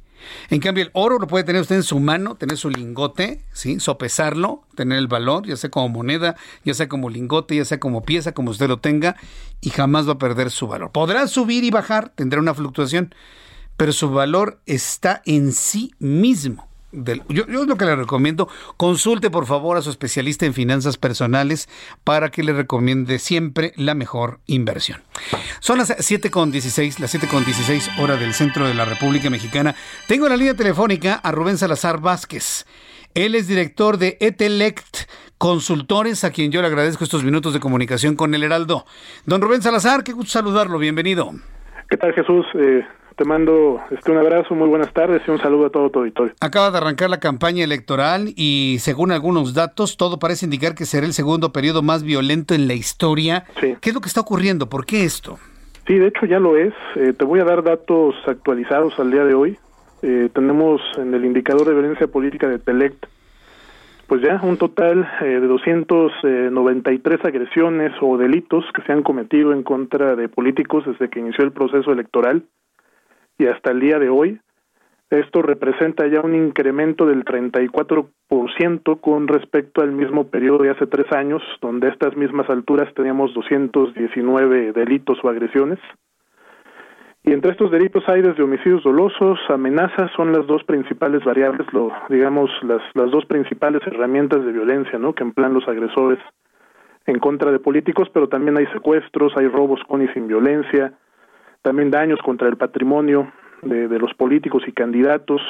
En 0.48 0.60
cambio, 0.60 0.84
el 0.84 0.90
oro 0.92 1.18
lo 1.18 1.26
puede 1.26 1.42
tener 1.42 1.60
usted 1.60 1.74
en 1.74 1.82
su 1.82 1.98
mano, 1.98 2.36
tener 2.36 2.56
su 2.56 2.70
lingote, 2.70 3.44
¿sí? 3.52 3.80
sopesarlo, 3.80 4.62
tener 4.76 4.98
el 4.98 5.08
valor, 5.08 5.48
ya 5.48 5.56
sea 5.56 5.68
como 5.68 5.88
moneda, 5.88 6.36
ya 6.64 6.72
sea 6.72 6.88
como 6.88 7.10
lingote, 7.10 7.56
ya 7.56 7.64
sea 7.64 7.80
como 7.80 8.04
pieza, 8.04 8.30
como 8.30 8.52
usted 8.52 8.68
lo 8.68 8.78
tenga, 8.78 9.16
y 9.60 9.70
jamás 9.70 10.06
va 10.06 10.12
a 10.12 10.18
perder 10.18 10.52
su 10.52 10.68
valor. 10.68 10.92
Podrá 10.92 11.26
subir 11.26 11.64
y 11.64 11.70
bajar, 11.72 12.10
tendrá 12.10 12.38
una 12.38 12.54
fluctuación, 12.54 13.12
pero 13.76 13.92
su 13.92 14.08
valor 14.08 14.60
está 14.66 15.20
en 15.24 15.52
sí 15.52 15.92
mismo 15.98 16.69
yo, 16.92 17.46
yo, 17.46 17.64
lo 17.64 17.76
que 17.76 17.84
le 17.84 17.96
recomiendo, 17.96 18.48
consulte 18.76 19.30
por 19.30 19.46
favor 19.46 19.76
a 19.76 19.82
su 19.82 19.90
especialista 19.90 20.46
en 20.46 20.54
finanzas 20.54 20.96
personales 20.96 21.68
para 22.04 22.30
que 22.30 22.42
le 22.42 22.52
recomiende 22.52 23.18
siempre 23.18 23.72
la 23.76 23.94
mejor 23.94 24.40
inversión. 24.46 25.00
Son 25.60 25.78
las 25.78 25.90
7.16, 25.90 26.98
las 26.98 27.14
7.16 27.14 28.00
hora 28.00 28.16
del 28.16 28.34
centro 28.34 28.66
de 28.66 28.74
la 28.74 28.84
República 28.84 29.30
Mexicana. 29.30 29.74
Tengo 30.08 30.26
en 30.26 30.30
la 30.30 30.36
línea 30.36 30.54
telefónica 30.54 31.14
a 31.14 31.32
Rubén 31.32 31.58
Salazar 31.58 32.00
Vázquez. 32.00 32.66
Él 33.14 33.34
es 33.34 33.48
director 33.48 33.98
de 33.98 34.16
Etelect 34.20 35.08
Consultores, 35.36 36.22
a 36.24 36.30
quien 36.30 36.52
yo 36.52 36.60
le 36.60 36.68
agradezco 36.68 37.02
estos 37.02 37.24
minutos 37.24 37.54
de 37.54 37.60
comunicación 37.60 38.14
con 38.14 38.34
el 38.34 38.42
Heraldo. 38.42 38.84
Don 39.26 39.40
Rubén 39.40 39.62
Salazar, 39.62 40.04
qué 40.04 40.12
gusto 40.12 40.32
saludarlo, 40.32 40.78
bienvenido. 40.78 41.32
¿Qué 41.88 41.96
tal 41.96 42.12
Jesús? 42.12 42.46
Eh, 42.54 42.86
te 43.20 43.26
mando 43.26 43.82
este, 43.90 44.10
un 44.10 44.16
abrazo, 44.16 44.54
muy 44.54 44.66
buenas 44.66 44.94
tardes 44.94 45.20
y 45.28 45.30
un 45.30 45.38
saludo 45.38 45.66
a 45.66 45.70
todo 45.70 45.90
tu 45.90 45.98
auditorio. 45.98 46.32
Acaba 46.40 46.70
de 46.70 46.78
arrancar 46.78 47.10
la 47.10 47.20
campaña 47.20 47.62
electoral 47.62 48.32
y 48.34 48.78
según 48.80 49.12
algunos 49.12 49.52
datos, 49.52 49.98
todo 49.98 50.18
parece 50.18 50.46
indicar 50.46 50.74
que 50.74 50.86
será 50.86 51.04
el 51.04 51.12
segundo 51.12 51.52
periodo 51.52 51.82
más 51.82 52.02
violento 52.02 52.54
en 52.54 52.66
la 52.66 52.72
historia. 52.72 53.44
¿Qué 53.60 53.90
es 53.90 53.94
lo 53.94 54.00
que 54.00 54.08
está 54.08 54.22
ocurriendo? 54.22 54.70
¿Por 54.70 54.86
qué 54.86 55.04
esto? 55.04 55.38
Sí, 55.86 55.98
de 55.98 56.06
hecho 56.06 56.24
ya 56.24 56.38
lo 56.38 56.56
es. 56.56 56.72
Eh, 56.96 57.12
te 57.12 57.26
voy 57.26 57.40
a 57.40 57.44
dar 57.44 57.62
datos 57.62 58.14
actualizados 58.26 58.98
al 58.98 59.10
día 59.10 59.26
de 59.26 59.34
hoy. 59.34 59.58
Eh, 60.00 60.30
tenemos 60.32 60.80
en 60.96 61.12
el 61.12 61.26
indicador 61.26 61.66
de 61.66 61.74
violencia 61.74 62.06
política 62.06 62.48
de 62.48 62.58
TELECT, 62.58 63.04
pues 64.06 64.22
ya 64.22 64.40
un 64.42 64.56
total 64.56 65.06
eh, 65.20 65.26
de 65.26 65.46
293 65.46 67.22
agresiones 67.22 67.92
o 68.00 68.16
delitos 68.16 68.64
que 68.74 68.80
se 68.80 68.92
han 68.92 69.02
cometido 69.02 69.52
en 69.52 69.62
contra 69.62 70.16
de 70.16 70.30
políticos 70.30 70.84
desde 70.86 71.10
que 71.10 71.20
inició 71.20 71.44
el 71.44 71.52
proceso 71.52 71.92
electoral 71.92 72.46
y 73.40 73.46
hasta 73.46 73.70
el 73.72 73.80
día 73.80 73.98
de 73.98 74.10
hoy. 74.10 74.38
Esto 75.08 75.42
representa 75.42 76.06
ya 76.06 76.20
un 76.20 76.36
incremento 76.36 77.06
del 77.06 77.24
34% 77.24 79.00
con 79.00 79.26
respecto 79.26 79.80
al 79.82 79.90
mismo 79.90 80.28
periodo 80.28 80.62
de 80.62 80.70
hace 80.70 80.86
tres 80.86 81.10
años, 81.12 81.42
donde 81.60 81.88
a 81.88 81.90
estas 81.90 82.16
mismas 82.16 82.48
alturas 82.48 82.92
teníamos 82.94 83.34
219 83.34 84.72
delitos 84.72 85.18
o 85.24 85.28
agresiones. 85.28 85.80
Y 87.24 87.32
entre 87.32 87.50
estos 87.52 87.70
delitos 87.70 88.04
hay 88.08 88.22
desde 88.22 88.42
homicidios 88.42 88.84
dolosos, 88.84 89.38
amenazas, 89.48 90.10
son 90.16 90.32
las 90.32 90.46
dos 90.46 90.62
principales 90.64 91.24
variables, 91.24 91.66
digamos, 92.08 92.50
las, 92.62 92.82
las 92.94 93.10
dos 93.10 93.24
principales 93.26 93.82
herramientas 93.86 94.44
de 94.44 94.52
violencia 94.52 94.98
¿no? 94.98 95.14
que 95.14 95.24
emplean 95.24 95.54
los 95.54 95.66
agresores 95.66 96.18
en 97.06 97.18
contra 97.18 97.50
de 97.50 97.58
políticos, 97.58 98.08
pero 98.12 98.28
también 98.28 98.58
hay 98.58 98.66
secuestros, 98.66 99.32
hay 99.36 99.48
robos 99.48 99.80
con 99.88 100.02
y 100.02 100.08
sin 100.08 100.28
violencia, 100.28 100.92
también 101.62 101.90
daños 101.90 102.18
contra 102.22 102.48
el 102.48 102.56
patrimonio, 102.56 103.32
de, 103.62 103.98
los 103.98 104.14
políticos 104.14 104.62
y 104.66 104.72
candidatos 104.72 105.42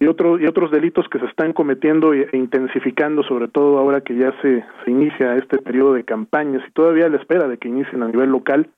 y 0.00 0.06
otros 0.06 0.40
y 0.40 0.46
otros 0.46 0.70
delitos 0.70 1.06
que 1.10 1.18
se 1.18 1.26
están 1.26 1.52
cometiendo 1.52 2.14
e 2.14 2.28
intensificando 2.32 3.22
sobre 3.22 3.48
todo 3.48 3.78
ahora 3.78 4.00
que 4.00 4.16
ya 4.16 4.32
se, 4.40 4.64
se 4.84 4.90
inicia 4.90 5.36
este 5.36 5.58
periodo 5.58 5.92
de 5.92 6.04
campañas 6.04 6.62
y 6.66 6.72
todavía 6.72 7.06
a 7.06 7.08
la 7.10 7.18
espera 7.18 7.46
de 7.48 7.58
que 7.58 7.68
inicien 7.68 8.02
a 8.02 8.08
nivel 8.08 8.30
local. 8.30 8.70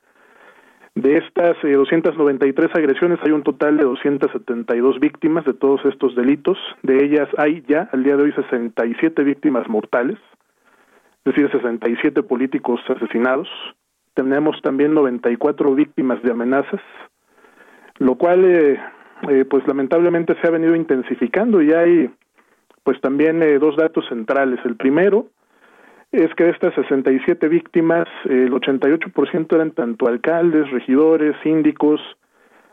De 0.97 1.17
estas 1.17 1.57
eh, 1.65 1.73
293 1.73 2.71
agresiones 2.75 3.19
hay 3.23 3.33
un 3.33 3.43
total 3.43 3.77
de 3.77 3.85
272 3.85 5.01
víctimas 5.01 5.45
de 5.45 5.55
todos 5.55 5.85
estos 5.85 6.15
delitos. 6.15 6.59
De 6.83 7.05
ellas 7.05 7.29
hay 7.37 7.63
ya 7.69 7.89
al 7.93 8.03
día 8.05 8.17
de 8.17 8.25
hoy 8.25 8.33
67 8.33 9.23
víctimas 9.23 9.69
mortales 9.69 10.19
es 11.25 11.35
decir 11.35 11.51
67 11.51 12.23
políticos 12.23 12.81
asesinados 12.89 13.49
tenemos 14.15 14.61
también 14.63 14.95
94 14.95 15.75
víctimas 15.75 16.23
de 16.23 16.31
amenazas 16.31 16.81
lo 17.99 18.17
cual 18.17 18.45
eh, 18.45 18.81
eh, 19.29 19.45
pues 19.49 19.67
lamentablemente 19.67 20.35
se 20.41 20.47
ha 20.47 20.51
venido 20.51 20.75
intensificando 20.75 21.63
y 21.63 21.73
hay 21.73 22.11
pues 22.83 23.01
también 23.01 23.43
eh, 23.43 23.59
dos 23.59 23.77
datos 23.77 24.05
centrales. 24.09 24.61
El 24.65 24.77
primero 24.77 25.27
es 26.13 26.33
que 26.35 26.45
de 26.45 26.51
estas 26.51 26.75
67 26.75 27.49
víctimas, 27.49 28.07
el 28.25 28.53
88% 28.53 29.55
eran 29.55 29.73
tanto 29.73 30.07
alcaldes, 30.07 30.71
regidores, 30.71 31.35
síndicos, 31.43 32.01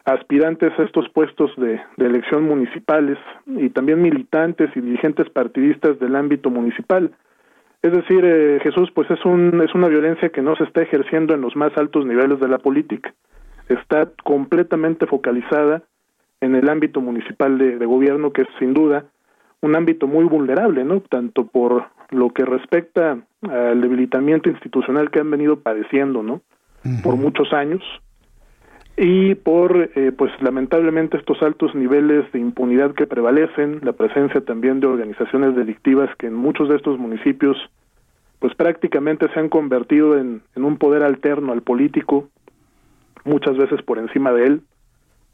aspirantes 0.05 0.77
a 0.77 0.83
estos 0.83 1.07
puestos 1.09 1.51
de, 1.57 1.79
de, 1.97 2.05
elección 2.05 2.43
municipales 2.43 3.17
y 3.47 3.69
también 3.69 4.01
militantes 4.01 4.69
y 4.75 4.81
dirigentes 4.81 5.29
partidistas 5.29 5.99
del 5.99 6.15
ámbito 6.15 6.49
municipal. 6.49 7.11
Es 7.81 7.91
decir, 7.91 8.59
Jesús, 8.61 8.91
pues 8.93 9.09
es, 9.09 9.25
un, 9.25 9.61
es 9.61 9.73
una 9.73 9.87
violencia 9.87 10.29
que 10.29 10.41
no 10.41 10.55
se 10.55 10.65
está 10.65 10.81
ejerciendo 10.83 11.33
en 11.33 11.41
los 11.41 11.55
más 11.55 11.75
altos 11.77 12.05
niveles 12.05 12.39
de 12.39 12.47
la 12.47 12.59
política 12.59 13.13
está 13.73 14.09
completamente 14.23 15.05
focalizada 15.07 15.83
en 16.41 16.55
el 16.55 16.69
ámbito 16.69 17.01
municipal 17.01 17.57
de, 17.57 17.85
gobierno, 17.85 18.33
que 18.33 18.43
es 18.43 18.47
sin 18.59 18.73
duda 18.73 19.05
un 19.61 19.75
ámbito 19.75 20.07
muy 20.07 20.25
vulnerable, 20.25 20.83
¿no? 20.83 21.01
Tanto 21.01 21.45
por 21.45 21.85
lo 22.09 22.31
que 22.31 22.43
respecta 22.45 23.19
al 23.47 23.81
debilitamiento 23.81 24.49
institucional 24.49 25.11
que 25.11 25.19
han 25.19 25.29
venido 25.29 25.59
padeciendo, 25.59 26.23
¿no? 26.23 26.41
Por 27.03 27.15
muchos 27.15 27.53
años 27.53 27.81
y 28.97 29.35
por, 29.35 29.89
eh, 29.95 30.11
pues 30.15 30.31
lamentablemente 30.41 31.17
estos 31.17 31.41
altos 31.41 31.73
niveles 31.73 32.31
de 32.31 32.39
impunidad 32.39 32.93
que 32.93 33.07
prevalecen, 33.07 33.79
la 33.83 33.93
presencia 33.93 34.41
también 34.41 34.79
de 34.79 34.87
organizaciones 34.87 35.55
delictivas 35.55 36.09
que 36.17 36.27
en 36.27 36.35
muchos 36.35 36.69
de 36.69 36.75
estos 36.75 36.99
municipios, 36.99 37.57
pues 38.39 38.53
prácticamente 38.55 39.27
se 39.33 39.39
han 39.39 39.49
convertido 39.49 40.17
en 40.17 40.41
un 40.55 40.77
poder 40.77 41.03
alterno 41.03 41.53
al 41.53 41.61
político, 41.61 42.27
muchas 43.23 43.57
veces 43.57 43.81
por 43.83 43.97
encima 43.97 44.31
de 44.33 44.45
él, 44.45 44.61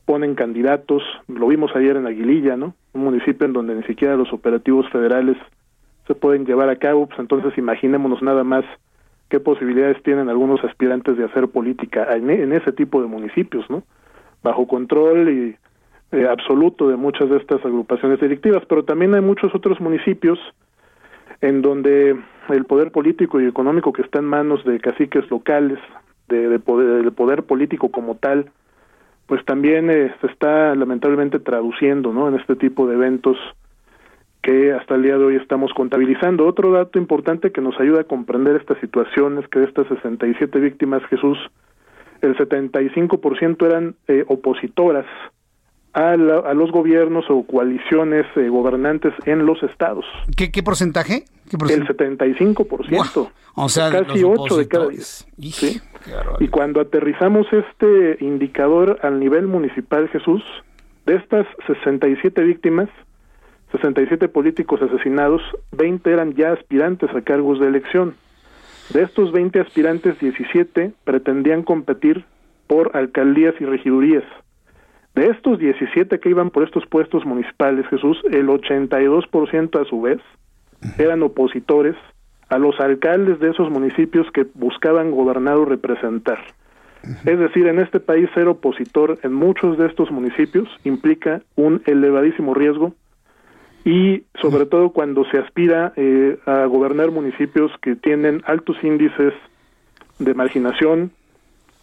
ponen 0.08 0.36
candidatos, 0.36 1.04
lo 1.28 1.48
vimos 1.48 1.76
ayer 1.76 1.98
en 1.98 2.08
Aguililla, 2.08 2.56
¿no? 2.56 2.74
Un 2.94 3.04
municipio 3.04 3.46
en 3.46 3.52
donde 3.52 3.76
ni 3.76 3.84
siquiera 3.84 4.16
los 4.16 4.32
operativos 4.32 4.90
federales 4.90 5.36
se 6.08 6.16
pueden 6.16 6.46
llevar 6.46 6.70
a 6.70 6.78
cabo, 6.78 7.08
pues 7.08 7.20
entonces 7.20 7.58
imaginémonos 7.58 8.22
nada 8.22 8.46
más 8.46 8.64
qué 9.30 9.40
posibilidades 9.40 10.02
tienen 10.04 10.30
algunos 10.30 10.64
aspirantes 10.64 11.18
de 11.18 11.26
hacer 11.26 11.48
política 11.50 12.16
en, 12.16 12.54
ese 12.54 12.72
tipo 12.72 13.02
de 13.02 13.08
municipios, 13.08 13.70
¿no? 13.70 13.84
Bajo 14.44 14.68
control 14.68 15.30
y 15.30 15.56
eh, 16.16 16.28
absoluto 16.28 16.88
de 16.88 16.96
muchas 16.96 17.30
de 17.30 17.38
estas 17.38 17.64
agrupaciones 17.66 18.20
delictivas, 18.20 18.64
pero 18.68 18.86
también 18.86 19.14
hay 19.14 19.22
muchos 19.22 19.54
otros 19.54 19.82
municipios 19.82 20.40
en 21.42 21.62
donde 21.62 22.18
el 22.50 22.66
poder 22.66 22.92
político 22.92 23.42
y 23.42 23.46
económico 23.46 23.92
que 23.92 24.02
está 24.02 24.20
en 24.20 24.26
manos 24.26 24.64
de 24.64 24.80
caciques 24.80 25.30
locales, 25.30 25.80
de, 26.30 26.50
del 26.50 27.12
poder 27.12 27.44
político 27.44 27.90
como 27.90 28.16
tal, 28.16 28.50
pues 29.28 29.44
también 29.46 29.90
eh, 29.90 30.14
se 30.22 30.28
está 30.28 30.74
lamentablemente 30.76 31.40
traduciendo 31.40 32.14
¿no? 32.14 32.30
en 32.30 32.36
este 32.36 32.56
tipo 32.56 32.88
de 32.88 32.96
eventos 32.96 33.38
que 34.42 34.74
hasta 34.74 34.96
el 34.96 35.04
día 35.04 35.18
de 35.18 35.26
hoy 35.26 35.36
estamos 35.36 35.74
contabilizando. 35.74 36.48
Otro 36.48 36.72
dato 36.72 37.00
importante 37.00 37.52
que 37.52 37.62
nos 37.62 37.80
ayuda 37.80 38.02
a 38.02 38.04
comprender 38.06 38.56
esta 38.56 38.80
situación 38.80 39.38
es 39.40 39.48
que 39.50 39.60
de 39.60 39.66
estas 39.66 39.88
67 39.88 40.60
víctimas, 40.60 41.04
Jesús, 41.10 41.38
el 42.22 42.36
75% 42.38 43.66
eran 43.66 43.96
eh, 44.08 44.24
opositoras 44.28 45.06
a, 45.94 46.12
a, 46.12 46.54
los 46.54 46.72
gobiernos 46.72 47.26
o 47.30 47.44
coaliciones 47.46 48.26
eh, 48.36 48.50
gobernantes 48.50 49.14
en 49.26 49.46
los 49.46 49.62
estados. 49.64 50.06
¿Qué, 50.36 50.52
qué 50.52 50.64
porcentaje? 50.64 51.26
El 51.52 51.88
75%. 51.88 53.32
O 53.56 53.70
sea, 53.70 53.90
casi 53.90 54.24
8 54.24 54.58
de 54.58 54.68
cada 54.68 54.88
10. 54.90 55.28
¿sí? 55.40 55.82
Y 56.40 56.48
cuando 56.50 56.80
aterrizamos 56.80 57.48
este 57.52 58.24
indicador 58.24 59.00
al 59.02 59.20
nivel 59.20 59.48
municipal, 59.48 60.08
Jesús, 60.10 60.44
de 61.08 61.16
estas 61.16 61.48
67 61.66 62.44
víctimas, 62.44 62.90
67 63.72 64.30
políticos 64.30 64.82
asesinados, 64.82 65.42
20 65.72 66.10
eran 66.12 66.34
ya 66.34 66.54
aspirantes 66.54 67.10
a 67.14 67.22
cargos 67.22 67.60
de 67.60 67.68
elección. 67.68 68.16
De 68.94 69.04
estos 69.04 69.32
20 69.34 69.60
aspirantes, 69.60 70.20
17 70.20 70.94
pretendían 71.04 71.64
competir 71.64 72.26
por 72.68 72.96
alcaldías 72.96 73.56
y 73.60 73.66
regidurías. 73.66 74.24
De 75.16 75.28
estos 75.28 75.60
17 75.60 76.20
que 76.20 76.30
iban 76.30 76.52
por 76.52 76.64
estos 76.64 76.86
puestos 76.86 77.26
municipales, 77.26 77.86
Jesús, 77.88 78.22
el 78.32 78.48
82% 78.48 79.82
a 79.82 79.86
su 79.86 80.02
vez 80.02 80.20
eran 80.98 81.24
opositores 81.24 81.96
a 82.50 82.58
los 82.58 82.80
alcaldes 82.80 83.40
de 83.40 83.50
esos 83.50 83.70
municipios 83.70 84.30
que 84.32 84.46
buscaban 84.54 85.12
gobernar 85.12 85.56
o 85.56 85.66
representar. 85.66 86.40
Es 87.26 87.40
decir, 87.40 87.68
en 87.68 87.80
este 87.80 88.00
país 88.00 88.30
ser 88.34 88.48
opositor 88.48 89.18
en 89.24 89.34
muchos 89.34 89.78
de 89.78 89.88
estos 89.88 90.12
municipios 90.12 90.68
implica 90.84 91.42
un 91.56 91.82
elevadísimo 91.86 92.54
riesgo 92.54 92.94
y 93.88 94.26
sobre 94.42 94.66
todo 94.66 94.90
cuando 94.90 95.24
se 95.32 95.38
aspira 95.38 95.94
eh, 95.96 96.38
a 96.46 96.66
gobernar 96.66 97.10
municipios 97.10 97.72
que 97.82 97.96
tienen 97.96 98.42
altos 98.46 98.76
índices 98.84 99.34
de 100.20 100.34
marginación 100.34 101.12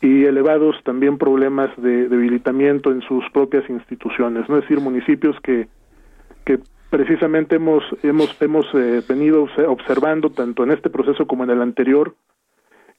y 0.03 0.25
elevados 0.27 0.77
también 0.85 1.17
problemas 1.17 1.71
de 1.79 2.11
debilitamiento 2.11 2.91
en 2.91 3.01
sus 3.09 3.25
propias 3.33 3.65
instituciones, 3.71 4.47
no 4.51 4.59
es 4.59 4.65
decir, 4.65 4.81
municipios 4.81 5.35
que 5.41 5.67
que 6.45 6.59
precisamente 6.91 7.57
hemos 7.57 7.83
hemos 8.03 8.37
hemos 8.43 8.67
eh, 8.75 9.01
venido 9.09 9.47
observando 9.67 10.29
tanto 10.29 10.63
en 10.63 10.73
este 10.73 10.91
proceso 10.91 11.27
como 11.27 11.45
en 11.45 11.51
el 11.51 11.63
anterior 11.63 12.15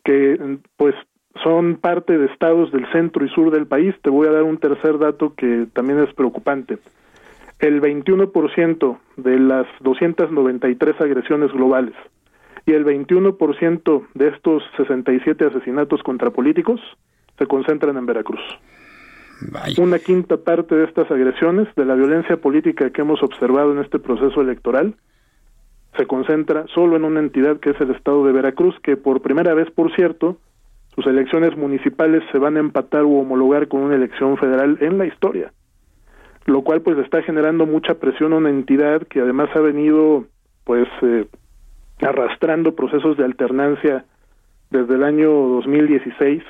que 0.03 0.57
pues 0.77 0.95
son 1.44 1.76
parte 1.76 2.18
de 2.18 2.26
estados 2.26 2.72
del 2.72 2.91
centro 2.91 3.23
y 3.23 3.30
sur 3.30 3.52
del 3.52 3.68
país. 3.68 3.94
Te 4.02 4.10
voy 4.10 4.27
a 4.27 4.32
dar 4.32 4.44
un 4.44 4.57
tercer 4.57 4.98
dato 4.98 5.36
que 5.36 5.68
también 5.73 5.99
es 5.99 6.11
preocupante. 6.15 6.80
El 7.60 7.82
21% 7.82 8.98
de 9.18 9.40
las 9.40 9.68
293 9.82 10.99
agresiones 10.99 11.52
globales 11.52 11.94
y 12.65 12.73
el 12.73 12.86
21% 12.86 14.07
de 14.14 14.27
estos 14.27 14.64
67 14.77 15.45
asesinatos 15.45 16.03
contra 16.03 16.32
políticos 16.32 16.82
se 17.38 17.45
concentran 17.45 17.98
en 17.98 18.06
Veracruz. 18.06 18.41
Una 19.77 19.99
quinta 19.99 20.38
parte 20.38 20.76
de 20.76 20.86
estas 20.86 21.11
agresiones, 21.11 21.68
de 21.76 21.86
la 21.86 21.95
violencia 21.95 22.38
política 22.38 22.90
que 22.91 23.02
hemos 23.02 23.22
observado 23.22 23.73
en 23.73 23.80
este 23.80 23.99
proceso 23.99 24.41
electoral, 24.41 24.95
se 25.98 26.06
concentra 26.07 26.65
solo 26.73 26.95
en 26.95 27.03
una 27.03 27.19
entidad 27.19 27.60
que 27.60 27.72
es 27.72 27.82
el 27.82 27.91
estado 27.91 28.26
de 28.26 28.32
Veracruz, 28.32 28.76
que 28.82 28.98
por 28.98 29.22
primera 29.22 29.53
vez, 29.53 29.69
por 29.72 29.94
cierto, 29.95 30.38
sus 30.94 31.06
elecciones 31.07 31.57
municipales 31.57 32.23
se 32.32 32.38
van 32.38 32.57
a 32.57 32.61
empatar 32.61 33.03
u 33.03 33.19
homologar 33.19 33.68
con 33.68 33.82
una 33.82 33.95
elección 33.95 34.38
federal 34.38 34.77
en 34.82 34.98
la 34.98 35.06
historia, 35.06 35.52
lo 36.46 36.62
cual 36.62 36.82
pues 36.82 36.98
está 37.00 37.22
generando 37.24 37.66
mucha 37.66 37.96
presión 37.96 38.34
a 38.34 38.38
una 38.38 38.50
entidad 38.50 39.02
que 39.08 39.20
además 39.20 39.50
ha 39.56 39.60
venido 39.60 40.26
pues 40.64 40.88
eh, 41.02 41.28
arrastrando 42.02 42.76
procesos 42.76 43.18
de 43.18 43.26
alternancia 43.26 44.06
desde 44.70 44.96
el 44.96 45.04
año 45.04 45.30
2016 45.32 46.44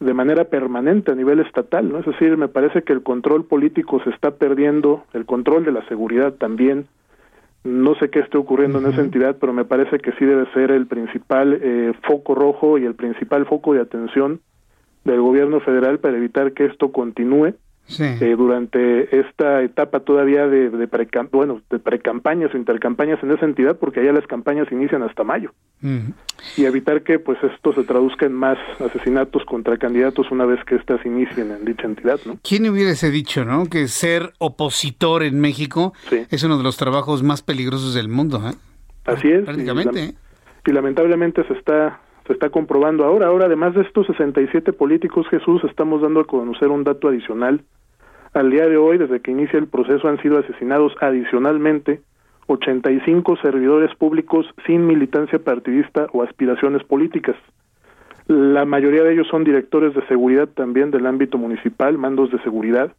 de 0.00 0.14
manera 0.14 0.44
permanente 0.44 1.12
a 1.12 1.14
nivel 1.14 1.40
estatal, 1.40 1.90
¿no? 1.90 1.98
Es 1.98 2.06
decir, 2.06 2.36
me 2.36 2.48
parece 2.48 2.82
que 2.82 2.92
el 2.92 3.02
control 3.02 3.44
político 3.46 4.02
se 4.02 4.10
está 4.10 4.32
perdiendo, 4.32 5.04
el 5.12 5.24
control 5.24 5.64
de 5.64 5.72
la 5.72 5.86
seguridad 5.88 6.34
también. 6.34 6.86
No 7.62 7.94
sé 7.94 8.10
qué 8.10 8.18
esté 8.18 8.36
ocurriendo 8.36 8.78
en 8.78 8.86
esa 8.86 9.00
entidad, 9.00 9.36
pero 9.40 9.54
me 9.54 9.64
parece 9.64 9.98
que 9.98 10.12
sí 10.12 10.24
debe 10.26 10.44
ser 10.52 10.70
el 10.70 10.86
principal 10.86 11.58
eh, 11.62 11.94
foco 12.02 12.34
rojo 12.34 12.76
y 12.76 12.84
el 12.84 12.94
principal 12.94 13.46
foco 13.46 13.72
de 13.72 13.80
atención 13.80 14.40
del 15.04 15.20
gobierno 15.22 15.60
federal 15.60 15.98
para 15.98 16.18
evitar 16.18 16.52
que 16.52 16.66
esto 16.66 16.92
continúe 16.92 17.54
eh, 17.98 18.34
durante 18.36 19.20
esta 19.20 19.62
etapa 19.62 20.00
todavía 20.00 20.46
de, 20.46 20.70
de 20.70 20.88
pre 20.88 21.06
bueno 21.30 21.60
de 21.70 21.78
precampañas 21.78 22.54
o 22.54 22.56
intercampañas 22.56 23.22
en 23.22 23.30
esa 23.30 23.44
entidad 23.44 23.76
porque 23.78 24.00
allá 24.00 24.12
las 24.12 24.26
campañas 24.26 24.70
inician 24.72 25.02
hasta 25.02 25.22
mayo. 25.22 25.52
Y 26.56 26.64
evitar 26.64 27.02
que 27.02 27.18
pues 27.18 27.38
esto 27.42 27.74
se 27.74 27.84
traduzca 27.84 28.24
en 28.24 28.32
más 28.32 28.56
asesinatos 28.80 29.44
contra 29.44 29.76
candidatos 29.76 30.30
una 30.30 30.46
vez 30.46 30.58
que 30.64 30.76
éstas 30.76 31.04
inicien 31.04 31.50
en 31.50 31.64
dicha 31.66 31.86
entidad 31.86 32.18
¿no? 32.24 32.38
¿Quién 32.42 32.68
hubiese 32.70 33.10
dicho 33.10 33.44
no 33.44 33.66
que 33.66 33.86
ser 33.88 34.32
opositor 34.38 35.22
en 35.22 35.38
México 35.40 35.92
es 36.30 36.42
uno 36.42 36.56
de 36.56 36.64
los 36.64 36.78
trabajos 36.78 37.22
más 37.22 37.42
peligrosos 37.42 37.94
del 37.94 38.08
mundo 38.08 38.42
¿eh? 38.48 38.54
así 39.04 39.28
es 39.28 39.44
prácticamente 39.44 40.14
y, 40.66 40.70
y 40.70 40.72
lamentablemente 40.72 41.46
se 41.46 41.52
está 41.52 42.00
se 42.26 42.32
está 42.32 42.50
comprobando 42.50 43.04
ahora. 43.04 43.26
Ahora, 43.26 43.46
además 43.46 43.74
de 43.74 43.82
estos 43.82 44.06
67 44.06 44.72
políticos, 44.72 45.26
Jesús, 45.28 45.62
estamos 45.64 46.02
dando 46.02 46.20
a 46.20 46.24
conocer 46.24 46.68
un 46.68 46.84
dato 46.84 47.08
adicional. 47.08 47.62
Al 48.32 48.50
día 48.50 48.66
de 48.66 48.76
hoy, 48.76 48.98
desde 48.98 49.20
que 49.20 49.30
inicia 49.30 49.58
el 49.58 49.68
proceso, 49.68 50.08
han 50.08 50.20
sido 50.20 50.38
asesinados 50.38 50.92
adicionalmente 51.00 52.00
85 52.46 53.36
servidores 53.36 53.94
públicos 53.96 54.46
sin 54.66 54.86
militancia 54.86 55.38
partidista 55.38 56.06
o 56.12 56.22
aspiraciones 56.22 56.82
políticas. 56.84 57.36
La 58.26 58.64
mayoría 58.64 59.02
de 59.02 59.12
ellos 59.12 59.28
son 59.30 59.44
directores 59.44 59.94
de 59.94 60.06
seguridad 60.06 60.48
también 60.48 60.90
del 60.90 61.06
ámbito 61.06 61.38
municipal, 61.38 61.98
mandos 61.98 62.30
de 62.30 62.42
seguridad. 62.42 62.92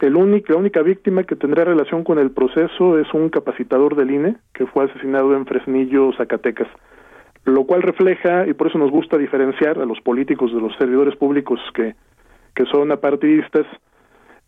La 0.00 0.18
única 0.18 0.82
víctima 0.82 1.24
que 1.24 1.36
tendrá 1.36 1.64
relación 1.64 2.04
con 2.04 2.18
el 2.18 2.30
proceso 2.30 2.98
es 2.98 3.12
un 3.12 3.28
capacitador 3.28 3.96
del 3.96 4.10
INE 4.10 4.36
que 4.54 4.66
fue 4.66 4.84
asesinado 4.84 5.34
en 5.34 5.44
Fresnillo, 5.46 6.12
Zacatecas 6.16 6.68
lo 7.44 7.64
cual 7.64 7.82
refleja, 7.82 8.46
y 8.46 8.54
por 8.54 8.68
eso 8.68 8.78
nos 8.78 8.90
gusta 8.90 9.16
diferenciar 9.18 9.78
a 9.78 9.84
los 9.84 10.00
políticos 10.00 10.52
de 10.52 10.60
los 10.60 10.74
servidores 10.76 11.16
públicos 11.16 11.60
que, 11.74 11.94
que 12.54 12.64
son 12.66 12.92
apartidistas, 12.92 13.66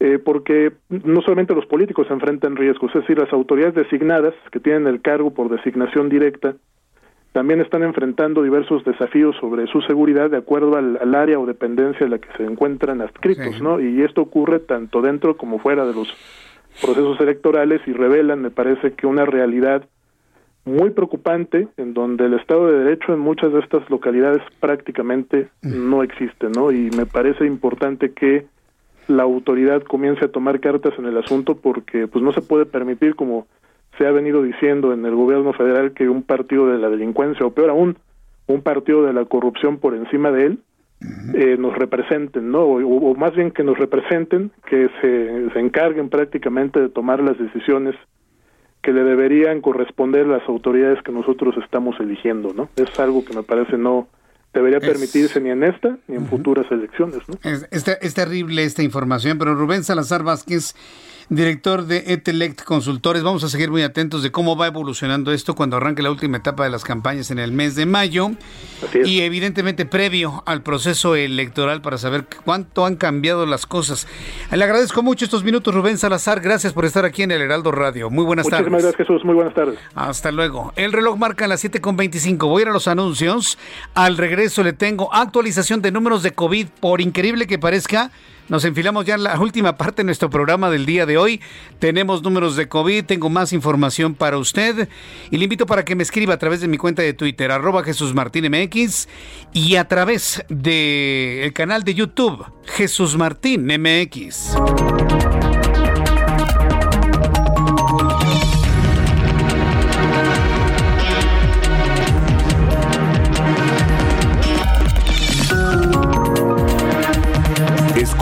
eh, 0.01 0.19
porque 0.19 0.73
no 0.89 1.23
solamente 1.23 1.55
los 1.55 1.67
políticos 1.67 2.07
se 2.09 2.13
enfrentan 2.13 2.57
riesgos, 2.57 2.95
es 2.95 3.03
decir, 3.03 3.19
las 3.19 3.33
autoridades 3.33 3.75
designadas 3.75 4.35
que 4.51 4.61
tienen 4.61 4.87
el 4.87 5.01
cargo 5.01 5.33
por 5.33 5.49
designación 5.49 6.09
directa 6.09 6.55
también 7.33 7.61
están 7.61 7.83
enfrentando 7.83 8.43
diversos 8.43 8.85
desafíos 8.85 9.35
sobre 9.41 9.67
su 9.67 9.81
seguridad 9.83 10.31
de 10.31 10.37
acuerdo 10.37 10.77
al, 10.77 11.15
área 11.15 11.39
o 11.39 11.47
dependencia 11.47 12.05
en 12.05 12.11
la 12.11 12.19
que 12.19 12.29
se 12.37 12.45
encuentran 12.45 13.01
adscritos, 13.01 13.61
¿no? 13.63 13.81
Y 13.81 14.03
esto 14.03 14.21
ocurre 14.21 14.59
tanto 14.59 15.01
dentro 15.01 15.37
como 15.39 15.59
fuera 15.59 15.87
de 15.87 15.95
los 15.95 16.09
procesos 16.81 17.19
electorales 17.21 17.81
y 17.87 17.93
revelan, 17.93 18.43
me 18.43 18.51
parece, 18.51 18.93
que 18.93 19.07
una 19.07 19.25
realidad 19.25 19.89
muy 20.65 20.91
preocupante 20.91 21.69
en 21.77 21.95
donde 21.95 22.27
el 22.27 22.35
Estado 22.35 22.67
de 22.69 22.85
Derecho 22.85 23.13
en 23.13 23.19
muchas 23.19 23.53
de 23.53 23.61
estas 23.61 23.89
localidades 23.91 24.43
prácticamente 24.61 25.49
no 25.63 26.03
existe, 26.03 26.49
¿no? 26.55 26.71
Y 26.71 26.91
me 26.97 27.07
parece 27.07 27.47
importante 27.47 28.13
que 28.13 28.47
la 29.09 29.25
autoridad 29.25 29.83
comience 29.83 30.25
a 30.25 30.31
tomar 30.31 30.61
cartas 30.61 30.95
en 30.99 31.07
el 31.07 31.19
asunto 31.19 31.57
porque 31.57 32.07
pues 32.07 32.23
no 32.25 32.33
se 32.33 32.43
puede 32.43 32.67
permitir 32.67 33.17
como 33.17 33.47
se 33.99 34.07
ha 34.07 34.13
venido 34.13 34.43
diciendo 34.43 34.93
en 34.93 35.05
el 35.05 35.15
gobierno 35.15 35.53
federal 35.53 35.93
que 35.93 36.09
un 36.09 36.23
partido 36.23 36.69
de 36.69 36.79
la 36.79 36.89
delincuencia 36.89 37.45
o 37.45 37.53
peor 37.53 37.71
aún 37.71 37.99
un 38.47 38.63
partido 38.63 39.03
de 39.03 39.13
la 39.13 39.25
corrupción 39.25 39.79
por 39.79 39.95
encima 39.95 40.31
de 40.31 40.47
él 40.47 40.59
eh, 41.35 41.57
nos 41.59 41.77
representen, 41.77 42.53
¿no? 42.53 42.61
O, 42.61 43.11
o, 43.11 43.15
más 43.17 43.35
bien 43.35 43.51
que 43.51 43.65
nos 43.65 43.77
representen, 43.77 44.53
que 44.67 44.89
se, 45.01 45.51
se 45.53 45.59
encarguen 45.59 46.09
prácticamente 46.09 46.79
de 46.79 46.89
tomar 46.89 47.21
las 47.21 47.37
decisiones 47.39 47.97
que 48.83 48.93
le 48.93 49.05
deberían 49.05 49.61
corresponder 49.61 50.27
las 50.27 50.47
autoridades 50.49 51.03
que 51.03 51.13
nosotros 51.13 51.55
estamos 51.63 51.99
eligiendo, 52.01 52.53
¿no? 52.53 52.69
Es 52.77 52.99
algo 52.99 53.25
que 53.25 53.35
me 53.35 53.43
parece 53.43 53.79
no 53.79 54.09
debería 54.53 54.81
permitirse 54.81 55.41
ni 55.41 55.51
en 55.51 55.65
esta 55.65 55.97
ni 56.09 56.17
en 56.17 56.27
futuras 56.27 56.67
elecciones, 56.71 57.21
¿no? 57.29 57.37
Es, 57.43 57.67
es, 57.71 58.15
terrible 58.15 58.65
esta 58.65 58.83
información, 58.83 59.39
pero 59.39 59.55
Rubén 59.55 59.85
Salazar 59.85 60.25
Vázquez 60.25 60.75
director 61.35 61.87
de 61.87 62.05
Etelect 62.09 62.63
Consultores. 62.63 63.23
Vamos 63.23 63.43
a 63.43 63.49
seguir 63.49 63.71
muy 63.71 63.83
atentos 63.83 64.23
de 64.23 64.31
cómo 64.31 64.55
va 64.55 64.67
evolucionando 64.67 65.33
esto 65.33 65.55
cuando 65.55 65.79
arranque 65.79 66.03
la 66.03 66.11
última 66.11 66.37
etapa 66.37 66.65
de 66.65 66.71
las 66.71 66.85
campañas 66.85 67.31
en 67.31 67.39
el 67.39 67.53
mes 67.53 67.75
de 67.75 67.87
mayo. 67.87 68.33
Y 69.05 69.23
evidentemente 69.23 69.87
previo 69.87 70.43
al 70.47 70.63
proceso 70.63 71.17
electoral 71.17 71.81
para 71.81 71.97
saber 71.97 72.27
cuánto 72.45 72.85
han 72.85 72.97
cambiado 72.97 73.47
las 73.47 73.65
cosas. 73.65 74.07
Le 74.51 74.63
agradezco 74.63 75.03
mucho 75.03 75.25
estos 75.25 75.43
minutos, 75.43 75.75
Rubén 75.75 75.97
Salazar. 75.97 76.41
Gracias 76.41 76.75
por 76.75 76.85
estar 76.85 77.07
aquí 77.07 77.23
en 77.23 77.31
el 77.31 77.41
Heraldo 77.41 77.73
Radio. 77.73 78.11
Muy 78.11 78.25
buenas 78.25 78.47
tardes. 78.47 78.71
Muchísimas 78.71 78.83
gracias, 78.83 79.07
Jesús. 79.07 79.25
Muy 79.25 79.35
buenas 79.35 79.55
tardes. 79.55 79.79
Hasta 79.95 80.31
luego. 80.33 80.73
El 80.77 80.93
reloj 80.93 81.17
marca 81.17 81.47
las 81.47 81.65
7.25. 81.65 82.47
Voy 82.47 82.61
a 82.61 82.63
ir 82.63 82.69
a 82.69 82.73
los 82.73 82.89
anuncios. 82.89 83.59
Al 83.95 84.19
regreso 84.19 84.63
le 84.63 84.75
tengo 84.75 85.13
actualización 85.15 85.81
de 85.81 85.93
números 85.93 86.23
de 86.23 86.33
COVID. 86.33 86.67
Por 86.81 87.01
increíble 87.01 87.47
que 87.47 87.59
parezca, 87.59 88.11
nos 88.53 88.67
enfilamos 88.67 89.07
ya 89.07 89.15
en 89.15 89.23
la 89.23 89.41
última 89.41 89.79
parte 89.79 90.03
de 90.03 90.05
nuestro 90.05 90.29
programa 90.29 90.69
del 90.69 90.85
día 90.85 91.07
de 91.07 91.17
hoy. 91.17 91.41
Tenemos 91.79 92.23
números 92.23 92.55
de 92.55 92.69
COVID, 92.69 93.07
tengo 93.07 93.31
más 93.31 93.55
información 93.55 94.15
para 94.15 94.37
usted 94.37 94.91
y 95.31 95.39
le 95.39 95.45
invito 95.45 95.65
para 95.65 95.87
que 95.87 95.97
me 95.97 96.03
escriba 96.03 96.35
a 96.35 96.39
través 96.39 96.61
de 96.61 96.69
mi 96.69 96.77
cuenta 96.77 97.01
de 97.01 97.15
Twitter, 97.15 97.51
arroba 97.51 97.83
Jesús 97.83 98.13
Martín 98.13 98.45
MX 98.51 99.09
y 99.55 99.77
a 99.77 99.89
través 99.89 100.45
del 100.51 101.55
canal 101.55 101.83
de 101.83 101.95
YouTube, 101.95 102.45
Jesús 102.67 103.17
Martín 103.17 103.67
MX. 103.67 105.32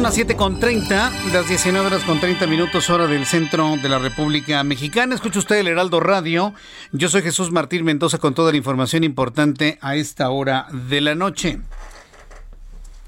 Son 0.00 0.04
las 0.04 0.16
7.30, 0.16 1.10
las 1.30 1.46
19 1.46 1.86
horas 1.86 2.02
con 2.04 2.18
30 2.18 2.46
minutos 2.46 2.88
hora 2.88 3.06
del 3.06 3.26
centro 3.26 3.76
de 3.82 3.86
la 3.86 3.98
República 3.98 4.64
Mexicana. 4.64 5.14
Escucha 5.14 5.40
usted 5.40 5.56
el 5.56 5.68
Heraldo 5.68 6.00
Radio. 6.00 6.54
Yo 6.92 7.10
soy 7.10 7.20
Jesús 7.20 7.52
Martín 7.52 7.84
Mendoza 7.84 8.16
con 8.16 8.32
toda 8.32 8.50
la 8.50 8.56
información 8.56 9.04
importante 9.04 9.78
a 9.82 9.96
esta 9.96 10.30
hora 10.30 10.68
de 10.88 11.02
la 11.02 11.14
noche. 11.14 11.60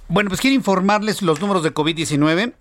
Bueno, 0.09 0.29
pues 0.29 0.43
quiero 0.43 0.55
informarles 0.55 1.23
los 1.23 1.41
números 1.41 1.63
de 1.63 1.73
COVID-19. 1.73 2.53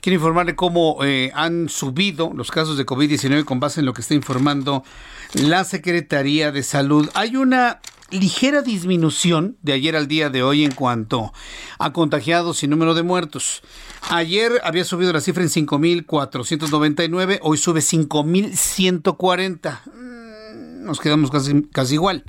Quiero 0.00 0.14
informarle 0.14 0.54
cómo 0.54 0.98
eh, 1.02 1.32
han 1.34 1.68
subido 1.68 2.30
los 2.32 2.52
casos 2.52 2.76
de 2.76 2.86
COVID-19 2.86 3.44
con 3.44 3.58
base 3.58 3.80
en 3.80 3.86
lo 3.86 3.92
que 3.92 4.02
está 4.02 4.14
informando 4.14 4.84
la 5.32 5.64
Secretaría 5.64 6.52
de 6.52 6.62
Salud. 6.62 7.10
Hay 7.14 7.34
una 7.34 7.80
ligera 8.10 8.62
disminución 8.62 9.56
de 9.62 9.72
ayer 9.72 9.96
al 9.96 10.08
día 10.08 10.30
de 10.30 10.42
hoy 10.42 10.64
en 10.64 10.72
cuanto 10.72 11.32
a 11.78 11.92
contagiados 11.92 12.62
y 12.62 12.68
número 12.68 12.94
de 12.94 13.02
muertos. 13.02 13.62
Ayer 14.08 14.60
había 14.64 14.84
subido 14.84 15.12
la 15.12 15.20
cifra 15.20 15.42
en 15.42 15.50
5.499, 15.50 17.38
hoy 17.42 17.58
sube 17.58 17.80
5.140. 17.80 19.80
Mm, 19.86 20.84
nos 20.84 21.00
quedamos 21.00 21.30
casi, 21.30 21.62
casi 21.72 21.94
igual. 21.94 22.24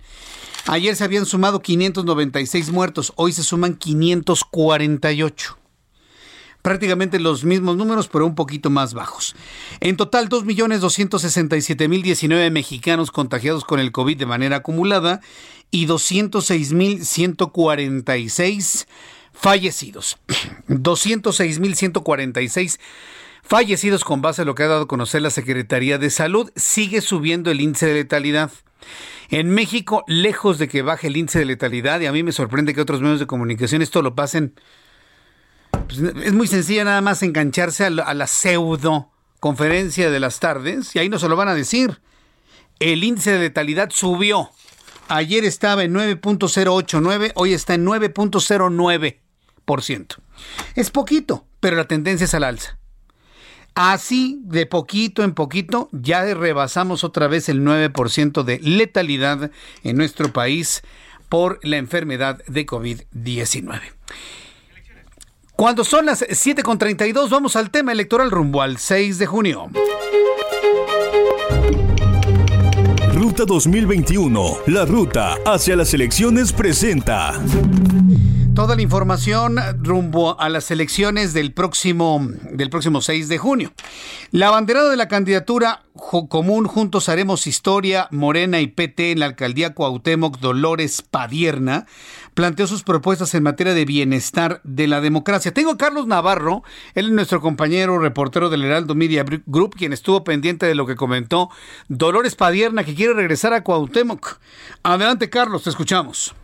Ayer 0.68 0.96
se 0.96 1.04
habían 1.04 1.26
sumado 1.26 1.62
596 1.62 2.72
muertos, 2.72 3.14
hoy 3.16 3.32
se 3.32 3.44
suman 3.44 3.76
548 3.76 5.61
prácticamente 6.62 7.20
los 7.20 7.44
mismos 7.44 7.76
números, 7.78 8.08
pero 8.08 8.26
un 8.26 8.36
poquito 8.36 8.70
más 8.70 8.94
bajos. 8.94 9.36
En 9.80 9.98
total, 9.98 10.30
2.267.019 10.30 12.52
mexicanos 12.52 13.12
contagiados 13.12 13.66
con 13.66 13.80
el 13.80 13.92
COVID 13.92 14.18
de 14.18 14.26
manera 14.26 14.56
acumulada 14.58 15.22
y 15.72 15.88
206.146 15.88 18.86
fallecidos. 19.34 20.20
206.146 20.68 22.80
fallecidos 23.44 24.04
con 24.04 24.22
base 24.22 24.44
a 24.44 24.46
lo 24.46 24.54
que 24.56 24.64
ha 24.64 24.68
dado 24.68 24.84
a 24.84 24.88
conocer 24.88 25.22
la 25.22 25.30
Secretaría 25.30 25.98
de 25.98 26.10
Salud. 26.10 26.52
Sigue 26.56 27.02
subiendo 27.02 27.52
el 27.52 27.62
índice 27.62 27.88
de 27.88 27.96
letalidad. 27.96 28.52
En 29.30 29.50
México, 29.50 30.04
lejos 30.08 30.58
de 30.58 30.68
que 30.68 30.82
baje 30.82 31.08
el 31.08 31.18
índice 31.18 31.40
de 31.40 31.46
letalidad, 31.46 32.02
y 32.02 32.06
a 32.06 32.12
mí 32.12 32.24
me 32.24 32.34
sorprende 32.34 32.74
que 32.74 32.82
otros 32.82 33.02
medios 33.02 33.20
de 33.20 33.28
comunicación 33.28 33.82
esto 33.82 34.02
lo 34.02 34.14
pasen, 34.14 34.54
pues, 36.00 36.26
es 36.26 36.34
muy 36.34 36.48
sencilla 36.48 36.84
nada 36.84 37.02
más 37.02 37.24
engancharse 37.24 37.86
a 37.86 37.90
la, 37.90 38.04
a 38.04 38.28
pseudo 38.28 39.10
conferencia 39.40 40.12
de 40.12 40.20
las 40.20 40.40
tardes, 40.40 40.96
y 40.96 41.00
ahí 41.00 41.10
no 41.10 41.20
se 41.20 41.28
lo 41.28 41.36
van 41.36 41.48
a 41.48 41.56
decir. 41.56 42.02
El 42.80 43.04
índice 43.04 43.32
de 43.32 43.40
letalidad 43.40 43.90
subió. 43.92 44.52
Ayer 45.08 45.46
estaba 45.46 45.84
en 45.84 45.94
9.089, 45.94 47.32
hoy 47.36 47.54
está 47.54 47.74
en 47.74 47.86
9.09%. 47.86 50.16
Es 50.76 50.92
poquito, 50.92 51.46
pero 51.60 51.76
la 51.76 51.86
tendencia 51.86 52.26
es 52.26 52.34
al 52.34 52.44
alza. 52.44 52.78
Así, 53.74 54.42
de 54.44 54.66
poquito 54.66 55.24
en 55.24 55.34
poquito, 55.34 55.90
ya 55.92 56.22
rebasamos 56.34 57.04
otra 57.04 57.28
vez 57.28 57.50
el 57.50 57.62
9% 57.62 58.44
de 58.44 58.60
letalidad 58.60 59.52
en 59.84 59.98
nuestro 59.98 60.34
país 60.34 60.82
por 61.30 61.60
la 61.64 61.78
enfermedad 61.78 62.44
de 62.48 62.66
COVID-19. 62.66 63.82
Cuando 65.62 65.84
son 65.84 66.08
las 66.08 66.24
7.32, 66.24 67.30
vamos 67.30 67.56
al 67.56 67.70
tema 67.70 67.92
electoral 67.92 68.32
rumbo 68.32 68.64
al 68.64 68.78
6 68.80 69.20
de 69.20 69.28
junio. 69.28 69.70
Ruta 73.14 73.46
2021, 73.46 74.58
la 74.66 74.86
ruta 74.86 75.36
hacia 75.46 75.76
las 75.76 75.94
elecciones 75.94 76.52
presenta. 76.52 77.40
Toda 78.62 78.76
la 78.76 78.84
información 78.84 79.58
rumbo 79.80 80.40
a 80.40 80.48
las 80.48 80.70
elecciones 80.70 81.34
del 81.34 81.52
próximo, 81.52 82.24
del 82.52 82.70
próximo 82.70 83.02
6 83.02 83.28
de 83.28 83.40
junio. 83.40 83.74
La 84.30 84.50
abanderada 84.50 84.92
de 84.92 84.98
la 84.98 85.08
candidatura 85.08 85.82
común 86.30 86.68
Juntos 86.68 87.10
Haremos 87.10 87.48
Historia, 87.48 88.08
Morena 88.12 88.60
y 88.60 88.68
PT 88.68 89.14
en 89.14 89.20
la 89.22 89.26
alcaldía 89.26 89.74
Cuauhtémoc, 89.74 90.38
Dolores 90.38 91.02
Padierna, 91.02 91.88
planteó 92.36 92.68
sus 92.68 92.84
propuestas 92.84 93.34
en 93.34 93.42
materia 93.42 93.74
de 93.74 93.84
bienestar 93.84 94.62
de 94.64 94.86
la 94.86 95.02
democracia. 95.02 95.52
Tengo 95.52 95.72
a 95.72 95.78
Carlos 95.80 96.06
Navarro, 96.06 96.62
él 96.94 97.08
es 97.08 97.12
nuestro 97.14 97.42
compañero 97.42 97.98
reportero 97.98 98.52
del 98.52 98.64
Heraldo 98.64 98.94
Media 98.94 99.26
Group, 99.48 99.74
quien 99.76 99.92
estuvo 99.92 100.24
pendiente 100.24 100.68
de 100.68 100.76
lo 100.76 100.86
que 100.86 100.96
comentó 100.96 101.50
Dolores 101.88 102.36
Padierna, 102.36 102.84
que 102.84 102.94
quiere 102.94 103.16
regresar 103.16 103.56
a 103.56 103.64
Cuauhtémoc. 103.64 104.38
Adelante, 104.84 105.32
Carlos, 105.32 105.64
te 105.64 105.72
escuchamos. 105.72 106.36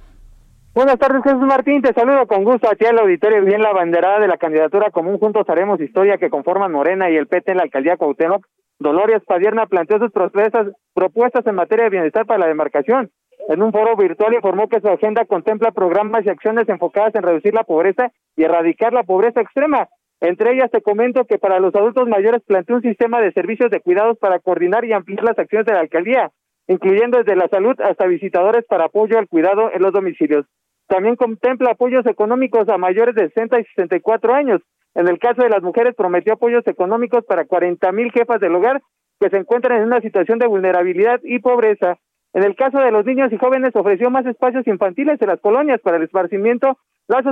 Buenas 0.77 0.99
tardes, 0.99 1.23
Jesús 1.23 1.41
Martín. 1.41 1.81
Te 1.81 1.91
saludo 1.91 2.27
con 2.27 2.43
gusto 2.43 2.69
aquí 2.69 2.85
al 2.85 2.99
auditorio. 2.99 3.43
Bien, 3.43 3.63
la 3.63 3.73
banderada 3.73 4.19
de 4.19 4.27
la 4.27 4.37
candidatura 4.37 4.91
común 4.91 5.17
Juntos 5.17 5.49
Haremos 5.49 5.81
Historia 5.81 6.19
que 6.19 6.29
conforman 6.29 6.71
Morena 6.71 7.09
y 7.09 7.15
el 7.15 7.25
PT 7.25 7.49
en 7.49 7.57
la 7.57 7.63
alcaldía 7.63 7.97
Cuauhtémoc, 7.97 8.45
Dolores 8.77 9.23
Padierna 9.25 9.65
planteó 9.65 9.97
sus 9.97 10.11
propuestas, 10.11 10.67
propuestas 10.93 11.47
en 11.47 11.55
materia 11.55 11.85
de 11.85 11.89
bienestar 11.89 12.27
para 12.27 12.41
la 12.41 12.45
demarcación. 12.45 13.09
En 13.49 13.63
un 13.63 13.71
foro 13.71 13.95
virtual 13.95 14.35
informó 14.35 14.69
que 14.69 14.79
su 14.79 14.87
agenda 14.87 15.25
contempla 15.25 15.71
programas 15.71 16.23
y 16.23 16.29
acciones 16.29 16.69
enfocadas 16.69 17.15
en 17.15 17.23
reducir 17.23 17.55
la 17.55 17.63
pobreza 17.63 18.11
y 18.35 18.43
erradicar 18.43 18.93
la 18.93 19.01
pobreza 19.01 19.41
extrema. 19.41 19.87
Entre 20.21 20.53
ellas 20.53 20.69
te 20.69 20.83
comento 20.83 21.25
que 21.25 21.39
para 21.39 21.59
los 21.59 21.73
adultos 21.73 22.07
mayores 22.07 22.43
planteó 22.45 22.75
un 22.75 22.83
sistema 22.83 23.19
de 23.19 23.31
servicios 23.31 23.71
de 23.71 23.81
cuidados 23.81 24.19
para 24.19 24.37
coordinar 24.37 24.85
y 24.85 24.93
ampliar 24.93 25.23
las 25.23 25.39
acciones 25.39 25.65
de 25.65 25.73
la 25.73 25.79
alcaldía, 25.79 26.29
incluyendo 26.67 27.17
desde 27.17 27.35
la 27.35 27.47
salud 27.47 27.73
hasta 27.81 28.05
visitadores 28.05 28.63
para 28.65 28.85
apoyo 28.85 29.17
al 29.17 29.27
cuidado 29.27 29.71
en 29.73 29.81
los 29.81 29.91
domicilios. 29.91 30.45
También 30.87 31.15
contempla 31.15 31.71
apoyos 31.71 32.05
económicos 32.05 32.67
a 32.69 32.77
mayores 32.77 33.13
de 33.15 33.27
60 33.27 33.59
y 33.59 33.63
64 33.65 34.33
años. 34.33 34.61
En 34.95 35.07
el 35.07 35.19
caso 35.19 35.43
de 35.43 35.49
las 35.49 35.61
mujeres, 35.61 35.93
prometió 35.95 36.33
apoyos 36.33 36.65
económicos 36.65 37.23
para 37.25 37.45
40 37.45 37.91
mil 37.91 38.11
jefas 38.11 38.39
del 38.39 38.55
hogar 38.55 38.81
que 39.19 39.29
se 39.29 39.37
encuentran 39.37 39.79
en 39.79 39.87
una 39.87 40.01
situación 40.01 40.39
de 40.39 40.47
vulnerabilidad 40.47 41.19
y 41.23 41.39
pobreza. 41.39 41.97
En 42.33 42.43
el 42.43 42.55
caso 42.55 42.79
de 42.79 42.91
los 42.91 43.05
niños 43.05 43.31
y 43.31 43.37
jóvenes, 43.37 43.75
ofreció 43.75 44.09
más 44.09 44.25
espacios 44.25 44.65
infantiles 44.67 45.21
en 45.21 45.27
las 45.27 45.41
colonias 45.41 45.81
para 45.81 45.97
el 45.97 46.03
esparcimiento, 46.03 46.77
la 47.07 47.23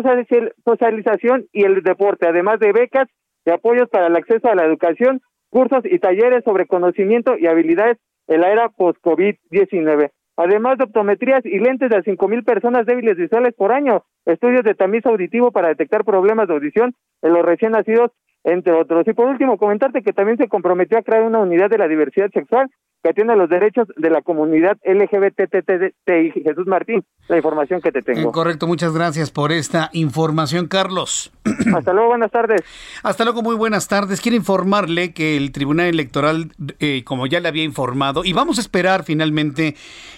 socialización 0.66 1.48
y 1.52 1.64
el 1.64 1.82
deporte, 1.82 2.28
además 2.28 2.60
de 2.60 2.72
becas 2.72 3.08
y 3.46 3.52
apoyos 3.52 3.90
para 3.90 4.08
el 4.08 4.16
acceso 4.16 4.50
a 4.50 4.56
la 4.56 4.66
educación, 4.66 5.22
cursos 5.50 5.84
y 5.86 6.00
talleres 6.00 6.44
sobre 6.44 6.66
conocimiento 6.66 7.38
y 7.38 7.48
habilidades 7.48 7.98
en 8.28 8.42
la 8.42 8.52
era 8.52 8.70
post-COVID-19 8.70 10.12
además 10.38 10.78
de 10.78 10.86
optometrías 10.86 11.46
y 11.46 11.60
lentes 11.60 11.90
cinco 12.04 12.28
mil 12.28 12.44
personas 12.44 12.86
débiles 12.86 13.18
visuales 13.18 13.54
por 13.54 13.72
año, 13.72 14.04
estudios 14.26 14.64
de 14.64 14.76
tamiz 14.76 15.06
auditivo 15.06 15.52
para 15.52 15.70
detectar 15.70 16.04
problemas 16.04 16.48
de 16.48 16.54
audición 16.54 16.94
en 17.22 17.34
los 17.34 17.46
recién 17.46 17.72
nacidos, 17.72 18.12
entre 18.46 18.74
otros. 18.74 19.06
Y 19.08 19.14
por 19.14 19.28
último, 19.28 19.58
comentarte 19.58 20.02
que 20.02 20.14
también 20.14 20.38
se 20.38 20.48
comprometió 20.48 20.98
a 20.98 21.02
crear 21.02 21.24
una 21.24 21.40
unidad 21.40 21.70
de 21.70 21.78
la 21.78 21.88
diversidad 21.88 22.30
sexual 22.32 22.70
que 23.06 23.10
atiende 23.10 23.36
los 23.36 23.48
derechos 23.48 23.88
de 23.98 24.10
la 24.10 24.24
comunidad 24.24 24.78
LGBTTI. 24.84 26.42
Jesús 26.42 26.66
Martín, 26.66 27.04
la 27.28 27.38
información 27.38 27.80
que 27.80 27.92
te 27.92 28.02
tengo. 28.02 28.32
Correcto, 28.32 28.66
muchas 28.66 28.96
gracias 28.96 29.30
por 29.30 29.52
esta 29.52 29.92
información, 29.94 30.68
Carlos. 30.68 31.32
Hasta 31.76 31.94
luego, 31.94 32.10
buenas 32.10 32.32
tardes. 32.32 32.64
Hasta 33.04 33.24
luego, 33.24 33.44
muy 33.44 33.56
buenas 33.56 33.88
tardes. 33.88 34.22
Quiero 34.22 34.36
informarle 34.36 35.14
que 35.14 35.38
el 35.38 35.52
Tribunal 35.52 35.86
Electoral, 35.88 36.52
eh, 36.80 37.04
como 37.04 37.28
ya 37.28 37.40
le 37.40 37.48
había 37.48 37.64
informado, 37.64 38.26
y 38.26 38.34
vamos 38.34 38.58
a 38.58 38.62
esperar 38.62 39.04
finalmente 39.04 39.76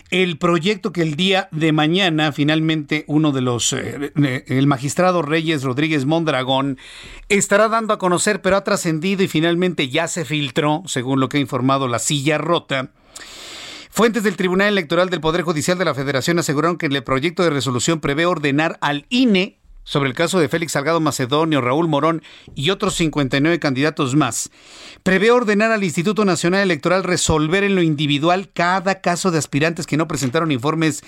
el 0.09 0.37
proyecto 0.37 0.93
que 0.93 1.01
el 1.01 1.15
día 1.15 1.49
de 1.51 1.73
mañana, 1.73 2.31
finalmente, 2.31 3.03
uno 3.07 3.33
de 3.33 3.41
los, 3.41 3.73
eh, 3.73 4.13
eh, 4.15 4.43
el 4.47 4.67
magistrado 4.67 5.21
Reyes 5.21 5.63
Rodríguez 5.63 6.05
Mondragón, 6.05 6.77
estará 7.27 7.67
dando 7.67 7.93
a 7.93 7.97
conocer, 7.97 8.16
pero 8.41 8.57
ha 8.57 8.63
trascendido 8.63 9.23
y 9.23 9.27
finalmente 9.27 9.89
ya 9.89 10.07
se 10.07 10.25
filtró, 10.25 10.83
según 10.85 11.19
lo 11.19 11.29
que 11.29 11.37
ha 11.37 11.41
informado 11.41 11.87
la 11.87 11.99
silla 11.99 12.37
rota. 12.37 12.91
Fuentes 13.89 14.23
del 14.23 14.37
Tribunal 14.37 14.67
Electoral 14.67 15.09
del 15.09 15.21
Poder 15.21 15.41
Judicial 15.41 15.77
de 15.77 15.85
la 15.85 15.95
Federación 15.95 16.37
aseguraron 16.37 16.77
que 16.77 16.85
el 16.85 17.03
proyecto 17.03 17.43
de 17.43 17.49
resolución 17.49 17.99
prevé 17.99 18.25
ordenar 18.25 18.77
al 18.81 19.05
INE 19.09 19.57
sobre 19.87 20.09
el 20.09 20.15
caso 20.15 20.37
de 20.37 20.49
Félix 20.49 20.73
Salgado 20.73 20.99
Macedonio, 20.99 21.61
Raúl 21.61 21.87
Morón 21.87 22.21
y 22.55 22.71
otros 22.71 22.95
59 22.95 23.57
candidatos 23.57 24.15
más. 24.15 24.51
Prevé 25.01 25.31
ordenar 25.31 25.71
al 25.71 25.83
Instituto 25.85 26.25
Nacional 26.25 26.61
Electoral 26.61 27.05
resolver 27.05 27.63
en 27.63 27.73
lo 27.73 27.81
individual 27.81 28.49
cada 28.53 28.99
caso 28.99 29.31
de 29.31 29.37
aspirantes 29.37 29.87
que 29.87 29.95
no 29.95 30.07
presentaron 30.07 30.51
informes 30.51 31.03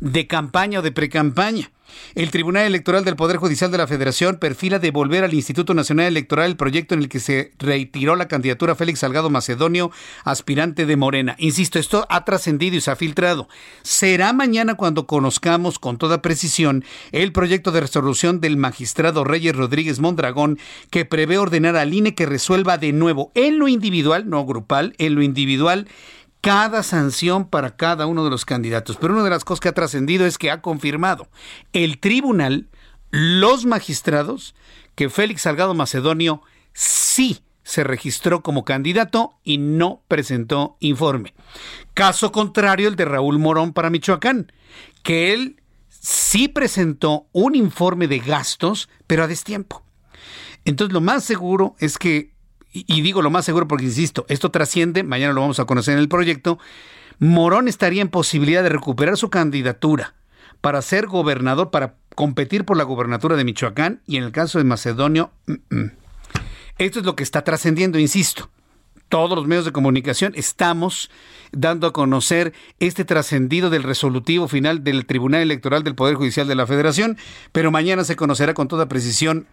de 0.00 0.26
campaña 0.26 0.78
o 0.78 0.82
de 0.82 0.92
precampaña. 0.92 1.70
El 2.14 2.30
Tribunal 2.30 2.66
Electoral 2.66 3.04
del 3.04 3.16
Poder 3.16 3.36
Judicial 3.36 3.70
de 3.70 3.78
la 3.78 3.86
Federación 3.86 4.36
perfila 4.36 4.78
devolver 4.78 5.24
al 5.24 5.34
Instituto 5.34 5.74
Nacional 5.74 6.06
Electoral 6.06 6.50
el 6.50 6.56
proyecto 6.56 6.94
en 6.94 7.00
el 7.00 7.08
que 7.08 7.20
se 7.20 7.52
retiró 7.58 8.16
la 8.16 8.28
candidatura 8.28 8.74
Félix 8.74 9.00
Salgado 9.00 9.30
Macedonio, 9.30 9.90
aspirante 10.24 10.86
de 10.86 10.96
Morena. 10.96 11.36
Insisto, 11.38 11.78
esto 11.78 12.06
ha 12.08 12.24
trascendido 12.24 12.76
y 12.76 12.80
se 12.80 12.90
ha 12.90 12.96
filtrado. 12.96 13.48
Será 13.82 14.32
mañana 14.32 14.74
cuando 14.74 15.06
conozcamos 15.06 15.78
con 15.78 15.98
toda 15.98 16.22
precisión 16.22 16.84
el 17.12 17.32
proyecto 17.32 17.72
de 17.72 17.80
resolución 17.80 18.40
del 18.40 18.56
magistrado 18.56 19.24
Reyes 19.24 19.56
Rodríguez 19.56 20.00
Mondragón 20.00 20.58
que 20.90 21.04
prevé 21.04 21.38
ordenar 21.38 21.76
al 21.76 21.94
INE 21.94 22.14
que 22.14 22.26
resuelva 22.26 22.78
de 22.78 22.92
nuevo 22.92 23.32
en 23.34 23.58
lo 23.58 23.68
individual, 23.68 24.28
no 24.28 24.44
grupal, 24.44 24.94
en 24.98 25.14
lo 25.14 25.22
individual 25.22 25.88
cada 26.42 26.82
sanción 26.82 27.48
para 27.48 27.76
cada 27.76 28.06
uno 28.06 28.24
de 28.24 28.30
los 28.30 28.44
candidatos. 28.44 28.98
Pero 29.00 29.14
una 29.14 29.22
de 29.24 29.30
las 29.30 29.44
cosas 29.44 29.60
que 29.60 29.68
ha 29.68 29.74
trascendido 29.74 30.26
es 30.26 30.36
que 30.36 30.50
ha 30.50 30.60
confirmado 30.60 31.28
el 31.72 31.98
tribunal, 31.98 32.68
los 33.10 33.64
magistrados, 33.64 34.54
que 34.94 35.08
Félix 35.08 35.42
Salgado 35.42 35.72
Macedonio 35.72 36.42
sí 36.74 37.40
se 37.62 37.84
registró 37.84 38.42
como 38.42 38.64
candidato 38.64 39.38
y 39.44 39.58
no 39.58 40.02
presentó 40.08 40.76
informe. 40.80 41.32
Caso 41.94 42.32
contrario 42.32 42.88
el 42.88 42.96
de 42.96 43.04
Raúl 43.04 43.38
Morón 43.38 43.72
para 43.72 43.88
Michoacán, 43.88 44.52
que 45.04 45.32
él 45.32 45.62
sí 45.88 46.48
presentó 46.48 47.28
un 47.30 47.54
informe 47.54 48.08
de 48.08 48.18
gastos, 48.18 48.88
pero 49.06 49.22
a 49.22 49.28
destiempo. 49.28 49.84
Entonces 50.64 50.92
lo 50.92 51.00
más 51.00 51.22
seguro 51.22 51.76
es 51.78 51.98
que 51.98 52.31
y, 52.72 53.02
digo 53.02 53.20
lo 53.22 53.30
más 53.30 53.44
seguro 53.44 53.68
porque, 53.68 53.84
insisto, 53.84 54.24
esto 54.28 54.50
trasciende, 54.50 55.02
mañana 55.02 55.34
lo 55.34 55.42
vamos 55.42 55.60
a 55.60 55.66
conocer 55.66 55.94
en 55.94 56.00
el 56.00 56.08
proyecto, 56.08 56.58
Morón 57.18 57.68
estaría 57.68 58.02
en 58.02 58.08
posibilidad 58.08 58.62
de 58.62 58.70
recuperar 58.70 59.16
su 59.16 59.30
candidatura 59.30 60.14
para 60.60 60.80
ser 60.80 61.06
gobernador, 61.06 61.70
para 61.70 61.96
competir 62.14 62.64
por 62.64 62.76
la 62.76 62.84
gobernatura 62.84 63.36
de 63.36 63.44
Michoacán 63.44 64.00
y 64.06 64.16
en 64.16 64.24
el 64.24 64.32
caso 64.32 64.58
de 64.58 64.64
Macedonio, 64.64 65.30
mm, 65.46 65.52
mm. 65.70 65.92
esto 66.78 67.00
es 67.00 67.04
lo 67.04 67.14
que 67.14 67.22
está 67.22 67.44
trascendiendo, 67.44 67.98
insisto. 67.98 68.50
Todos 69.08 69.36
los 69.36 69.46
medios 69.46 69.66
de 69.66 69.72
comunicación 69.72 70.32
estamos 70.34 71.10
dando 71.50 71.86
a 71.86 71.92
conocer 71.92 72.54
este 72.80 73.04
trascendido 73.04 73.68
del 73.68 73.82
resolutivo 73.82 74.48
final 74.48 74.82
del 74.82 75.04
Tribunal 75.04 75.42
Electoral 75.42 75.82
del 75.82 75.94
Poder 75.94 76.14
Judicial 76.14 76.48
de 76.48 76.54
la 76.54 76.66
Federación, 76.66 77.18
pero 77.52 77.70
mañana 77.70 78.04
se 78.04 78.16
conocerá 78.16 78.54
con 78.54 78.68
toda 78.68 78.88
precisión 78.88 79.46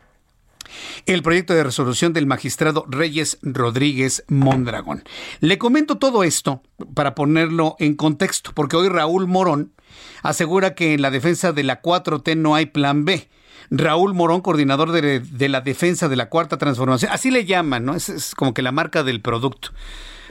el 1.05 1.21
proyecto 1.21 1.53
de 1.53 1.63
resolución 1.63 2.13
del 2.13 2.25
magistrado 2.25 2.85
Reyes 2.87 3.37
Rodríguez 3.41 4.23
Mondragón. 4.27 5.03
Le 5.39 5.57
comento 5.57 5.97
todo 5.97 6.23
esto 6.23 6.61
para 6.93 7.15
ponerlo 7.15 7.75
en 7.79 7.95
contexto, 7.95 8.51
porque 8.53 8.77
hoy 8.77 8.89
Raúl 8.89 9.27
Morón 9.27 9.73
asegura 10.21 10.75
que 10.75 10.93
en 10.93 11.01
la 11.01 11.11
defensa 11.11 11.51
de 11.51 11.63
la 11.63 11.81
4T 11.81 12.37
no 12.37 12.55
hay 12.55 12.67
plan 12.67 13.05
B. 13.05 13.29
Raúl 13.71 14.13
Morón, 14.13 14.41
coordinador 14.41 14.91
de, 14.91 15.49
la 15.49 15.61
defensa 15.61 16.09
de 16.09 16.15
la 16.15 16.29
Cuarta 16.29 16.57
Transformación, 16.57 17.11
así 17.11 17.29
le 17.29 17.45
llaman, 17.45 17.85
¿no? 17.85 17.93
Es, 17.93 18.09
es 18.09 18.33
como 18.33 18.53
que 18.53 18.61
la 18.61 18.71
marca 18.71 19.03
del 19.03 19.21
producto. 19.21 19.69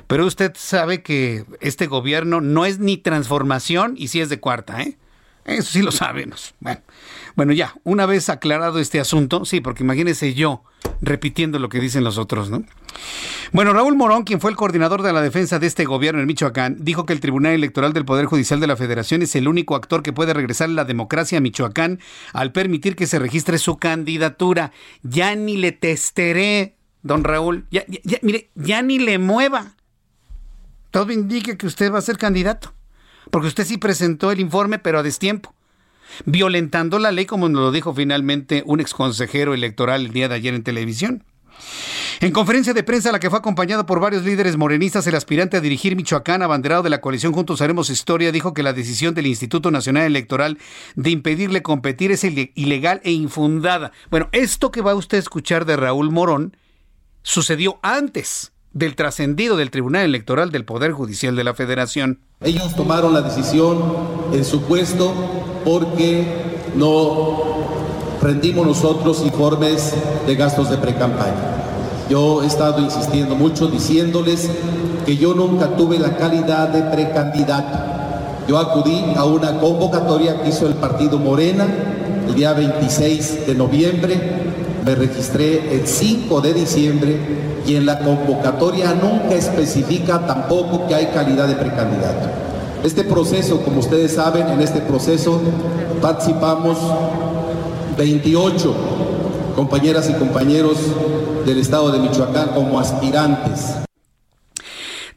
Pero 0.09 0.27
usted 0.27 0.52
sabe 0.56 1.02
que 1.02 1.44
este 1.60 1.86
gobierno 1.86 2.40
no 2.40 2.65
es 2.65 2.78
ni 2.78 2.97
transformación 2.97 3.94
y 3.97 4.09
sí 4.09 4.20
es 4.20 4.28
de 4.28 4.40
cuarta, 4.40 4.82
¿eh? 4.82 4.97
Eso 5.49 5.73
sí 5.73 5.83
lo 5.83 5.91
sabemos. 5.91 6.55
Bueno, 7.35 7.55
ya, 7.55 7.75
una 7.83 8.05
vez 8.05 8.29
aclarado 8.29 8.81
este 8.81 9.01
asunto, 9.01 9.47
sí, 9.47 9.62
porque 9.62 9.83
imagínese 9.83 10.35
yo 10.35 10.62
repitiendo 11.01 11.59
lo 11.59 11.70
que 11.70 11.81
dicen 11.81 12.05
los 12.05 12.19
otros, 12.19 12.51
¿no? 12.51 12.65
Bueno, 13.53 13.73
Raúl 13.73 13.97
Morón, 13.97 14.25
quien 14.25 14.43
fue 14.43 14.51
el 14.51 14.59
coordinador 14.59 15.03
de 15.03 15.12
la 15.15 15.23
defensa 15.23 15.59
de 15.59 15.66
este 15.66 15.87
gobierno 15.87 16.20
en 16.20 16.27
Michoacán, 16.27 16.77
dijo 16.81 17.07
que 17.07 17.15
el 17.15 17.20
Tribunal 17.20 17.55
Electoral 17.55 17.95
del 17.95 18.05
Poder 18.05 18.27
Judicial 18.27 18.61
de 18.61 18.66
la 18.66 18.77
Federación 18.77 19.23
es 19.23 19.35
el 19.37 19.49
único 19.49 19.75
actor 19.75 20.03
que 20.03 20.12
puede 20.12 20.35
regresar 20.35 20.69
la 20.69 20.85
democracia 20.85 21.39
a 21.39 21.41
Michoacán 21.41 21.99
al 22.35 22.53
permitir 22.53 22.95
que 22.95 23.07
se 23.07 23.19
registre 23.19 23.57
su 23.57 23.79
candidatura. 23.79 24.73
Ya 25.03 25.35
ni 25.35 25.57
le 25.57 25.73
testeré, 25.73 26.77
don 27.03 27.25
Raúl, 27.25 27.66
ya, 27.70 27.85
ya, 27.89 28.19
mire, 28.20 28.51
ya 28.55 28.83
ni 28.83 28.99
le 28.99 29.16
mueva. 29.16 29.77
Todo 30.91 31.11
indica 31.11 31.57
que 31.57 31.66
usted 31.66 31.91
va 31.91 32.01
a 32.01 32.03
ser 32.03 32.19
candidato 32.19 32.75
porque 33.31 33.49
usted 33.49 33.65
sí 33.65 33.79
presentó 33.79 34.31
el 34.31 34.41
informe, 34.41 34.79
pero 34.79 34.99
a 34.99 35.03
destiempo, 35.03 35.55
violentando 36.25 36.99
la 36.99 37.13
ley, 37.13 37.27
como 37.27 37.49
nos 37.49 37.63
lo 37.63 37.73
dijo 37.73 37.95
finalmente 37.95 38.63
un 38.67 38.81
exconsejero 38.81 39.55
electoral 39.55 40.07
el 40.07 40.13
día 40.13 40.29
de 40.29 40.35
ayer 40.35 40.55
en 40.55 40.63
televisión. 40.63 41.25
En 42.21 42.33
conferencia 42.33 42.75
de 42.75 42.83
prensa 42.83 43.11
a 43.11 43.13
la 43.13 43.21
que 43.21 43.31
fue 43.31 43.39
acompañado 43.39 43.87
por 43.87 44.01
varios 44.01 44.25
líderes 44.25 44.57
morenistas, 44.57 45.07
el 45.07 45.15
aspirante 45.15 45.57
a 45.57 45.61
dirigir 45.61 45.95
Michoacán, 45.95 46.43
abanderado 46.43 46.83
de 46.83 46.91
la 46.91 47.01
coalición 47.01 47.33
Juntos 47.33 47.61
Haremos 47.61 47.91
Historia, 47.91 48.33
dijo 48.33 48.55
que 48.55 48.65
la 48.65 48.73
decisión 48.73 49.15
del 49.15 49.29
Instituto 49.29 49.71
Nacional 49.71 50.05
Electoral 50.05 50.59
de 50.97 51.11
impedirle 51.11 51.63
competir 51.63 52.11
es 52.11 52.25
ilegal 52.25 53.01
e 53.05 53.13
infundada. 53.13 53.93
Bueno, 54.11 54.29
esto 54.33 54.73
que 54.73 54.83
va 54.83 54.95
usted 54.95 55.19
a 55.19 55.21
escuchar 55.21 55.65
de 55.65 55.77
Raúl 55.77 56.11
Morón 56.11 56.57
sucedió 57.23 57.79
antes 57.83 58.53
del 58.79 58.95
trascendido 58.95 59.57
del 59.57 59.71
Tribunal 59.71 60.05
Electoral 60.05 60.51
del 60.53 60.65
Poder 60.65 60.93
Judicial 60.93 61.35
de 61.35 61.45
la 61.45 61.55
Federación. 61.55 62.21
Ellos 62.41 62.75
tomaron 62.77 63.13
la 63.13 63.23
decisión 63.23 63.79
en 64.33 64.45
su 64.45 64.63
puesto 64.63 65.13
porque 65.65 66.25
no 66.77 67.59
rendimos 68.23 68.67
nosotros 68.67 69.23
informes 69.25 69.95
de 70.27 70.35
gastos 70.37 70.71
de 70.71 70.77
precampaña. 70.77 71.57
Yo 72.09 72.43
he 72.43 72.47
estado 72.47 72.81
insistiendo 72.81 73.35
mucho 73.35 73.67
diciéndoles 73.67 74.49
que 75.05 75.17
yo 75.17 75.35
nunca 75.35 75.77
tuve 75.77 75.99
la 75.99 76.17
calidad 76.17 76.69
de 76.69 76.83
precandidato. 76.83 77.79
Yo 78.47 78.59
acudí 78.59 79.03
a 79.17 79.25
una 79.25 79.59
convocatoria 79.59 80.41
que 80.41 80.51
hizo 80.51 80.69
el 80.69 80.75
partido 80.75 81.19
Morena 81.19 81.67
el 82.29 82.35
día 82.35 82.53
26 82.53 83.47
de 83.47 83.55
noviembre 83.55 84.39
me 84.89 84.94
registré 84.94 85.74
el 85.74 85.86
5 85.86 86.40
de 86.40 86.55
diciembre 86.55 87.19
y 87.66 87.77
en 87.77 87.85
la 87.85 87.98
convocatoria 87.98 88.94
nunca 88.94 89.35
especifica 89.35 90.27
tampoco 90.27 90.89
que 90.89 90.94
hay 90.94 91.09
calidad 91.09 91.47
de 91.47 91.56
precandidato. 91.56 92.31
Este 92.82 93.05
proceso, 93.05 93.62
como 93.62 93.81
ustedes 93.81 94.15
saben, 94.15 94.48
en 94.48 94.62
este 94.62 94.81
proceso 94.81 95.43
participamos 96.01 96.78
28 97.98 98.74
compañeras 99.55 100.09
y 100.09 100.15
compañeros 100.15 100.78
del 101.44 101.59
Estado 101.59 101.93
de 101.93 101.98
Michoacán 101.98 102.55
como 102.55 102.81
aspirantes. 102.81 103.74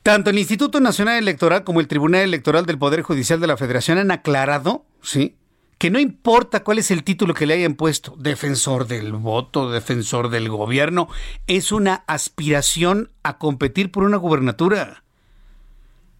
Tanto 0.03 0.31
el 0.31 0.39
Instituto 0.39 0.81
Nacional 0.81 1.17
Electoral 1.17 1.63
como 1.63 1.79
el 1.79 1.87
Tribunal 1.87 2.23
Electoral 2.23 2.65
del 2.65 2.77
Poder 2.77 3.03
Judicial 3.03 3.39
de 3.39 3.47
la 3.47 3.55
Federación 3.55 3.99
han 3.99 4.11
aclarado, 4.11 4.83
¿sí? 5.01 5.37
Que 5.81 5.89
no 5.89 5.97
importa 5.97 6.63
cuál 6.63 6.77
es 6.77 6.91
el 6.91 7.03
título 7.03 7.33
que 7.33 7.47
le 7.47 7.55
hayan 7.55 7.73
puesto, 7.73 8.15
defensor 8.15 8.85
del 8.85 9.13
voto, 9.13 9.71
defensor 9.71 10.29
del 10.29 10.47
gobierno, 10.47 11.07
es 11.47 11.71
una 11.71 12.03
aspiración 12.05 13.09
a 13.23 13.39
competir 13.39 13.91
por 13.91 14.03
una 14.03 14.17
gubernatura. 14.17 15.03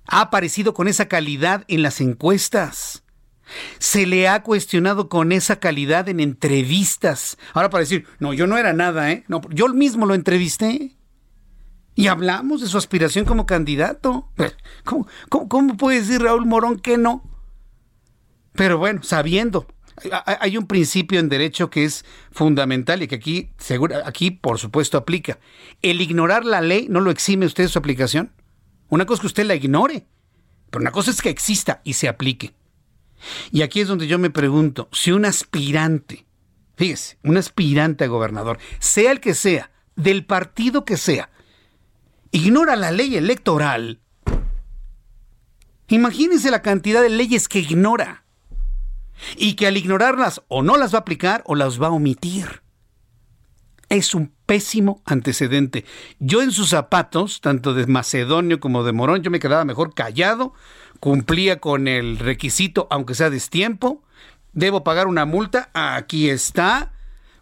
Ha 0.08 0.22
aparecido 0.22 0.74
con 0.74 0.88
esa 0.88 1.08
calidad 1.08 1.64
en 1.68 1.84
las 1.84 2.02
encuestas. 2.02 3.04
Se 3.78 4.08
le 4.08 4.28
ha 4.28 4.42
cuestionado 4.42 5.10
con 5.10 5.32
esa 5.32 5.58
calidad 5.58 6.10
en 6.10 6.22
entrevistas. 6.22 7.38
Ahora 7.54 7.70
para 7.70 7.82
decir, 7.82 8.08
no, 8.18 8.34
yo 8.34 8.48
no 8.48 8.58
era 8.58 8.74
nada, 8.74 9.12
¿eh? 9.12 9.26
No, 9.28 9.42
yo 9.52 9.68
mismo 9.68 10.08
lo 10.08 10.16
entrevisté. 10.16 10.98
Y 11.94 12.08
hablamos 12.08 12.62
de 12.62 12.68
su 12.68 12.80
aspiración 12.80 13.26
como 13.26 13.46
candidato. 13.46 14.28
¿Cómo, 14.86 15.06
cómo, 15.30 15.48
cómo 15.48 15.78
puede 15.78 16.00
decir 16.00 16.24
Raúl 16.24 16.48
Morón 16.48 16.80
que 16.80 16.98
no? 16.98 17.32
Pero 18.54 18.78
bueno, 18.78 19.02
sabiendo, 19.04 19.68
hay 20.26 20.58
un 20.58 20.68
principio 20.68 21.20
en 21.20 21.30
derecho 21.30 21.70
que 21.70 21.86
es 21.86 22.06
fundamental 22.32 23.04
y 23.04 23.08
que 23.08 23.16
aquí, 23.16 23.52
aquí 24.06 24.32
por 24.32 24.60
supuesto 24.60 24.98
aplica. 24.98 25.40
El 25.82 26.02
ignorar 26.02 26.46
la 26.46 26.62
ley 26.62 26.88
no 26.90 27.02
lo 27.02 27.12
exime 27.12 27.46
usted 27.46 27.66
de 27.66 27.70
su 27.70 27.80
aplicación. 27.80 28.32
Una 28.90 29.06
cosa 29.06 29.18
es 29.18 29.22
que 29.22 29.28
usted 29.28 29.46
la 29.46 29.56
ignore, 29.56 30.06
pero 30.70 30.82
una 30.82 30.92
cosa 30.92 31.12
es 31.12 31.22
que 31.22 31.30
exista 31.30 31.82
y 31.84 31.94
se 31.94 32.08
aplique. 32.08 32.54
Y 33.52 33.62
aquí 33.62 33.82
es 33.82 33.88
donde 33.88 34.08
yo 34.08 34.18
me 34.18 34.32
pregunto, 34.32 34.90
si 34.92 35.12
un 35.12 35.26
aspirante, 35.26 36.26
fíjese, 36.76 37.18
un 37.24 37.38
aspirante 37.38 38.04
a 38.04 38.08
gobernador, 38.08 38.58
sea 38.80 39.12
el 39.12 39.20
que 39.20 39.36
sea, 39.36 39.72
del 39.96 40.26
partido 40.26 40.84
que 40.84 40.98
sea, 40.98 41.30
ignora 42.32 42.76
la 42.76 42.92
ley 42.92 43.16
electoral, 43.16 44.02
imagínese 45.88 46.50
la 46.50 46.62
cantidad 46.62 47.02
de 47.02 47.10
leyes 47.10 47.48
que 47.48 47.60
ignora 47.60 48.26
y 49.38 49.54
que 49.54 49.68
al 49.68 49.78
ignorarlas 49.78 50.42
o 50.48 50.64
no 50.64 50.78
las 50.78 50.94
va 50.94 51.00
a 51.00 51.02
aplicar 51.02 51.44
o 51.46 51.56
las 51.56 51.82
va 51.82 51.88
a 51.88 51.92
omitir. 51.92 52.62
Es 53.90 54.16
un 54.16 54.32
pésimo 54.46 55.02
antecedente. 55.06 55.86
Yo 56.20 56.42
en 56.42 56.52
sus 56.52 56.70
zapatos, 56.70 57.42
tanto 57.42 57.74
de 57.74 57.88
Macedonio 57.88 58.60
como 58.60 58.84
de 58.84 58.94
Morón, 58.94 59.22
yo 59.22 59.32
me 59.32 59.40
quedaba 59.40 59.66
mejor 59.66 59.94
callado, 59.94 60.54
cumplía 61.00 61.60
con 61.60 61.88
el 61.88 62.18
requisito, 62.18 62.88
aunque 62.90 63.16
sea 63.16 63.30
destiempo, 63.30 64.04
debo 64.54 64.84
pagar 64.84 65.08
una 65.08 65.26
multa, 65.26 65.70
aquí 65.74 66.30
está, 66.30 66.94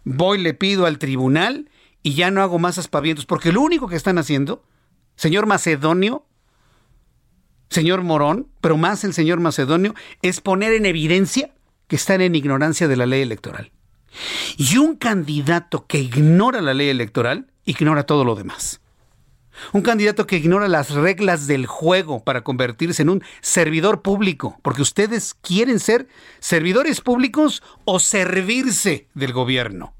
voy, 0.04 0.38
le 0.38 0.54
pido 0.54 0.86
al 0.86 0.98
tribunal 0.98 1.70
y 2.02 2.14
ya 2.14 2.30
no 2.30 2.42
hago 2.42 2.58
más 2.58 2.78
aspavientos, 2.78 3.26
porque 3.26 3.52
lo 3.52 3.60
único 3.60 3.86
que 3.86 3.96
están 3.96 4.18
haciendo, 4.18 4.64
señor 5.16 5.46
Macedonio, 5.46 6.26
señor 7.68 8.02
Morón, 8.02 8.48
pero 8.60 8.76
más 8.76 9.04
el 9.04 9.12
señor 9.12 9.40
Macedonio, 9.40 9.94
es 10.22 10.40
poner 10.40 10.72
en 10.72 10.86
evidencia 10.86 11.54
que 11.90 11.96
están 11.96 12.20
en 12.20 12.36
ignorancia 12.36 12.86
de 12.86 12.96
la 12.96 13.04
ley 13.04 13.20
electoral. 13.20 13.72
Y 14.56 14.76
un 14.76 14.94
candidato 14.94 15.88
que 15.88 15.98
ignora 15.98 16.62
la 16.62 16.72
ley 16.72 16.88
electoral, 16.88 17.50
ignora 17.64 18.04
todo 18.04 18.24
lo 18.24 18.36
demás. 18.36 18.80
Un 19.72 19.82
candidato 19.82 20.24
que 20.24 20.36
ignora 20.36 20.68
las 20.68 20.92
reglas 20.92 21.48
del 21.48 21.66
juego 21.66 22.22
para 22.22 22.44
convertirse 22.44 23.02
en 23.02 23.08
un 23.08 23.24
servidor 23.40 24.02
público, 24.02 24.56
porque 24.62 24.82
ustedes 24.82 25.34
quieren 25.34 25.80
ser 25.80 26.06
servidores 26.38 27.00
públicos 27.00 27.60
o 27.84 27.98
servirse 27.98 29.08
del 29.14 29.32
gobierno. 29.32 29.92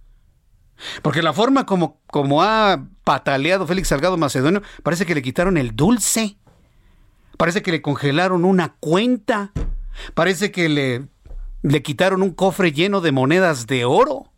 Porque 1.03 1.23
la 1.23 1.33
forma 1.33 1.67
como, 1.67 2.01
como 2.07 2.45
ha 2.45 2.87
pataleado 3.03 3.67
Félix 3.67 3.89
Salgado 3.89 4.17
Macedonio, 4.17 4.63
parece 4.85 5.07
que 5.07 5.17
le 5.17 5.23
quitaron 5.23 5.57
el 5.57 5.75
dulce. 5.75 6.37
Parece 7.37 7.63
que 7.63 7.73
le 7.73 7.83
congelaron 7.83 8.45
una 8.45 8.77
cuenta. 8.79 9.51
Parece 10.15 10.53
que 10.53 10.69
le 10.69 11.09
le 11.63 11.83
quitaron 11.83 12.23
un 12.23 12.31
cofre 12.31 12.73
lleno 12.73 13.01
de 13.01 13.13
monedas 13.13 13.67
de 13.67 13.85
oro. 13.85 14.31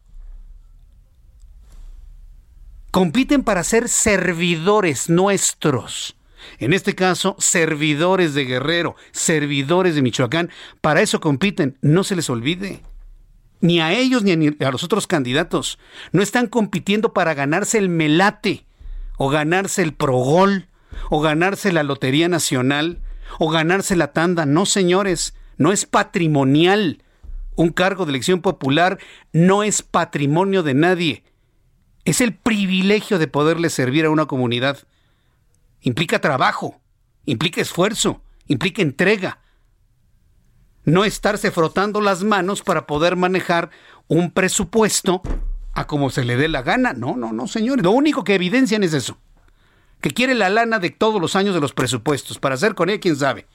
Compiten 2.91 3.43
para 3.43 3.65
ser 3.65 3.89
servidores 3.89 5.09
nuestros. 5.09 6.17
En 6.59 6.73
este 6.73 6.95
caso, 6.95 7.37
servidores 7.39 8.35
de 8.35 8.45
Guerrero, 8.45 8.97
servidores 9.13 9.95
de 9.95 10.03
Michoacán. 10.03 10.51
Para 10.81 11.01
eso 11.01 11.21
compiten, 11.21 11.79
no 11.81 12.05
se 12.05 12.17
les 12.17 12.29
olvide. 12.29 12.83
Ni 13.61 13.81
a 13.81 13.93
ellos 13.93 14.25
ni 14.25 14.33
a 14.33 14.71
los 14.71 14.83
otros 14.83 15.07
candidatos. 15.07 15.79
No 16.11 16.21
están 16.21 16.49
compitiendo 16.49 17.13
para 17.13 17.33
ganarse 17.33 17.79
el 17.79 17.89
melate, 17.89 18.67
o 19.17 19.29
ganarse 19.29 19.83
el 19.83 19.95
progol, 19.95 20.67
o 21.11 21.21
ganarse 21.21 21.73
la 21.73 21.85
Lotería 21.85 22.29
Nacional, 22.29 23.01
o 23.39 23.49
ganarse 23.49 23.95
la 23.95 24.13
tanda. 24.13 24.45
No, 24.45 24.67
señores, 24.67 25.35
no 25.57 25.73
es 25.73 25.87
patrimonial 25.87 27.03
un 27.55 27.71
cargo 27.71 28.05
de 28.05 28.11
elección 28.11 28.41
popular 28.41 28.99
no 29.33 29.63
es 29.63 29.83
patrimonio 29.83 30.63
de 30.63 30.75
nadie. 30.75 31.25
Es 32.05 32.21
el 32.21 32.35
privilegio 32.35 33.19
de 33.19 33.29
poderle 33.29 33.71
servir 33.71 34.05
a 34.05 34.11
una 34.11 34.27
comunidad. 34.27 34.79
Implica 35.81 36.21
trabajo, 36.21 36.81
implica 37.25 37.61
esfuerzo, 37.61 38.23
implica 38.47 38.83
entrega. 38.83 39.39
No 40.85 41.05
estarse 41.05 41.51
frotando 41.51 42.01
las 42.01 42.25
manos 42.25 42.63
para 42.63 42.87
poder 42.87 43.17
manejar 43.17 43.71
un 44.09 44.33
presupuesto 44.33 45.23
a 45.75 45.87
como 45.87 46.11
se 46.11 46.25
le 46.25 46.37
dé 46.37 46.49
la 46.49 46.63
gana. 46.63 46.93
No, 46.93 47.17
no, 47.17 47.33
no, 47.33 47.47
señores. 47.47 47.85
Lo 47.85 47.93
único 47.93 48.25
que 48.25 48.35
evidencian 48.35 48.83
es 48.83 48.95
eso. 48.95 49.19
Que 50.01 50.11
quiere 50.11 50.35
la 50.35 50.51
lana 50.51 50.81
de 50.81 50.91
todos 50.91 51.21
los 51.21 51.37
años 51.37 51.55
de 51.55 51.61
los 51.61 51.73
presupuestos. 51.73 52.39
Para 52.39 52.57
hacer 52.57 52.75
con 52.75 52.91
ella, 52.91 53.01
quién 53.01 53.17
sabe. 53.17 53.47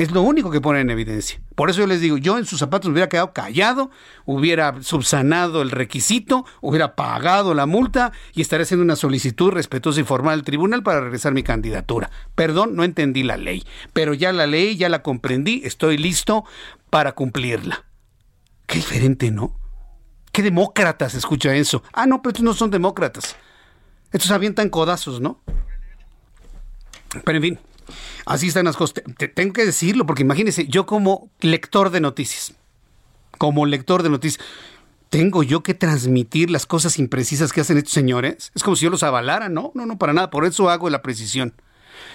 Es 0.00 0.12
lo 0.12 0.22
único 0.22 0.50
que 0.50 0.62
pone 0.62 0.80
en 0.80 0.88
evidencia. 0.88 1.42
Por 1.54 1.68
eso 1.68 1.80
yo 1.80 1.86
les 1.86 2.00
digo, 2.00 2.16
yo 2.16 2.38
en 2.38 2.46
sus 2.46 2.58
zapatos 2.58 2.90
hubiera 2.90 3.10
quedado 3.10 3.34
callado, 3.34 3.90
hubiera 4.24 4.82
subsanado 4.82 5.60
el 5.60 5.70
requisito, 5.70 6.46
hubiera 6.62 6.96
pagado 6.96 7.52
la 7.52 7.66
multa 7.66 8.10
y 8.32 8.40
estaría 8.40 8.62
haciendo 8.62 8.82
una 8.82 8.96
solicitud 8.96 9.50
respetuosa 9.50 10.00
y 10.00 10.04
formal 10.04 10.38
al 10.38 10.42
tribunal 10.42 10.82
para 10.82 11.02
regresar 11.02 11.34
mi 11.34 11.42
candidatura. 11.42 12.10
Perdón, 12.34 12.76
no 12.76 12.84
entendí 12.84 13.22
la 13.22 13.36
ley, 13.36 13.62
pero 13.92 14.14
ya 14.14 14.32
la 14.32 14.46
ley, 14.46 14.78
ya 14.78 14.88
la 14.88 15.02
comprendí, 15.02 15.60
estoy 15.66 15.98
listo 15.98 16.46
para 16.88 17.12
cumplirla. 17.12 17.84
Qué 18.66 18.76
diferente, 18.76 19.30
¿no? 19.30 19.54
¿Qué 20.32 20.42
demócratas 20.42 21.12
escucha 21.14 21.54
eso? 21.54 21.82
Ah, 21.92 22.06
no, 22.06 22.22
pero 22.22 22.30
estos 22.30 22.44
no 22.44 22.54
son 22.54 22.70
demócratas. 22.70 23.36
Estos 24.12 24.30
avientan 24.30 24.70
codazos, 24.70 25.20
¿no? 25.20 25.42
Pero 27.22 27.36
en 27.36 27.42
fin, 27.42 27.58
Así 28.26 28.48
están 28.48 28.64
las 28.64 28.76
cosas. 28.76 29.02
tengo 29.34 29.52
que 29.52 29.64
decirlo, 29.64 30.06
porque 30.06 30.22
imagínense, 30.22 30.66
yo 30.66 30.86
como 30.86 31.30
lector 31.40 31.90
de 31.90 32.00
noticias, 32.00 32.54
como 33.38 33.66
lector 33.66 34.02
de 34.02 34.10
noticias, 34.10 34.44
¿tengo 35.08 35.42
yo 35.42 35.62
que 35.62 35.74
transmitir 35.74 36.50
las 36.50 36.66
cosas 36.66 36.98
imprecisas 36.98 37.52
que 37.52 37.60
hacen 37.60 37.78
estos 37.78 37.92
señores? 37.92 38.52
Es 38.54 38.62
como 38.62 38.76
si 38.76 38.84
yo 38.84 38.90
los 38.90 39.02
avalara, 39.02 39.48
¿no? 39.48 39.72
No, 39.74 39.86
no, 39.86 39.98
para 39.98 40.12
nada. 40.12 40.30
Por 40.30 40.44
eso 40.44 40.70
hago 40.70 40.88
la 40.90 41.02
precisión. 41.02 41.54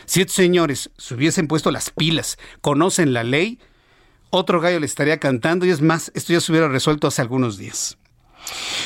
Si 0.05 0.21
estos 0.21 0.35
señores 0.35 0.91
se 0.97 1.13
hubiesen 1.13 1.47
puesto 1.47 1.71
las 1.71 1.89
pilas, 1.91 2.37
conocen 2.61 3.13
la 3.13 3.23
ley, 3.23 3.59
otro 4.29 4.61
gallo 4.61 4.79
le 4.79 4.85
estaría 4.85 5.19
cantando 5.19 5.65
y 5.65 5.69
es 5.69 5.81
más, 5.81 6.11
esto 6.15 6.33
ya 6.33 6.41
se 6.41 6.51
hubiera 6.51 6.67
resuelto 6.67 7.07
hace 7.07 7.21
algunos 7.21 7.57
días. 7.57 7.97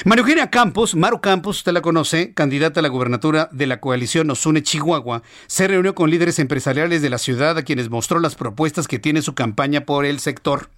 María 0.06 0.22
Eugenia 0.22 0.49
Campos, 0.49 0.95
Maru 0.95 1.19
Campos, 1.22 1.57
usted 1.57 1.73
la 1.73 1.81
conoce, 1.81 2.34
candidata 2.34 2.80
a 2.80 2.84
la 2.84 2.90
gubernatura 2.90 3.49
de 3.52 3.68
la 3.68 3.80
coalición 3.80 4.30
Osune 4.31 4.64
Chihuahua, 4.64 5.23
se 5.48 5.68
reunió 5.68 5.94
con 5.94 6.10
líderes 6.10 6.40
empresariales 6.40 7.02
de 7.02 7.10
la 7.10 7.18
ciudad 7.18 7.57
a 7.57 7.64
quienes 7.64 7.90
mostró 7.90 8.19
las 8.19 8.36
propuestas 8.36 8.88
que 8.88 8.99
tiene 8.99 9.22
su 9.22 9.36
campaña 9.36 9.81
por 9.81 10.06
el 10.06 10.19
sector. 10.19 10.69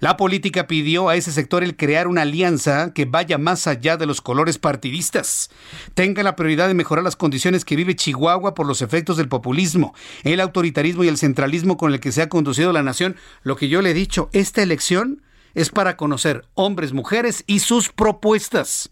La 0.00 0.16
política 0.16 0.66
pidió 0.66 1.08
a 1.08 1.16
ese 1.16 1.32
sector 1.32 1.62
el 1.64 1.76
crear 1.76 2.06
una 2.06 2.22
alianza 2.22 2.92
que 2.92 3.04
vaya 3.04 3.38
más 3.38 3.66
allá 3.66 3.96
de 3.96 4.06
los 4.06 4.20
colores 4.20 4.58
partidistas. 4.58 5.50
Tenga 5.94 6.22
la 6.22 6.36
prioridad 6.36 6.68
de 6.68 6.74
mejorar 6.74 7.04
las 7.04 7.16
condiciones 7.16 7.64
que 7.64 7.76
vive 7.76 7.96
Chihuahua 7.96 8.54
por 8.54 8.66
los 8.66 8.82
efectos 8.82 9.16
del 9.16 9.28
populismo, 9.28 9.94
el 10.22 10.40
autoritarismo 10.40 11.04
y 11.04 11.08
el 11.08 11.18
centralismo 11.18 11.76
con 11.76 11.92
el 11.92 12.00
que 12.00 12.12
se 12.12 12.22
ha 12.22 12.28
conducido 12.28 12.72
la 12.72 12.82
nación. 12.82 13.16
Lo 13.42 13.56
que 13.56 13.68
yo 13.68 13.82
le 13.82 13.90
he 13.90 13.94
dicho, 13.94 14.28
esta 14.32 14.62
elección 14.62 15.22
es 15.54 15.70
para 15.70 15.96
conocer 15.96 16.46
hombres, 16.54 16.92
mujeres 16.92 17.44
y 17.46 17.60
sus 17.60 17.90
propuestas. 17.90 18.90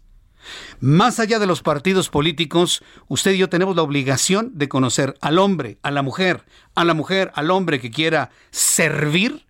Más 0.79 1.19
allá 1.19 1.39
de 1.39 1.47
los 1.47 1.61
partidos 1.61 2.09
políticos, 2.09 2.83
usted 3.07 3.31
y 3.31 3.37
yo 3.37 3.49
tenemos 3.49 3.75
la 3.75 3.81
obligación 3.81 4.51
de 4.55 4.67
conocer 4.67 5.15
al 5.21 5.39
hombre, 5.39 5.77
a 5.83 5.91
la 5.91 6.01
mujer, 6.01 6.45
a 6.75 6.83
la 6.83 6.93
mujer, 6.93 7.31
al 7.35 7.51
hombre 7.51 7.79
que 7.79 7.91
quiera 7.91 8.29
servir 8.51 9.45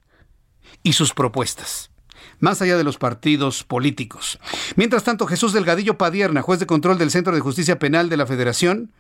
y 0.84 0.94
sus 0.94 1.14
propuestas 1.14 1.90
más 2.40 2.62
allá 2.62 2.76
de 2.76 2.84
los 2.84 2.98
partidos 2.98 3.64
políticos. 3.64 4.38
Mientras 4.76 5.06
tanto, 5.06 5.28
Jesús 5.28 5.54
Delgadillo 5.54 5.98
Padierna, 5.98 6.42
juez 6.42 6.60
de 6.60 6.66
control 6.66 6.98
del 6.98 7.10
Centro 7.10 7.34
de 7.34 7.40
Justicia 7.40 7.80
Penal 7.80 8.10
de 8.10 8.18
la 8.18 8.26
Federación, 8.26 8.92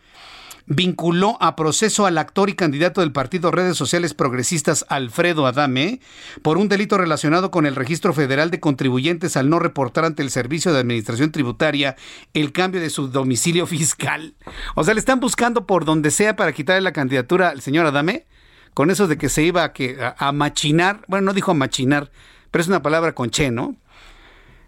vinculó 0.66 1.38
a 1.42 1.56
proceso 1.56 2.06
al 2.06 2.18
actor 2.18 2.50
y 2.50 2.54
candidato 2.54 3.02
del 3.02 3.12
Partido 3.12 3.52
Redes 3.52 3.78
Sociales 3.78 4.14
Progresistas 4.14 4.86
Alfredo 4.90 5.46
Adame 5.46 6.00
por 6.42 6.58
un 6.58 6.70
delito 6.70 6.98
relacionado 6.98 7.52
con 7.52 7.66
el 7.66 7.76
registro 7.76 8.14
federal 8.14 8.52
de 8.52 8.60
contribuyentes 8.60 9.36
al 9.36 9.50
no 9.50 9.60
reportar 9.60 10.06
ante 10.06 10.24
el 10.24 10.30
Servicio 10.30 10.74
de 10.74 10.80
Administración 10.80 11.32
Tributaria 11.32 11.96
el 12.34 12.52
cambio 12.52 12.82
de 12.82 12.90
su 12.90 13.10
domicilio 13.10 13.68
fiscal. 13.68 14.36
O 14.76 14.84
sea, 14.84 14.94
le 14.94 15.00
están 15.00 15.20
buscando 15.20 15.66
por 15.68 15.86
donde 15.86 16.12
sea 16.12 16.36
para 16.36 16.54
quitarle 16.54 16.82
la 16.82 16.94
candidatura 16.94 17.50
al 17.50 17.62
señor 17.62 17.86
Adame 17.86 18.26
con 18.74 18.90
eso 18.90 19.08
de 19.08 19.18
que 19.18 19.30
se 19.30 19.44
iba 19.44 19.72
a, 20.18 20.32
machinar, 20.32 21.02
bueno, 21.08 21.26
no 21.26 21.34
dijo 21.34 21.52
a 21.52 21.54
machinar, 21.54 22.12
pero 22.50 22.62
es 22.62 22.68
una 22.68 22.82
palabra 22.82 23.14
con 23.14 23.30
che, 23.30 23.52
¿no? 23.52 23.76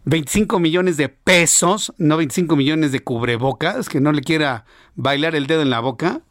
25 0.05 0.59
millones 0.59 0.97
de 0.97 1.09
pesos, 1.09 1.93
no 1.97 2.17
25 2.17 2.55
millones 2.55 2.91
de 2.91 3.03
cubrebocas, 3.03 3.89
que 3.89 3.99
no 3.99 4.11
le 4.11 4.21
quiera 4.21 4.65
bailar 4.95 5.35
el 5.35 5.47
dedo 5.47 5.61
en 5.61 5.71
la 5.71 5.79
boca. 5.79 6.21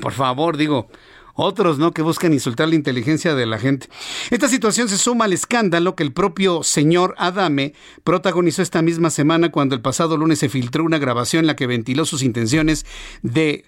por 0.00 0.12
favor, 0.12 0.56
digo, 0.56 0.88
otros 1.34 1.78
no 1.78 1.92
que 1.92 2.02
buscan 2.02 2.32
insultar 2.32 2.68
la 2.68 2.74
inteligencia 2.74 3.34
de 3.34 3.44
la 3.44 3.58
gente. 3.58 3.88
Esta 4.30 4.48
situación 4.48 4.88
se 4.88 4.96
suma 4.96 5.26
al 5.26 5.32
escándalo 5.32 5.94
que 5.94 6.04
el 6.04 6.12
propio 6.12 6.62
señor 6.62 7.14
Adame 7.18 7.74
protagonizó 8.02 8.62
esta 8.62 8.82
misma 8.82 9.10
semana 9.10 9.50
cuando 9.50 9.74
el 9.74 9.82
pasado 9.82 10.16
lunes 10.16 10.38
se 10.38 10.48
filtró 10.48 10.84
una 10.84 10.98
grabación 10.98 11.40
en 11.40 11.48
la 11.48 11.56
que 11.56 11.66
ventiló 11.66 12.06
sus 12.06 12.22
intenciones 12.22 12.86
de, 13.22 13.66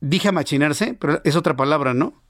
dije 0.00 0.32
machinarse, 0.32 0.94
pero 0.94 1.20
es 1.24 1.36
otra 1.36 1.56
palabra, 1.56 1.92
¿no? 1.92 2.22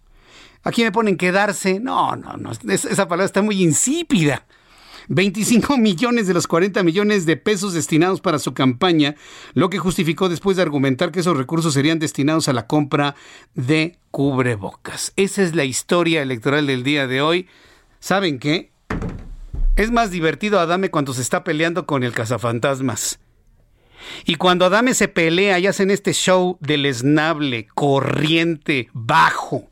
Aquí 0.64 0.82
me 0.82 0.90
ponen 0.90 1.16
quedarse. 1.16 1.78
No, 1.78 2.16
no, 2.16 2.36
no, 2.36 2.50
esa 2.50 3.06
palabra 3.06 3.26
está 3.26 3.42
muy 3.42 3.62
insípida. 3.62 4.46
25 5.08 5.76
millones 5.78 6.26
de 6.26 6.34
los 6.34 6.46
40 6.46 6.82
millones 6.82 7.26
de 7.26 7.36
pesos 7.36 7.72
destinados 7.74 8.20
para 8.20 8.38
su 8.38 8.54
campaña, 8.54 9.16
lo 9.54 9.70
que 9.70 9.78
justificó 9.78 10.28
después 10.28 10.56
de 10.56 10.62
argumentar 10.62 11.10
que 11.10 11.20
esos 11.20 11.36
recursos 11.36 11.74
serían 11.74 11.98
destinados 11.98 12.48
a 12.48 12.52
la 12.52 12.66
compra 12.66 13.14
de 13.54 13.98
cubrebocas. 14.10 15.12
Esa 15.16 15.42
es 15.42 15.54
la 15.54 15.64
historia 15.64 16.22
electoral 16.22 16.66
del 16.66 16.82
día 16.82 17.06
de 17.06 17.20
hoy. 17.20 17.48
¿Saben 18.00 18.38
qué? 18.38 18.70
Es 19.76 19.90
más 19.90 20.10
divertido 20.10 20.58
Adame 20.60 20.90
cuando 20.90 21.14
se 21.14 21.22
está 21.22 21.44
peleando 21.44 21.86
con 21.86 22.02
el 22.02 22.12
cazafantasmas. 22.12 23.20
Y 24.24 24.36
cuando 24.36 24.64
Adame 24.64 24.94
se 24.94 25.08
pelea 25.08 25.58
y 25.58 25.66
hacen 25.66 25.90
este 25.90 26.12
show 26.12 26.56
del 26.60 26.86
esnable, 26.86 27.68
corriente, 27.74 28.88
bajo, 28.92 29.68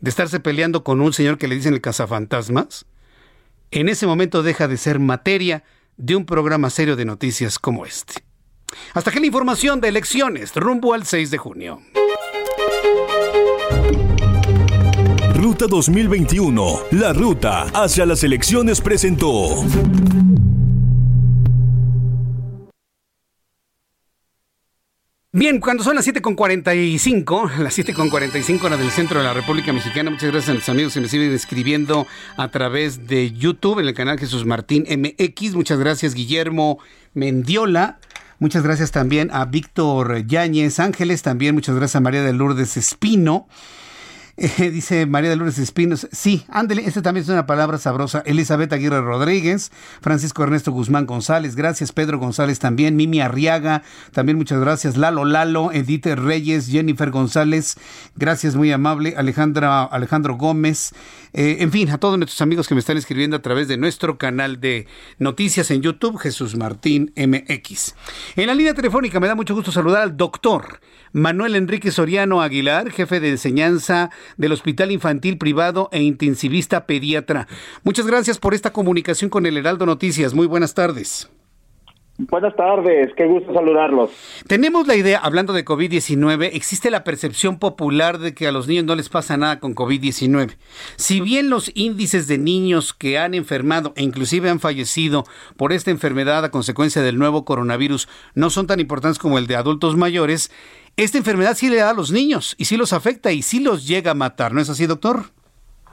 de 0.00 0.10
estarse 0.10 0.40
peleando 0.40 0.84
con 0.84 1.00
un 1.00 1.12
señor 1.12 1.38
que 1.38 1.48
le 1.48 1.54
dicen 1.54 1.74
el 1.74 1.80
cazafantasmas, 1.80 2.86
en 3.70 3.88
ese 3.88 4.06
momento 4.06 4.42
deja 4.42 4.68
de 4.68 4.76
ser 4.76 4.98
materia 4.98 5.64
de 5.96 6.16
un 6.16 6.24
programa 6.24 6.70
serio 6.70 6.96
de 6.96 7.04
noticias 7.04 7.58
como 7.58 7.86
este. 7.86 8.14
Hasta 8.94 9.10
aquí 9.10 9.20
la 9.20 9.26
información 9.26 9.80
de 9.80 9.88
elecciones 9.88 10.54
rumbo 10.54 10.94
al 10.94 11.04
6 11.04 11.30
de 11.30 11.38
junio. 11.38 11.80
Ruta 15.34 15.66
2021, 15.68 16.80
la 16.92 17.12
ruta 17.12 17.62
hacia 17.74 18.06
las 18.06 18.22
elecciones 18.24 18.80
presentó. 18.80 19.64
Bien, 25.32 25.60
cuando 25.60 25.84
son 25.84 25.94
las 25.94 26.08
7.45, 26.08 27.58
las 27.58 27.78
7.45 27.78 28.64
hora 28.64 28.76
del 28.76 28.90
centro 28.90 29.20
de 29.20 29.24
la 29.24 29.32
República 29.32 29.72
Mexicana, 29.72 30.10
muchas 30.10 30.32
gracias 30.32 30.48
a 30.48 30.54
los 30.54 30.68
amigos 30.68 30.92
que 30.92 31.00
me 31.00 31.08
siguen 31.08 31.32
escribiendo 31.32 32.08
a 32.36 32.48
través 32.48 33.06
de 33.06 33.30
YouTube 33.30 33.78
en 33.78 33.86
el 33.86 33.94
canal 33.94 34.18
Jesús 34.18 34.44
Martín 34.44 34.84
MX. 34.90 35.54
Muchas 35.54 35.78
gracias, 35.78 36.14
Guillermo 36.14 36.80
Mendiola. 37.14 38.00
Muchas 38.40 38.64
gracias 38.64 38.90
también 38.90 39.30
a 39.32 39.44
Víctor 39.44 40.26
Yáñez 40.26 40.80
Ángeles, 40.80 41.22
también 41.22 41.54
muchas 41.54 41.76
gracias 41.76 41.94
a 41.94 42.00
María 42.00 42.24
de 42.24 42.32
Lourdes 42.32 42.76
Espino. 42.76 43.46
dice 44.58 45.04
María 45.04 45.28
de 45.28 45.36
Lourdes 45.36 45.58
Espinos. 45.58 46.08
Sí, 46.12 46.44
ándele, 46.48 46.86
esta 46.86 47.02
también 47.02 47.24
es 47.24 47.28
una 47.28 47.44
palabra 47.44 47.76
sabrosa. 47.76 48.22
Elizabeth 48.24 48.72
Aguirre 48.72 49.02
Rodríguez, 49.02 49.70
Francisco 50.00 50.42
Ernesto 50.42 50.72
Guzmán 50.72 51.04
González, 51.04 51.56
gracias. 51.56 51.92
Pedro 51.92 52.18
González 52.18 52.58
también, 52.58 52.96
Mimi 52.96 53.20
Arriaga, 53.20 53.82
también 54.12 54.38
muchas 54.38 54.58
gracias. 54.58 54.96
Lalo 54.96 55.26
Lalo, 55.26 55.72
Edith 55.72 56.06
Reyes, 56.06 56.68
Jennifer 56.68 57.10
González, 57.10 57.76
gracias, 58.16 58.56
muy 58.56 58.72
amable. 58.72 59.14
Alejandra, 59.16 59.82
Alejandro 59.84 60.36
Gómez, 60.36 60.94
eh, 61.34 61.58
en 61.60 61.70
fin, 61.70 61.90
a 61.90 61.98
todos 61.98 62.16
nuestros 62.16 62.40
amigos 62.40 62.66
que 62.66 62.74
me 62.74 62.80
están 62.80 62.96
escribiendo 62.96 63.36
a 63.36 63.42
través 63.42 63.68
de 63.68 63.76
nuestro 63.76 64.16
canal 64.16 64.58
de 64.58 64.86
noticias 65.18 65.70
en 65.70 65.82
YouTube, 65.82 66.16
Jesús 66.18 66.56
Martín 66.56 67.12
MX. 67.14 67.94
En 68.36 68.46
la 68.46 68.54
línea 68.54 68.72
telefónica 68.72 69.20
me 69.20 69.28
da 69.28 69.34
mucho 69.34 69.54
gusto 69.54 69.70
saludar 69.70 70.00
al 70.00 70.16
doctor 70.16 70.80
Manuel 71.12 71.56
Enrique 71.56 71.90
Soriano 71.90 72.42
Aguilar, 72.42 72.90
jefe 72.90 73.20
de 73.20 73.30
enseñanza 73.30 74.10
del 74.36 74.52
Hospital 74.52 74.92
Infantil 74.92 75.38
Privado 75.38 75.88
e 75.92 76.02
intensivista 76.02 76.86
pediatra. 76.86 77.48
Muchas 77.82 78.06
gracias 78.06 78.38
por 78.38 78.54
esta 78.54 78.72
comunicación 78.72 79.30
con 79.30 79.46
el 79.46 79.56
Heraldo 79.56 79.86
Noticias. 79.86 80.34
Muy 80.34 80.46
buenas 80.46 80.74
tardes. 80.74 81.28
Buenas 82.28 82.54
tardes, 82.54 83.14
qué 83.16 83.24
gusto 83.24 83.54
saludarlos. 83.54 84.10
Tenemos 84.46 84.86
la 84.86 84.94
idea, 84.94 85.20
hablando 85.20 85.54
de 85.54 85.64
COVID-19, 85.64 86.50
existe 86.52 86.90
la 86.90 87.02
percepción 87.02 87.58
popular 87.58 88.18
de 88.18 88.34
que 88.34 88.46
a 88.46 88.52
los 88.52 88.68
niños 88.68 88.84
no 88.84 88.94
les 88.94 89.08
pasa 89.08 89.38
nada 89.38 89.58
con 89.58 89.74
COVID-19. 89.74 90.58
Si 90.96 91.22
bien 91.22 91.48
los 91.48 91.72
índices 91.74 92.28
de 92.28 92.36
niños 92.36 92.92
que 92.92 93.18
han 93.18 93.32
enfermado 93.32 93.94
e 93.96 94.02
inclusive 94.02 94.50
han 94.50 94.60
fallecido 94.60 95.24
por 95.56 95.72
esta 95.72 95.90
enfermedad 95.90 96.44
a 96.44 96.50
consecuencia 96.50 97.00
del 97.00 97.18
nuevo 97.18 97.46
coronavirus 97.46 98.06
no 98.34 98.50
son 98.50 98.66
tan 98.66 98.80
importantes 98.80 99.18
como 99.18 99.38
el 99.38 99.46
de 99.46 99.56
adultos 99.56 99.96
mayores, 99.96 100.52
esta 100.98 101.16
enfermedad 101.16 101.54
sí 101.54 101.70
le 101.70 101.76
da 101.76 101.88
a 101.88 101.94
los 101.94 102.12
niños 102.12 102.54
y 102.58 102.66
sí 102.66 102.76
los 102.76 102.92
afecta 102.92 103.32
y 103.32 103.40
sí 103.40 103.60
los 103.60 103.88
llega 103.88 104.10
a 104.10 104.14
matar, 104.14 104.52
¿no 104.52 104.60
es 104.60 104.68
así, 104.68 104.86
doctor? 104.86 105.22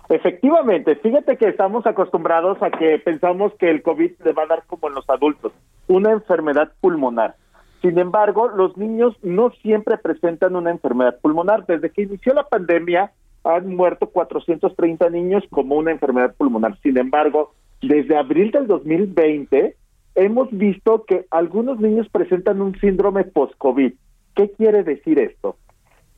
Efectivamente, 0.10 0.96
fíjate 0.96 1.36
que 1.36 1.50
estamos 1.50 1.86
acostumbrados 1.86 2.58
a 2.62 2.70
que 2.70 2.98
pensamos 3.00 3.52
que 3.60 3.70
el 3.70 3.82
COVID 3.82 4.12
le 4.24 4.32
va 4.32 4.44
a 4.44 4.48
dar 4.48 4.64
como 4.66 4.88
en 4.88 4.96
los 4.96 5.10
adultos, 5.10 5.52
una 5.88 6.12
enfermedad 6.12 6.72
pulmonar. 6.82 7.36
Sin 7.82 7.98
embargo, 8.00 8.48
los 8.50 8.76
niños 8.78 9.16
no 9.22 9.52
siempre 9.62 9.98
presentan 9.98 10.56
una 10.56 10.72
enfermedad 10.72 11.20
pulmonar. 11.22 11.66
Desde 11.66 11.90
que 11.92 12.04
inició 12.04 12.34
la 12.34 12.44
pandemia 12.44 13.12
han 13.44 13.76
muerto 13.76 14.08
430 14.08 15.10
niños 15.10 15.44
como 15.50 15.76
una 15.76 15.92
enfermedad 15.92 16.36
pulmonar. 16.36 16.78
Sin 16.82 16.98
embargo, 16.98 17.54
desde 17.82 18.18
abril 18.18 18.52
del 18.52 18.68
2020 18.68 19.76
hemos 20.16 20.50
visto 20.52 21.06
que 21.06 21.26
algunos 21.30 21.80
niños 21.80 22.10
presentan 22.10 22.62
un 22.62 22.78
síndrome 22.80 23.24
post-COVID. 23.24 23.94
¿Qué 24.36 24.52
quiere 24.52 24.84
decir 24.84 25.20
esto? 25.20 25.58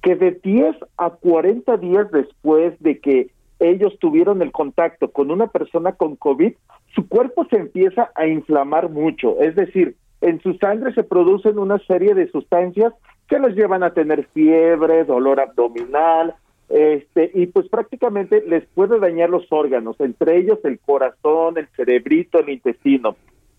Que 0.02 0.16
de 0.16 0.32
10 0.32 0.78
a 0.98 1.10
40 1.10 1.78
días 1.78 2.10
después 2.12 2.80
de 2.80 3.00
que 3.00 3.32
ellos 3.60 3.98
tuvieron 4.00 4.42
el 4.42 4.54
contacto 4.54 5.12
con 5.12 5.32
una 5.32 5.48
persona 5.48 5.92
con 5.92 6.16
COVID, 6.16 6.54
su 7.00 7.08
cuerpo 7.08 7.46
se 7.50 7.56
empieza 7.56 8.12
a 8.16 8.28
inflamar 8.28 8.90
mucho, 8.90 9.40
es 9.40 9.56
decir, 9.56 9.96
en 10.22 10.42
su 10.42 10.56
sangre 10.56 10.94
se 10.94 11.04
producen 11.04 11.58
una 11.58 11.80
serie 11.80 12.14
de 12.14 12.30
sustancias 12.30 12.94
que 13.30 13.40
los 13.40 13.56
llevan 13.56 13.84
a 13.84 13.94
tener 13.94 14.26
fiebre, 14.34 15.06
dolor 15.06 15.40
abdominal, 15.40 16.36
este, 16.68 17.32
y 17.34 17.48
pues 17.48 17.70
prácticamente 17.70 18.44
les 18.46 18.66
puede 18.68 19.00
dañar 19.00 19.30
los 19.30 19.50
órganos, 19.50 19.96
entre 20.00 20.38
ellos 20.38 20.60
el 20.66 20.78
corazón, 20.80 21.58
el 21.58 21.68
cerebrito, 21.70 22.40
el 22.40 22.50
intestino. 22.50 23.16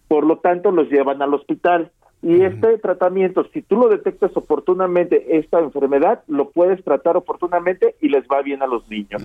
Por 0.07 0.27
lo 0.27 0.39
tanto, 0.39 0.71
los 0.71 0.91
llevan 0.91 1.23
al 1.23 1.33
hospital. 1.33 1.91
Y 2.23 2.43
este 2.43 2.77
tratamiento, 2.79 3.47
si 3.55 3.63
tú 3.63 3.77
lo 3.77 3.89
detectas 3.89 4.37
oportunamente, 4.37 5.39
esta 5.39 5.61
enfermedad, 5.61 6.23
lo 6.27 6.51
puedes 6.51 6.85
tratar 6.85 7.17
oportunamente 7.17 7.95
y 8.01 8.11
les 8.11 8.25
va 8.25 8.43
bien 8.43 8.63
a 8.63 8.67
los 8.67 8.87
niños 8.91 9.23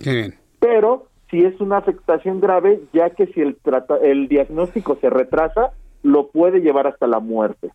pero 0.66 1.06
si 1.36 1.44
es 1.44 1.60
una 1.60 1.78
afectación 1.78 2.40
grave, 2.40 2.80
ya 2.94 3.10
que 3.10 3.28
si 3.28 3.41
el, 3.41 3.57
el 4.03 4.30
diagnóstico 4.30 4.98
se 5.02 5.10
retrasa, 5.10 5.72
lo 6.02 6.30
puede 6.30 6.62
llevar 6.62 6.88
hasta 6.88 7.07
la 7.07 7.20
muerte. 7.20 7.72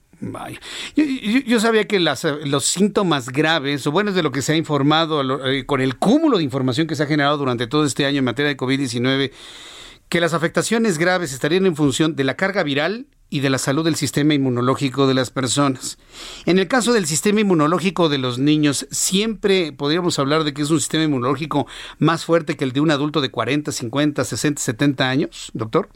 Yo, 1.47 1.61
sabía 1.61 1.87
que 1.87 2.01
las, 2.01 2.25
los 2.47 2.65
síntomas 2.65 3.29
graves, 3.29 3.87
o 3.87 3.93
bueno, 3.93 4.11
es 4.11 4.17
de 4.17 4.23
lo 4.23 4.33
que 4.33 4.41
se 4.41 4.55
ha 4.55 4.57
informado 4.57 5.47
eh, 5.47 5.67
con 5.67 5.83
el 5.83 5.99
cúmulo 5.99 6.39
de 6.39 6.45
información 6.45 6.87
que 6.87 6.95
se 6.95 7.03
ha 7.03 7.07
generado 7.07 7.37
durante 7.37 7.67
todo 7.67 7.85
este 7.85 8.07
año 8.07 8.21
en 8.21 8.25
materia 8.25 8.49
de 8.49 8.57
COVID-19, 8.57 9.31
que 10.09 10.21
las 10.21 10.33
afectaciones 10.33 10.97
graves 10.97 11.35
estarían 11.35 11.67
en 11.67 11.77
función 11.77 12.17
de 12.17 12.25
la 12.25 12.37
carga 12.37 12.63
viral 12.63 13.09
y 13.31 13.41
de 13.41 13.49
la 13.49 13.59
salud 13.59 13.85
del 13.85 13.95
sistema 13.95 14.35
inmunológico 14.35 15.07
de 15.07 15.15
las 15.15 15.31
personas. 15.31 15.99
En 16.47 16.59
el 16.59 16.69
caso 16.69 16.93
del 16.93 17.07
sistema 17.07 17.41
inmunológico 17.41 18.09
de 18.09 18.19
los 18.19 18.39
niños, 18.39 18.87
siempre 18.91 19.73
podríamos 19.73 20.19
hablar 20.19 20.43
de 20.43 20.53
que 20.53 20.63
es 20.63 20.71
un 20.71 20.81
sistema 20.81 21.05
inmunológico 21.05 21.67
más 21.99 22.27
fuerte 22.27 22.57
que 22.57 22.65
el 22.65 22.73
de 22.73 22.81
un 22.81 22.91
adulto 22.91 23.21
de 23.21 23.31
40, 23.31 23.71
50, 23.73 24.25
60, 24.25 24.61
70 24.61 25.09
años, 25.09 25.51
doctor. 25.55 25.89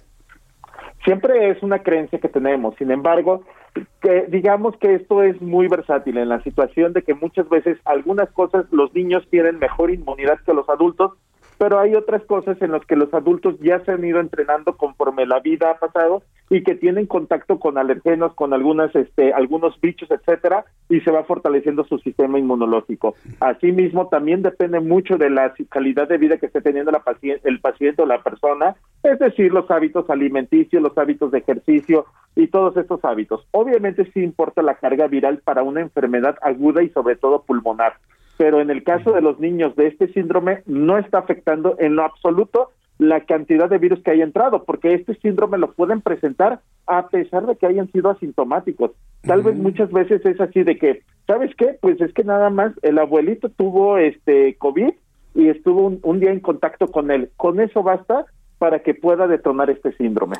Siempre 1.04 1.50
es 1.50 1.62
una 1.62 1.80
creencia 1.80 2.18
que 2.18 2.28
tenemos, 2.28 2.74
sin 2.76 2.90
embargo, 2.90 3.44
que 4.00 4.26
digamos 4.28 4.76
que 4.78 4.94
esto 4.94 5.22
es 5.22 5.40
muy 5.42 5.68
versátil 5.68 6.16
en 6.16 6.28
la 6.28 6.40
situación 6.42 6.92
de 6.92 7.02
que 7.02 7.14
muchas 7.14 7.48
veces 7.48 7.76
algunas 7.84 8.30
cosas 8.30 8.64
los 8.70 8.94
niños 8.94 9.26
tienen 9.30 9.58
mejor 9.58 9.90
inmunidad 9.90 10.38
que 10.46 10.54
los 10.54 10.68
adultos 10.68 11.12
pero 11.58 11.78
hay 11.78 11.94
otras 11.94 12.22
cosas 12.24 12.60
en 12.62 12.72
las 12.72 12.84
que 12.84 12.96
los 12.96 13.12
adultos 13.14 13.56
ya 13.60 13.80
se 13.84 13.92
han 13.92 14.04
ido 14.04 14.20
entrenando 14.20 14.76
conforme 14.76 15.26
la 15.26 15.40
vida 15.40 15.70
ha 15.70 15.78
pasado 15.78 16.22
y 16.54 16.62
que 16.62 16.76
tienen 16.76 17.06
contacto 17.06 17.58
con 17.58 17.78
alergenos, 17.78 18.32
con 18.34 18.52
algunas, 18.52 18.94
este, 18.94 19.32
algunos 19.32 19.80
bichos, 19.80 20.08
etcétera, 20.08 20.64
y 20.88 21.00
se 21.00 21.10
va 21.10 21.24
fortaleciendo 21.24 21.82
su 21.82 21.98
sistema 21.98 22.38
inmunológico. 22.38 23.16
Asimismo, 23.40 24.06
también 24.06 24.42
depende 24.42 24.78
mucho 24.78 25.18
de 25.18 25.30
la 25.30 25.52
calidad 25.68 26.06
de 26.06 26.16
vida 26.16 26.36
que 26.36 26.46
esté 26.46 26.60
teniendo 26.60 26.92
la 26.92 27.02
el 27.42 27.60
paciente 27.60 28.02
o 28.02 28.06
la 28.06 28.22
persona, 28.22 28.76
es 29.02 29.18
decir, 29.18 29.52
los 29.52 29.68
hábitos 29.68 30.08
alimenticios, 30.08 30.80
los 30.80 30.96
hábitos 30.96 31.32
de 31.32 31.38
ejercicio 31.38 32.06
y 32.36 32.46
todos 32.46 32.76
estos 32.76 33.04
hábitos. 33.04 33.44
Obviamente 33.50 34.08
sí 34.12 34.22
importa 34.22 34.62
la 34.62 34.76
carga 34.76 35.08
viral 35.08 35.38
para 35.44 35.64
una 35.64 35.80
enfermedad 35.80 36.36
aguda 36.40 36.84
y 36.84 36.90
sobre 36.90 37.16
todo 37.16 37.42
pulmonar 37.42 37.94
pero 38.36 38.60
en 38.60 38.68
el 38.68 38.82
caso 38.82 39.12
de 39.12 39.20
los 39.20 39.38
niños 39.38 39.76
de 39.76 39.86
este 39.86 40.12
síndrome 40.12 40.64
no 40.66 40.98
está 40.98 41.18
afectando 41.18 41.76
en 41.78 41.94
lo 41.94 42.02
absoluto 42.02 42.70
la 42.98 43.20
cantidad 43.20 43.68
de 43.68 43.78
virus 43.78 44.02
que 44.02 44.12
haya 44.12 44.24
entrado, 44.24 44.64
porque 44.64 44.94
este 44.94 45.14
síndrome 45.16 45.58
lo 45.58 45.72
pueden 45.72 46.00
presentar 46.00 46.60
a 46.86 47.08
pesar 47.08 47.46
de 47.46 47.56
que 47.56 47.66
hayan 47.66 47.90
sido 47.90 48.10
asintomáticos. 48.10 48.92
Tal 49.22 49.42
vez 49.42 49.56
muchas 49.56 49.90
veces 49.90 50.24
es 50.24 50.40
así 50.40 50.62
de 50.62 50.78
que, 50.78 51.02
¿sabes 51.26 51.54
qué? 51.56 51.76
Pues 51.80 52.00
es 52.00 52.12
que 52.12 52.24
nada 52.24 52.50
más 52.50 52.72
el 52.82 52.98
abuelito 52.98 53.48
tuvo 53.48 53.98
este 53.98 54.54
COVID 54.56 54.92
y 55.34 55.48
estuvo 55.48 55.92
un 56.02 56.20
día 56.20 56.30
en 56.30 56.40
contacto 56.40 56.88
con 56.88 57.10
él. 57.10 57.30
Con 57.36 57.60
eso 57.60 57.82
basta 57.82 58.26
para 58.58 58.80
que 58.80 58.94
pueda 58.94 59.26
detonar 59.26 59.70
este 59.70 59.92
síndrome. 59.96 60.36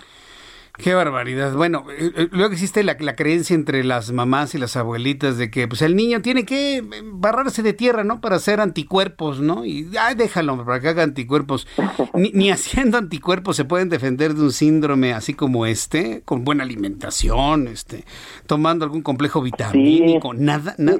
Qué 0.76 0.92
barbaridad. 0.92 1.55
Bueno, 1.55 1.84
eh, 1.96 2.10
eh, 2.16 2.28
luego 2.32 2.52
existe 2.52 2.82
la, 2.82 2.96
creencia 2.96 3.55
entre 3.55 3.84
las 3.84 4.10
mamás 4.10 4.56
y 4.56 4.59
las 4.59 4.76
abuelitas 4.76 5.38
de 5.38 5.48
que 5.48 5.68
pues 5.68 5.82
el 5.82 5.94
niño 5.94 6.20
tiene 6.20 6.44
que 6.44 6.78
eh, 6.78 6.82
barrarse 7.05 7.62
de 7.62 7.74
tierra, 7.74 8.02
¿no? 8.02 8.20
Para 8.20 8.36
hacer 8.36 8.60
anticuerpos, 8.60 9.40
¿no? 9.40 9.64
Y 9.64 9.88
ay, 10.01 10.16
déjalo 10.16 10.64
para 10.64 10.80
que 10.80 10.88
haga 10.88 11.05
anticuerpos. 11.05 11.68
Ni, 12.14 12.51
haciendo 12.51 12.98
anticuerpos 12.98 13.55
se 13.55 13.64
pueden 13.64 13.88
defender 13.88 14.34
de 14.34 14.42
un 14.42 14.51
síndrome 14.51 15.12
así 15.12 15.32
como 15.32 15.64
este, 15.64 16.22
con 16.24 16.44
buena 16.44 16.64
alimentación, 16.64 17.68
este, 17.68 18.05
tomando 18.48 18.84
algún 18.84 19.02
complejo 19.02 19.42
vitamínico, 19.42 20.34
nada, 20.34 20.74
nada. 20.78 20.98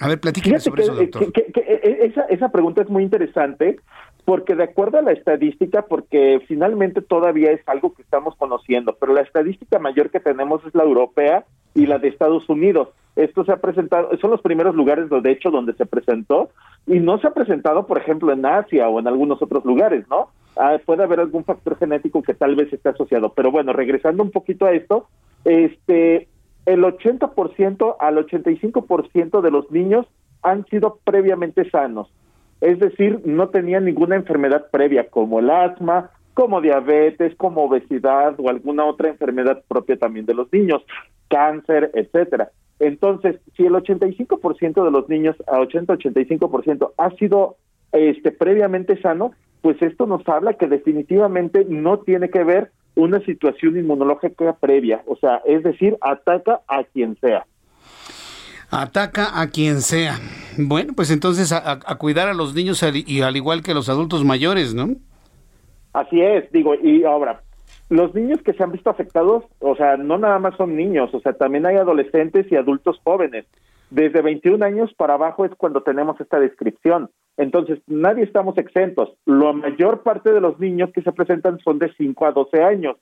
A 0.00 0.06
ver, 0.06 0.20
platíqueme 0.20 0.60
sobre 0.60 0.84
eso, 0.84 0.94
doctor. 0.94 1.32
esa, 1.82 2.22
esa 2.26 2.50
pregunta 2.50 2.82
es 2.82 2.88
muy 2.88 3.02
interesante 3.02 3.80
porque 4.28 4.54
de 4.54 4.64
acuerdo 4.64 4.98
a 4.98 5.02
la 5.02 5.12
estadística, 5.12 5.86
porque 5.86 6.42
finalmente 6.46 7.00
todavía 7.00 7.50
es 7.50 7.66
algo 7.66 7.94
que 7.94 8.02
estamos 8.02 8.36
conociendo, 8.36 8.94
pero 9.00 9.14
la 9.14 9.22
estadística 9.22 9.78
mayor 9.78 10.10
que 10.10 10.20
tenemos 10.20 10.62
es 10.66 10.74
la 10.74 10.82
europea 10.82 11.46
y 11.74 11.86
la 11.86 11.98
de 11.98 12.08
Estados 12.08 12.46
Unidos. 12.50 12.88
Esto 13.16 13.46
se 13.46 13.52
ha 13.52 13.56
presentado, 13.56 14.10
son 14.18 14.30
los 14.30 14.42
primeros 14.42 14.74
lugares, 14.74 15.08
de 15.08 15.30
hecho, 15.30 15.50
donde 15.50 15.72
se 15.72 15.86
presentó, 15.86 16.50
y 16.86 17.00
no 17.00 17.18
se 17.20 17.26
ha 17.26 17.30
presentado, 17.30 17.86
por 17.86 17.96
ejemplo, 17.96 18.30
en 18.30 18.44
Asia 18.44 18.86
o 18.90 19.00
en 19.00 19.08
algunos 19.08 19.40
otros 19.40 19.64
lugares, 19.64 20.06
¿no? 20.10 20.28
Ah, 20.58 20.76
puede 20.84 21.04
haber 21.04 21.20
algún 21.20 21.44
factor 21.44 21.78
genético 21.78 22.22
que 22.22 22.34
tal 22.34 22.54
vez 22.54 22.70
esté 22.70 22.90
asociado. 22.90 23.32
Pero 23.32 23.50
bueno, 23.50 23.72
regresando 23.72 24.22
un 24.22 24.30
poquito 24.30 24.66
a 24.66 24.72
esto, 24.72 25.06
este, 25.46 26.28
el 26.66 26.82
80% 26.82 27.96
al 27.98 28.18
85% 28.18 29.40
de 29.40 29.50
los 29.50 29.70
niños 29.70 30.04
han 30.42 30.66
sido 30.66 30.98
previamente 31.02 31.70
sanos 31.70 32.12
es 32.60 32.78
decir, 32.78 33.20
no 33.24 33.48
tenían 33.48 33.84
ninguna 33.84 34.16
enfermedad 34.16 34.66
previa 34.70 35.08
como 35.08 35.38
el 35.38 35.50
asma, 35.50 36.10
como 36.34 36.60
diabetes, 36.60 37.34
como 37.36 37.64
obesidad 37.64 38.34
o 38.38 38.48
alguna 38.48 38.84
otra 38.84 39.08
enfermedad 39.08 39.62
propia 39.66 39.96
también 39.96 40.26
de 40.26 40.34
los 40.34 40.52
niños, 40.52 40.82
cáncer, 41.28 41.90
etcétera. 41.94 42.50
Entonces, 42.78 43.40
si 43.56 43.66
el 43.66 43.72
85% 43.72 44.84
de 44.84 44.90
los 44.90 45.08
niños, 45.08 45.36
a 45.48 45.58
80-85% 45.58 46.92
ha 46.96 47.10
sido 47.16 47.56
este 47.92 48.30
previamente 48.30 49.00
sano, 49.00 49.32
pues 49.62 49.80
esto 49.82 50.06
nos 50.06 50.26
habla 50.28 50.54
que 50.54 50.68
definitivamente 50.68 51.64
no 51.68 51.98
tiene 51.98 52.30
que 52.30 52.44
ver 52.44 52.70
una 52.94 53.20
situación 53.20 53.76
inmunológica 53.76 54.54
previa, 54.54 55.02
o 55.06 55.16
sea, 55.16 55.40
es 55.44 55.62
decir, 55.62 55.96
ataca 56.00 56.60
a 56.68 56.84
quien 56.84 57.16
sea. 57.20 57.46
Ataca 58.70 59.40
a 59.40 59.48
quien 59.48 59.80
sea. 59.80 60.16
Bueno, 60.58 60.92
pues 60.94 61.10
entonces 61.10 61.52
a, 61.52 61.78
cuidar 61.96 62.28
a 62.28 62.34
los 62.34 62.54
niños 62.54 62.82
y 62.82 63.22
al 63.22 63.36
igual 63.36 63.62
que 63.62 63.74
los 63.74 63.88
adultos 63.88 64.24
mayores, 64.24 64.74
¿no? 64.74 64.96
Así 65.92 66.20
es, 66.20 66.50
digo, 66.52 66.74
y 66.74 67.04
ahora, 67.04 67.42
los 67.88 68.14
niños 68.14 68.40
que 68.42 68.52
se 68.52 68.62
han 68.62 68.72
visto 68.72 68.90
afectados, 68.90 69.44
o 69.60 69.74
sea, 69.76 69.96
no 69.96 70.18
nada 70.18 70.38
más 70.38 70.56
son 70.56 70.76
niños, 70.76 71.12
o 71.14 71.20
sea, 71.20 71.32
también 71.32 71.66
hay 71.66 71.76
adolescentes 71.76 72.50
y 72.52 72.56
adultos 72.56 73.00
jóvenes. 73.02 73.46
Desde 73.90 74.20
21 74.20 74.64
años 74.64 74.92
para 74.94 75.14
abajo 75.14 75.46
es 75.46 75.54
cuando 75.56 75.82
tenemos 75.82 76.20
esta 76.20 76.38
descripción. 76.38 77.10
Entonces, 77.38 77.78
nadie 77.86 78.24
estamos 78.24 78.58
exentos. 78.58 79.14
La 79.24 79.52
mayor 79.52 80.02
parte 80.02 80.30
de 80.30 80.42
los 80.42 80.58
niños 80.60 80.90
que 80.92 81.02
se 81.02 81.12
presentan 81.12 81.58
son 81.60 81.78
de 81.78 81.90
5 81.94 82.26
a 82.26 82.32
12 82.32 82.62
años 82.62 82.96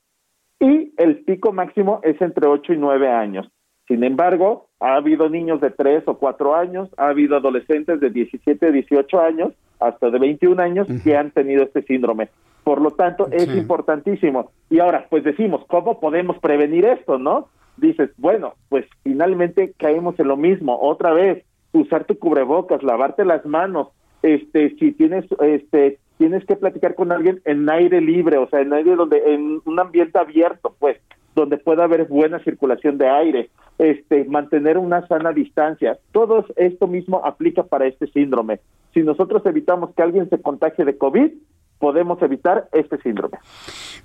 y 0.60 0.93
el 0.97 1.24
pico 1.24 1.52
máximo 1.52 2.01
es 2.05 2.20
entre 2.20 2.47
8 2.47 2.74
y 2.74 2.76
9 2.76 3.10
años. 3.10 3.48
Sin 3.88 4.05
embargo, 4.05 4.65
ha 4.81 4.97
habido 4.97 5.28
niños 5.28 5.61
de 5.61 5.70
3 5.70 6.05
o 6.07 6.19
4 6.19 6.55
años, 6.55 6.89
ha 6.97 7.09
habido 7.09 7.36
adolescentes 7.36 8.01
de 8.01 8.11
17, 8.11 8.73
18 8.73 9.20
años, 9.20 9.53
hasta 9.81 10.11
de 10.11 10.19
21 10.19 10.62
años 10.62 10.89
que 11.05 11.16
han 11.16 11.31
tenido 11.31 11.62
este 11.62 11.82
síndrome. 11.82 12.28
Por 12.65 12.81
lo 12.81 12.90
tanto, 12.90 13.28
es 13.31 13.48
importantísimo. 13.57 14.51
Y 14.70 14.81
ahora, 14.81 15.07
pues 15.09 15.23
decimos, 15.23 15.65
¿cómo 15.69 16.01
podemos 16.01 16.39
prevenir 16.39 16.85
esto, 16.85 17.19
no? 17.19 17.48
dices, 17.77 18.11
bueno, 18.16 18.55
pues 18.69 18.86
finalmente 19.03 19.73
caemos 19.78 20.19
en 20.19 20.28
lo 20.28 20.36
mismo, 20.36 20.78
otra 20.81 21.12
vez, 21.12 21.44
usar 21.73 22.05
tu 22.05 22.19
cubrebocas, 22.19 22.82
lavarte 22.82 23.24
las 23.24 23.44
manos, 23.44 23.89
este, 24.23 24.74
si 24.77 24.93
tienes, 24.93 25.27
este, 25.40 25.98
tienes 26.19 26.44
que 26.47 26.57
platicar 26.57 26.94
con 26.94 27.12
alguien 27.12 27.40
en 27.44 27.69
aire 27.69 28.01
libre, 28.01 28.39
o 28.39 28.48
sea, 28.48 28.61
en 28.61 28.73
aire 28.73 28.97
donde, 28.97 29.35
en 29.35 29.61
un 29.65 29.78
ambiente 29.78 30.19
abierto, 30.19 30.74
pues, 30.78 30.98
donde 31.36 31.58
pueda 31.58 31.84
haber 31.84 32.06
buena 32.06 32.40
circulación 32.40 32.96
de 32.96 33.08
aire, 33.08 33.50
este, 33.78 34.24
mantener 34.24 34.78
una 34.78 35.06
sana 35.06 35.32
distancia. 35.32 35.98
Todo 36.10 36.46
esto 36.56 36.86
mismo 36.88 37.20
aplica 37.24 37.62
para 37.62 37.86
este 37.86 38.06
síndrome. 38.08 38.58
Si 38.94 39.00
nosotros 39.00 39.44
evitamos 39.44 39.90
que 39.94 40.02
alguien 40.02 40.28
se 40.30 40.40
contagie 40.40 40.86
de 40.86 40.96
COVID, 40.96 41.30
podemos 41.78 42.20
evitar 42.22 42.68
este 42.72 42.98
síndrome. 43.02 43.36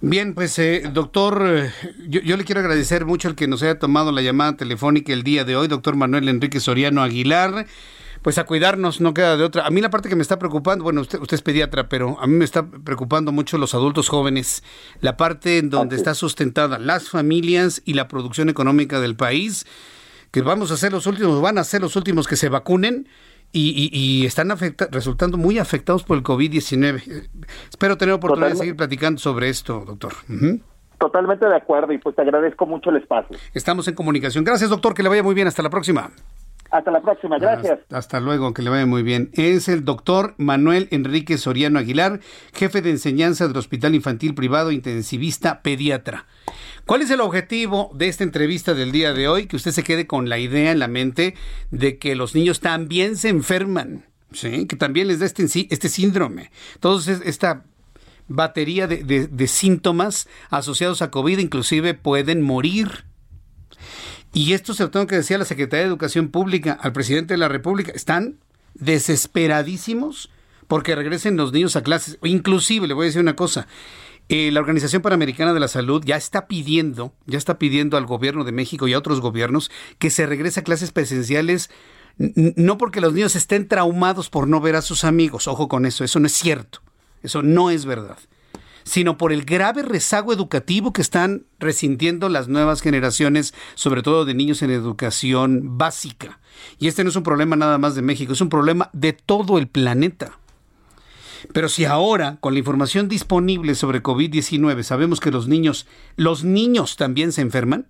Bien, 0.01 0.35
pues 0.35 0.59
eh, 0.59 0.83
doctor, 0.93 1.41
eh, 1.47 1.69
yo, 2.09 2.19
yo, 2.19 2.35
le 2.35 2.43
quiero 2.43 2.59
agradecer 2.59 3.05
mucho 3.05 3.29
el 3.29 3.35
que 3.35 3.47
nos 3.47 3.63
haya 3.63 3.79
tomado 3.79 4.11
la 4.11 4.21
llamada 4.21 4.57
telefónica 4.57 5.13
el 5.13 5.23
día 5.23 5.45
de 5.45 5.55
hoy, 5.55 5.69
doctor 5.69 5.95
Manuel 5.95 6.27
Enrique 6.27 6.59
Soriano 6.59 7.01
Aguilar. 7.01 7.65
Pues 8.21 8.37
a 8.37 8.45
cuidarnos, 8.45 9.01
no 9.01 9.13
queda 9.13 9.35
de 9.35 9.43
otra. 9.43 9.65
A 9.65 9.71
mí 9.71 9.81
la 9.81 9.89
parte 9.89 10.09
que 10.09 10.15
me 10.15 10.21
está 10.21 10.37
preocupando, 10.37 10.83
bueno, 10.83 11.01
usted, 11.01 11.19
usted 11.19 11.35
es 11.35 11.41
pediatra, 11.41 11.89
pero 11.89 12.19
a 12.19 12.27
mí 12.27 12.35
me 12.35 12.45
está 12.45 12.65
preocupando 12.65 13.31
mucho 13.31 13.57
los 13.57 13.73
adultos 13.73 14.09
jóvenes, 14.09 14.63
la 14.99 15.17
parte 15.17 15.57
en 15.57 15.69
donde 15.69 15.95
está 15.95 16.13
sustentada 16.13 16.77
las 16.77 17.09
familias 17.09 17.81
y 17.85 17.93
la 17.93 18.07
producción 18.07 18.49
económica 18.49 18.99
del 18.99 19.15
país, 19.15 19.65
que 20.29 20.41
vamos 20.41 20.71
a 20.71 20.77
ser 20.77 20.91
los 20.91 21.07
últimos, 21.07 21.41
van 21.41 21.57
a 21.57 21.63
ser 21.63 21.81
los 21.81 21.95
últimos 21.95 22.27
que 22.27 22.35
se 22.35 22.49
vacunen 22.49 23.07
y, 23.53 24.25
están 24.25 24.49
resultando 24.91 25.37
muy 25.37 25.59
afectados 25.59 26.03
por 26.03 26.17
el 26.17 26.23
COVID-19. 26.23 27.29
Espero 27.69 27.97
tener 27.97 28.13
oportunidad 28.13 28.51
de 28.51 28.57
seguir 28.57 28.75
platicando 28.75 29.19
sobre 29.19 29.49
esto, 29.49 29.83
doctor. 29.85 30.13
Totalmente 30.97 31.45
de 31.47 31.55
acuerdo 31.55 31.91
y 31.91 31.97
pues 31.97 32.15
te 32.15 32.21
agradezco 32.21 32.65
mucho 32.65 32.91
el 32.91 32.97
espacio. 32.97 33.35
Estamos 33.53 33.87
en 33.87 33.95
comunicación. 33.95 34.43
Gracias, 34.43 34.69
doctor, 34.69 34.93
que 34.93 35.03
le 35.03 35.09
vaya 35.09 35.23
muy 35.23 35.33
bien. 35.33 35.47
Hasta 35.47 35.63
la 35.63 35.69
próxima. 35.69 36.11
Hasta 36.71 36.89
la 36.89 37.01
próxima, 37.01 37.37
gracias. 37.37 37.79
Hasta, 37.89 38.21
luego, 38.21 38.53
que 38.53 38.61
le 38.61 38.69
vaya 38.69 38.85
muy 38.85 39.03
bien. 39.03 39.29
Es 39.33 39.67
el 39.67 39.83
doctor 39.83 40.35
Manuel 40.37 40.87
Enrique 40.91 41.37
Soriano 41.37 41.79
Aguilar, 41.79 42.21
jefe 42.53 42.81
de 42.81 42.91
enseñanza 42.91 43.47
del 43.49 43.57
Hospital 43.57 43.93
Infantil 43.93 44.33
Privado 44.33 44.71
Intensivista 44.71 45.61
Pediatra. 45.63 46.27
¿Cuál 46.85 47.01
es 47.01 47.11
el 47.11 47.19
objetivo 47.19 47.91
de 47.93 48.07
esta 48.07 48.23
entrevista 48.23 48.73
del 48.73 48.93
día 48.93 49.13
de 49.13 49.27
hoy? 49.27 49.47
Que 49.47 49.57
usted 49.57 49.71
se 49.71 49.83
quede 49.83 50.07
con 50.07 50.29
la 50.29 50.39
idea 50.39 50.71
en 50.71 50.79
la 50.79 50.87
mente 50.87 51.35
de 51.71 51.97
que 51.97 52.15
los 52.15 52.35
niños 52.35 52.61
también 52.61 53.17
se 53.17 53.27
enferman, 53.27 54.05
¿sí? 54.31 54.65
que 54.65 54.77
también 54.77 55.09
les 55.09 55.19
da 55.19 55.25
este, 55.25 55.43
este 55.43 55.89
síndrome. 55.89 56.51
Entonces, 56.75 57.21
esta 57.25 57.65
batería 58.29 58.87
de, 58.87 59.03
de 59.03 59.47
síntomas 59.47 60.29
asociados 60.49 61.01
a 61.01 61.11
COVID 61.11 61.37
inclusive 61.37 61.95
pueden 61.95 62.41
morir. 62.41 63.10
Y 64.33 64.53
esto 64.53 64.73
se 64.73 64.83
lo 64.83 64.91
tengo 64.91 65.07
que 65.07 65.15
decir 65.15 65.35
a 65.35 65.39
la 65.39 65.45
Secretaría 65.45 65.83
de 65.83 65.89
Educación 65.89 66.29
Pública, 66.29 66.77
al 66.79 66.93
presidente 66.93 67.33
de 67.33 67.37
la 67.37 67.49
República. 67.49 67.91
Están 67.93 68.37
desesperadísimos 68.73 70.29
porque 70.67 70.95
regresen 70.95 71.35
los 71.35 71.51
niños 71.51 71.75
a 71.75 71.83
clases. 71.83 72.17
Inclusive, 72.23 72.87
le 72.87 72.93
voy 72.93 73.05
a 73.05 73.07
decir 73.07 73.21
una 73.21 73.35
cosa, 73.35 73.67
eh, 74.29 74.49
la 74.51 74.61
Organización 74.61 75.01
Panamericana 75.01 75.53
de 75.53 75.59
la 75.59 75.67
Salud 75.67 76.01
ya 76.05 76.15
está 76.15 76.47
pidiendo, 76.47 77.13
ya 77.25 77.37
está 77.37 77.59
pidiendo 77.59 77.97
al 77.97 78.05
gobierno 78.05 78.45
de 78.45 78.53
México 78.53 78.87
y 78.87 78.93
a 78.93 78.97
otros 78.97 79.19
gobiernos 79.19 79.69
que 79.99 80.09
se 80.09 80.25
regrese 80.25 80.61
a 80.61 80.63
clases 80.63 80.91
presenciales 80.91 81.69
no 82.17 82.77
porque 82.77 83.01
los 83.01 83.13
niños 83.13 83.35
estén 83.35 83.67
traumados 83.67 84.29
por 84.29 84.47
no 84.47 84.61
ver 84.61 84.75
a 84.75 84.81
sus 84.81 85.03
amigos, 85.05 85.47
ojo 85.47 85.67
con 85.67 85.85
eso, 85.85 86.03
eso 86.03 86.19
no 86.19 86.27
es 86.27 86.33
cierto, 86.33 86.81
eso 87.23 87.41
no 87.41 87.69
es 87.69 87.85
verdad 87.85 88.17
sino 88.83 89.17
por 89.17 89.31
el 89.31 89.43
grave 89.43 89.81
rezago 89.83 90.33
educativo 90.33 90.93
que 90.93 91.01
están 91.01 91.45
resintiendo 91.59 92.29
las 92.29 92.47
nuevas 92.47 92.81
generaciones, 92.81 93.53
sobre 93.75 94.03
todo 94.03 94.25
de 94.25 94.33
niños 94.33 94.61
en 94.61 94.71
educación 94.71 95.77
básica. 95.77 96.39
Y 96.79 96.87
este 96.87 97.03
no 97.03 97.09
es 97.09 97.15
un 97.15 97.23
problema 97.23 97.55
nada 97.55 97.77
más 97.77 97.95
de 97.95 98.01
México, 98.01 98.33
es 98.33 98.41
un 98.41 98.49
problema 98.49 98.89
de 98.93 99.13
todo 99.13 99.57
el 99.57 99.67
planeta. 99.67 100.37
Pero 101.53 101.69
si 101.69 101.85
ahora, 101.85 102.37
con 102.39 102.53
la 102.53 102.59
información 102.59 103.09
disponible 103.09 103.75
sobre 103.75 104.03
COVID-19, 104.03 104.83
sabemos 104.83 105.19
que 105.19 105.31
los 105.31 105.47
niños, 105.47 105.87
los 106.15 106.43
niños 106.43 106.97
también 106.97 107.31
se 107.31 107.41
enferman, 107.41 107.87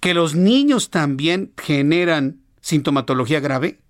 que 0.00 0.14
los 0.14 0.34
niños 0.34 0.90
también 0.90 1.52
generan 1.56 2.40
sintomatología 2.60 3.40
grave, 3.40 3.80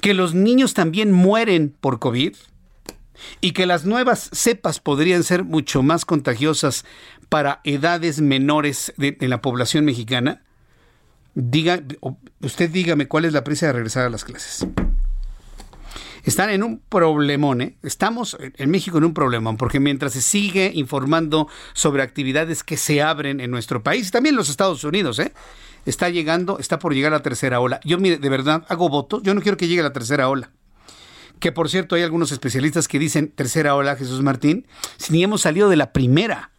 que 0.00 0.14
los 0.14 0.34
niños 0.34 0.74
también 0.74 1.12
mueren 1.12 1.74
por 1.80 1.98
COVID, 1.98 2.34
y 3.40 3.52
que 3.52 3.66
las 3.66 3.84
nuevas 3.84 4.30
cepas 4.32 4.80
podrían 4.80 5.22
ser 5.22 5.44
mucho 5.44 5.82
más 5.82 6.04
contagiosas 6.04 6.84
para 7.28 7.60
edades 7.64 8.20
menores 8.20 8.92
de, 8.96 9.16
la 9.20 9.42
población 9.42 9.84
mexicana, 9.84 10.42
diga, 11.34 11.82
usted 12.40 12.70
dígame 12.70 13.06
cuál 13.06 13.24
es 13.24 13.32
la 13.32 13.44
prisa 13.44 13.66
de 13.66 13.72
regresar 13.74 14.06
a 14.06 14.10
las 14.10 14.24
clases. 14.24 14.66
Están 16.24 16.50
en 16.50 16.62
un 16.62 16.80
problemón, 16.80 17.62
¿eh? 17.62 17.76
Estamos 17.82 18.36
en 18.40 18.70
México 18.70 18.98
en 18.98 19.04
un 19.04 19.14
problemón, 19.14 19.56
porque 19.56 19.80
mientras 19.80 20.12
se 20.12 20.20
sigue 20.20 20.72
informando 20.74 21.48
sobre 21.72 22.02
actividades 22.02 22.62
que 22.64 22.76
se 22.76 23.00
abren 23.00 23.40
en 23.40 23.50
nuestro 23.50 23.82
país, 23.82 24.10
también 24.10 24.36
los 24.36 24.50
Estados 24.50 24.84
Unidos, 24.84 25.18
¿eh? 25.20 25.32
Está 25.86 26.10
llegando, 26.10 26.58
está 26.58 26.78
por 26.78 26.92
llegar 26.92 27.12
la 27.12 27.22
tercera 27.22 27.60
ola. 27.60 27.80
Yo, 27.84 27.98
mire, 27.98 28.18
de 28.18 28.28
verdad, 28.28 28.64
hago 28.68 28.90
votos, 28.90 29.22
yo 29.22 29.32
no 29.32 29.40
quiero 29.40 29.56
que 29.56 29.68
llegue 29.68 29.82
la 29.82 29.92
tercera 29.92 30.28
ola 30.28 30.50
que 31.38 31.52
por 31.52 31.68
cierto 31.68 31.94
hay 31.94 32.02
algunos 32.02 32.32
especialistas 32.32 32.88
que 32.88 32.98
dicen 32.98 33.28
tercera 33.28 33.74
ola, 33.74 33.96
Jesús 33.96 34.22
Martín, 34.22 34.66
si 34.96 35.12
ni 35.12 35.22
hemos 35.22 35.42
salido 35.42 35.68
de 35.68 35.76
la 35.76 35.92
primera. 35.92 36.50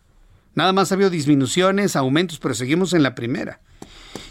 Nada 0.55 0.73
más 0.73 0.91
ha 0.91 0.95
habido 0.95 1.09
disminuciones, 1.09 1.95
aumentos, 1.95 2.39
pero 2.39 2.53
seguimos 2.53 2.93
en 2.93 3.03
la 3.03 3.15
primera. 3.15 3.61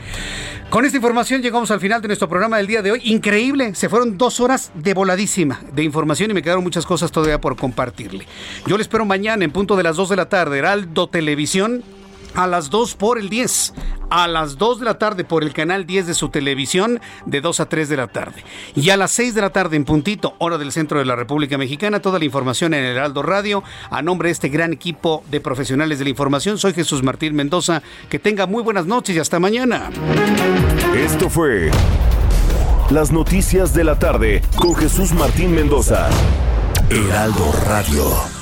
Con 0.70 0.86
esta 0.86 0.96
información 0.96 1.42
llegamos 1.42 1.70
al 1.70 1.80
final 1.80 2.00
de 2.00 2.08
nuestro 2.08 2.30
programa 2.30 2.56
del 2.56 2.66
día 2.66 2.80
de 2.80 2.92
hoy. 2.92 3.00
Increíble, 3.04 3.74
se 3.74 3.90
fueron 3.90 4.16
dos 4.16 4.40
horas 4.40 4.72
de 4.74 4.94
voladísima 4.94 5.60
de 5.74 5.82
información 5.82 6.30
y 6.30 6.34
me 6.34 6.42
quedaron 6.42 6.64
muchas 6.64 6.86
cosas 6.86 7.12
todavía 7.12 7.38
por 7.38 7.56
compartirle. 7.56 8.26
Yo 8.66 8.78
le 8.78 8.82
espero 8.82 9.04
mañana 9.04 9.44
en 9.44 9.50
punto 9.50 9.76
de 9.76 9.82
las 9.82 9.96
2 9.96 10.08
de 10.08 10.16
la 10.16 10.30
tarde, 10.30 10.58
Heraldo 10.58 11.08
Televisión 11.08 11.84
a 12.34 12.46
las 12.46 12.70
2 12.70 12.94
por 12.94 13.18
el 13.18 13.28
10, 13.28 13.74
a 14.10 14.28
las 14.28 14.58
2 14.58 14.80
de 14.80 14.84
la 14.84 14.98
tarde 14.98 15.24
por 15.24 15.42
el 15.42 15.52
canal 15.52 15.86
10 15.86 16.06
de 16.06 16.14
su 16.14 16.28
televisión 16.28 17.00
de 17.26 17.40
2 17.40 17.60
a 17.60 17.68
3 17.68 17.88
de 17.88 17.96
la 17.96 18.08
tarde. 18.08 18.44
Y 18.74 18.90
a 18.90 18.96
las 18.96 19.10
6 19.12 19.34
de 19.34 19.40
la 19.40 19.50
tarde 19.50 19.76
en 19.76 19.84
puntito, 19.84 20.34
hora 20.38 20.58
del 20.58 20.72
centro 20.72 20.98
de 20.98 21.04
la 21.04 21.16
República 21.16 21.58
Mexicana, 21.58 22.00
toda 22.00 22.18
la 22.18 22.24
información 22.24 22.74
en 22.74 22.84
Heraldo 22.84 23.22
Radio. 23.22 23.62
A 23.90 24.02
nombre 24.02 24.28
de 24.28 24.32
este 24.32 24.48
gran 24.48 24.72
equipo 24.72 25.24
de 25.30 25.40
profesionales 25.40 25.98
de 25.98 26.04
la 26.04 26.10
información, 26.10 26.58
soy 26.58 26.72
Jesús 26.74 27.02
Martín 27.02 27.34
Mendoza. 27.34 27.82
Que 28.08 28.18
tenga 28.18 28.46
muy 28.46 28.62
buenas 28.62 28.86
noches 28.86 29.16
y 29.16 29.18
hasta 29.18 29.38
mañana. 29.38 29.90
Esto 30.96 31.30
fue 31.30 31.70
Las 32.90 33.12
Noticias 33.12 33.74
de 33.74 33.84
la 33.84 33.98
Tarde 33.98 34.42
con 34.56 34.74
Jesús 34.74 35.12
Martín 35.12 35.54
Mendoza. 35.54 36.08
Heraldo 36.90 37.52
Radio. 37.66 38.41